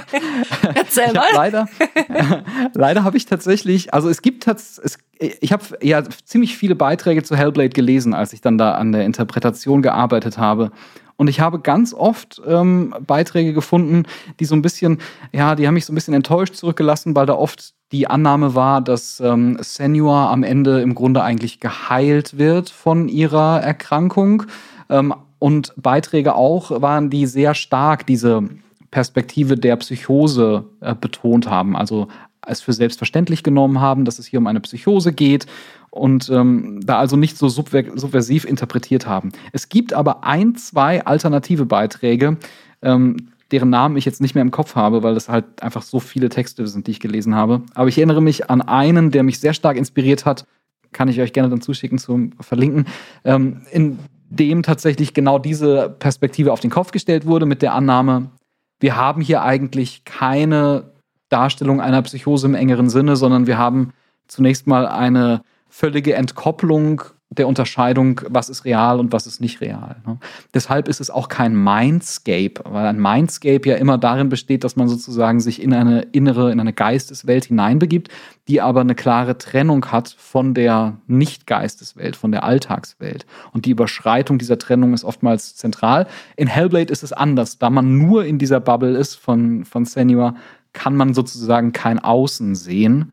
Erzähl 0.74 1.12
mal. 1.12 1.26
leider, 1.34 1.68
leider 2.74 3.04
habe 3.04 3.18
ich 3.18 3.26
tatsächlich, 3.26 3.92
also 3.92 4.08
es 4.08 4.22
gibt 4.22 4.46
es, 4.46 4.98
ich 5.18 5.52
habe 5.52 5.64
ja 5.82 6.02
ziemlich 6.24 6.56
viele 6.56 6.74
Beiträge 6.74 7.22
zu 7.22 7.36
Hellblade 7.36 7.68
gelesen, 7.68 8.14
als 8.14 8.32
ich 8.32 8.40
dann 8.40 8.56
da 8.56 8.72
an 8.72 8.92
der 8.92 9.04
Interpretation 9.04 9.82
gearbeitet 9.82 10.38
habe. 10.38 10.70
Und 11.16 11.28
ich 11.28 11.40
habe 11.40 11.60
ganz 11.60 11.94
oft 11.94 12.40
ähm, 12.46 12.94
Beiträge 13.06 13.52
gefunden, 13.52 14.04
die 14.40 14.46
so 14.46 14.56
ein 14.56 14.62
bisschen, 14.62 14.98
ja, 15.32 15.54
die 15.54 15.66
haben 15.66 15.74
mich 15.74 15.84
so 15.84 15.92
ein 15.92 15.94
bisschen 15.94 16.14
enttäuscht 16.14 16.54
zurückgelassen, 16.54 17.14
weil 17.14 17.26
da 17.26 17.34
oft 17.34 17.74
die 17.94 18.08
Annahme 18.08 18.56
war, 18.56 18.80
dass 18.80 19.20
ähm, 19.20 19.56
Senua 19.60 20.32
am 20.32 20.42
Ende 20.42 20.80
im 20.80 20.96
Grunde 20.96 21.22
eigentlich 21.22 21.60
geheilt 21.60 22.38
wird 22.38 22.68
von 22.68 23.08
ihrer 23.08 23.60
Erkrankung. 23.62 24.42
Ähm, 24.90 25.14
und 25.38 25.72
Beiträge 25.76 26.34
auch 26.34 26.82
waren, 26.82 27.08
die 27.08 27.26
sehr 27.26 27.54
stark 27.54 28.06
diese 28.06 28.42
Perspektive 28.90 29.56
der 29.56 29.76
Psychose 29.76 30.64
äh, 30.80 30.94
betont 30.94 31.48
haben. 31.48 31.76
Also 31.76 32.08
es 32.46 32.62
für 32.62 32.72
selbstverständlich 32.72 33.42
genommen 33.42 33.80
haben, 33.80 34.04
dass 34.04 34.18
es 34.18 34.26
hier 34.26 34.40
um 34.40 34.46
eine 34.46 34.60
Psychose 34.60 35.12
geht 35.12 35.46
und 35.90 36.28
ähm, 36.30 36.80
da 36.84 36.98
also 36.98 37.16
nicht 37.16 37.38
so 37.38 37.48
subver 37.48 37.82
subversiv 37.94 38.44
interpretiert 38.44 39.06
haben. 39.06 39.30
Es 39.52 39.68
gibt 39.68 39.92
aber 39.92 40.24
ein, 40.24 40.56
zwei 40.56 41.04
alternative 41.04 41.64
Beiträge, 41.64 42.38
ähm, 42.82 43.28
deren 43.54 43.70
Namen 43.70 43.96
ich 43.96 44.04
jetzt 44.04 44.20
nicht 44.20 44.34
mehr 44.34 44.42
im 44.42 44.50
Kopf 44.50 44.74
habe, 44.74 45.04
weil 45.04 45.14
das 45.14 45.28
halt 45.28 45.62
einfach 45.62 45.82
so 45.82 46.00
viele 46.00 46.28
Texte 46.28 46.66
sind, 46.66 46.88
die 46.88 46.90
ich 46.90 46.98
gelesen 46.98 47.36
habe. 47.36 47.62
Aber 47.74 47.88
ich 47.88 47.96
erinnere 47.96 48.20
mich 48.20 48.50
an 48.50 48.62
einen, 48.62 49.12
der 49.12 49.22
mich 49.22 49.38
sehr 49.38 49.54
stark 49.54 49.76
inspiriert 49.76 50.26
hat, 50.26 50.44
kann 50.90 51.06
ich 51.06 51.20
euch 51.20 51.32
gerne 51.32 51.50
dann 51.50 51.60
zuschicken 51.60 51.98
zum 51.98 52.32
Verlinken, 52.40 52.86
ähm, 53.24 53.62
in 53.70 54.00
dem 54.28 54.64
tatsächlich 54.64 55.14
genau 55.14 55.38
diese 55.38 55.88
Perspektive 56.00 56.52
auf 56.52 56.58
den 56.58 56.70
Kopf 56.70 56.90
gestellt 56.90 57.26
wurde 57.26 57.46
mit 57.46 57.62
der 57.62 57.74
Annahme, 57.74 58.30
wir 58.80 58.96
haben 58.96 59.22
hier 59.22 59.42
eigentlich 59.42 60.04
keine 60.04 60.90
Darstellung 61.28 61.80
einer 61.80 62.02
Psychose 62.02 62.48
im 62.48 62.56
engeren 62.56 62.90
Sinne, 62.90 63.14
sondern 63.14 63.46
wir 63.46 63.56
haben 63.56 63.92
zunächst 64.26 64.66
mal 64.66 64.88
eine 64.88 65.42
völlige 65.68 66.14
Entkopplung 66.14 67.02
der 67.38 67.48
Unterscheidung, 67.48 68.20
was 68.28 68.48
ist 68.48 68.64
real 68.64 69.00
und 69.00 69.12
was 69.12 69.26
ist 69.26 69.40
nicht 69.40 69.60
real. 69.60 69.96
Ne? 70.06 70.18
Deshalb 70.52 70.88
ist 70.88 71.00
es 71.00 71.10
auch 71.10 71.28
kein 71.28 71.54
Mindscape, 71.54 72.54
weil 72.64 72.86
ein 72.86 73.00
Mindscape 73.00 73.68
ja 73.68 73.76
immer 73.76 73.98
darin 73.98 74.28
besteht, 74.28 74.64
dass 74.64 74.76
man 74.76 74.88
sozusagen 74.88 75.40
sich 75.40 75.62
in 75.62 75.72
eine 75.72 76.02
innere, 76.12 76.52
in 76.52 76.60
eine 76.60 76.72
Geisteswelt 76.72 77.46
hineinbegibt, 77.46 78.08
die 78.48 78.60
aber 78.60 78.80
eine 78.80 78.94
klare 78.94 79.38
Trennung 79.38 79.86
hat 79.86 80.14
von 80.18 80.54
der 80.54 80.98
Nicht-Geisteswelt, 81.06 82.16
von 82.16 82.32
der 82.32 82.44
Alltagswelt. 82.44 83.26
Und 83.52 83.66
die 83.66 83.70
Überschreitung 83.70 84.38
dieser 84.38 84.58
Trennung 84.58 84.92
ist 84.94 85.04
oftmals 85.04 85.56
zentral. 85.56 86.06
In 86.36 86.46
Hellblade 86.46 86.92
ist 86.92 87.02
es 87.02 87.12
anders, 87.12 87.58
da 87.58 87.70
man 87.70 87.98
nur 87.98 88.24
in 88.24 88.38
dieser 88.38 88.60
Bubble 88.60 88.96
ist 88.96 89.14
von, 89.14 89.64
von 89.64 89.84
Senua, 89.84 90.34
kann 90.72 90.96
man 90.96 91.14
sozusagen 91.14 91.72
kein 91.72 91.98
Außen 91.98 92.54
sehen. 92.54 93.12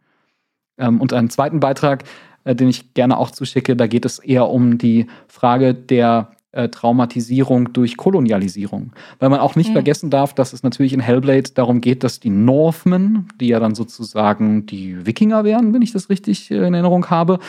Ähm, 0.78 1.00
und 1.00 1.14
einen 1.14 1.30
zweiten 1.30 1.60
Beitrag, 1.60 2.04
äh, 2.44 2.56
den 2.56 2.70
ich 2.70 2.94
gerne 2.94 3.18
auch 3.18 3.32
zuschicke. 3.32 3.76
Da 3.76 3.88
geht 3.88 4.06
es 4.06 4.20
eher 4.20 4.50
um 4.50 4.78
die 4.78 5.08
Frage 5.28 5.74
der 5.74 6.32
äh, 6.52 6.70
Traumatisierung 6.70 7.72
durch 7.74 7.98
Kolonialisierung. 7.98 8.92
Weil 9.20 9.30
man 9.30 9.40
auch 9.40 9.56
nicht 9.56 9.70
mhm. 9.70 9.74
vergessen 9.74 10.10
darf, 10.10 10.34
dass 10.34 10.54
es 10.54 10.64
natürlich 10.64 10.94
in 10.94 11.00
Hellblade 11.00 11.52
darum 11.54 11.82
geht, 11.82 12.04
dass 12.04 12.20
die 12.20 12.30
Northmen, 12.30 13.30
die 13.40 13.48
ja 13.48 13.60
dann 13.60 13.74
sozusagen 13.76 14.66
die 14.66 15.06
Wikinger 15.06 15.44
wären, 15.44 15.74
wenn 15.74 15.82
ich 15.82 15.94
das 15.94 16.10
richtig 16.10 16.52
äh, 16.52 16.56
in 16.56 16.74
Erinnerung 16.74 17.10
habe, 17.10 17.40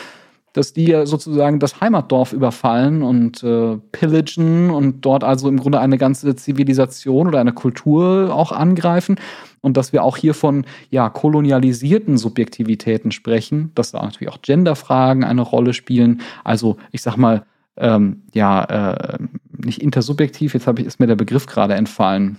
dass 0.53 0.71
die 0.71 0.85
ja 0.85 1.05
sozusagen 1.05 1.59
das 1.59 1.81
Heimatdorf 1.81 2.31
überfallen 2.31 3.01
und 3.01 3.43
äh, 3.43 3.77
pillagen 3.91 4.69
und 4.69 5.01
dort 5.01 5.23
also 5.23 5.49
im 5.49 5.57
Grunde 5.57 5.79
eine 5.79 5.97
ganze 5.97 6.35
Zivilisation 6.35 7.27
oder 7.27 7.39
eine 7.39 7.53
Kultur 7.53 8.33
auch 8.33 8.51
angreifen 8.51 9.17
und 9.61 9.77
dass 9.77 9.93
wir 9.93 10.03
auch 10.03 10.15
hier 10.15 10.33
von 10.33 10.65
ja, 10.91 11.09
kolonialisierten 11.09 12.17
Subjektivitäten 12.17 13.11
sprechen, 13.11 13.71
dass 13.75 13.91
da 13.91 14.03
natürlich 14.03 14.31
auch 14.31 14.41
Genderfragen 14.41 15.23
eine 15.23 15.41
Rolle 15.41 15.73
spielen. 15.73 16.21
Also 16.43 16.77
ich 16.91 17.01
sag 17.01 17.17
mal, 17.17 17.45
ähm, 17.77 18.23
ja, 18.33 18.63
äh, 18.63 19.17
nicht 19.57 19.81
intersubjektiv, 19.81 20.53
jetzt 20.53 20.67
habe 20.67 20.81
ich 20.81 20.87
ist 20.87 20.99
mir 20.99 21.07
der 21.07 21.15
Begriff 21.15 21.47
gerade 21.47 21.73
entfallen. 21.73 22.37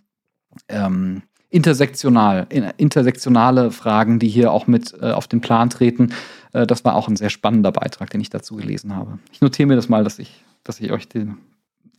Ähm, 0.68 1.22
intersektional, 1.54 2.48
intersektionale 2.78 3.70
Fragen, 3.70 4.18
die 4.18 4.28
hier 4.28 4.50
auch 4.50 4.66
mit 4.66 4.92
äh, 5.00 5.12
auf 5.12 5.28
den 5.28 5.40
Plan 5.40 5.70
treten. 5.70 6.12
Äh, 6.52 6.66
das 6.66 6.84
war 6.84 6.96
auch 6.96 7.06
ein 7.06 7.14
sehr 7.14 7.30
spannender 7.30 7.70
Beitrag, 7.70 8.10
den 8.10 8.20
ich 8.20 8.28
dazu 8.28 8.56
gelesen 8.56 8.96
habe. 8.96 9.20
Ich 9.32 9.40
notiere 9.40 9.68
mir 9.68 9.76
das 9.76 9.88
mal, 9.88 10.02
dass 10.02 10.18
ich, 10.18 10.42
dass 10.64 10.80
ich 10.80 10.90
euch 10.90 11.08
die, 11.08 11.30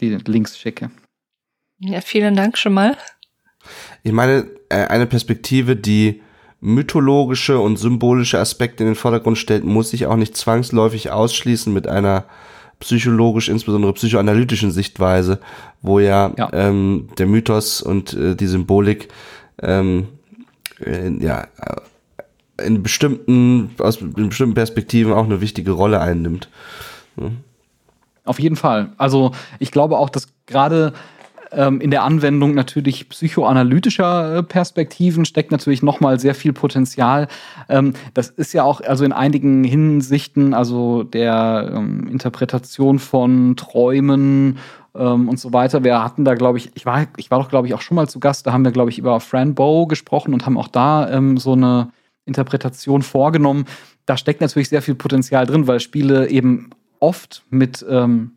die 0.01 0.17
Links 0.25 0.57
schicke. 0.59 0.91
Ja, 1.79 2.01
vielen 2.01 2.35
Dank 2.35 2.57
schon 2.57 2.73
mal. 2.73 2.97
Ich 4.03 4.11
meine, 4.11 4.45
äh, 4.67 4.87
eine 4.87 5.05
Perspektive, 5.05 5.77
die 5.77 6.21
mythologische 6.59 7.57
und 7.57 7.77
symbolische 7.77 8.39
Aspekte 8.39 8.83
in 8.83 8.89
den 8.89 8.95
Vordergrund 8.95 9.37
stellt, 9.37 9.63
muss 9.63 9.91
sich 9.91 10.05
auch 10.05 10.17
nicht 10.17 10.35
zwangsläufig 10.35 11.11
ausschließen 11.11 11.73
mit 11.73 11.87
einer 11.87 12.25
psychologisch, 12.81 13.47
insbesondere 13.47 13.93
psychoanalytischen 13.93 14.71
Sichtweise, 14.71 15.39
wo 15.81 15.99
ja, 15.99 16.33
Ja. 16.37 16.49
Ähm, 16.51 17.07
der 17.17 17.27
Mythos 17.27 17.81
und 17.81 18.13
äh, 18.13 18.35
die 18.35 18.47
Symbolik 18.47 19.07
ähm, 19.61 20.07
äh, 20.83 21.09
ja, 21.23 21.47
äh, 21.61 22.65
in 22.65 22.83
bestimmten, 22.83 23.71
aus 23.79 23.97
in 24.01 24.29
bestimmten 24.29 24.55
Perspektiven 24.55 25.11
auch 25.13 25.25
eine 25.25 25.41
wichtige 25.41 25.71
Rolle 25.71 25.99
einnimmt. 25.99 26.49
Auf 28.23 28.39
jeden 28.39 28.55
Fall. 28.55 28.89
Also 28.97 29.31
ich 29.59 29.71
glaube 29.71 29.97
auch, 29.97 30.09
dass 30.09 30.27
gerade 30.45 30.93
ähm, 31.51 31.81
in 31.81 31.91
der 31.91 32.03
Anwendung 32.03 32.53
natürlich 32.53 33.09
psychoanalytischer 33.09 34.37
äh, 34.37 34.43
Perspektiven 34.43 35.25
steckt 35.25 35.51
natürlich 35.51 35.81
nochmal 35.81 36.19
sehr 36.19 36.35
viel 36.35 36.53
Potenzial. 36.53 37.27
Ähm, 37.69 37.93
das 38.13 38.29
ist 38.29 38.53
ja 38.53 38.63
auch 38.63 38.81
also 38.81 39.05
in 39.05 39.11
einigen 39.11 39.63
Hinsichten, 39.63 40.53
also 40.53 41.03
der 41.03 41.71
ähm, 41.73 42.07
Interpretation 42.07 42.99
von 42.99 43.55
Träumen 43.55 44.57
ähm, 44.97 45.29
und 45.29 45.39
so 45.39 45.53
weiter. 45.53 45.83
Wir 45.83 46.03
hatten 46.03 46.25
da, 46.25 46.35
glaube 46.35 46.57
ich, 46.57 46.71
ich 46.75 46.85
war, 46.85 47.07
ich 47.17 47.31
war 47.31 47.39
doch, 47.39 47.49
glaube 47.49 47.67
ich, 47.67 47.73
auch 47.73 47.81
schon 47.81 47.95
mal 47.95 48.07
zu 48.07 48.19
Gast, 48.19 48.47
da 48.47 48.53
haben 48.53 48.63
wir, 48.63 48.71
glaube 48.71 48.89
ich, 48.89 48.99
über 48.99 49.19
Fran 49.19 49.55
Bow 49.55 49.87
gesprochen 49.87 50.33
und 50.33 50.45
haben 50.45 50.57
auch 50.57 50.67
da 50.67 51.09
ähm, 51.09 51.37
so 51.37 51.53
eine 51.53 51.91
Interpretation 52.25 53.01
vorgenommen. 53.01 53.65
Da 54.05 54.17
steckt 54.17 54.41
natürlich 54.41 54.69
sehr 54.69 54.81
viel 54.81 54.95
Potenzial 54.95 55.45
drin, 55.45 55.67
weil 55.67 55.79
Spiele 55.79 56.29
eben 56.29 56.69
oft 56.99 57.43
mit 57.49 57.85
ähm, 57.89 58.31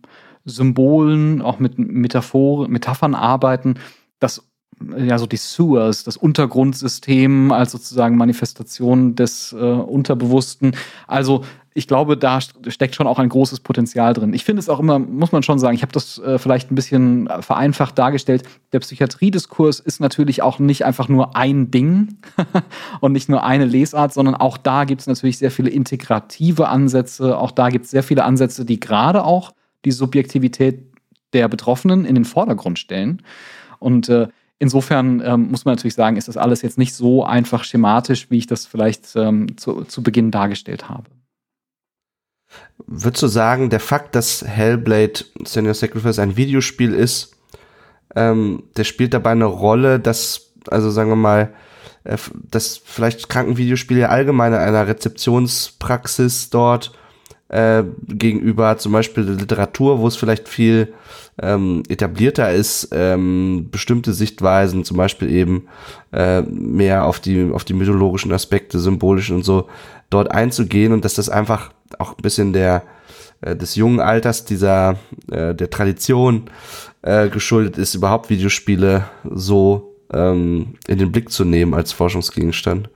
Symbolen, 0.45 1.43
auch 1.43 1.59
mit 1.59 1.79
Metaphoren, 1.79 2.71
Metaphern 2.71 3.15
arbeiten, 3.15 3.75
das 4.19 4.48
ja 4.97 5.19
so 5.19 5.27
die 5.27 5.37
Sewers, 5.37 6.05
das 6.05 6.17
Untergrundsystem 6.17 7.53
als 7.53 7.73
sozusagen 7.73 8.17
Manifestation 8.17 9.15
des 9.15 9.53
äh, 9.53 9.57
Unterbewussten. 9.57 10.77
Also 11.07 11.45
ich 11.75 11.87
glaube, 11.87 12.17
da 12.17 12.41
steckt 12.41 12.97
schon 12.97 13.07
auch 13.07 13.21
ein 13.21 13.29
großes 13.29 13.61
Potenzial 13.61 14.13
drin. 14.13 14.35
Ich 14.35 14.45
finde 14.45 14.61
es 14.61 14.69
auch 14.69 14.81
immer, 14.81 14.99
muss 14.99 15.31
man 15.31 15.45
schon 15.45 15.61
sagen, 15.61 15.77
ich 15.77 15.83
habe 15.83 15.93
das 15.93 16.19
äh, 16.19 16.39
vielleicht 16.39 16.73
ein 16.73 16.75
bisschen 16.75 17.29
vereinfacht 17.41 17.97
dargestellt. 17.97 18.43
Der 18.73 18.81
Psychiatriediskurs 18.81 19.79
ist 19.79 20.01
natürlich 20.01 20.43
auch 20.43 20.59
nicht 20.59 20.85
einfach 20.85 21.09
nur 21.09 21.37
ein 21.37 21.71
Ding 21.71 22.17
und 23.01 23.13
nicht 23.13 23.29
nur 23.29 23.45
eine 23.45 23.65
Lesart, 23.65 24.13
sondern 24.13 24.35
auch 24.35 24.57
da 24.57 24.85
gibt 24.85 25.03
es 25.03 25.07
natürlich 25.07 25.39
sehr 25.39 25.53
viele 25.53 25.71
integrative 25.71 26.69
Ansätze. 26.69 27.39
Auch 27.39 27.53
da 27.53 27.69
gibt 27.69 27.85
es 27.85 27.93
sehr 27.93 28.03
viele 28.03 28.25
Ansätze, 28.25 28.65
die 28.65 28.81
gerade 28.81 29.25
auch 29.25 29.53
die 29.85 29.93
Subjektivität 29.93 30.83
der 31.33 31.49
Betroffenen 31.49 32.05
in 32.05 32.15
den 32.15 32.25
Vordergrund 32.25 32.79
stellen. 32.79 33.23
Und 33.79 34.09
äh, 34.09 34.27
insofern 34.59 35.23
ähm, 35.25 35.51
muss 35.51 35.65
man 35.65 35.75
natürlich 35.75 35.95
sagen, 35.95 36.17
ist 36.17 36.29
das 36.29 36.37
alles 36.37 36.63
jetzt 36.63 36.79
nicht 36.79 36.95
so 36.95 37.25
einfach 37.25 37.65
schematisch, 37.65 38.31
wie 38.31 38.39
ich 38.39 38.47
das 38.47 38.67
vielleicht 38.67 39.15
ähm, 39.17 39.57
zu, 39.57 39.85
zu 39.85 40.03
Beginn 40.03 40.31
dargestellt 40.31 40.89
habe. 40.89 41.05
Würdest 42.87 43.23
du 43.23 43.27
sagen, 43.27 43.71
der 43.71 43.81
Fakt, 43.81 44.15
dass 44.15 44.43
Hellblade 44.43 45.25
Senior 45.45 45.75
Sacrifice 45.75 46.19
ein 46.19 46.37
Videospiel 46.37 46.95
ist, 46.95 47.37
ähm, 48.17 48.65
der 48.77 48.85
spielt 48.85 49.15
dabei 49.15 49.33
eine 49.33 49.45
Rolle, 49.45 50.01
dass, 50.01 50.53
also 50.71 50.91
sagen 50.91 51.11
wir 51.11 51.17
mal, 51.17 51.53
äh, 52.05 52.17
dass 52.51 52.79
vielleicht 52.79 53.29
Krankenvideospiele 53.29 54.09
allgemein 54.09 54.55
in 54.55 54.59
einer 54.59 54.87
Rezeptionspraxis 54.87 56.51
dort 56.51 56.93
äh, 57.49 57.83
gegenüber 58.07 58.77
zum 58.79 58.93
Beispiel 58.93 59.25
der 59.25 59.35
Literatur, 59.35 60.01
wo 60.01 60.07
es 60.07 60.17
vielleicht 60.17 60.49
viel 60.49 60.93
ähm, 61.41 61.83
etablierter 61.89 62.53
ist, 62.53 62.89
ähm, 62.93 63.69
bestimmte 63.71 64.13
Sichtweisen, 64.13 64.85
zum 64.85 64.97
Beispiel 64.97 65.31
eben 65.31 65.69
äh, 66.13 66.43
mehr 66.43 67.05
auf 67.05 67.21
die, 67.21 67.51
auf 67.53 67.65
die 67.65 67.75
mythologischen 67.75 68.33
Aspekte, 68.33 68.79
symbolischen 68.79 69.37
und 69.37 69.45
so, 69.45 69.69
dort 70.11 70.31
einzugehen 70.31 70.93
und 70.93 71.05
dass 71.05 71.15
das 71.15 71.29
einfach 71.29 71.71
auch 71.99 72.17
ein 72.17 72.23
bisschen 72.23 72.53
der 72.53 72.83
äh, 73.41 73.57
des 73.57 73.77
jungen 73.77 74.01
Alters 74.01 74.45
dieser 74.45 74.97
äh, 75.31 75.55
der 75.55 75.71
Tradition 75.71 76.51
äh, 77.03 77.29
geschuldet 77.29 77.79
ist, 77.79 77.95
überhaupt 77.95 78.31
Videospiele 78.31 79.05
so 79.25 79.95
ähm, 80.13 80.75
in 80.87 80.99
den 80.99 81.13
Blick 81.13 81.31
zu 81.31 81.45
nehmen 81.45 81.75
als 81.75 81.93
Forschungsgegenstand. 81.93 82.91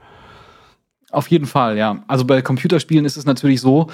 Auf 1.11 1.27
jeden 1.27 1.45
Fall, 1.45 1.77
ja. 1.77 2.03
Also 2.07 2.25
bei 2.25 2.41
Computerspielen 2.41 3.05
ist 3.05 3.17
es 3.17 3.25
natürlich 3.25 3.61
so, 3.61 3.87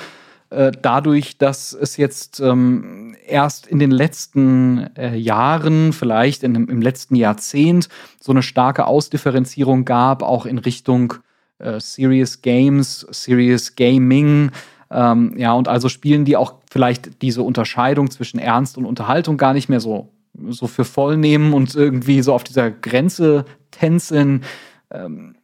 äh, 0.50 0.72
dadurch, 0.82 1.38
dass 1.38 1.74
es 1.74 1.98
jetzt 1.98 2.40
ähm, 2.40 3.16
erst 3.26 3.68
in 3.68 3.78
den 3.78 3.92
letzten 3.92 4.90
äh, 4.96 5.16
Jahren, 5.16 5.94
vielleicht 5.94 6.44
in, 6.44 6.56
im 6.56 6.82
letzten 6.82 7.16
Jahrzehnt, 7.16 7.88
so 8.20 8.32
eine 8.32 8.42
starke 8.42 8.88
Ausdifferenzierung 8.88 9.86
gab, 9.86 10.24
auch 10.24 10.46
in 10.46 10.58
Richtung 10.58 11.14
äh, 11.60 11.80
Serious 11.80 12.42
Games, 12.42 13.06
Serious 13.12 13.76
Gaming. 13.76 14.52
Ähm, 14.90 15.36
ja, 15.38 15.54
und 15.54 15.68
also 15.68 15.88
Spielen, 15.88 16.26
die 16.26 16.36
auch 16.36 16.56
vielleicht 16.72 17.22
diese 17.22 17.44
Unterscheidung 17.44 18.10
zwischen 18.10 18.40
Ernst 18.40 18.78
und 18.78 18.86
Unterhaltung 18.86 19.38
gar 19.38 19.54
nicht 19.54 19.70
mehr 19.70 19.80
so, 19.80 20.10
so 20.48 20.66
für 20.66 20.86
voll 20.86 21.18
nehmen 21.18 21.54
und 21.54 21.76
irgendwie 21.76 22.24
so 22.24 22.34
auf 22.34 22.44
dieser 22.44 22.72
Grenze 22.72 23.46
tänzeln. 23.70 24.44
Ähm, 24.90 25.36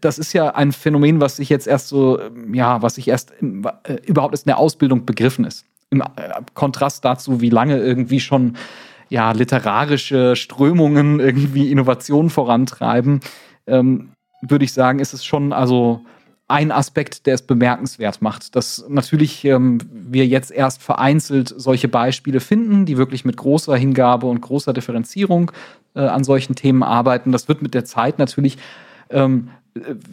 das 0.00 0.18
ist 0.18 0.32
ja 0.32 0.54
ein 0.54 0.72
Phänomen, 0.72 1.20
was 1.20 1.36
sich 1.36 1.48
jetzt 1.48 1.66
erst 1.66 1.88
so, 1.88 2.20
ja, 2.52 2.82
was 2.82 2.96
sich 2.96 3.08
erst 3.08 3.32
äh, 3.40 3.94
überhaupt 4.06 4.34
erst 4.34 4.46
in 4.46 4.50
der 4.50 4.58
Ausbildung 4.58 5.06
begriffen 5.06 5.44
ist. 5.44 5.64
Im 5.90 6.00
äh, 6.00 6.04
Kontrast 6.54 7.04
dazu, 7.04 7.40
wie 7.40 7.50
lange 7.50 7.78
irgendwie 7.78 8.20
schon 8.20 8.56
ja, 9.08 9.32
literarische 9.32 10.36
Strömungen 10.36 11.20
irgendwie 11.20 11.70
Innovationen 11.70 12.30
vorantreiben, 12.30 13.20
ähm, 13.66 14.10
würde 14.42 14.64
ich 14.64 14.72
sagen, 14.72 14.98
ist 14.98 15.14
es 15.14 15.24
schon 15.24 15.52
also 15.52 16.04
ein 16.48 16.72
Aspekt, 16.72 17.26
der 17.26 17.34
es 17.34 17.42
bemerkenswert 17.42 18.22
macht, 18.22 18.56
dass 18.56 18.84
natürlich 18.88 19.44
ähm, 19.44 19.78
wir 19.92 20.26
jetzt 20.26 20.50
erst 20.50 20.82
vereinzelt 20.82 21.52
solche 21.54 21.88
Beispiele 21.88 22.40
finden, 22.40 22.86
die 22.86 22.96
wirklich 22.96 23.26
mit 23.26 23.36
großer 23.36 23.76
Hingabe 23.76 24.26
und 24.26 24.40
großer 24.40 24.72
Differenzierung 24.72 25.52
äh, 25.94 26.00
an 26.00 26.24
solchen 26.24 26.54
Themen 26.54 26.82
arbeiten. 26.82 27.32
Das 27.32 27.48
wird 27.48 27.60
mit 27.60 27.74
der 27.74 27.84
Zeit 27.84 28.18
natürlich 28.18 28.56
ähm, 29.10 29.50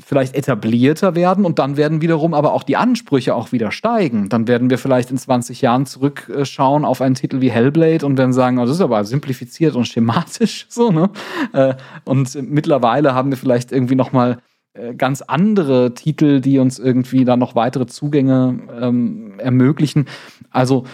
vielleicht 0.06 0.36
etablierter 0.36 1.16
werden 1.16 1.46
und 1.46 1.60
dann 1.60 1.78
werden 1.78 2.02
wiederum 2.02 2.34
aber 2.34 2.54
auch 2.54 2.64
die 2.64 2.78
Ansprüche 2.78 3.36
auch 3.36 3.52
wieder 3.52 3.72
steigen. 3.72 4.30
Dann 4.30 4.48
werden 4.48 4.70
wir 4.70 4.78
vielleicht 4.78 5.12
in 5.12 5.18
20 5.18 5.62
Jahren 5.62 5.86
zurückschauen 5.86 6.86
auf 6.86 7.02
einen 7.02 7.16
Titel 7.16 7.42
wie 7.42 7.52
Hellblade 7.52 8.06
und 8.06 8.18
werden 8.18 8.34
sagen, 8.34 8.58
oh, 8.60 8.66
das 8.66 8.76
ist 8.76 8.82
aber 8.82 9.04
simplifiziert 9.06 9.76
und 9.76 9.88
schematisch 9.88 10.66
so, 10.70 10.92
ne? 10.92 11.10
Äh, 11.54 11.76
und 12.04 12.36
mittlerweile 12.50 13.14
haben 13.14 13.30
wir 13.30 13.38
vielleicht 13.38 13.72
irgendwie 13.72 13.96
noch 13.96 14.12
mal 14.12 14.38
äh, 14.74 14.94
ganz 14.94 15.22
andere 15.22 15.94
Titel, 15.94 16.42
die 16.42 16.60
uns 16.60 16.80
irgendwie 16.80 17.26
dann 17.26 17.40
noch 17.40 17.56
weitere 17.56 17.88
Zugänge 17.88 18.60
ähm, 18.80 19.40
ermöglichen. 19.40 20.06
Also 20.52 20.86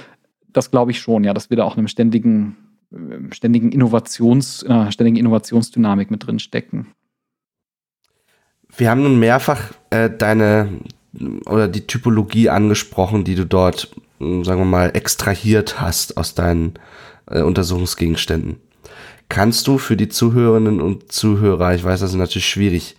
das 0.53 0.72
glaube 0.72 0.91
ich 0.91 0.99
schon, 0.99 1.23
ja, 1.23 1.34
dass 1.34 1.49
wir 1.49 1.57
da 1.57 1.64
auch 1.64 1.73
in 1.73 1.80
einem 1.80 1.88
ständigen, 1.88 2.57
äh, 2.91 3.34
ständigen 3.34 3.72
Innovations, 3.72 4.64
äh, 4.64 4.91
ständigen 4.91 5.18
Innovationsdynamik 5.18 6.11
mit 6.11 6.26
drin 6.26 6.39
stecken. 6.39 6.88
Wir 8.77 8.89
haben 8.89 9.03
nun 9.03 9.19
mehrfach 9.19 9.72
äh, 9.89 10.10
deine 10.10 10.69
oder 11.45 11.68
die 11.68 11.88
Typologie 11.88 12.49
angesprochen, 12.49 13.23
die 13.23 13.35
du 13.35 13.45
dort, 13.45 13.93
sagen 14.19 14.61
wir 14.61 14.65
mal, 14.65 14.91
extrahiert 14.95 15.81
hast 15.81 16.18
aus 16.18 16.35
deinen 16.35 16.76
äh, 17.30 17.41
Untersuchungsgegenständen. 17.41 18.57
Kannst 19.30 19.68
du 19.68 19.77
für 19.77 19.98
die 19.98 20.10
Zuhörerinnen 20.10 20.81
und 20.81 21.11
Zuhörer, 21.11 21.73
ich 21.73 21.84
weiß, 21.84 22.02
das 22.02 22.11
ist 22.11 22.18
natürlich 22.18 22.48
schwierig, 22.48 22.95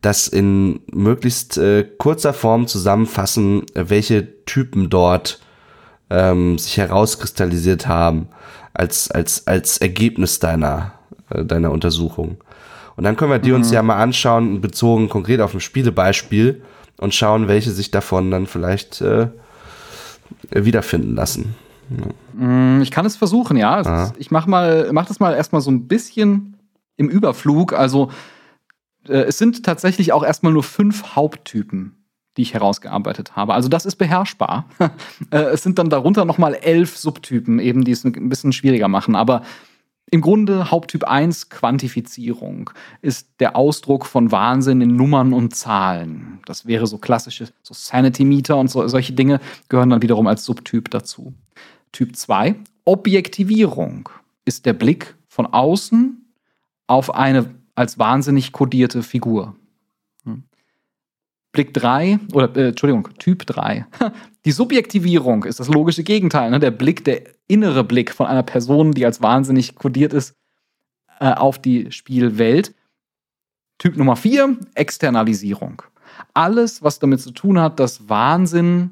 das 0.00 0.28
in 0.28 0.80
möglichst 0.92 1.58
äh, 1.58 1.84
kurzer 1.98 2.32
Form 2.32 2.66
zusammenfassen, 2.66 3.64
welche 3.74 4.44
Typen 4.44 4.90
dort 4.90 5.40
ähm, 6.10 6.58
sich 6.58 6.76
herauskristallisiert 6.76 7.88
haben 7.88 8.28
als, 8.74 9.10
als, 9.10 9.46
als 9.46 9.78
Ergebnis 9.78 10.38
deiner, 10.38 10.92
äh, 11.30 11.44
deiner 11.44 11.70
Untersuchung. 11.72 12.36
Und 12.96 13.04
dann 13.04 13.16
können 13.16 13.30
wir 13.30 13.38
die 13.38 13.50
mhm. 13.50 13.56
uns 13.56 13.70
ja 13.70 13.82
mal 13.82 13.96
anschauen, 13.96 14.60
bezogen 14.60 15.08
konkret 15.08 15.40
auf 15.40 15.54
ein 15.54 15.60
Spielebeispiel 15.60 16.62
und 16.98 17.14
schauen, 17.14 17.48
welche 17.48 17.70
sich 17.70 17.90
davon 17.90 18.30
dann 18.30 18.46
vielleicht 18.46 19.00
äh, 19.02 19.28
wiederfinden 20.50 21.14
lassen. 21.14 21.54
Ja. 21.90 22.80
Ich 22.82 22.90
kann 22.90 23.06
es 23.06 23.16
versuchen, 23.16 23.56
ja. 23.56 23.80
Ah. 23.80 24.12
Ich 24.18 24.30
mach 24.30 24.46
mal, 24.46 24.88
mach 24.92 25.06
das 25.06 25.20
mal 25.20 25.34
erstmal 25.34 25.60
so 25.60 25.70
ein 25.70 25.86
bisschen 25.86 26.56
im 26.96 27.08
Überflug. 27.08 27.72
Also 27.72 28.10
äh, 29.08 29.18
es 29.18 29.38
sind 29.38 29.64
tatsächlich 29.64 30.12
auch 30.12 30.24
erstmal 30.24 30.52
nur 30.52 30.62
fünf 30.62 31.14
Haupttypen, 31.14 32.04
die 32.36 32.42
ich 32.42 32.54
herausgearbeitet 32.54 33.36
habe. 33.36 33.54
Also 33.54 33.68
das 33.68 33.86
ist 33.86 33.96
beherrschbar. 33.96 34.66
äh, 35.30 35.38
es 35.38 35.62
sind 35.62 35.78
dann 35.78 35.90
darunter 35.90 36.24
nochmal 36.24 36.54
elf 36.54 36.96
Subtypen, 36.96 37.58
eben, 37.58 37.84
die 37.84 37.92
es 37.92 38.04
ein 38.04 38.28
bisschen 38.28 38.52
schwieriger 38.52 38.88
machen. 38.88 39.14
Aber 39.14 39.42
im 40.10 40.20
Grunde 40.20 40.70
Haupttyp 40.70 41.04
1 41.04 41.48
Quantifizierung 41.48 42.70
ist 43.02 43.28
der 43.40 43.56
Ausdruck 43.56 44.06
von 44.06 44.30
Wahnsinn 44.30 44.80
in 44.80 44.94
Nummern 44.94 45.32
und 45.32 45.54
Zahlen. 45.54 46.38
Das 46.46 46.66
wäre 46.66 46.86
so 46.86 46.98
klassische 46.98 47.48
so 47.62 47.74
Sanity 47.74 48.24
Meter 48.24 48.56
und 48.56 48.70
so, 48.70 48.86
solche 48.86 49.14
Dinge 49.14 49.40
gehören 49.68 49.90
dann 49.90 50.02
wiederum 50.02 50.28
als 50.28 50.44
Subtyp 50.44 50.90
dazu. 50.90 51.34
Typ 51.90 52.14
2 52.14 52.54
Objektivierung 52.84 54.08
ist 54.44 54.64
der 54.64 54.74
Blick 54.74 55.16
von 55.26 55.46
außen 55.46 56.24
auf 56.86 57.14
eine 57.14 57.54
als 57.74 57.98
wahnsinnig 57.98 58.52
kodierte 58.52 59.02
Figur. 59.02 59.56
Blick 61.56 61.72
3 61.72 62.18
oder 62.34 62.54
äh, 62.54 62.68
Entschuldigung, 62.68 63.08
Typ 63.18 63.46
3. 63.46 63.86
Die 64.44 64.52
Subjektivierung 64.52 65.44
ist 65.44 65.58
das 65.58 65.68
logische 65.68 66.04
Gegenteil. 66.04 66.50
Ne? 66.50 66.60
Der 66.60 66.70
Blick, 66.70 67.02
der 67.04 67.22
innere 67.48 67.82
Blick 67.82 68.12
von 68.12 68.26
einer 68.26 68.42
Person, 68.42 68.92
die 68.92 69.06
als 69.06 69.22
wahnsinnig 69.22 69.74
kodiert 69.74 70.12
ist, 70.12 70.34
äh, 71.18 71.32
auf 71.32 71.58
die 71.58 71.90
Spielwelt. 71.92 72.74
Typ 73.78 73.96
Nummer 73.96 74.16
4, 74.16 74.58
Externalisierung. 74.74 75.80
Alles, 76.34 76.82
was 76.82 76.98
damit 76.98 77.22
zu 77.22 77.30
tun 77.30 77.58
hat, 77.58 77.80
dass 77.80 78.10
Wahnsinn, 78.10 78.90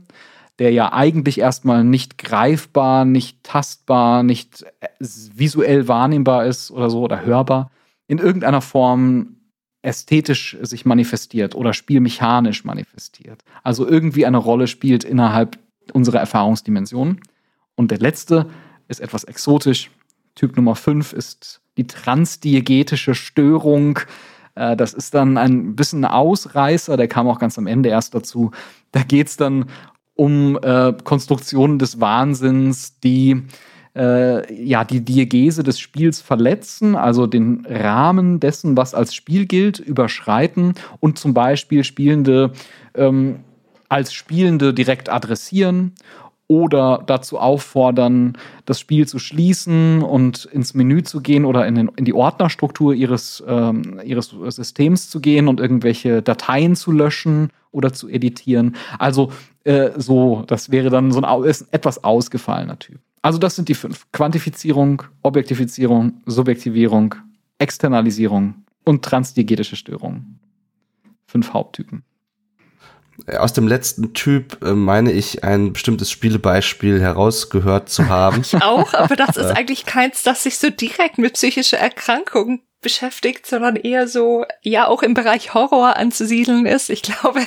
der 0.59 0.73
ja 0.73 0.91
eigentlich 0.95 1.39
erstmal 1.41 1.85
nicht 1.85 2.17
greifbar, 2.17 3.05
nicht 3.05 3.43
tastbar, 3.43 4.23
nicht 4.23 4.63
äh, 4.81 4.89
visuell 5.01 5.87
wahrnehmbar 5.87 6.47
ist 6.47 6.71
oder 6.71 6.89
so 6.89 7.03
oder 7.03 7.27
hörbar, 7.27 7.71
in 8.07 8.17
irgendeiner 8.17 8.63
Form 8.63 9.37
ästhetisch 9.85 10.57
sich 10.63 10.87
manifestiert 10.87 11.55
oder 11.55 11.75
spielmechanisch 11.75 12.65
manifestiert. 12.65 13.45
Also 13.63 13.87
irgendwie 13.87 14.27
eine 14.27 14.39
Rolle 14.39 14.67
spielt 14.67 15.05
innerhalb 15.05 15.59
unserer 15.93 16.19
Erfahrungsdimensionen. 16.19 17.21
Und 17.75 17.91
der 17.91 17.99
letzte 17.99 18.49
ist 18.89 19.01
etwas 19.01 19.25
exotisch. 19.25 19.91
Typ 20.35 20.57
Nummer 20.57 20.75
5 20.75 21.13
ist 21.13 21.61
die 21.77 21.87
transdiegetische 21.87 23.15
Störung. 23.15 23.99
Äh, 24.55 24.77
das 24.77 24.95
ist 24.95 25.15
dann 25.15 25.37
ein 25.37 25.77
bisschen 25.77 26.05
ein 26.05 26.11
Ausreißer, 26.11 26.97
der 26.97 27.09
kam 27.09 27.29
auch 27.29 27.39
ganz 27.39 27.59
am 27.59 27.67
Ende 27.67 27.91
erst 27.91 28.15
dazu. 28.15 28.53
Da 28.93 29.03
geht 29.03 29.29
es 29.29 29.37
dann 29.37 29.67
um 30.15 30.59
äh, 30.63 30.95
Konstruktionen 31.05 31.79
des 31.79 32.01
Wahnsinns, 32.01 33.01
die 33.01 33.43
äh, 33.97 34.53
ja 34.53 34.85
die 34.85 35.05
Diegese 35.05 35.63
des 35.63 35.79
Spiels 35.79 36.21
verletzen, 36.21 36.97
also 36.97 37.27
den 37.27 37.67
Rahmen 37.69 38.41
dessen, 38.41 38.77
was 38.77 38.95
als 38.95 39.15
Spiel 39.15 39.47
gilt, 39.47 39.79
überschreiten 39.79 40.75
und 41.01 41.19
zum 41.19 41.35
Beispiel 41.35 41.85
Spielende 41.85 42.53
ähm, 42.95 43.41
als 43.89 44.13
Spielende 44.13 44.75
direkt 44.75 45.09
adressieren 45.09 45.93
oder 46.47 47.03
dazu 47.07 47.39
auffordern, 47.39 48.37
das 48.67 48.79
Spiel 48.79 49.09
zu 49.09 49.19
schließen 49.19 50.03
und 50.03 50.45
ins 50.47 50.75
Menü 50.75 51.03
zu 51.03 51.21
gehen 51.21 51.45
oder 51.45 51.67
in, 51.67 51.75
den, 51.75 51.91
in 51.97 52.05
die 52.05 52.13
Ordnerstruktur 52.13 52.93
ihres, 52.93 53.43
ähm, 53.47 54.01
ihres 54.05 54.35
Systems 54.49 55.09
zu 55.09 55.21
gehen 55.21 55.49
und 55.49 55.61
irgendwelche 55.61 56.21
Dateien 56.23 56.77
zu 56.77 56.93
löschen 56.93 57.51
oder 57.71 57.93
zu 57.93 58.09
editieren. 58.09 58.77
Also 58.99 59.33
äh, 59.65 59.91
so, 59.97 60.45
das 60.47 60.71
wäre 60.71 60.91
dann 60.91 61.13
so 61.13 61.23
ein 61.23 61.45
ist 61.45 61.63
ein 61.63 61.69
etwas 61.73 62.05
ausgefallener 62.05 62.79
Typ. 62.79 63.01
Also 63.25 63.39
das 63.39 63.57
sind 63.57 63.71
die 63.71 63.75
fünf. 63.75 64.07
Quantifizierung, 64.13 65.03
Objektifizierung, 65.23 66.21
Subjektivierung, 66.27 67.15
Externalisierung 67.57 68.67
und 68.85 69.03
transdiegetische 69.03 69.77
Störung. 69.77 70.39
Fünf 71.27 71.55
Haupttypen. 71.55 72.03
Aus 73.27 73.55
dem 73.55 73.67
letzten 73.67 74.13
Typ 74.13 74.63
äh, 74.63 74.75
meine 74.75 75.11
ich 75.11 75.43
ein 75.43 75.73
bestimmtes 75.73 76.11
Spielebeispiel 76.11 77.01
herausgehört 77.01 77.89
zu 77.89 78.11
haben. 78.11 78.41
ich 78.43 78.57
auch, 78.57 78.93
aber 78.93 79.17
das 79.17 79.39
ist 79.39 79.53
eigentlich 79.57 79.87
keins, 79.87 80.23
das 80.23 80.43
sich 80.43 80.59
so 80.59 80.69
direkt 80.69 81.17
mit 81.17 81.33
psychischer 81.33 81.79
Erkrankung 81.79 82.61
beschäftigt, 82.85 83.47
sondern 83.47 83.75
eher 83.75 84.07
so, 84.07 84.45
ja, 84.63 84.87
auch 84.87 85.03
im 85.03 85.15
Bereich 85.15 85.55
Horror 85.55 85.97
anzusiedeln 85.97 86.67
ist. 86.67 86.91
Ich 86.91 87.03
glaube, 87.03 87.41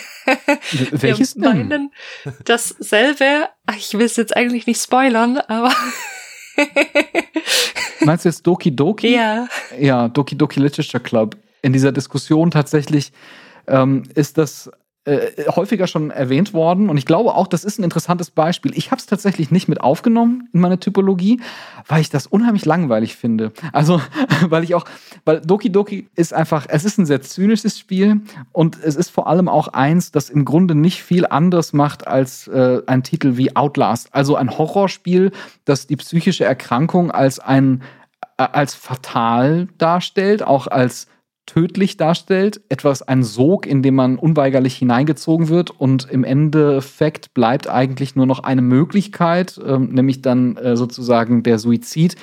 Welches 0.92 1.38
wir 1.38 1.54
meinen 1.54 1.92
dasselbe. 2.44 3.48
Ich 3.78 3.94
will 3.94 4.06
es 4.06 4.18
jetzt 4.18 4.36
eigentlich 4.36 4.68
nicht 4.68 4.82
spoilern, 4.82 5.38
aber 5.38 5.72
Meinst 8.02 8.26
du 8.26 8.30
jetzt 8.30 8.46
Doki 8.46 8.76
Doki? 8.76 9.14
Ja. 9.14 9.48
Ja, 9.80 10.08
Doki 10.08 10.36
Doki 10.36 10.60
Literature 10.60 11.02
Club. 11.02 11.38
In 11.62 11.74
dieser 11.74 11.92
Diskussion 11.92 12.52
tatsächlich 12.52 13.12
ähm, 13.68 14.04
ist 14.16 14.38
das 14.38 14.70
äh, 15.08 15.50
häufiger 15.56 15.88
schon 15.88 16.12
erwähnt 16.12 16.54
worden 16.54 16.90
und 16.90 16.98
ich 16.98 17.06
glaube 17.06 17.34
auch, 17.34 17.48
das 17.48 17.64
ist 17.64 17.80
ein 17.80 17.84
interessantes 17.86 18.30
Beispiel. 18.30 18.74
Ich 18.76 18.92
habe 18.92 19.00
es 19.00 19.06
tatsächlich 19.06 19.52
nicht 19.52 19.70
mit 19.70 19.80
aufgenommen 19.80 20.50
in 20.52 20.60
meine 20.60 20.80
Typologie, 20.82 21.40
weil 21.88 22.02
ich 22.02 22.10
das 22.10 22.28
unheimlich 22.28 22.66
langweilig 22.66 23.16
finde. 23.16 23.54
Also, 23.72 24.02
weil 24.50 24.66
ich 24.66 24.76
auch, 24.76 24.84
weil 25.24 25.40
Doki 25.40 25.72
Doki 25.72 26.10
ist 26.16 26.34
einfach, 26.34 26.66
es 26.68 26.84
ist 26.84 26.98
ein 26.98 27.06
sehr 27.06 27.22
zynisches 27.22 27.80
Spiel 27.80 28.20
und 28.52 28.78
es 28.84 28.98
ist 28.98 29.10
vor 29.10 29.28
allem 29.28 29.48
auch 29.48 29.70
eins, 29.70 30.12
das 30.12 30.30
im 30.30 30.44
Grunde 30.44 30.76
nicht 30.76 31.02
viel 31.04 31.26
anderes 31.26 31.72
macht 31.72 32.06
als 32.06 32.50
äh, 32.50 32.82
ein 32.86 33.04
Titel 33.04 33.38
wie 33.38 33.56
Outlast. 33.56 34.10
Also 34.12 34.36
ein 34.36 34.58
Horrorspiel, 34.58 35.32
das 35.64 35.88
die 35.88 35.96
psychische 35.96 36.44
Erkrankung 36.44 37.12
als 37.12 37.40
ein 37.40 37.82
äh, 38.38 38.44
als 38.52 38.76
fatal 38.76 39.70
darstellt, 39.78 40.44
auch 40.44 40.68
als 40.68 41.08
tödlich 41.48 41.98
darstellt, 41.98 42.61
etwas 42.69 43.02
ein 43.02 43.24
Sog, 43.24 43.65
in 43.65 43.82
dem 43.82 43.95
man 43.95 44.18
unweigerlich 44.18 44.76
hineingezogen 44.76 45.49
wird 45.49 45.72
und 45.72 46.07
im 46.11 46.24
Endeffekt 46.24 47.34
bleibt 47.34 47.68
eigentlich 47.68 48.15
nur 48.15 48.28
noch 48.28 48.44
eine 48.44 48.61
Möglichkeit, 48.61 49.60
ähm, 49.65 49.90
nämlich 49.90 50.22
dann 50.22 50.57
äh, 50.57 50.78
sozusagen 50.78 51.41
der 51.41 51.57
Suizid 51.57 52.15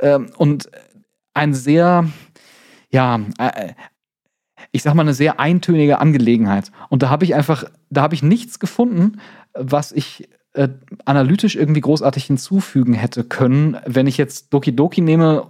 ähm, 0.00 0.30
und 0.36 0.70
ein 1.34 1.54
sehr, 1.54 2.08
ja, 2.90 3.20
äh, 3.38 3.72
ich 4.72 4.82
sag 4.82 4.94
mal 4.94 5.02
eine 5.02 5.14
sehr 5.14 5.40
eintönige 5.40 5.98
Angelegenheit. 5.98 6.70
Und 6.90 7.02
da 7.02 7.08
habe 7.08 7.24
ich 7.24 7.34
einfach, 7.34 7.64
da 7.88 8.02
habe 8.02 8.14
ich 8.14 8.22
nichts 8.22 8.60
gefunden, 8.60 9.20
was 9.54 9.90
ich 9.90 10.28
äh, 10.52 10.68
analytisch 11.04 11.56
irgendwie 11.56 11.80
großartig 11.80 12.24
hinzufügen 12.24 12.92
hätte 12.92 13.24
können, 13.24 13.78
wenn 13.86 14.06
ich 14.06 14.18
jetzt 14.18 14.52
Doki 14.52 14.76
Doki 14.76 15.00
nehme 15.00 15.46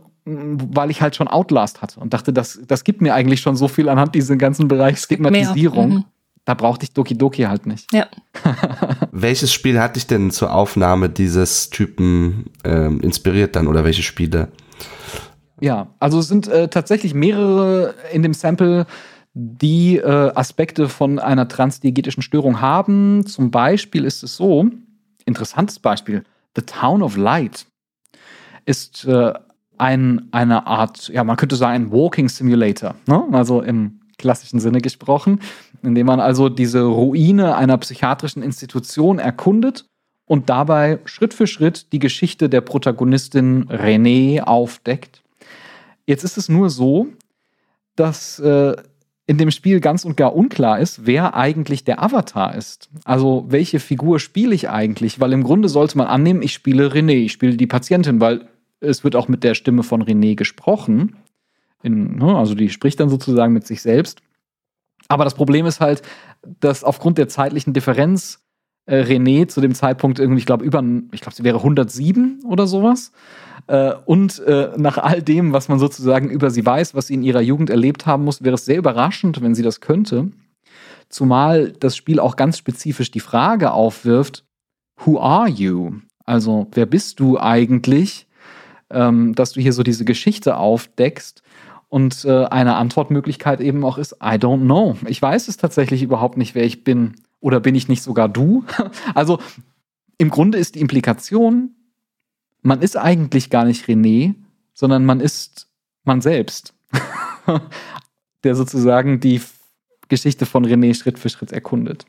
weil 0.75 0.91
ich 0.91 1.03
halt 1.03 1.17
schon 1.17 1.29
Outlast 1.29 1.83
hatte 1.83 2.01
und 2.01 2.13
dachte, 2.13 2.33
das, 2.33 2.61
das 2.67 2.85
gibt 2.85 3.01
mir 3.01 3.15
eigentlich 3.15 3.41
schon 3.41 3.57
so 3.57 3.69
viel 3.69 3.89
anhand 3.89 4.15
diesem 4.15 4.39
ganzen 4.39 4.69
Bereich 4.69 4.99
Stigmatisierung. 4.99 5.89
Mhm. 5.91 6.05
Da 6.45 6.55
brauchte 6.55 6.85
ich 6.85 6.93
Doki 6.93 7.17
Doki 7.17 7.43
halt 7.43 7.67
nicht. 7.67 7.93
Ja. 7.93 8.07
Welches 9.13 9.53
Spiel 9.53 9.81
hat 9.81 9.97
dich 9.97 10.07
denn 10.07 10.31
zur 10.31 10.55
Aufnahme 10.55 11.09
dieses 11.09 11.71
Typen 11.71 12.47
ähm, 12.65 13.01
inspiriert 13.01 13.57
dann 13.57 13.67
oder 13.67 13.85
welche 13.85 14.03
Spiele? 14.03 14.49
Ja, 15.61 15.89
also 15.99 16.19
es 16.19 16.29
sind 16.29 16.49
äh, 16.49 16.69
tatsächlich 16.69 17.13
mehrere 17.13 17.95
in 18.13 18.23
dem 18.23 18.33
Sample, 18.33 18.87
die 19.35 19.99
äh, 19.99 20.33
Aspekte 20.35 20.89
von 20.89 21.19
einer 21.19 21.47
transdiegetischen 21.47 22.23
Störung 22.23 22.61
haben. 22.61 23.27
Zum 23.27 23.51
Beispiel 23.51 24.05
ist 24.05 24.23
es 24.23 24.37
so, 24.37 24.67
interessantes 25.27 25.79
Beispiel, 25.79 26.25
The 26.57 26.63
Town 26.63 27.03
of 27.03 27.17
Light 27.17 27.67
ist 28.67 29.05
äh, 29.05 29.35
ein, 29.81 30.29
eine 30.31 30.67
Art, 30.67 31.09
ja, 31.09 31.25
man 31.25 31.37
könnte 31.37 31.57
sagen, 31.57 31.75
ein 31.75 31.93
Walking 31.93 32.29
Simulator, 32.29 32.95
ne? 33.07 33.25
also 33.33 33.63
im 33.63 34.01
klassischen 34.19 34.61
Sinne 34.61 34.81
gesprochen, 34.81 35.41
indem 35.83 36.07
man 36.07 36.21
also 36.21 36.49
diese 36.49 36.83
Ruine 36.83 37.57
einer 37.57 37.79
psychiatrischen 37.79 38.43
Institution 38.43 39.19
erkundet 39.19 39.87
und 40.27 40.51
dabei 40.51 40.99
Schritt 41.07 41.35
für 41.35 41.47
Schritt 41.47 41.93
die 41.93 41.99
Geschichte 41.99 42.49
der 42.49 42.61
Protagonistin 42.61 43.65
René 43.69 44.43
aufdeckt. 44.43 45.23
Jetzt 46.07 46.25
ist 46.25 46.37
es 46.37 46.49
nur 46.49 46.71
so, 46.71 47.09
dass 47.97 48.39
äh, 48.39 48.77
in 49.27 49.39
dem 49.39 49.51
Spiel 49.51 49.81
ganz 49.81 50.05
und 50.05 50.17
gar 50.17 50.35
unklar 50.35 50.81
ist, 50.81 51.07
wer 51.07 51.35
eigentlich 51.35 51.85
der 51.85 52.03
Avatar 52.03 52.55
ist. 52.55 52.91
Also 53.05 53.47
welche 53.49 53.81
Figur 53.81 54.21
spiele 54.21 54.55
ich 54.55 54.69
eigentlich? 54.69 55.21
Weil 55.21 55.33
im 55.33 55.45
Grunde 55.45 55.69
sollte 55.69 55.97
man 55.97 56.09
annehmen, 56.09 56.43
ich 56.43 56.53
spiele 56.53 56.89
René, 56.89 57.15
ich 57.15 57.33
spiele 57.33 57.57
die 57.57 57.67
Patientin, 57.67 58.21
weil 58.21 58.49
es 58.81 59.05
wird 59.05 59.17
auch 59.17 59.29
mit 59.29 59.45
der 59.45 59.55
Stimme 59.55 59.83
von 59.83 60.03
René 60.03 60.35
gesprochen. 60.35 61.17
In, 61.83 62.17
ne, 62.17 62.37
also 62.37 62.55
die 62.55 62.71
spricht 62.71 63.01
dann 63.01 63.09
sozusagen 63.09 63.53
mit 63.53 63.67
sich 63.67 63.83
selbst. 63.83 64.23
Aber 65.09 65.25
das 65.25 65.35
Problem 65.35 65.67
ist 65.67 65.81
halt, 65.81 66.03
dass 66.61 66.85
aufgrund 66.85 67.19
der 67.19 67.29
zeitlichen 67.29 67.73
Differenz 67.73 68.41
äh, 68.87 69.03
René 69.03 69.49
zu 69.49 69.61
dem 69.61 69.75
Zeitpunkt 69.75 70.19
irgendwie, 70.19 70.39
ich 70.39 70.47
glaube, 70.47 70.65
über, 70.65 70.83
ich 71.13 71.21
glaube, 71.21 71.35
sie 71.35 71.45
wäre 71.45 71.59
107 71.59 72.43
oder 72.47 72.67
sowas. 72.67 73.13
Äh, 73.67 73.95
und 74.05 74.39
äh, 74.41 74.71
nach 74.77 74.99
all 74.99 75.23
dem, 75.23 75.53
was 75.53 75.69
man 75.69 75.79
sozusagen 75.79 76.31
über 76.31 76.51
sie 76.51 76.65
weiß, 76.65 76.95
was 76.95 77.09
sie 77.09 77.15
in 77.15 77.23
ihrer 77.23 77.41
Jugend 77.41 77.71
erlebt 77.71 78.07
haben 78.07 78.25
muss, 78.25 78.43
wäre 78.43 78.55
es 78.55 78.65
sehr 78.65 78.79
überraschend, 78.79 79.43
wenn 79.43 79.55
sie 79.55 79.63
das 79.63 79.81
könnte. 79.81 80.31
Zumal 81.09 81.73
das 81.73 81.97
Spiel 81.97 82.21
auch 82.21 82.37
ganz 82.37 82.57
spezifisch 82.57 83.11
die 83.11 83.21
Frage 83.21 83.73
aufwirft, 83.73 84.45
Who 85.05 85.19
are 85.19 85.49
you? 85.49 85.95
Also, 86.25 86.69
wer 86.73 86.87
bist 86.87 87.21
du 87.21 87.39
eigentlich? 87.39 88.27
Ähm, 88.91 89.35
dass 89.35 89.53
du 89.53 89.61
hier 89.61 89.73
so 89.73 89.83
diese 89.83 90.05
Geschichte 90.05 90.57
aufdeckst. 90.57 91.43
Und 91.89 92.25
äh, 92.25 92.45
eine 92.45 92.77
Antwortmöglichkeit 92.77 93.61
eben 93.61 93.85
auch 93.85 93.99
ist, 93.99 94.13
I 94.23 94.37
don't 94.37 94.63
know. 94.63 94.97
Ich 95.07 95.21
weiß 95.21 95.49
es 95.49 95.57
tatsächlich 95.57 96.03
überhaupt 96.03 96.37
nicht, 96.37 96.55
wer 96.55 96.65
ich 96.65 96.85
bin. 96.85 97.17
Oder 97.41 97.59
bin 97.59 97.75
ich 97.75 97.89
nicht 97.89 98.03
sogar 98.03 98.29
du? 98.29 98.65
also 99.15 99.39
im 100.19 100.31
Grunde 100.31 100.59
ist 100.59 100.75
die 100.75 100.81
Implikation, 100.81 101.75
man 102.63 102.83
ist 102.83 102.97
eigentlich 102.97 103.51
gar 103.51 103.65
nicht 103.65 103.87
René, 103.87 104.35
sondern 104.75 105.05
man 105.05 105.21
ist 105.21 105.69
man 106.05 106.21
selbst, 106.21 106.75
der 108.45 108.55
sozusagen 108.55 109.21
die 109.21 109.41
Geschichte 110.09 110.47
von 110.47 110.67
René 110.67 110.95
Schritt 110.95 111.19
für 111.19 111.29
Schritt 111.29 111.53
erkundet. 111.53 112.05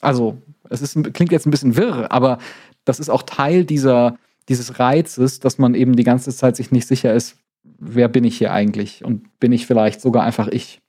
Also, 0.00 0.38
es 0.68 0.82
ist, 0.82 0.94
klingt 1.14 1.32
jetzt 1.32 1.46
ein 1.46 1.50
bisschen 1.50 1.76
wirr, 1.76 2.12
aber 2.12 2.38
das 2.84 3.00
ist 3.00 3.08
auch 3.08 3.22
Teil 3.22 3.64
dieser, 3.64 4.18
dieses 4.48 4.78
Reizes, 4.78 5.40
dass 5.40 5.58
man 5.58 5.74
eben 5.74 5.96
die 5.96 6.04
ganze 6.04 6.34
Zeit 6.34 6.56
sich 6.56 6.70
nicht 6.70 6.86
sicher 6.86 7.12
ist, 7.12 7.36
wer 7.78 8.08
bin 8.08 8.24
ich 8.24 8.38
hier 8.38 8.52
eigentlich 8.52 9.04
und 9.04 9.38
bin 9.38 9.52
ich 9.52 9.66
vielleicht 9.66 10.00
sogar 10.00 10.22
einfach 10.22 10.48
ich. 10.48 10.80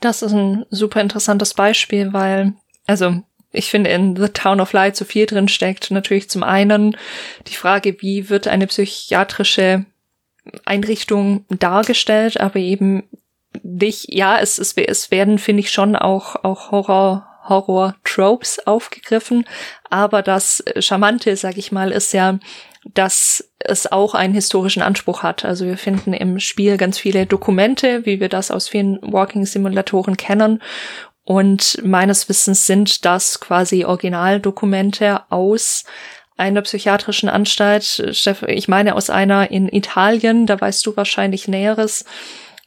Das 0.00 0.22
ist 0.22 0.32
ein 0.32 0.64
super 0.70 1.00
interessantes 1.00 1.54
Beispiel, 1.54 2.12
weil, 2.12 2.54
also 2.86 3.22
ich 3.52 3.70
finde, 3.70 3.90
in 3.90 4.16
The 4.16 4.28
Town 4.28 4.60
of 4.60 4.72
Light 4.72 4.96
so 4.96 5.04
viel 5.04 5.26
drin 5.26 5.48
steckt. 5.48 5.90
Natürlich 5.90 6.28
zum 6.30 6.42
einen 6.42 6.96
die 7.46 7.54
Frage, 7.54 8.00
wie 8.00 8.28
wird 8.28 8.48
eine 8.48 8.66
psychiatrische 8.66 9.84
Einrichtung 10.64 11.44
dargestellt, 11.50 12.40
aber 12.40 12.56
eben 12.56 13.04
nicht, 13.62 14.06
ja, 14.08 14.38
es, 14.38 14.58
es, 14.58 14.74
es 14.76 15.10
werden, 15.10 15.38
finde 15.38 15.60
ich, 15.60 15.70
schon 15.70 15.94
auch, 15.94 16.42
auch 16.42 16.70
Horror, 16.70 17.28
Horror-Tropes 17.48 18.66
aufgegriffen. 18.66 19.46
Aber 19.90 20.22
das 20.22 20.64
Charmante, 20.78 21.36
sag 21.36 21.56
ich 21.56 21.72
mal, 21.72 21.90
ist 21.92 22.12
ja, 22.12 22.38
dass 22.94 23.48
es 23.58 23.90
auch 23.90 24.14
einen 24.14 24.34
historischen 24.34 24.82
Anspruch 24.82 25.22
hat. 25.22 25.44
Also 25.44 25.66
wir 25.66 25.76
finden 25.76 26.12
im 26.12 26.40
Spiel 26.40 26.76
ganz 26.76 26.98
viele 26.98 27.26
Dokumente, 27.26 28.04
wie 28.06 28.20
wir 28.20 28.28
das 28.28 28.50
aus 28.50 28.68
vielen 28.68 28.98
Walking-Simulatoren 29.02 30.16
kennen. 30.16 30.62
Und 31.24 31.78
meines 31.84 32.28
Wissens 32.28 32.66
sind 32.66 33.04
das 33.04 33.38
quasi 33.38 33.84
Originaldokumente 33.84 35.22
aus 35.30 35.84
einer 36.36 36.62
psychiatrischen 36.62 37.28
Anstalt. 37.28 38.16
Ich 38.48 38.68
meine 38.68 38.96
aus 38.96 39.10
einer 39.10 39.50
in 39.50 39.68
Italien, 39.68 40.46
da 40.46 40.60
weißt 40.60 40.84
du 40.84 40.96
wahrscheinlich 40.96 41.46
Näheres 41.46 42.04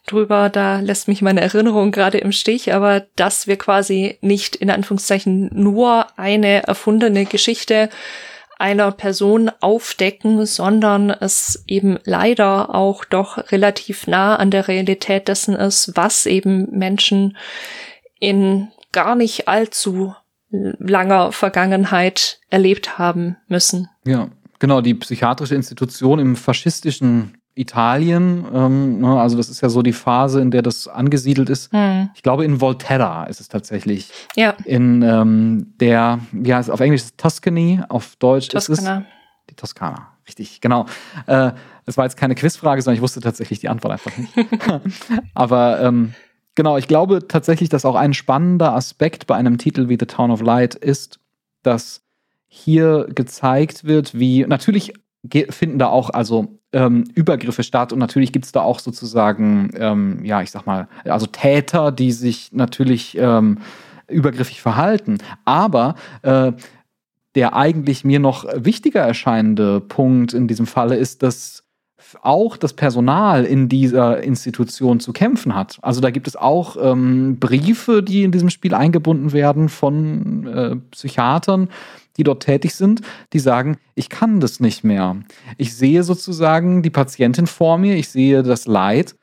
drüber, 0.05 0.49
da 0.49 0.79
lässt 0.79 1.07
mich 1.07 1.21
meine 1.21 1.41
Erinnerung 1.41 1.91
gerade 1.91 2.17
im 2.17 2.31
Stich, 2.31 2.73
aber 2.73 3.05
dass 3.15 3.47
wir 3.47 3.57
quasi 3.57 4.17
nicht 4.21 4.55
in 4.55 4.69
Anführungszeichen 4.69 5.49
nur 5.53 6.07
eine 6.17 6.63
erfundene 6.63 7.25
Geschichte 7.25 7.89
einer 8.57 8.91
Person 8.91 9.51
aufdecken, 9.59 10.45
sondern 10.45 11.09
es 11.09 11.63
eben 11.67 11.99
leider 12.05 12.73
auch 12.73 13.03
doch 13.03 13.51
relativ 13.51 14.07
nah 14.07 14.37
an 14.37 14.51
der 14.51 14.67
Realität 14.67 15.27
dessen 15.27 15.55
ist, 15.55 15.91
was 15.95 16.25
eben 16.25 16.69
Menschen 16.71 17.37
in 18.19 18.69
gar 18.91 19.15
nicht 19.15 19.47
allzu 19.47 20.15
langer 20.49 21.31
Vergangenheit 21.33 22.39
erlebt 22.49 22.97
haben 22.97 23.35
müssen. 23.47 23.89
Ja, 24.05 24.29
genau, 24.59 24.79
die 24.79 24.93
psychiatrische 24.93 25.55
Institution 25.55 26.19
im 26.19 26.35
faschistischen 26.37 27.37
Italien, 27.55 28.45
ähm, 28.53 28.99
ne, 28.99 29.19
also 29.19 29.37
das 29.37 29.49
ist 29.49 29.61
ja 29.61 29.69
so 29.69 29.81
die 29.81 29.93
Phase, 29.93 30.41
in 30.41 30.51
der 30.51 30.61
das 30.61 30.89
angesiedelt 30.89 31.49
ist. 31.49 31.71
Hm. 31.71 32.09
Ich 32.13 32.21
glaube, 32.21 32.43
in 32.43 32.59
Volterra 32.59 33.23
ist 33.25 33.39
es 33.39 33.47
tatsächlich. 33.47 34.11
Ja. 34.35 34.55
In 34.65 35.01
ähm, 35.01 35.73
der, 35.79 36.19
wie 36.33 36.53
heißt 36.53 36.67
es 36.67 36.73
auf 36.73 36.81
Englisch 36.81 37.01
ist 37.01 37.17
Tuscany, 37.17 37.81
auf 37.87 38.17
Deutsch 38.17 38.49
Toskana. 38.49 38.97
ist 38.97 39.03
es 39.03 39.49
die 39.49 39.55
Toskana. 39.55 40.15
Richtig, 40.27 40.59
genau. 40.59 40.85
Äh, 41.27 41.51
war 41.85 42.05
jetzt 42.05 42.17
keine 42.17 42.35
Quizfrage, 42.35 42.81
sondern 42.81 42.97
ich 42.97 43.01
wusste 43.01 43.21
tatsächlich 43.21 43.59
die 43.59 43.69
Antwort 43.69 43.93
einfach 43.93 44.17
nicht. 44.17 44.33
Aber 45.33 45.79
ähm, 45.81 46.13
genau, 46.55 46.77
ich 46.77 46.87
glaube 46.87 47.27
tatsächlich, 47.27 47.69
dass 47.69 47.85
auch 47.85 47.95
ein 47.95 48.13
spannender 48.13 48.73
Aspekt 48.73 49.27
bei 49.27 49.35
einem 49.35 49.57
Titel 49.57 49.87
wie 49.87 49.97
The 49.99 50.07
Town 50.07 50.31
of 50.31 50.41
Light 50.41 50.75
ist, 50.75 51.19
dass 51.63 52.01
hier 52.47 53.07
gezeigt 53.13 53.85
wird, 53.85 54.17
wie 54.17 54.45
natürlich 54.45 54.93
finden 55.49 55.79
da 55.79 55.87
auch 55.87 56.09
also 56.09 56.59
ähm, 56.75 57.05
Übergriffe 57.15 57.63
statt 57.63 57.93
und 57.93 57.99
natürlich 57.99 58.33
gibt 58.33 58.45
es 58.45 58.51
da 58.51 58.61
auch 58.61 58.79
sozusagen, 58.79 59.71
ähm, 59.77 60.23
ja, 60.23 60.41
ich 60.41 60.51
sag 60.51 60.65
mal, 60.65 60.87
also 61.05 61.25
Täter, 61.25 61.91
die 61.91 62.11
sich 62.11 62.51
natürlich 62.51 63.17
ähm, 63.17 63.59
übergriffig 64.09 64.61
verhalten. 64.61 65.17
Aber 65.45 65.95
äh, 66.21 66.51
der 67.33 67.55
eigentlich 67.55 68.03
mir 68.03 68.19
noch 68.19 68.45
wichtiger 68.55 69.01
erscheinende 69.01 69.79
Punkt 69.79 70.33
in 70.33 70.47
diesem 70.47 70.67
Falle 70.67 70.95
ist, 70.95 71.23
dass 71.23 71.63
auch 72.21 72.55
das 72.55 72.73
Personal 72.73 73.45
in 73.45 73.67
dieser 73.67 74.21
Institution 74.23 74.99
zu 74.99 75.11
kämpfen 75.11 75.55
hat. 75.55 75.79
Also 75.81 76.01
da 76.01 76.11
gibt 76.11 76.27
es 76.27 76.35
auch 76.35 76.77
ähm, 76.79 77.39
Briefe, 77.39 78.03
die 78.03 78.23
in 78.23 78.31
diesem 78.31 78.49
Spiel 78.49 78.73
eingebunden 78.73 79.33
werden 79.33 79.69
von 79.69 80.47
äh, 80.47 80.75
Psychiatern, 80.91 81.69
die 82.17 82.23
dort 82.23 82.43
tätig 82.43 82.75
sind, 82.75 83.01
die 83.33 83.39
sagen, 83.39 83.77
ich 83.95 84.09
kann 84.09 84.39
das 84.39 84.59
nicht 84.59 84.83
mehr. 84.83 85.17
Ich 85.57 85.75
sehe 85.75 86.03
sozusagen 86.03 86.81
die 86.81 86.89
Patientin 86.89 87.47
vor 87.47 87.77
mir, 87.77 87.95
ich 87.95 88.09
sehe 88.09 88.43
das 88.43 88.67
Leid, 88.67 89.15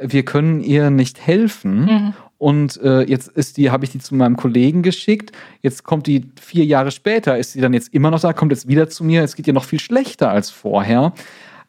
wir 0.00 0.24
können 0.24 0.60
ihr 0.60 0.90
nicht 0.90 1.24
helfen. 1.24 1.84
Mhm. 1.84 2.14
Und 2.38 2.80
äh, 2.82 3.02
jetzt 3.02 3.28
ist 3.28 3.56
die, 3.56 3.70
habe 3.70 3.84
ich 3.84 3.92
die 3.92 4.00
zu 4.00 4.16
meinem 4.16 4.36
Kollegen 4.36 4.82
geschickt. 4.82 5.30
Jetzt 5.60 5.84
kommt 5.84 6.08
die 6.08 6.28
vier 6.40 6.64
Jahre 6.64 6.90
später, 6.90 7.38
ist 7.38 7.52
sie 7.52 7.60
dann 7.60 7.72
jetzt 7.72 7.94
immer 7.94 8.10
noch 8.10 8.18
da, 8.18 8.32
kommt 8.32 8.50
jetzt 8.50 8.66
wieder 8.66 8.88
zu 8.88 9.04
mir. 9.04 9.22
Es 9.22 9.36
geht 9.36 9.46
ihr 9.46 9.52
noch 9.52 9.64
viel 9.64 9.78
schlechter 9.78 10.28
als 10.30 10.50
vorher. 10.50 11.12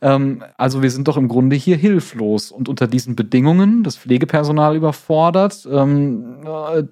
Ähm, 0.04 0.44
also 0.58 0.84
wir 0.84 0.92
sind 0.92 1.08
doch 1.08 1.16
im 1.16 1.30
Grunde 1.30 1.56
hier 1.56 1.78
hilflos 1.78 2.52
und 2.52 2.68
unter 2.68 2.88
diesen 2.88 3.16
Bedingungen, 3.16 3.84
das 3.84 3.96
Pflegepersonal 3.96 4.76
überfordert, 4.76 5.66
ähm, 5.72 6.44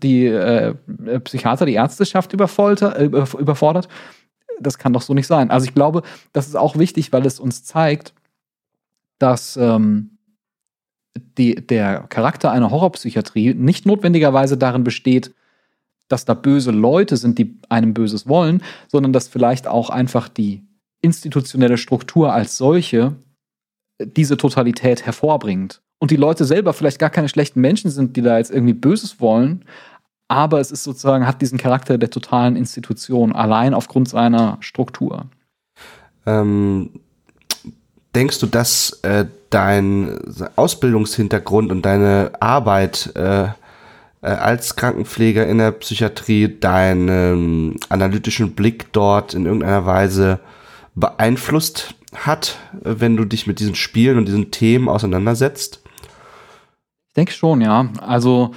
die 0.01 0.27
äh, 0.27 0.73
Psychiater, 1.19 1.65
die 1.65 1.73
Ärzteschaft 1.73 2.31
überfolter, 2.31 2.97
äh, 2.97 3.05
überfordert. 3.05 3.89
Das 4.61 4.77
kann 4.77 4.93
doch 4.93 5.01
so 5.01 5.13
nicht 5.13 5.27
sein. 5.27 5.51
Also 5.51 5.65
ich 5.65 5.75
glaube, 5.75 6.03
das 6.31 6.47
ist 6.47 6.55
auch 6.55 6.77
wichtig, 6.77 7.11
weil 7.11 7.25
es 7.25 7.37
uns 7.37 7.65
zeigt, 7.65 8.13
dass 9.19 9.57
ähm, 9.57 10.17
die, 11.37 11.55
der 11.55 12.03
Charakter 12.07 12.51
einer 12.51 12.71
Horrorpsychiatrie 12.71 13.53
nicht 13.55 13.85
notwendigerweise 13.85 14.57
darin 14.57 14.85
besteht, 14.85 15.35
dass 16.07 16.23
da 16.23 16.33
böse 16.33 16.71
Leute 16.71 17.17
sind, 17.17 17.37
die 17.39 17.59
einem 17.67 17.93
Böses 17.93 18.25
wollen, 18.25 18.63
sondern 18.87 19.11
dass 19.11 19.27
vielleicht 19.27 19.67
auch 19.67 19.89
einfach 19.89 20.29
die 20.29 20.63
institutionelle 21.01 21.77
Struktur 21.77 22.33
als 22.33 22.57
solche 22.57 23.15
diese 23.99 24.37
Totalität 24.37 25.05
hervorbringt. 25.05 25.81
Und 25.99 26.11
die 26.11 26.15
Leute 26.15 26.45
selber 26.45 26.73
vielleicht 26.73 26.99
gar 26.99 27.11
keine 27.11 27.29
schlechten 27.29 27.61
Menschen 27.61 27.91
sind, 27.91 28.17
die 28.17 28.21
da 28.21 28.37
jetzt 28.37 28.51
irgendwie 28.51 28.73
Böses 28.73 29.19
wollen, 29.19 29.65
aber 30.31 30.61
es 30.61 30.71
ist 30.71 30.85
sozusagen, 30.85 31.27
hat 31.27 31.41
diesen 31.41 31.57
Charakter 31.57 31.97
der 31.97 32.09
totalen 32.09 32.55
Institution, 32.55 33.33
allein 33.33 33.73
aufgrund 33.73 34.07
seiner 34.07 34.57
Struktur. 34.61 35.25
Ähm, 36.25 36.89
denkst 38.15 38.39
du, 38.39 38.45
dass 38.47 38.99
äh, 39.03 39.25
dein 39.49 40.17
Ausbildungshintergrund 40.55 41.69
und 41.69 41.85
deine 41.85 42.31
Arbeit 42.39 43.11
äh, 43.15 43.43
äh 43.43 43.49
als 44.21 44.77
Krankenpfleger 44.77 45.45
in 45.47 45.57
der 45.57 45.71
Psychiatrie 45.71 46.59
deinen 46.59 47.75
analytischen 47.89 48.53
Blick 48.53 48.93
dort 48.93 49.33
in 49.33 49.45
irgendeiner 49.45 49.85
Weise 49.85 50.39
beeinflusst 50.95 51.95
hat, 52.13 52.57
wenn 52.73 53.15
du 53.17 53.25
dich 53.25 53.47
mit 53.47 53.59
diesen 53.59 53.75
Spielen 53.75 54.17
und 54.17 54.25
diesen 54.25 54.51
Themen 54.51 54.89
auseinandersetzt? 54.89 55.81
Ich 57.07 57.13
denke 57.15 57.31
schon, 57.31 57.61
ja. 57.61 57.89
Also 57.99 58.51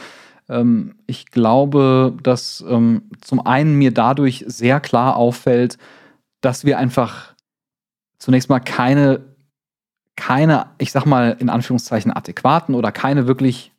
ähm, 0.49 0.97
ich 1.07 1.27
glaube, 1.27 2.15
dass 2.23 2.65
ähm, 2.69 3.11
zum 3.21 3.45
einen 3.45 3.75
mir 3.77 3.93
dadurch 3.93 4.45
sehr 4.47 4.81
klar 4.81 5.17
auffällt, 5.17 5.79
dass 6.41 6.65
wir 6.65 6.79
einfach 6.79 7.35
zunächst 8.19 8.49
mal 8.49 8.61
keine, 8.61 9.21
keine, 10.17 10.67
ich 10.79 10.93
sag 10.93 11.07
mal 11.07 11.37
in 11.39 11.49
Anführungszeichen 11.49 12.13
adäquaten 12.13 12.75
oder 12.75 12.93
keine 12.93 13.27
wirklich 13.27 13.73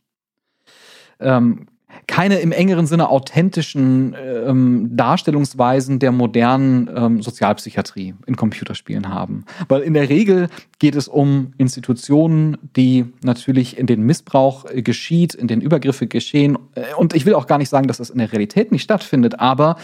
ähm, 1.19 1.67
keine 2.07 2.39
im 2.39 2.51
engeren 2.51 2.87
Sinne 2.87 3.09
authentischen 3.09 4.15
ähm, 4.19 4.89
Darstellungsweisen 4.95 5.99
der 5.99 6.11
modernen 6.11 6.89
ähm, 6.95 7.21
Sozialpsychiatrie 7.21 8.15
in 8.25 8.35
Computerspielen 8.35 9.09
haben. 9.09 9.45
Weil 9.67 9.81
in 9.81 9.93
der 9.93 10.09
Regel 10.09 10.49
geht 10.79 10.95
es 10.95 11.07
um 11.07 11.53
Institutionen, 11.57 12.57
die 12.75 13.05
natürlich 13.23 13.77
in 13.77 13.87
den 13.87 14.01
Missbrauch 14.01 14.65
äh, 14.65 14.81
geschieht, 14.81 15.33
in 15.33 15.47
den 15.47 15.61
Übergriffe 15.61 16.07
geschehen. 16.07 16.57
Äh, 16.75 16.93
und 16.97 17.15
ich 17.15 17.25
will 17.25 17.33
auch 17.33 17.47
gar 17.47 17.57
nicht 17.57 17.69
sagen, 17.69 17.87
dass 17.87 17.97
das 17.97 18.09
in 18.09 18.19
der 18.19 18.31
Realität 18.31 18.71
nicht 18.71 18.83
stattfindet, 18.83 19.39
aber 19.39 19.77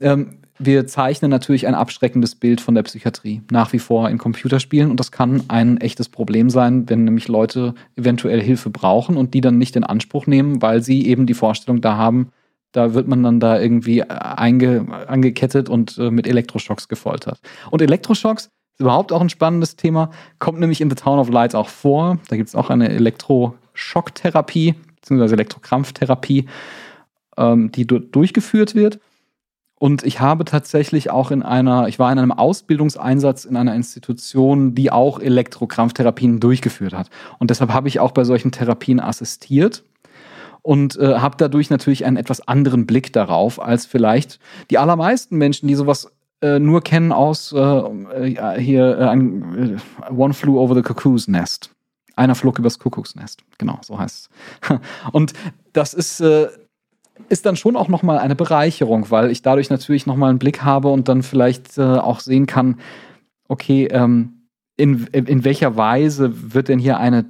ähm, 0.00 0.38
wir 0.58 0.86
zeichnen 0.86 1.30
natürlich 1.30 1.66
ein 1.66 1.74
abschreckendes 1.74 2.34
Bild 2.34 2.60
von 2.60 2.74
der 2.74 2.82
Psychiatrie 2.82 3.42
nach 3.50 3.72
wie 3.72 3.78
vor 3.78 4.08
in 4.08 4.18
Computerspielen 4.18 4.90
und 4.90 4.98
das 5.00 5.12
kann 5.12 5.44
ein 5.48 5.78
echtes 5.78 6.08
Problem 6.08 6.50
sein, 6.50 6.88
wenn 6.88 7.04
nämlich 7.04 7.28
Leute 7.28 7.74
eventuell 7.96 8.42
Hilfe 8.42 8.70
brauchen 8.70 9.16
und 9.16 9.34
die 9.34 9.40
dann 9.40 9.58
nicht 9.58 9.76
in 9.76 9.84
Anspruch 9.84 10.26
nehmen, 10.26 10.62
weil 10.62 10.82
sie 10.82 11.06
eben 11.06 11.26
die 11.26 11.34
Vorstellung 11.34 11.80
da 11.80 11.96
haben, 11.96 12.30
da 12.72 12.94
wird 12.94 13.08
man 13.08 13.22
dann 13.22 13.40
da 13.40 13.58
irgendwie 13.58 14.02
einge, 14.02 14.86
angekettet 15.06 15.68
und 15.68 15.96
äh, 15.98 16.10
mit 16.10 16.26
Elektroschocks 16.26 16.88
gefoltert. 16.88 17.40
Und 17.70 17.80
Elektroschocks 17.80 18.44
ist 18.44 18.80
überhaupt 18.80 19.12
auch 19.12 19.20
ein 19.20 19.30
spannendes 19.30 19.76
Thema, 19.76 20.10
kommt 20.38 20.60
nämlich 20.60 20.80
in 20.80 20.90
The 20.90 20.96
Town 20.96 21.18
of 21.18 21.30
Light 21.30 21.54
auch 21.54 21.68
vor. 21.68 22.18
Da 22.28 22.36
gibt 22.36 22.48
es 22.48 22.54
auch 22.54 22.68
eine 22.68 22.90
Elektroschocktherapie 22.90 24.74
bzw. 24.96 25.32
Elektrokrampftherapie, 25.32 26.46
ähm, 27.38 27.72
die 27.72 27.86
durchgeführt 27.86 28.74
wird. 28.74 29.00
Und 29.78 30.04
ich 30.04 30.20
habe 30.20 30.44
tatsächlich 30.44 31.10
auch 31.10 31.30
in 31.30 31.42
einer, 31.42 31.86
ich 31.88 31.98
war 31.98 32.10
in 32.10 32.18
einem 32.18 32.32
Ausbildungseinsatz 32.32 33.44
in 33.44 33.56
einer 33.56 33.74
Institution, 33.74 34.74
die 34.74 34.90
auch 34.90 35.20
Elektrokrampftherapien 35.20 36.40
durchgeführt 36.40 36.94
hat. 36.94 37.10
Und 37.38 37.50
deshalb 37.50 37.72
habe 37.72 37.88
ich 37.88 38.00
auch 38.00 38.12
bei 38.12 38.24
solchen 38.24 38.52
Therapien 38.52 39.00
assistiert 39.00 39.84
und 40.62 40.98
äh, 40.98 41.18
habe 41.18 41.36
dadurch 41.38 41.68
natürlich 41.68 42.06
einen 42.06 42.16
etwas 42.16 42.46
anderen 42.48 42.86
Blick 42.86 43.12
darauf 43.12 43.60
als 43.60 43.84
vielleicht 43.84 44.40
die 44.70 44.78
allermeisten 44.78 45.36
Menschen, 45.36 45.68
die 45.68 45.74
sowas 45.74 46.10
äh, 46.40 46.58
nur 46.58 46.80
kennen 46.80 47.12
aus 47.12 47.52
äh, 47.52 47.58
äh 47.58 48.60
hier 48.60 48.98
äh, 48.98 50.12
One 50.12 50.34
Flew 50.34 50.58
Over 50.58 50.74
the 50.74 50.82
Cuckoo's 50.82 51.28
Nest. 51.28 51.70
Einer 52.16 52.34
flog 52.34 52.58
übers 52.58 52.78
Kuckucksnest. 52.78 53.42
Genau, 53.58 53.78
so 53.82 53.98
heißt 53.98 54.30
es. 54.62 54.78
Und 55.12 55.34
das 55.74 55.92
ist, 55.92 56.20
äh, 56.20 56.48
ist 57.28 57.46
dann 57.46 57.56
schon 57.56 57.76
auch 57.76 57.88
nochmal 57.88 58.18
eine 58.18 58.36
Bereicherung, 58.36 59.10
weil 59.10 59.30
ich 59.30 59.42
dadurch 59.42 59.70
natürlich 59.70 60.06
nochmal 60.06 60.30
einen 60.30 60.38
Blick 60.38 60.62
habe 60.62 60.88
und 60.88 61.08
dann 61.08 61.22
vielleicht 61.22 61.78
äh, 61.78 61.82
auch 61.82 62.20
sehen 62.20 62.46
kann, 62.46 62.80
okay, 63.48 63.86
ähm, 63.86 64.48
in, 64.76 65.06
in 65.06 65.44
welcher 65.44 65.76
Weise 65.76 66.54
wird 66.54 66.68
denn 66.68 66.78
hier 66.78 66.98
eine 66.98 67.24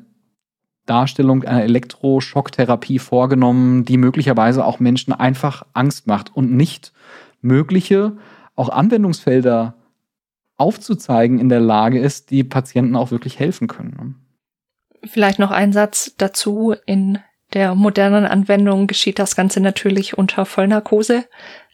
Darstellung 0.87 1.45
einer 1.45 1.63
Elektroschocktherapie 1.65 2.99
vorgenommen, 2.99 3.85
die 3.85 3.99
möglicherweise 3.99 4.65
auch 4.65 4.81
Menschen 4.81 5.13
einfach 5.13 5.65
Angst 5.73 6.07
macht 6.07 6.35
und 6.35 6.53
nicht 6.53 6.93
mögliche, 7.41 8.17
auch 8.55 8.69
Anwendungsfelder 8.69 9.75
aufzuzeigen 10.57 11.39
in 11.39 11.49
der 11.49 11.61
Lage 11.61 11.99
ist, 11.99 12.31
die 12.31 12.45
Patienten 12.45 12.97
auch 12.97 13.11
wirklich 13.11 13.39
helfen 13.39 13.69
können. 13.69 14.17
Vielleicht 15.05 15.39
noch 15.39 15.51
ein 15.51 15.73
Satz 15.73 16.15
dazu. 16.17 16.75
In 16.87 17.19
der 17.53 17.75
modernen 17.75 18.27
Anwendung 18.27 18.87
geschieht 18.87 19.19
das 19.19 19.37
Ganze 19.37 19.61
natürlich 19.61 20.19
unter 20.19 20.47
Vollnarkose. 20.47 21.25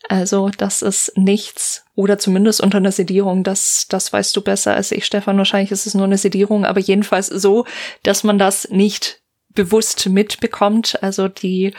Also 0.08 0.50
das 0.56 0.82
ist 0.82 1.16
nichts 1.16 1.84
oder 1.94 2.18
zumindest 2.18 2.60
unter 2.60 2.78
einer 2.78 2.92
Sedierung. 2.92 3.44
Das, 3.44 3.86
das 3.88 4.12
weißt 4.12 4.36
du 4.36 4.42
besser 4.42 4.74
als 4.74 4.92
ich, 4.92 5.06
Stefan. 5.06 5.38
Wahrscheinlich 5.38 5.70
ist 5.70 5.86
es 5.86 5.94
nur 5.94 6.04
eine 6.04 6.18
Sedierung, 6.18 6.64
aber 6.64 6.80
jedenfalls 6.80 7.28
so, 7.28 7.64
dass 8.02 8.24
man 8.24 8.38
das 8.38 8.68
nicht 8.70 9.22
bewusst 9.54 10.08
mitbekommt. 10.08 11.02
Also 11.02 11.28
die 11.28 11.72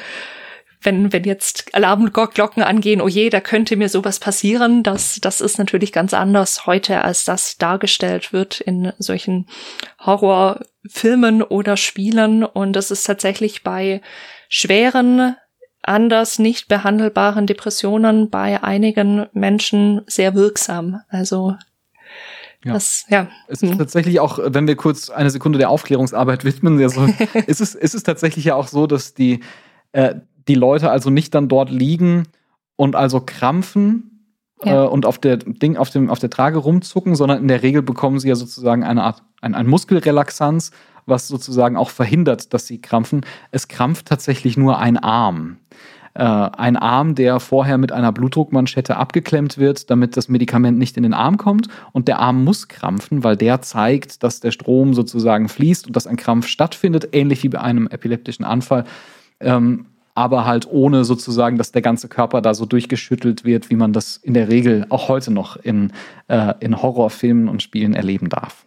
wenn, 0.83 1.13
wenn 1.13 1.23
jetzt 1.23 1.73
Alarmglocken 1.73 2.63
angehen, 2.63 3.01
oh 3.01 3.07
je, 3.07 3.29
da 3.29 3.41
könnte 3.41 3.75
mir 3.75 3.89
sowas 3.89 4.19
passieren, 4.19 4.83
das, 4.83 5.19
das 5.21 5.41
ist 5.41 5.57
natürlich 5.57 5.91
ganz 5.91 6.13
anders 6.13 6.65
heute, 6.65 7.03
als 7.03 7.25
das 7.25 7.57
dargestellt 7.57 8.33
wird 8.33 8.61
in 8.61 8.93
solchen 8.99 9.47
Horrorfilmen 9.99 11.41
oder 11.41 11.77
Spielen. 11.77 12.43
Und 12.43 12.73
das 12.73 12.91
ist 12.91 13.03
tatsächlich 13.03 13.63
bei 13.63 14.01
schweren, 14.49 15.35
anders 15.83 16.39
nicht 16.39 16.69
behandelbaren 16.69 17.45
Depressionen 17.45 18.29
bei 18.29 18.63
einigen 18.63 19.27
Menschen 19.33 20.01
sehr 20.07 20.33
wirksam. 20.33 21.01
Also 21.09 21.55
ja. 22.63 22.73
Das, 22.73 23.05
ja. 23.09 23.27
Es 23.47 23.61
ist 23.61 23.71
hm. 23.71 23.77
tatsächlich 23.77 24.19
auch, 24.19 24.39
wenn 24.41 24.67
wir 24.67 24.75
kurz 24.75 25.09
eine 25.09 25.29
Sekunde 25.29 25.59
der 25.59 25.69
Aufklärungsarbeit 25.69 26.45
widmen, 26.45 26.79
ja 26.79 26.89
so, 26.89 27.05
ist, 27.47 27.61
es, 27.61 27.75
ist 27.75 27.93
es 27.93 28.03
tatsächlich 28.03 28.45
ja 28.45 28.55
auch 28.55 28.67
so, 28.67 28.87
dass 28.87 29.13
die, 29.13 29.41
äh, 29.91 30.15
die 30.47 30.55
Leute 30.55 30.89
also 30.89 31.09
nicht 31.09 31.33
dann 31.35 31.47
dort 31.47 31.69
liegen 31.69 32.23
und 32.75 32.95
also 32.95 33.21
krampfen 33.21 34.13
ja. 34.63 34.85
äh, 34.85 34.87
und 34.87 35.05
auf 35.05 35.17
der 35.17 35.37
Ding, 35.37 35.77
auf 35.77 35.89
dem, 35.89 36.09
auf 36.09 36.19
der 36.19 36.29
Trage 36.29 36.57
rumzucken, 36.57 37.15
sondern 37.15 37.39
in 37.39 37.47
der 37.47 37.63
Regel 37.63 37.81
bekommen 37.81 38.19
sie 38.19 38.29
ja 38.29 38.35
sozusagen 38.35 38.83
eine 38.83 39.03
Art, 39.03 39.23
ein, 39.41 39.55
ein 39.55 39.67
Muskelrelaxanz, 39.67 40.71
was 41.05 41.27
sozusagen 41.27 41.77
auch 41.77 41.89
verhindert, 41.89 42.53
dass 42.53 42.67
sie 42.67 42.81
krampfen. 42.81 43.25
Es 43.51 43.67
krampft 43.67 44.07
tatsächlich 44.07 44.57
nur 44.57 44.77
ein 44.79 44.97
Arm. 44.97 45.57
Äh, 46.15 46.23
ein 46.23 46.77
Arm, 46.77 47.15
der 47.15 47.39
vorher 47.39 47.77
mit 47.77 47.91
einer 47.91 48.11
Blutdruckmanschette 48.11 48.95
abgeklemmt 48.97 49.57
wird, 49.57 49.89
damit 49.89 50.15
das 50.15 50.29
Medikament 50.29 50.77
nicht 50.77 50.95
in 50.95 51.03
den 51.03 51.13
Arm 51.13 51.37
kommt. 51.37 51.67
Und 51.91 52.07
der 52.07 52.19
Arm 52.19 52.43
muss 52.43 52.67
krampfen, 52.67 53.23
weil 53.23 53.35
der 53.35 53.61
zeigt, 53.61 54.23
dass 54.23 54.39
der 54.39 54.51
Strom 54.51 54.93
sozusagen 54.93 55.49
fließt 55.49 55.87
und 55.87 55.95
dass 55.95 56.07
ein 56.07 56.17
Krampf 56.17 56.47
stattfindet, 56.47 57.09
ähnlich 57.11 57.43
wie 57.43 57.49
bei 57.49 57.59
einem 57.59 57.87
epileptischen 57.87 58.45
Anfall. 58.45 58.85
Ähm, 59.39 59.87
aber 60.15 60.45
halt 60.45 60.67
ohne 60.69 61.05
sozusagen, 61.05 61.57
dass 61.57 61.71
der 61.71 61.81
ganze 61.81 62.07
Körper 62.07 62.41
da 62.41 62.53
so 62.53 62.65
durchgeschüttelt 62.65 63.45
wird, 63.45 63.69
wie 63.69 63.75
man 63.75 63.93
das 63.93 64.17
in 64.17 64.33
der 64.33 64.49
Regel 64.49 64.85
auch 64.89 65.09
heute 65.09 65.31
noch 65.31 65.57
in, 65.57 65.91
äh, 66.27 66.53
in 66.59 66.81
Horrorfilmen 66.81 67.49
und 67.49 67.63
Spielen 67.63 67.93
erleben 67.93 68.29
darf. 68.29 68.65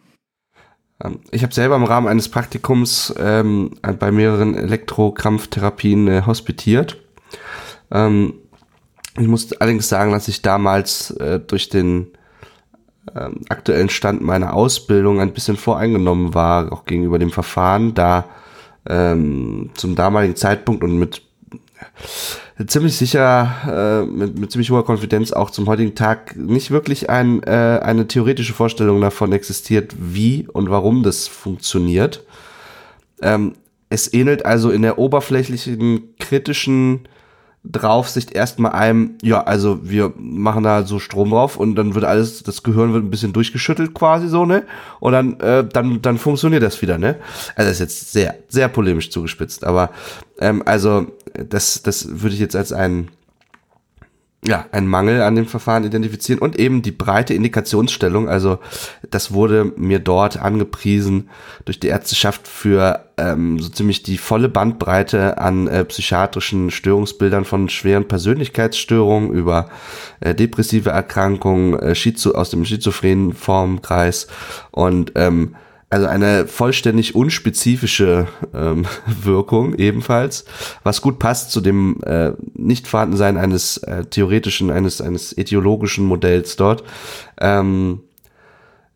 Ähm, 1.03 1.19
ich 1.31 1.43
habe 1.43 1.53
selber 1.53 1.75
im 1.75 1.83
Rahmen 1.83 2.07
eines 2.07 2.29
Praktikums 2.29 3.13
ähm, 3.17 3.71
bei 3.99 4.11
mehreren 4.11 4.55
Elektrokrampftherapien 4.55 6.07
äh, 6.07 6.21
hospitiert. 6.25 6.97
Ähm, 7.91 8.33
ich 9.19 9.27
muss 9.27 9.51
allerdings 9.53 9.89
sagen, 9.89 10.11
dass 10.11 10.27
ich 10.27 10.41
damals 10.41 11.11
äh, 11.11 11.39
durch 11.39 11.69
den 11.69 12.07
ähm, 13.15 13.41
aktuellen 13.49 13.89
Stand 13.89 14.21
meiner 14.21 14.53
Ausbildung 14.53 15.21
ein 15.21 15.33
bisschen 15.33 15.57
voreingenommen 15.57 16.33
war, 16.33 16.71
auch 16.73 16.85
gegenüber 16.85 17.19
dem 17.19 17.31
Verfahren, 17.31 17.93
da 17.93 18.25
ähm, 18.87 19.71
zum 19.75 19.95
damaligen 19.95 20.35
Zeitpunkt 20.35 20.83
und 20.83 20.97
mit 20.99 21.26
ziemlich 22.65 22.95
sicher, 22.95 24.03
äh, 24.05 24.05
mit, 24.05 24.37
mit 24.37 24.51
ziemlich 24.51 24.71
hoher 24.71 24.85
Konfidenz 24.85 25.31
auch 25.31 25.51
zum 25.51 25.67
heutigen 25.67 25.95
Tag 25.95 26.35
nicht 26.35 26.71
wirklich 26.71 27.09
ein, 27.09 27.43
äh, 27.43 27.79
eine 27.83 28.07
theoretische 28.07 28.53
Vorstellung 28.53 29.01
davon 29.01 29.31
existiert, 29.31 29.95
wie 29.97 30.47
und 30.51 30.69
warum 30.69 31.03
das 31.03 31.27
funktioniert. 31.27 32.23
Ähm, 33.21 33.53
es 33.89 34.13
ähnelt 34.13 34.45
also 34.45 34.71
in 34.71 34.81
der 34.81 34.97
oberflächlichen, 34.97 36.15
kritischen 36.19 37.07
Draufsicht 37.71 38.31
erstmal 38.31 38.71
einem, 38.71 39.17
ja, 39.21 39.43
also 39.43 39.79
wir 39.83 40.13
machen 40.17 40.63
da 40.63 40.83
so 40.83 40.99
Strom 40.99 41.31
drauf 41.31 41.57
und 41.57 41.75
dann 41.75 41.95
wird 41.95 42.05
alles, 42.05 42.43
das 42.43 42.63
Gehirn 42.63 42.93
wird 42.93 43.03
ein 43.03 43.09
bisschen 43.09 43.33
durchgeschüttelt 43.33 43.93
quasi 43.93 44.27
so, 44.27 44.45
ne? 44.45 44.63
Und 44.99 45.13
dann, 45.13 45.39
äh, 45.39 45.67
dann, 45.67 46.01
dann 46.01 46.17
funktioniert 46.17 46.63
das 46.63 46.81
wieder, 46.81 46.97
ne? 46.97 47.17
Also 47.55 47.71
ist 47.71 47.79
jetzt 47.79 48.11
sehr, 48.11 48.35
sehr 48.47 48.67
polemisch 48.67 49.09
zugespitzt, 49.09 49.63
aber 49.63 49.91
ähm, 50.39 50.63
also 50.65 51.07
das, 51.49 51.81
das 51.83 52.21
würde 52.21 52.35
ich 52.35 52.41
jetzt 52.41 52.55
als 52.55 52.71
ein 52.71 53.09
ja, 54.45 54.65
ein 54.71 54.87
Mangel 54.87 55.21
an 55.23 55.35
dem 55.35 55.47
Verfahren 55.47 55.83
identifizieren 55.83 56.39
und 56.39 56.57
eben 56.57 56.83
die 56.83 56.91
breite 56.91 57.33
Indikationsstellung. 57.33 58.29
Also 58.29 58.59
das 59.09 59.33
wurde 59.33 59.73
mir 59.77 59.99
dort 59.99 60.39
angepriesen 60.39 61.29
durch 61.65 61.79
die 61.79 61.87
Ärzteschaft 61.87 62.47
für 62.47 63.05
ähm, 63.17 63.59
so 63.59 63.69
ziemlich 63.69 64.03
die 64.03 64.19
volle 64.19 64.47
Bandbreite 64.47 65.39
an 65.39 65.67
äh, 65.67 65.83
psychiatrischen 65.85 66.69
Störungsbildern 66.69 67.45
von 67.45 67.67
schweren 67.67 68.07
Persönlichkeitsstörungen 68.07 69.31
über 69.31 69.69
äh, 70.19 70.35
depressive 70.35 70.91
Erkrankungen, 70.91 71.77
äh, 71.79 71.95
Schizo 71.95 72.33
aus 72.33 72.51
dem 72.51 72.63
schizophrenen 72.63 73.33
Formkreis 73.33 74.27
und 74.71 75.13
ähm, 75.15 75.55
also 75.89 76.05
eine 76.07 76.47
vollständig 76.47 77.15
unspezifische 77.15 78.27
ähm, 78.53 78.85
Wirkung 79.05 79.75
ebenfalls, 79.75 80.45
was 80.83 81.01
gut 81.01 81.19
passt 81.19 81.51
zu 81.51 81.61
dem 81.61 82.01
äh, 82.03 82.31
Nichtvorhandensein 82.55 83.37
eines 83.37 83.77
äh, 83.77 84.03
theoretischen, 84.05 84.69
eines, 84.69 85.01
eines 85.01 85.33
etiologischen 85.33 86.05
Modells 86.05 86.57
dort. 86.57 86.83
Ähm, 87.39 88.01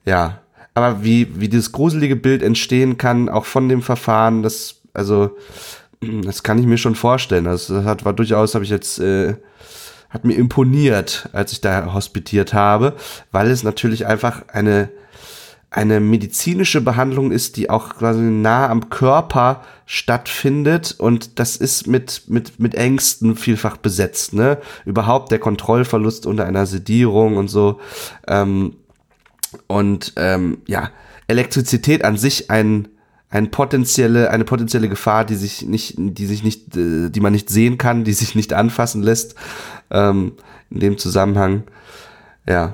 ja, 0.05 0.41
aber 0.73 1.03
wie, 1.03 1.39
wie 1.39 1.47
dieses 1.47 1.71
gruselige 1.71 2.15
Bild 2.15 2.43
entstehen 2.43 2.97
kann, 2.97 3.29
auch 3.29 3.45
von 3.45 3.69
dem 3.69 3.81
Verfahren, 3.81 4.43
das, 4.43 4.81
also, 4.93 5.37
das 6.23 6.43
kann 6.43 6.59
ich 6.59 6.65
mir 6.65 6.77
schon 6.77 6.95
vorstellen. 6.95 7.45
Das, 7.45 7.69
hat, 7.69 8.03
war 8.03 8.13
durchaus, 8.13 8.53
habe 8.53 8.65
ich 8.65 8.71
jetzt, 8.71 8.99
äh, 8.99 9.35
hat 10.09 10.25
mir 10.25 10.33
imponiert, 10.33 11.29
als 11.31 11.53
ich 11.53 11.61
da 11.61 11.93
hospitiert 11.93 12.53
habe, 12.53 12.95
weil 13.31 13.49
es 13.49 13.63
natürlich 13.63 14.05
einfach 14.05 14.49
eine, 14.49 14.89
eine 15.71 16.01
medizinische 16.01 16.81
Behandlung 16.81 17.31
ist, 17.31 17.55
die 17.55 17.69
auch 17.69 17.95
quasi 17.95 18.19
nah 18.19 18.69
am 18.69 18.89
Körper 18.89 19.63
stattfindet 19.85 20.95
und 20.99 21.39
das 21.39 21.55
ist 21.55 21.87
mit, 21.87 22.23
mit, 22.27 22.59
mit 22.59 22.75
Ängsten 22.75 23.37
vielfach 23.37 23.77
besetzt, 23.77 24.33
ne? 24.33 24.57
Überhaupt 24.85 25.31
der 25.31 25.39
Kontrollverlust 25.39 26.25
unter 26.25 26.45
einer 26.45 26.65
Sedierung 26.65 27.37
und 27.37 27.47
so. 27.47 27.79
Ähm, 28.27 28.75
und 29.67 30.13
ähm, 30.17 30.57
ja, 30.67 30.91
Elektrizität 31.27 32.03
an 32.03 32.17
sich 32.17 32.51
ein, 32.51 32.89
ein 33.29 33.49
potenzielle, 33.49 34.29
eine 34.29 34.43
potenzielle 34.43 34.89
Gefahr, 34.89 35.23
die 35.23 35.35
sich 35.35 35.65
nicht, 35.65 35.95
die 35.97 36.25
sich 36.25 36.43
nicht, 36.43 36.75
äh, 36.75 37.09
die 37.09 37.21
man 37.21 37.31
nicht 37.31 37.49
sehen 37.49 37.77
kann, 37.77 38.03
die 38.03 38.13
sich 38.13 38.35
nicht 38.35 38.51
anfassen 38.51 39.03
lässt, 39.03 39.35
ähm, 39.89 40.33
in 40.69 40.81
dem 40.81 40.97
Zusammenhang. 40.97 41.63
Ja, 42.45 42.73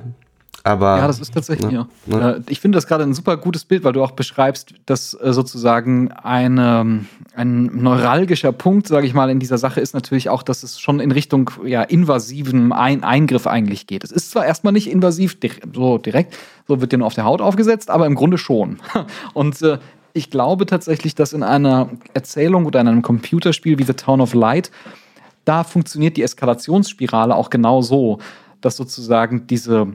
aber, 0.67 0.97
ja, 0.97 1.07
das 1.07 1.19
ist 1.19 1.33
tatsächlich, 1.33 1.71
ne, 1.71 1.87
ja. 2.07 2.17
Ne? 2.17 2.43
Ich 2.49 2.59
finde 2.59 2.77
das 2.77 2.87
gerade 2.87 3.03
ein 3.03 3.13
super 3.13 3.37
gutes 3.37 3.63
Bild, 3.63 3.83
weil 3.83 3.93
du 3.93 4.03
auch 4.03 4.11
beschreibst, 4.11 4.73
dass 4.85 5.13
äh, 5.13 5.31
sozusagen 5.31 6.11
eine, 6.11 7.05
ein 7.35 7.63
neuralgischer 7.63 8.51
Punkt, 8.51 8.87
sage 8.87 9.07
ich 9.07 9.13
mal, 9.13 9.29
in 9.29 9.39
dieser 9.39 9.57
Sache 9.57 9.79
ist 9.79 9.93
natürlich 9.93 10.29
auch, 10.29 10.43
dass 10.43 10.63
es 10.63 10.79
schon 10.79 10.99
in 10.99 11.11
Richtung 11.11 11.49
ja, 11.65 11.83
invasiven 11.83 12.73
ein 12.73 13.03
Eingriff 13.03 13.47
eigentlich 13.47 13.87
geht. 13.87 14.03
Es 14.03 14.11
ist 14.11 14.31
zwar 14.31 14.45
erstmal 14.45 14.73
nicht 14.73 14.91
invasiv 14.91 15.37
so 15.73 15.97
direkt, 15.97 16.35
so 16.67 16.81
wird 16.81 16.91
dir 16.91 16.97
nur 16.97 17.07
auf 17.07 17.13
der 17.13 17.25
Haut 17.25 17.41
aufgesetzt, 17.41 17.89
aber 17.89 18.05
im 18.05 18.15
Grunde 18.15 18.37
schon. 18.37 18.79
Und 19.33 19.61
äh, 19.61 19.79
ich 20.13 20.29
glaube 20.29 20.65
tatsächlich, 20.65 21.15
dass 21.15 21.31
in 21.31 21.43
einer 21.43 21.89
Erzählung 22.13 22.65
oder 22.65 22.81
in 22.81 22.87
einem 22.87 23.01
Computerspiel 23.03 23.77
wie 23.77 23.83
The 23.83 23.93
Town 23.93 24.19
of 24.19 24.33
Light, 24.33 24.71
da 25.45 25.63
funktioniert 25.63 26.17
die 26.17 26.23
Eskalationsspirale 26.23 27.35
auch 27.35 27.49
genau 27.49 27.81
so, 27.81 28.19
dass 28.59 28.75
sozusagen 28.75 29.47
diese 29.47 29.93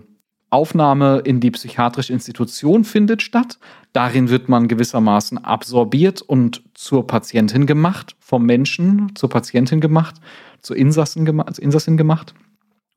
Aufnahme 0.53 1.21
in 1.25 1.41
die 1.41 1.51
psychiatrische 1.51 2.13
Institution 2.13 2.85
findet 2.85 3.23
statt. 3.23 3.59
Darin 3.93 4.29
wird 4.29 4.49
man 4.49 4.69
gewissermaßen 4.69 5.39
absorbiert 5.39 6.23
und 6.23 6.63
zur 6.75 7.07
Patientin 7.07 7.67
gemacht, 7.67 8.17
vom 8.21 8.45
Menschen 8.45 9.13
zur 9.15 9.31
Patientin 9.31 9.81
gemacht, 9.81 10.17
zur 10.61 10.77
Insassen, 10.77 11.25
gema 11.25 11.47
Insassin 11.59 11.97
gemacht. 11.97 12.35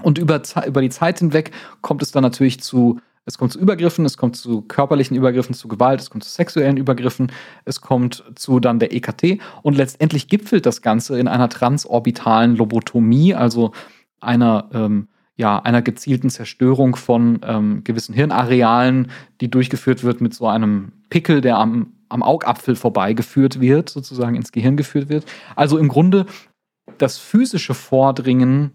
Und 0.03 0.17
über, 0.17 0.41
über 0.67 0.81
die 0.81 0.89
Zeit 0.89 1.19
hinweg 1.19 1.51
kommt 1.81 2.01
es 2.01 2.11
dann 2.11 2.23
natürlich 2.23 2.59
zu 2.61 2.99
Es 3.27 3.37
kommt 3.39 3.53
zu 3.53 3.59
Übergriffen, 3.59 4.05
es 4.05 4.17
kommt 4.17 4.35
zu 4.35 4.61
körperlichen 4.61 5.17
Übergriffen, 5.17 5.55
zu 5.55 5.67
Gewalt, 5.67 5.99
es 5.99 6.09
kommt 6.09 6.23
zu 6.23 6.29
sexuellen 6.29 6.77
Übergriffen, 6.77 7.31
es 7.63 7.81
kommt 7.81 8.23
zu 8.35 8.59
dann 8.59 8.77
der 8.77 8.93
EKT 8.93 9.39
und 9.63 9.75
letztendlich 9.77 10.27
gipfelt 10.27 10.65
das 10.65 10.81
Ganze 10.81 11.17
in 11.17 11.27
einer 11.27 11.49
transorbitalen 11.49 12.55
Lobotomie, 12.55 13.33
also 13.33 13.71
einer, 14.19 14.69
ähm, 14.73 15.07
ja, 15.37 15.59
einer 15.59 15.81
gezielten 15.81 16.29
Zerstörung 16.29 16.95
von 16.95 17.39
ähm, 17.43 17.83
gewissen 17.83 18.13
Hirnarealen, 18.13 19.11
die 19.41 19.49
durchgeführt 19.49 20.03
wird 20.03 20.21
mit 20.21 20.33
so 20.33 20.47
einem 20.47 20.93
Pickel, 21.09 21.41
der 21.41 21.57
am, 21.57 21.93
am 22.09 22.23
Augapfel 22.23 22.75
vorbeigeführt 22.75 23.59
wird, 23.59 23.89
sozusagen 23.89 24.35
ins 24.35 24.51
Gehirn 24.51 24.77
geführt 24.77 25.09
wird. 25.09 25.25
Also 25.55 25.77
im 25.77 25.89
Grunde 25.89 26.25
das 26.97 27.17
physische 27.17 27.73
Vordringen 27.73 28.71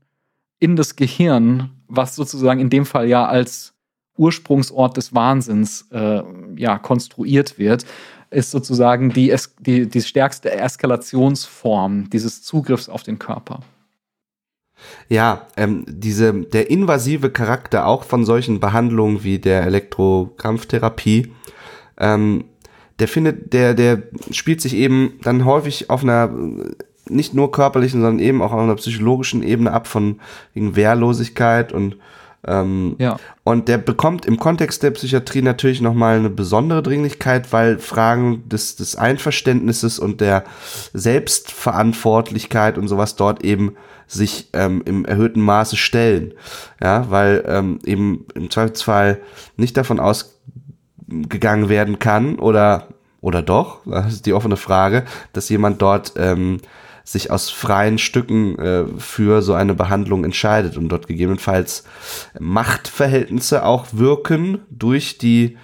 in 0.58 0.76
das 0.76 0.96
Gehirn, 0.96 1.70
was 1.88 2.14
sozusagen 2.14 2.60
in 2.60 2.70
dem 2.70 2.84
Fall 2.84 3.08
ja 3.08 3.26
als 3.26 3.72
Ursprungsort 4.18 4.98
des 4.98 5.14
Wahnsinns 5.14 5.88
äh, 5.92 6.22
ja, 6.56 6.78
konstruiert 6.78 7.58
wird, 7.58 7.86
ist 8.28 8.50
sozusagen 8.50 9.10
die, 9.10 9.34
die, 9.60 9.88
die 9.88 10.02
stärkste 10.02 10.52
Eskalationsform 10.52 12.10
dieses 12.10 12.42
Zugriffs 12.42 12.90
auf 12.90 13.02
den 13.02 13.18
Körper. 13.18 13.60
Ja, 15.08 15.46
ähm, 15.56 15.84
diese, 15.86 16.32
der 16.32 16.70
invasive 16.70 17.30
Charakter 17.30 17.86
auch 17.86 18.04
von 18.04 18.24
solchen 18.24 18.60
Behandlungen 18.60 19.24
wie 19.24 19.38
der 19.38 19.64
Elektrokrampftherapie, 19.64 21.32
ähm, 21.98 22.44
der 22.98 23.08
findet, 23.08 23.52
der, 23.52 23.74
der 23.74 24.02
spielt 24.30 24.60
sich 24.60 24.74
eben 24.74 25.18
dann 25.22 25.44
häufig 25.44 25.90
auf 25.90 26.02
einer 26.02 26.30
nicht 27.08 27.34
nur 27.34 27.50
körperlichen, 27.50 28.00
sondern 28.02 28.24
eben 28.24 28.42
auch 28.42 28.52
auf 28.52 28.60
einer 28.60 28.76
psychologischen 28.76 29.42
Ebene 29.42 29.72
ab 29.72 29.86
von 29.86 30.20
wegen 30.54 30.76
Wehrlosigkeit 30.76 31.72
und 31.72 31.96
ähm, 32.46 32.96
ja. 32.98 33.18
Und 33.44 33.68
der 33.68 33.78
bekommt 33.78 34.24
im 34.24 34.38
Kontext 34.38 34.82
der 34.82 34.92
Psychiatrie 34.92 35.42
natürlich 35.42 35.80
nochmal 35.80 36.16
eine 36.18 36.30
besondere 36.30 36.82
Dringlichkeit, 36.82 37.52
weil 37.52 37.78
Fragen 37.78 38.48
des, 38.48 38.76
des 38.76 38.96
Einverständnisses 38.96 39.98
und 39.98 40.20
der 40.20 40.44
Selbstverantwortlichkeit 40.94 42.78
und 42.78 42.88
sowas 42.88 43.16
dort 43.16 43.44
eben 43.44 43.76
sich 44.10 44.48
ähm, 44.52 44.82
im 44.84 45.04
erhöhten 45.04 45.40
Maße 45.40 45.76
stellen. 45.76 46.34
Ja, 46.82 47.10
weil 47.10 47.44
ähm, 47.46 47.78
eben 47.84 48.26
im 48.34 48.50
Zweifelsfall 48.50 49.20
nicht 49.56 49.76
davon 49.76 50.00
ausgegangen 50.00 51.68
werden 51.68 51.98
kann 51.98 52.38
oder 52.38 52.88
oder 53.20 53.42
doch, 53.42 53.80
das 53.86 54.12
ist 54.14 54.26
die 54.26 54.32
offene 54.32 54.56
Frage, 54.56 55.04
dass 55.32 55.48
jemand 55.48 55.80
dort 55.80 56.14
ähm, 56.16 56.58
sich 57.04 57.30
aus 57.30 57.50
freien 57.50 57.98
Stücken 57.98 58.58
äh, 58.58 58.84
für 58.98 59.42
so 59.42 59.54
eine 59.54 59.74
Behandlung 59.74 60.24
entscheidet 60.24 60.76
und 60.76 60.88
dort 60.88 61.06
gegebenenfalls 61.06 61.84
Machtverhältnisse 62.38 63.64
auch 63.64 63.86
wirken 63.92 64.58
durch 64.70 65.18
die 65.18 65.56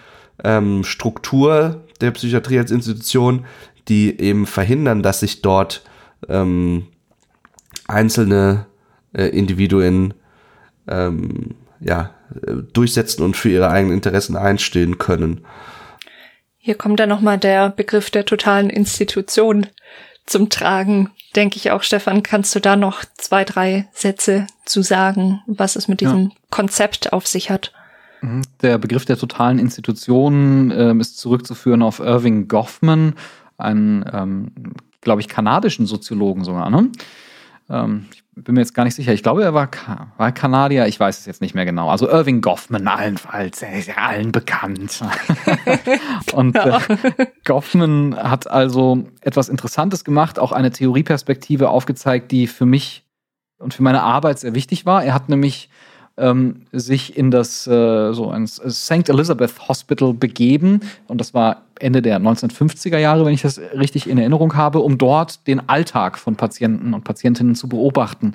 ähm, 0.45 0.85
Struktur 0.85 1.85
der 2.01 2.11
Psychiatrie 2.13 2.59
als 2.59 2.71
Institution, 2.71 3.45
die 3.89 4.21
eben 4.21 4.47
verhindern, 4.47 5.03
dass 5.03 5.21
sich 5.21 5.43
dort 5.43 5.83
ähm, 6.29 6.87
einzelne 7.89 8.67
äh, 9.13 9.27
Individuen 9.29 10.15
ähm, 10.89 11.55
ja, 11.81 12.11
durchsetzen 12.73 13.23
und 13.23 13.37
für 13.37 13.51
ihre 13.51 13.71
eigenen 13.71 13.97
Interessen 13.97 14.37
einstehen 14.37 14.99
können. 14.99 15.45
Hier 16.59 16.75
kommt 16.75 16.99
dann 16.99 17.09
nochmal 17.09 17.39
der 17.39 17.71
Begriff 17.71 18.11
der 18.11 18.25
totalen 18.25 18.71
Institution 18.71 19.67
zum 20.25 20.49
Tragen, 20.49 21.11
denke 21.37 21.57
ich 21.57 21.71
auch. 21.71 21.83
Stefan, 21.83 22.23
kannst 22.23 22.55
du 22.55 22.61
da 22.61 22.75
noch 22.75 23.05
zwei, 23.17 23.45
drei 23.45 23.87
Sätze 23.93 24.47
zu 24.65 24.83
sagen, 24.83 25.43
was 25.47 25.77
es 25.77 25.87
mit 25.87 26.01
diesem 26.01 26.31
ja. 26.31 26.31
Konzept 26.51 27.13
auf 27.13 27.27
sich 27.27 27.51
hat? 27.51 27.73
Mhm. 28.21 28.43
Der 28.63 28.79
Begriff 28.79 29.05
der 29.05 29.17
totalen 29.17 29.59
Institution 29.59 30.73
äh, 30.73 30.93
ist 30.95 31.19
zurückzuführen 31.19 31.83
auf 31.83 32.01
Irving 32.01 32.49
Goffman, 32.49 33.15
einen, 33.59 34.05
ähm, 34.13 34.53
glaube 35.01 35.21
ich, 35.21 35.29
kanadischen 35.29 35.87
Soziologen 35.87 36.43
sogar. 36.43 36.69
Ne? 36.69 36.91
Ähm, 37.69 38.07
ich 38.13 38.23
bin 38.35 38.55
mir 38.55 38.61
jetzt 38.61 38.75
gar 38.75 38.85
nicht 38.85 38.95
sicher. 38.95 39.13
Ich 39.13 39.23
glaube, 39.23 39.43
er 39.43 39.55
war, 39.55 39.71
war 40.17 40.33
Kanadier. 40.33 40.87
Ich 40.87 41.01
weiß 41.01 41.19
es 41.19 41.27
jetzt 41.27 41.41
nicht 41.41 41.55
mehr 41.55 41.65
genau. 41.65 41.89
Also 41.89 42.09
Irving 42.09 42.41
Goffman 42.41 42.87
allenfalls. 42.87 43.63
Er 43.63 43.79
ist 43.79 43.89
ja 43.89 43.97
allen 43.97 44.31
bekannt. 44.33 45.03
und 46.33 46.55
äh, 46.57 46.79
Goffman 47.45 48.17
hat 48.17 48.51
also 48.51 49.07
etwas 49.23 49.49
Interessantes 49.49 50.05
gemacht, 50.05 50.39
auch 50.39 50.53
eine 50.53 50.71
Theorieperspektive 50.71 51.71
aufgezeigt, 51.71 52.31
die 52.31 52.47
für 52.47 52.67
mich 52.67 53.05
und 53.59 53.75
für 53.75 53.83
meine 53.83 54.03
Arbeit 54.03 54.39
sehr 54.39 54.55
wichtig 54.55 54.85
war. 54.85 55.03
Er 55.03 55.15
hat 55.15 55.29
nämlich 55.29 55.71
ähm, 56.17 56.63
sich 56.73 57.17
in 57.17 57.31
das 57.31 57.67
äh, 57.67 58.13
so 58.13 58.31
ein 58.31 58.47
St. 58.47 59.09
Elizabeth 59.09 59.69
Hospital 59.69 60.15
begeben 60.15 60.81
und 61.09 61.21
das 61.21 61.35
war 61.35 61.63
Ende 61.79 62.01
der 62.01 62.19
1950er 62.21 62.99
Jahre, 62.99 63.27
wenn 63.27 63.35
ich 63.35 63.43
das 63.43 63.59
richtig 63.59 64.09
in 64.09 64.19
Erinnerung 64.19 64.57
habe, 64.57 64.81
um 64.81 64.97
dort 64.97 65.47
den 65.47 65.69
Alltag 65.69 66.19
von 66.19 66.37
Patienten 66.37 66.95
und 66.95 67.05
Patientinnen 67.05 67.55
zu 67.55 67.69
beobachten. 67.69 68.35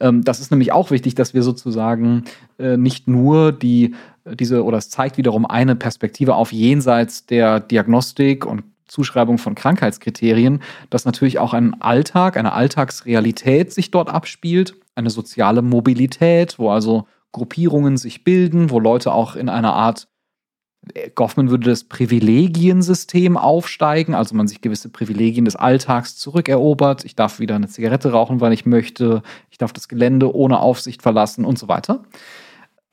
Ähm, 0.00 0.22
das 0.22 0.40
ist 0.40 0.50
nämlich 0.50 0.72
auch 0.72 0.90
wichtig, 0.90 1.14
dass 1.14 1.34
wir 1.34 1.42
sozusagen 1.42 2.24
äh, 2.58 2.76
nicht 2.76 3.08
nur 3.08 3.52
die 3.52 3.94
diese 4.24 4.64
oder 4.64 4.78
es 4.78 4.90
zeigt 4.90 5.18
wiederum 5.18 5.46
eine 5.46 5.76
Perspektive 5.76 6.34
auf 6.34 6.52
jenseits 6.52 7.26
der 7.26 7.60
Diagnostik 7.60 8.44
und 8.44 8.64
Zuschreibung 8.88 9.38
von 9.38 9.54
Krankheitskriterien, 9.54 10.60
dass 10.90 11.04
natürlich 11.04 11.38
auch 11.38 11.54
ein 11.54 11.80
Alltag, 11.80 12.36
eine 12.36 12.52
Alltagsrealität 12.52 13.72
sich 13.72 13.90
dort 13.90 14.08
abspielt, 14.08 14.74
eine 14.94 15.10
soziale 15.10 15.62
Mobilität, 15.62 16.58
wo 16.58 16.70
also 16.70 17.06
Gruppierungen 17.36 17.98
sich 17.98 18.24
bilden, 18.24 18.70
wo 18.70 18.80
Leute 18.80 19.12
auch 19.12 19.36
in 19.36 19.50
einer 19.50 19.74
Art, 19.74 20.08
Goffman 21.14 21.50
würde 21.50 21.68
das 21.68 21.84
Privilegiensystem 21.84 23.36
aufsteigen, 23.36 24.14
also 24.14 24.34
man 24.34 24.48
sich 24.48 24.62
gewisse 24.62 24.88
Privilegien 24.88 25.44
des 25.44 25.54
Alltags 25.54 26.16
zurückerobert. 26.16 27.04
Ich 27.04 27.14
darf 27.14 27.38
wieder 27.38 27.54
eine 27.54 27.68
Zigarette 27.68 28.12
rauchen, 28.12 28.40
weil 28.40 28.54
ich 28.54 28.64
möchte. 28.64 29.22
Ich 29.50 29.58
darf 29.58 29.74
das 29.74 29.88
Gelände 29.88 30.34
ohne 30.34 30.60
Aufsicht 30.60 31.02
verlassen 31.02 31.44
und 31.44 31.58
so 31.58 31.68
weiter. 31.68 32.04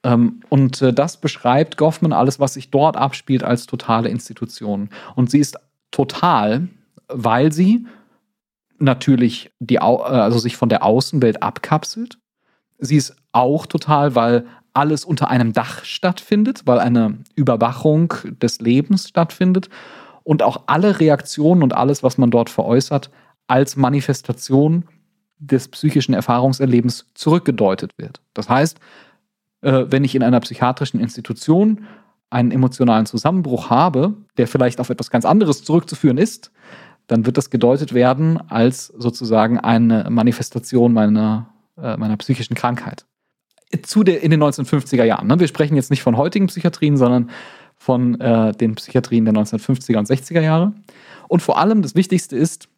Ähm, 0.04 0.42
und 0.50 0.82
äh, 0.82 0.92
das 0.92 1.22
beschreibt 1.22 1.78
Goffman 1.78 2.12
alles, 2.12 2.42
was 2.42 2.56
sich 2.56 2.70
dort 2.70 2.98
abspielt, 2.98 3.46
als 3.46 3.66
totale 3.66 4.10
Institution. 4.10 4.90
Und 5.16 5.32
sie 5.32 5.40
ist 5.40 5.58
total, 5.92 6.68
weil 7.08 7.54
sie 7.54 7.86
natürlich 8.78 9.52
die, 9.60 9.80
also 9.80 10.38
sich 10.38 10.58
von 10.58 10.68
der 10.68 10.84
Außenwelt 10.84 11.42
abkapselt 11.42 12.18
Sie 12.84 12.98
ist 12.98 13.16
auch 13.32 13.66
total, 13.66 14.16
weil 14.16 14.46
alles 14.74 15.06
unter 15.06 15.30
einem 15.30 15.54
Dach 15.54 15.86
stattfindet, 15.86 16.64
weil 16.66 16.80
eine 16.80 17.20
Überwachung 17.36 18.14
des 18.42 18.60
Lebens 18.60 19.08
stattfindet 19.08 19.70
und 20.24 20.44
auch 20.44 20.64
alle 20.66 21.00
Reaktionen 21.00 21.64
und 21.64 21.74
alles, 21.74 22.04
was 22.04 22.18
man 22.18 22.32
dort 22.32 22.50
veräußert, 22.50 23.10
als 23.48 23.76
Manifestation 23.76 24.86
des 25.38 25.68
psychischen 25.68 26.14
Erfahrungserlebens 26.14 27.08
zurückgedeutet 27.14 27.92
wird. 27.98 28.22
Das 28.34 28.50
heißt, 28.50 28.80
äh, 29.62 29.86
wenn 29.90 30.04
ich 30.04 30.16
in 30.16 30.24
einer 30.24 30.40
psychiatrischen 30.40 31.00
Institution 31.00 31.86
einen 32.30 32.52
emotionalen 32.52 33.06
Zusammenbruch 33.06 33.70
habe, 33.70 34.14
der 34.38 34.48
vielleicht 34.48 34.80
auf 34.80 34.90
etwas 34.90 35.10
ganz 35.10 35.26
anderes 35.26 35.64
zurückzuführen 35.64 36.18
ist, 36.18 36.52
dann 37.08 37.26
wird 37.26 37.38
das 37.38 37.50
gedeutet 37.50 37.94
werden 37.94 38.40
als 38.50 38.88
sozusagen 38.88 39.60
eine 39.60 40.08
Manifestation 40.10 40.94
meiner 40.94 41.53
äh, 41.82 41.98
meiner 41.98 42.18
psychischen 42.18 42.56
Krankheit. 42.56 43.06
Zu 43.84 44.04
der, 44.04 44.22
in 44.22 44.32
den 44.32 44.44
1950er 44.44 45.04
Jahren. 45.04 45.28
Ne? 45.28 45.40
Wir 45.40 45.48
sprechen 45.48 45.76
jetzt 45.76 45.90
nicht 45.90 46.04
von 46.04 46.18
heutigen 46.18 46.48
Psychiatrien, 46.48 46.96
sondern 46.98 47.32
von 47.76 48.20
äh, 48.22 48.52
den 48.54 48.76
Psychiatrien 48.76 49.26
der 49.26 49.34
1950er 49.34 49.98
und 49.98 50.08
60er 50.08 50.42
Jahre. 50.42 50.74
Und 51.28 51.42
vor 51.42 51.58
allem 51.58 51.82
das 51.82 51.96
Wichtigste 51.96 52.38
ist, 52.38 52.70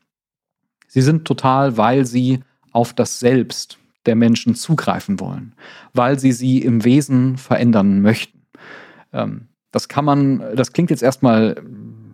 sie 0.88 1.02
sind 1.02 1.26
total, 1.26 1.78
weil 1.78 2.06
sie 2.06 2.40
auf 2.72 2.94
das 2.94 3.20
Selbst 3.20 3.78
der 4.06 4.16
Menschen 4.16 4.56
zugreifen 4.56 5.20
wollen, 5.20 5.54
weil 5.94 6.20
sie 6.20 6.32
sie 6.32 6.60
im 6.60 6.84
Wesen 6.86 7.38
verändern 7.38 8.02
möchten. 8.02 8.42
Ähm, 9.14 9.48
das 9.72 9.90
kann 9.90 10.06
man, 10.06 10.56
das 10.56 10.72
klingt 10.72 10.90
jetzt 10.90 11.04
erstmal, 11.04 11.62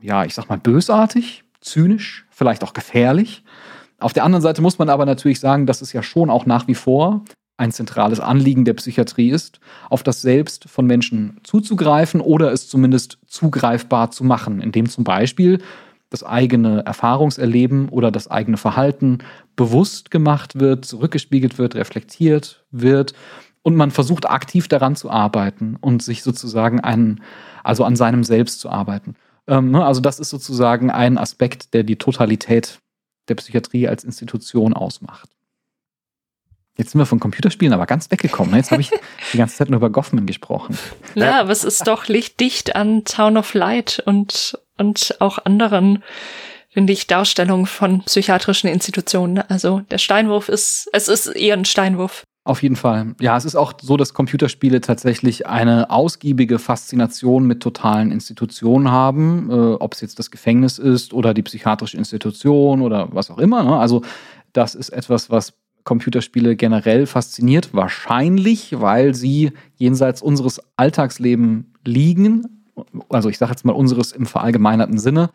ja, 0.01 0.25
ich 0.25 0.33
sag 0.33 0.49
mal 0.49 0.57
bösartig, 0.57 1.43
zynisch, 1.59 2.25
vielleicht 2.31 2.63
auch 2.63 2.73
gefährlich. 2.73 3.43
Auf 4.01 4.13
der 4.13 4.23
anderen 4.23 4.41
Seite 4.41 4.61
muss 4.61 4.79
man 4.79 4.89
aber 4.89 5.05
natürlich 5.05 5.39
sagen, 5.39 5.65
dass 5.65 5.81
es 5.81 5.93
ja 5.93 6.01
schon 6.01 6.29
auch 6.29 6.45
nach 6.45 6.67
wie 6.67 6.75
vor 6.75 7.23
ein 7.57 7.71
zentrales 7.71 8.19
Anliegen 8.19 8.65
der 8.65 8.73
Psychiatrie 8.73 9.29
ist, 9.29 9.59
auf 9.89 10.01
das 10.01 10.21
Selbst 10.21 10.67
von 10.67 10.87
Menschen 10.87 11.39
zuzugreifen 11.43 12.19
oder 12.19 12.51
es 12.51 12.67
zumindest 12.67 13.19
zugreifbar 13.27 14.09
zu 14.09 14.23
machen, 14.23 14.59
indem 14.59 14.89
zum 14.89 15.03
Beispiel 15.03 15.59
das 16.09 16.23
eigene 16.23 16.83
Erfahrungserleben 16.85 17.89
oder 17.89 18.11
das 18.11 18.29
eigene 18.29 18.57
Verhalten 18.57 19.19
bewusst 19.55 20.09
gemacht 20.09 20.59
wird, 20.59 20.85
zurückgespiegelt 20.85 21.59
wird, 21.59 21.75
reflektiert 21.75 22.65
wird 22.71 23.13
und 23.61 23.75
man 23.75 23.91
versucht 23.91 24.27
aktiv 24.27 24.67
daran 24.67 24.95
zu 24.95 25.11
arbeiten 25.11 25.77
und 25.79 26.01
sich 26.01 26.23
sozusagen 26.23 26.79
einen, 26.79 27.21
also 27.63 27.83
an 27.83 27.95
seinem 27.95 28.23
Selbst 28.23 28.59
zu 28.59 28.69
arbeiten. 28.69 29.15
Ähm, 29.47 29.71
ne, 29.71 29.85
also 29.85 30.01
das 30.01 30.19
ist 30.19 30.31
sozusagen 30.31 30.89
ein 30.89 31.19
Aspekt, 31.19 31.75
der 31.75 31.83
die 31.83 31.97
Totalität 31.97 32.80
der 33.27 33.35
Psychiatrie 33.35 33.87
als 33.87 34.03
Institution 34.03 34.73
ausmacht. 34.73 35.29
Jetzt 36.77 36.91
sind 36.91 36.99
wir 36.99 37.05
von 37.05 37.19
Computerspielen 37.19 37.73
aber 37.73 37.85
ganz 37.85 38.09
weggekommen. 38.09 38.51
Ne? 38.51 38.57
Jetzt 38.57 38.71
habe 38.71 38.81
ich 38.81 38.91
die 39.33 39.37
ganze 39.37 39.55
Zeit 39.55 39.69
nur 39.69 39.77
über 39.77 39.89
Goffman 39.89 40.25
gesprochen. 40.25 40.77
Ja, 41.15 41.41
aber 41.41 41.51
es 41.51 41.63
ist 41.63 41.85
doch 41.85 42.07
lichtdicht 42.07 42.75
an 42.75 43.03
Town 43.03 43.37
of 43.37 43.53
Light 43.53 44.01
und, 44.05 44.57
und 44.77 45.15
auch 45.19 45.45
anderen, 45.45 46.03
finde 46.69 46.93
ich, 46.93 47.07
Darstellungen 47.07 47.65
von 47.65 48.03
psychiatrischen 48.03 48.69
Institutionen. 48.69 49.39
Also 49.39 49.81
der 49.91 49.97
Steinwurf 49.97 50.47
ist, 50.47 50.89
es 50.93 51.07
ist 51.07 51.27
eher 51.27 51.55
ein 51.55 51.65
Steinwurf. 51.65 52.23
Auf 52.43 52.63
jeden 52.63 52.75
Fall. 52.75 53.13
Ja, 53.21 53.37
es 53.37 53.45
ist 53.45 53.55
auch 53.55 53.73
so, 53.79 53.97
dass 53.97 54.15
Computerspiele 54.15 54.81
tatsächlich 54.81 55.45
eine 55.45 55.91
ausgiebige 55.91 56.57
Faszination 56.57 57.45
mit 57.45 57.61
totalen 57.61 58.11
Institutionen 58.11 58.89
haben, 58.89 59.51
äh, 59.51 59.53
ob 59.53 59.93
es 59.93 60.01
jetzt 60.01 60.17
das 60.17 60.31
Gefängnis 60.31 60.79
ist 60.79 61.13
oder 61.13 61.35
die 61.35 61.43
psychiatrische 61.43 61.97
Institution 61.97 62.81
oder 62.81 63.09
was 63.11 63.29
auch 63.29 63.37
immer. 63.37 63.63
Ne? 63.63 63.77
Also 63.77 64.01
das 64.53 64.73
ist 64.73 64.89
etwas, 64.89 65.29
was 65.29 65.53
Computerspiele 65.83 66.55
generell 66.55 67.05
fasziniert, 67.05 67.73
wahrscheinlich, 67.73 68.79
weil 68.79 69.13
sie 69.13 69.51
jenseits 69.75 70.23
unseres 70.23 70.61
Alltagslebens 70.77 71.65
liegen. 71.85 72.65
Also 73.09 73.29
ich 73.29 73.37
sage 73.37 73.51
jetzt 73.51 73.65
mal 73.65 73.73
unseres 73.73 74.11
im 74.13 74.25
verallgemeinerten 74.25 74.97
Sinne. 74.97 75.29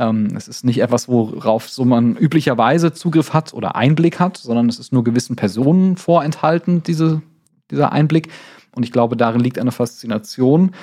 Ähm, 0.00 0.28
es 0.34 0.48
ist 0.48 0.64
nicht 0.64 0.80
etwas, 0.80 1.08
worauf 1.08 1.68
so 1.68 1.84
man 1.84 2.16
üblicherweise 2.16 2.94
Zugriff 2.94 3.34
hat 3.34 3.52
oder 3.52 3.76
Einblick 3.76 4.18
hat, 4.18 4.38
sondern 4.38 4.70
es 4.70 4.78
ist 4.78 4.94
nur 4.94 5.04
gewissen 5.04 5.36
Personen 5.36 5.98
vorenthalten, 5.98 6.82
diese, 6.82 7.20
dieser 7.70 7.92
Einblick. 7.92 8.30
Und 8.74 8.82
ich 8.82 8.92
glaube, 8.92 9.14
darin 9.14 9.42
liegt 9.42 9.58
eine 9.58 9.72
Faszination. 9.72 10.74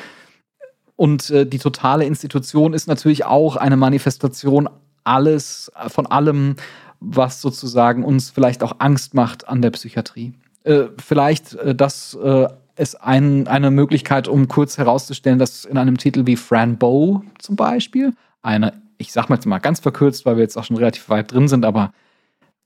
Und 0.95 1.31
äh, 1.31 1.47
die 1.47 1.57
totale 1.57 2.05
Institution 2.05 2.73
ist 2.73 2.87
natürlich 2.87 3.25
auch 3.25 3.55
eine 3.55 3.75
Manifestation 3.75 4.69
alles, 5.03 5.71
von 5.87 6.05
allem, 6.05 6.55
was 6.99 7.41
sozusagen 7.41 8.03
uns 8.03 8.29
vielleicht 8.29 8.61
auch 8.61 8.75
Angst 8.77 9.15
macht 9.15 9.47
an 9.47 9.63
der 9.63 9.71
Psychiatrie. 9.71 10.33
Äh, 10.63 10.85
vielleicht 11.03 11.55
äh, 11.55 11.73
das 11.73 12.13
äh, 12.21 12.47
ist 12.75 13.01
ein, 13.01 13.47
eine 13.47 13.71
Möglichkeit, 13.71 14.27
um 14.27 14.47
kurz 14.47 14.77
herauszustellen, 14.77 15.39
dass 15.39 15.65
in 15.65 15.79
einem 15.79 15.97
Titel 15.97 16.27
wie 16.27 16.35
Fran 16.35 16.77
Bow 16.77 17.23
zum 17.39 17.55
Beispiel, 17.55 18.13
eine, 18.43 18.73
ich 18.97 19.11
sag 19.11 19.29
mal 19.29 19.35
jetzt 19.35 19.45
mal 19.45 19.59
ganz 19.59 19.79
verkürzt, 19.79 20.25
weil 20.25 20.37
wir 20.37 20.43
jetzt 20.43 20.57
auch 20.57 20.63
schon 20.63 20.77
relativ 20.77 21.09
weit 21.09 21.31
drin 21.31 21.47
sind, 21.47 21.65
aber 21.65 21.93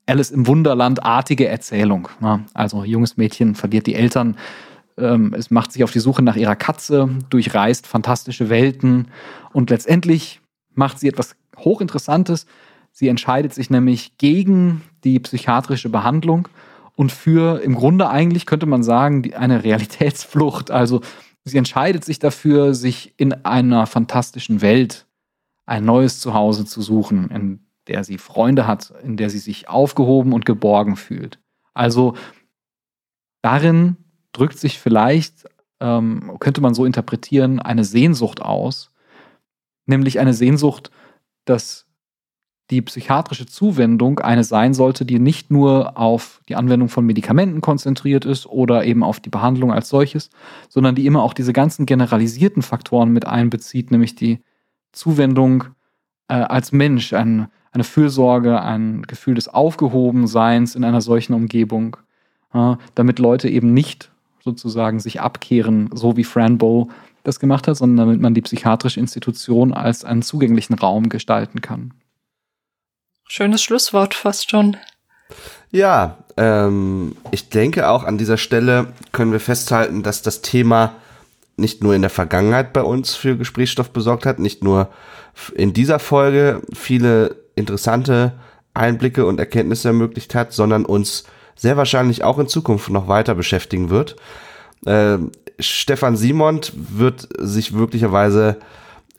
Alice 0.06 0.30
im 0.30 0.46
Wunderland-artige 0.46 1.46
Erzählung. 1.46 2.08
Ne? 2.20 2.44
Also 2.54 2.84
junges 2.84 3.16
Mädchen 3.16 3.54
verliert 3.54 3.86
die 3.86 3.94
Eltern, 3.94 4.36
ähm, 4.98 5.34
es 5.36 5.50
macht 5.50 5.72
sich 5.72 5.84
auf 5.84 5.92
die 5.92 6.00
Suche 6.00 6.22
nach 6.22 6.36
ihrer 6.36 6.56
Katze, 6.56 7.08
durchreist 7.30 7.86
fantastische 7.86 8.50
Welten 8.50 9.08
und 9.52 9.70
letztendlich 9.70 10.40
macht 10.74 10.98
sie 10.98 11.08
etwas 11.08 11.36
hochinteressantes, 11.58 12.46
Sie 12.92 13.08
entscheidet 13.08 13.54
sich 13.54 13.70
nämlich 13.70 14.18
gegen 14.18 14.82
die 15.02 15.18
psychiatrische 15.18 15.88
Behandlung 15.88 16.48
und 16.94 17.10
für 17.10 17.62
im 17.62 17.74
Grunde 17.74 18.10
eigentlich 18.10 18.44
könnte 18.44 18.66
man 18.66 18.82
sagen, 18.82 19.32
eine 19.34 19.64
Realitätsflucht. 19.64 20.70
Also 20.70 21.00
sie 21.42 21.56
entscheidet 21.56 22.04
sich 22.04 22.18
dafür, 22.18 22.74
sich 22.74 23.14
in 23.16 23.32
einer 23.44 23.86
fantastischen 23.86 24.60
Welt 24.60 25.06
ein 25.66 25.84
neues 25.84 26.20
Zuhause 26.20 26.64
zu 26.64 26.82
suchen, 26.82 27.30
in 27.30 27.66
der 27.86 28.04
sie 28.04 28.18
Freunde 28.18 28.66
hat, 28.66 28.92
in 29.02 29.16
der 29.16 29.30
sie 29.30 29.38
sich 29.38 29.68
aufgehoben 29.68 30.32
und 30.32 30.46
geborgen 30.46 30.96
fühlt. 30.96 31.38
Also 31.74 32.14
darin 33.42 33.96
drückt 34.32 34.58
sich 34.58 34.78
vielleicht, 34.78 35.46
ähm, 35.80 36.36
könnte 36.40 36.60
man 36.60 36.74
so 36.74 36.84
interpretieren, 36.84 37.58
eine 37.58 37.84
Sehnsucht 37.84 38.40
aus, 38.40 38.92
nämlich 39.86 40.20
eine 40.20 40.34
Sehnsucht, 40.34 40.90
dass 41.44 41.86
die 42.70 42.80
psychiatrische 42.80 43.46
Zuwendung 43.46 44.20
eine 44.20 44.44
sein 44.44 44.72
sollte, 44.72 45.04
die 45.04 45.18
nicht 45.18 45.50
nur 45.50 45.98
auf 45.98 46.40
die 46.48 46.56
Anwendung 46.56 46.88
von 46.88 47.04
Medikamenten 47.04 47.60
konzentriert 47.60 48.24
ist 48.24 48.46
oder 48.46 48.84
eben 48.84 49.02
auf 49.02 49.20
die 49.20 49.28
Behandlung 49.28 49.72
als 49.72 49.88
solches, 49.88 50.30
sondern 50.68 50.94
die 50.94 51.04
immer 51.04 51.22
auch 51.22 51.34
diese 51.34 51.52
ganzen 51.52 51.84
generalisierten 51.84 52.62
Faktoren 52.62 53.10
mit 53.10 53.26
einbezieht, 53.26 53.90
nämlich 53.90 54.14
die 54.14 54.40
Zuwendung 54.92 55.64
äh, 56.28 56.34
als 56.34 56.72
Mensch, 56.72 57.12
ein, 57.12 57.48
eine 57.72 57.84
Fürsorge, 57.84 58.60
ein 58.62 59.02
Gefühl 59.02 59.34
des 59.34 59.48
Aufgehobenseins 59.48 60.74
in 60.74 60.84
einer 60.84 61.00
solchen 61.00 61.34
Umgebung, 61.34 61.96
äh, 62.54 62.76
damit 62.94 63.18
Leute 63.18 63.48
eben 63.48 63.74
nicht 63.74 64.10
sozusagen 64.42 65.00
sich 65.00 65.20
abkehren, 65.20 65.90
so 65.92 66.16
wie 66.16 66.24
Fran 66.24 66.58
Bow 66.58 66.88
das 67.22 67.38
gemacht 67.38 67.68
hat, 67.68 67.76
sondern 67.76 68.08
damit 68.08 68.20
man 68.20 68.34
die 68.34 68.42
psychiatrische 68.42 69.00
Institution 69.00 69.72
als 69.72 70.04
einen 70.04 70.22
zugänglichen 70.22 70.74
Raum 70.74 71.08
gestalten 71.08 71.60
kann. 71.60 71.94
Schönes 73.28 73.62
Schlusswort 73.62 74.14
fast 74.14 74.50
schon. 74.50 74.76
Ja, 75.70 76.18
ähm, 76.36 77.16
ich 77.30 77.48
denke 77.48 77.88
auch 77.88 78.04
an 78.04 78.18
dieser 78.18 78.36
Stelle 78.36 78.92
können 79.12 79.32
wir 79.32 79.40
festhalten, 79.40 80.02
dass 80.02 80.22
das 80.22 80.42
Thema 80.42 80.94
nicht 81.56 81.82
nur 81.82 81.94
in 81.94 82.02
der 82.02 82.10
Vergangenheit 82.10 82.72
bei 82.72 82.82
uns 82.82 83.14
für 83.14 83.36
Gesprächsstoff 83.36 83.90
besorgt 83.90 84.26
hat, 84.26 84.38
nicht 84.38 84.64
nur 84.64 84.88
in 85.54 85.72
dieser 85.72 85.98
Folge 85.98 86.62
viele 86.74 87.36
interessante 87.54 88.32
Einblicke 88.74 89.26
und 89.26 89.38
Erkenntnisse 89.38 89.88
ermöglicht 89.88 90.34
hat, 90.34 90.52
sondern 90.52 90.84
uns 90.84 91.24
sehr 91.54 91.76
wahrscheinlich 91.76 92.24
auch 92.24 92.38
in 92.38 92.48
Zukunft 92.48 92.90
noch 92.90 93.08
weiter 93.08 93.34
beschäftigen 93.34 93.90
wird. 93.90 94.16
Äh, 94.86 95.18
Stefan 95.58 96.16
Simont 96.16 96.72
wird 96.74 97.28
sich 97.38 97.72
möglicherweise 97.72 98.58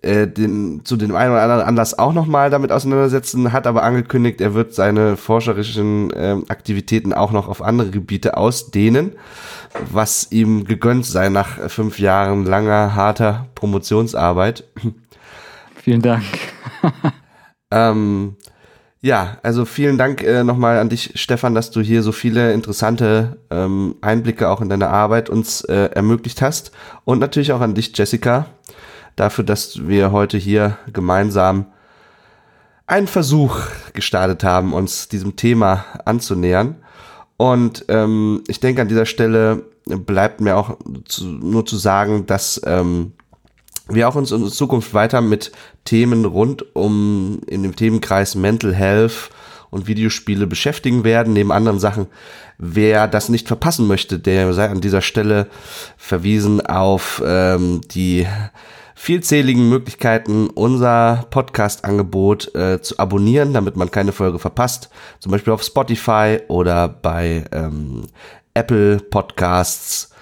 äh, 0.04 0.28
den, 0.28 0.82
zu 0.84 0.98
dem 0.98 1.16
einen 1.16 1.32
oder 1.32 1.42
anderen 1.42 1.62
Anlass 1.62 1.98
auch 1.98 2.14
nochmal 2.14 2.50
damit 2.50 2.72
auseinandersetzen, 2.72 3.54
hat 3.54 3.68
aber 3.68 3.84
angekündigt, 3.84 4.42
er 4.42 4.54
wird 4.54 4.74
seine 4.74 5.18
forscherischen 5.18 6.12
äh, 6.12 6.38
Aktivitäten 6.50 7.14
auch 7.14 7.32
noch 7.32 7.48
auf 7.48 7.62
andere 7.62 7.90
Gebiete 7.90 8.38
ausdehnen, 8.38 9.14
was 9.92 10.32
ihm 10.32 10.66
gegönnt 10.66 11.06
sei 11.06 11.30
nach 11.30 11.70
fünf 11.70 12.00
Jahren 12.00 12.46
langer, 12.46 12.96
harter 12.96 13.48
Promotionsarbeit. 13.56 14.66
Vielen 15.76 16.02
Dank. 16.02 16.24
ähm, 17.72 18.36
ja, 19.02 19.38
also 19.44 19.66
vielen 19.66 19.98
Dank 19.98 20.24
äh, 20.24 20.46
nochmal 20.46 20.80
an 20.80 20.88
dich, 20.88 21.12
Stefan, 21.16 21.56
dass 21.56 21.72
du 21.72 21.82
hier 21.82 22.04
so 22.04 22.14
viele 22.14 22.54
interessante 22.54 23.38
ähm, 23.50 23.96
Einblicke 24.00 24.50
auch 24.50 24.62
in 24.62 24.70
deine 24.70 24.88
Arbeit 24.88 25.30
uns 25.30 25.62
äh, 25.62 25.90
ermöglicht 25.94 26.42
hast. 26.42 26.72
Und 27.04 27.20
natürlich 27.20 27.52
auch 27.52 27.60
an 27.60 27.74
dich, 27.74 27.98
Jessica, 27.98 28.46
dafür, 29.16 29.44
dass 29.44 29.88
wir 29.88 30.12
heute 30.12 30.38
hier 30.38 30.78
gemeinsam 30.92 31.68
einen 32.88 33.08
Versuch 33.08 33.60
gestartet 33.94 34.44
haben, 34.44 34.74
uns 34.74 35.08
diesem 35.08 35.36
Thema 35.36 35.86
anzunähern. 36.06 36.76
Und 37.38 37.86
ähm, 37.88 38.44
ich 38.48 38.60
denke, 38.60 38.82
an 38.82 38.88
dieser 38.88 39.06
Stelle 39.06 39.64
bleibt 39.86 40.42
mir 40.42 40.58
auch 40.58 40.78
zu, 41.06 41.26
nur 41.26 41.66
zu 41.66 41.78
sagen, 41.78 42.26
dass 42.26 42.62
ähm, 42.66 43.14
wir 43.88 44.08
auch 44.08 44.16
uns 44.16 44.32
in 44.32 44.48
Zukunft 44.48 44.94
weiter 44.94 45.22
mit 45.22 45.52
Themen 45.84 46.26
rund 46.26 46.76
um 46.76 47.42
in 47.48 47.64
dem 47.64 47.76
Themenkreis 47.76 48.36
Mental 48.36 48.74
Health 48.74 49.30
und 49.74 49.88
Videospiele 49.88 50.48
beschäftigen 50.48 51.04
werden, 51.04 51.34
neben 51.34 51.52
anderen 51.52 51.80
Sachen. 51.80 52.08
Wer 52.58 53.08
das 53.08 53.30
nicht 53.30 53.48
verpassen 53.48 53.88
möchte, 53.88 54.20
der 54.20 54.54
sei 54.54 54.70
an 54.70 54.82
dieser 54.82 55.02
Stelle 55.02 55.48
verwiesen 55.98 56.66
auf 56.66 57.22
ähm, 57.26 57.82
die 57.92 58.28
vielzähligen 58.96 59.68
Möglichkeiten, 59.68 60.48
unser 60.48 61.26
Podcast-Angebot 61.32 62.54
äh, 62.56 62.82
zu 62.82 63.00
abonnieren, 63.00 63.54
damit 63.54 63.76
man 63.76 63.92
keine 63.92 64.12
Folge 64.12 64.40
verpasst. 64.40 64.90
Zum 65.20 65.32
Beispiel 65.32 65.52
auf 65.52 65.64
Spotify 65.64 66.40
oder 66.48 66.88
bei 66.88 67.44
ähm, 67.52 68.04
Apple 68.54 68.98
Podcasts. 68.98 70.14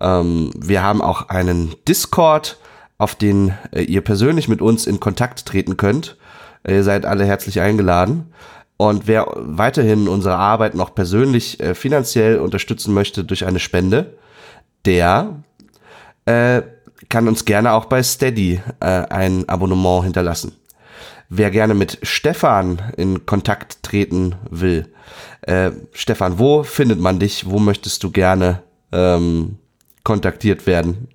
Ähm, 0.00 0.50
wir 0.56 0.82
haben 0.82 1.00
auch 1.00 1.28
einen 1.28 1.74
Discord, 1.86 2.58
auf 2.98 3.14
den 3.14 3.54
äh, 3.70 3.82
ihr 3.82 4.02
persönlich 4.02 4.48
mit 4.48 4.60
uns 4.60 4.86
in 4.86 4.98
Kontakt 4.98 5.46
treten 5.46 5.76
könnt. 5.76 6.16
Ihr 6.66 6.82
seid 6.82 7.06
alle 7.06 7.24
herzlich 7.24 7.60
eingeladen. 7.60 8.32
Und 8.78 9.08
wer 9.08 9.26
weiterhin 9.36 10.08
unsere 10.08 10.36
Arbeit 10.36 10.74
noch 10.74 10.94
persönlich 10.94 11.60
äh, 11.60 11.74
finanziell 11.74 12.38
unterstützen 12.38 12.94
möchte 12.94 13.24
durch 13.24 13.44
eine 13.44 13.58
Spende, 13.58 14.16
der 14.86 15.42
äh, 16.26 16.62
kann 17.08 17.26
uns 17.26 17.44
gerne 17.44 17.72
auch 17.72 17.86
bei 17.86 18.02
Steady 18.02 18.60
äh, 18.80 18.86
ein 18.86 19.48
Abonnement 19.48 20.04
hinterlassen. 20.04 20.52
Wer 21.28 21.50
gerne 21.50 21.74
mit 21.74 21.98
Stefan 22.02 22.80
in 22.96 23.26
Kontakt 23.26 23.82
treten 23.82 24.36
will, 24.48 24.86
äh, 25.42 25.72
Stefan, 25.92 26.38
wo 26.38 26.62
findet 26.62 27.00
man 27.00 27.18
dich? 27.18 27.50
Wo 27.50 27.58
möchtest 27.58 28.04
du 28.04 28.12
gerne 28.12 28.62
ähm, 28.92 29.58
kontaktiert 30.04 30.66
werden? 30.66 31.08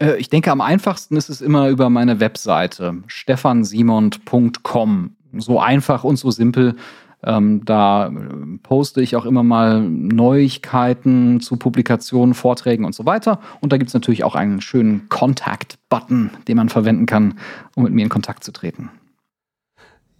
Äh, 0.00 0.16
ich 0.16 0.28
denke, 0.28 0.50
am 0.50 0.60
einfachsten 0.60 1.16
ist 1.16 1.30
es 1.30 1.40
immer 1.40 1.68
über 1.68 1.88
meine 1.88 2.20
Webseite 2.20 2.96
stefansimond.com. 3.06 5.13
So 5.40 5.60
einfach 5.60 6.04
und 6.04 6.16
so 6.16 6.30
simpel 6.30 6.76
ähm, 7.26 7.64
da 7.64 8.12
poste 8.62 9.00
ich 9.00 9.16
auch 9.16 9.24
immer 9.24 9.42
mal 9.42 9.80
Neuigkeiten 9.80 11.40
zu 11.40 11.56
Publikationen, 11.56 12.34
Vorträgen 12.34 12.84
und 12.84 12.94
so 12.94 13.06
weiter. 13.06 13.40
Und 13.60 13.72
da 13.72 13.78
gibt 13.78 13.88
es 13.88 13.94
natürlich 13.94 14.24
auch 14.24 14.34
einen 14.34 14.60
schönen 14.60 15.08
Contact-Button, 15.08 16.30
den 16.48 16.56
man 16.56 16.68
verwenden 16.68 17.06
kann, 17.06 17.38
um 17.76 17.84
mit 17.84 17.92
mir 17.92 18.02
in 18.02 18.08
Kontakt 18.10 18.44
zu 18.44 18.52
treten. 18.52 18.90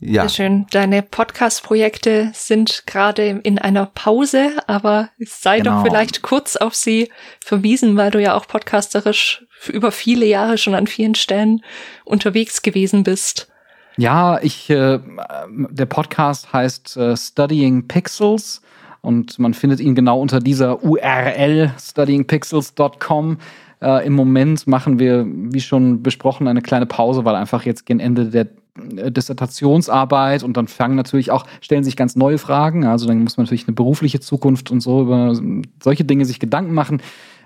Ja. 0.01 0.23
Sehr 0.23 0.31
schön. 0.31 0.67
Deine 0.71 1.03
Podcast-Projekte 1.03 2.31
sind 2.35 2.87
gerade 2.87 3.41
in 3.43 3.59
einer 3.59 3.87
Pause, 3.87 4.51
aber 4.67 5.11
sei 5.19 5.59
genau. 5.59 5.79
doch 5.79 5.83
vielleicht 5.85 6.23
kurz 6.23 6.57
auf 6.57 6.75
sie 6.75 7.11
verwiesen, 7.41 7.97
weil 7.97 8.11
du 8.11 8.21
ja 8.21 8.35
auch 8.35 8.47
podcasterisch 8.47 9.47
über 9.69 9.93
viele 9.93 10.27
Jahre 10.27 10.59
schon 10.59 10.75
an 10.75 10.87
vielen 10.87 11.15
Stellen 11.15 11.63
unterwegs 12.05 12.63
gewesen 12.63 13.03
bist. 13.03 13.49
Ja, 13.97 14.41
ich, 14.43 14.71
äh, 14.71 14.99
der 15.51 15.87
Podcast 15.87 16.53
heißt 16.53 16.97
äh, 16.97 17.17
Studying 17.17 17.87
Pixels 17.87 18.61
und 19.03 19.39
man 19.39 19.55
findet 19.55 19.81
ihn 19.81 19.95
genau 19.95 20.21
unter 20.21 20.41
dieser 20.41 20.83
URL 20.83 21.73
studyingpixels.com. 21.79 23.39
Äh, 23.81 24.07
Im 24.07 24.15
Moment 24.15 24.67
machen 24.67 24.99
wir, 24.99 25.25
wie 25.29 25.61
schon 25.61 26.03
besprochen, 26.03 26.49
eine 26.49 26.63
kleine 26.63 26.87
Pause, 26.87 27.25
weil 27.25 27.37
einfach 27.37 27.65
jetzt 27.65 27.87
gegen 27.87 28.01
Ende 28.01 28.27
der 28.27 28.49
äh, 28.97 29.13
Dissertationsarbeit 29.13 30.43
und 30.43 30.57
dann 30.57 30.67
fangen 30.67 30.97
natürlich 30.97 31.31
auch, 31.31 31.47
stellen 31.61 31.85
sich 31.85 31.97
ganz 31.97 32.17
neue 32.17 32.39
Fragen. 32.39 32.85
Also 32.85 33.07
dann 33.07 33.23
muss 33.23 33.37
man 33.37 33.45
natürlich 33.45 33.69
eine 33.69 33.75
berufliche 33.75 34.19
Zukunft 34.19 34.73
und 34.73 34.81
so 34.81 35.03
über 35.03 35.39
solche 35.81 36.05
Dinge 36.05 36.25
sich 36.25 36.41
Gedanken 36.41 36.75
machen. 36.75 37.01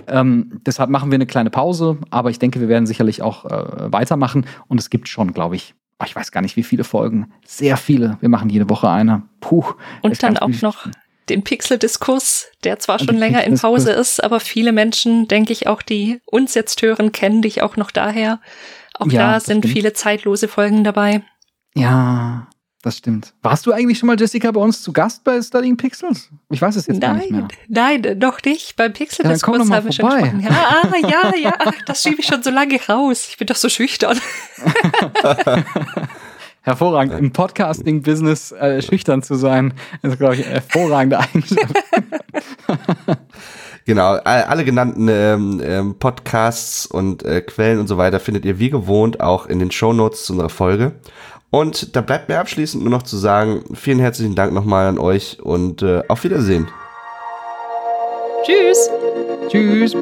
Ähm, 0.07 0.63
deshalb 0.65 0.89
machen 0.89 1.11
wir 1.11 1.17
eine 1.17 1.27
kleine 1.27 1.51
Pause, 1.51 1.99
aber 2.09 2.31
ich 2.31 2.39
denke, 2.39 2.61
wir 2.61 2.69
werden 2.69 2.87
sicherlich 2.87 3.21
auch 3.21 3.45
äh, 3.45 3.93
weitermachen 3.93 4.47
und 4.69 4.81
es 4.81 4.89
gibt 4.89 5.09
schon, 5.09 5.35
glaube 5.35 5.57
ich, 5.57 5.75
ich 6.07 6.15
weiß 6.15 6.31
gar 6.31 6.43
nicht, 6.43 6.57
wie 6.57 6.63
viele 6.63 6.85
Folgen. 6.85 7.33
Sehr 7.45 7.77
viele. 7.77 8.19
Wir 8.21 8.29
machen 8.29 8.51
jede 8.51 8.69
Woche 8.71 8.89
eine. 8.89 9.23
Puh. 9.41 9.65
Und 10.03 10.23
dann 10.23 10.39
auch 10.39 10.63
noch 10.63 10.87
den 11.29 11.43
Pixel-Diskurs, 11.43 12.47
der 12.65 12.79
zwar 12.79 12.99
schon 12.99 13.17
länger 13.17 13.45
in 13.45 13.59
Pause 13.59 13.91
ist, 13.93 14.23
aber 14.23 14.41
viele 14.41 14.73
Menschen, 14.73 15.29
denke 15.29 15.53
ich 15.53 15.67
auch, 15.67 15.83
die 15.83 16.21
uns 16.25 16.55
jetzt 16.55 16.81
hören, 16.83 17.13
kennen 17.13 17.43
dich 17.43 17.63
auch 17.63 17.77
noch 17.77 17.91
daher. 17.91 18.41
Auch 18.95 19.07
ja, 19.09 19.33
da 19.33 19.41
sind 19.41 19.61
stimmt. 19.65 19.75
viele 19.75 19.93
zeitlose 19.93 20.49
Folgen 20.49 20.85
dabei. 20.85 21.23
Ja, 21.75 22.49
das 22.83 22.97
stimmt. 22.99 23.35
Warst 23.43 23.67
du 23.67 23.73
eigentlich 23.73 23.99
schon 23.99 24.07
mal, 24.07 24.19
Jessica, 24.19 24.53
bei 24.53 24.61
uns 24.61 24.83
zu 24.83 24.93
Gast 24.93 25.25
bei 25.25 25.43
Studying 25.43 25.77
Pixels? 25.77 26.31
Ich 26.49 26.63
weiß 26.63 26.77
es 26.77 26.87
jetzt 26.87 27.01
nein, 27.01 27.11
gar 27.11 27.19
nicht 27.19 27.31
mehr. 27.33 27.49
Nein, 27.69 28.19
noch 28.19 28.41
nicht. 28.45 28.77
Beim 28.77 28.93
Pixel-Diskurs 28.93 29.69
ja, 29.69 29.75
haben 29.75 29.85
wir 29.85 29.93
schon 29.93 30.09
gesprochen. 30.09 30.41
Ja, 30.41 30.51
ah, 30.51 30.93
ja, 31.03 31.37
ja, 31.43 31.73
das 31.87 32.03
schiebe 32.03 32.21
ich 32.21 32.27
schon 32.27 32.43
so 32.43 32.51
lange 32.51 32.79
raus. 32.89 33.27
Ich 33.31 33.37
bin 33.37 33.49
doch 33.49 33.57
so 33.57 33.69
schüchtern. 33.69 34.19
Hervorragend. 36.63 37.19
Im 37.19 37.33
Podcasting-Business 37.33 38.53
äh, 38.53 38.81
schüchtern 38.83 39.23
zu 39.23 39.35
sein, 39.35 39.75
ist, 40.03 40.19
glaube 40.19 40.37
ich, 40.37 40.45
eine 40.45 40.55
hervorragende 40.55 41.19
Eigenschaft. 41.19 41.75
Genau, 43.89 44.17
alle 44.17 44.67
genannten 44.67 45.09
ähm, 45.09 45.63
ähm, 45.65 45.95
Podcasts 45.99 46.85
und 46.85 47.23
äh, 47.23 47.41
Quellen 47.41 47.79
und 47.79 47.87
so 47.87 47.97
weiter 47.97 48.21
findet 48.21 48.45
ihr 48.45 48.59
wie 48.59 48.69
gewohnt 48.69 49.21
auch 49.21 49.47
in 49.47 49.61
den 49.61 49.71
Show 49.71 49.95
Notes 49.95 50.27
zu 50.27 50.35
unserer 50.35 50.51
Folge. 50.51 50.93
Und 51.51 51.97
da 51.97 52.03
bleibt 52.03 52.29
mir 52.29 52.39
abschließend 52.39 52.83
nur 52.83 52.93
noch 52.93 53.03
zu 53.03 53.17
sagen, 53.17 53.65
vielen 53.75 54.01
herzlichen 54.01 54.35
Dank 54.35 54.53
nochmal 54.53 54.87
an 54.87 54.99
euch 54.99 55.39
und 55.43 55.83
äh, 55.83 56.03
auf 56.09 56.25
Wiedersehen. 56.25 56.69
Tschüss. 58.45 58.91
Tschüss. 59.49 59.97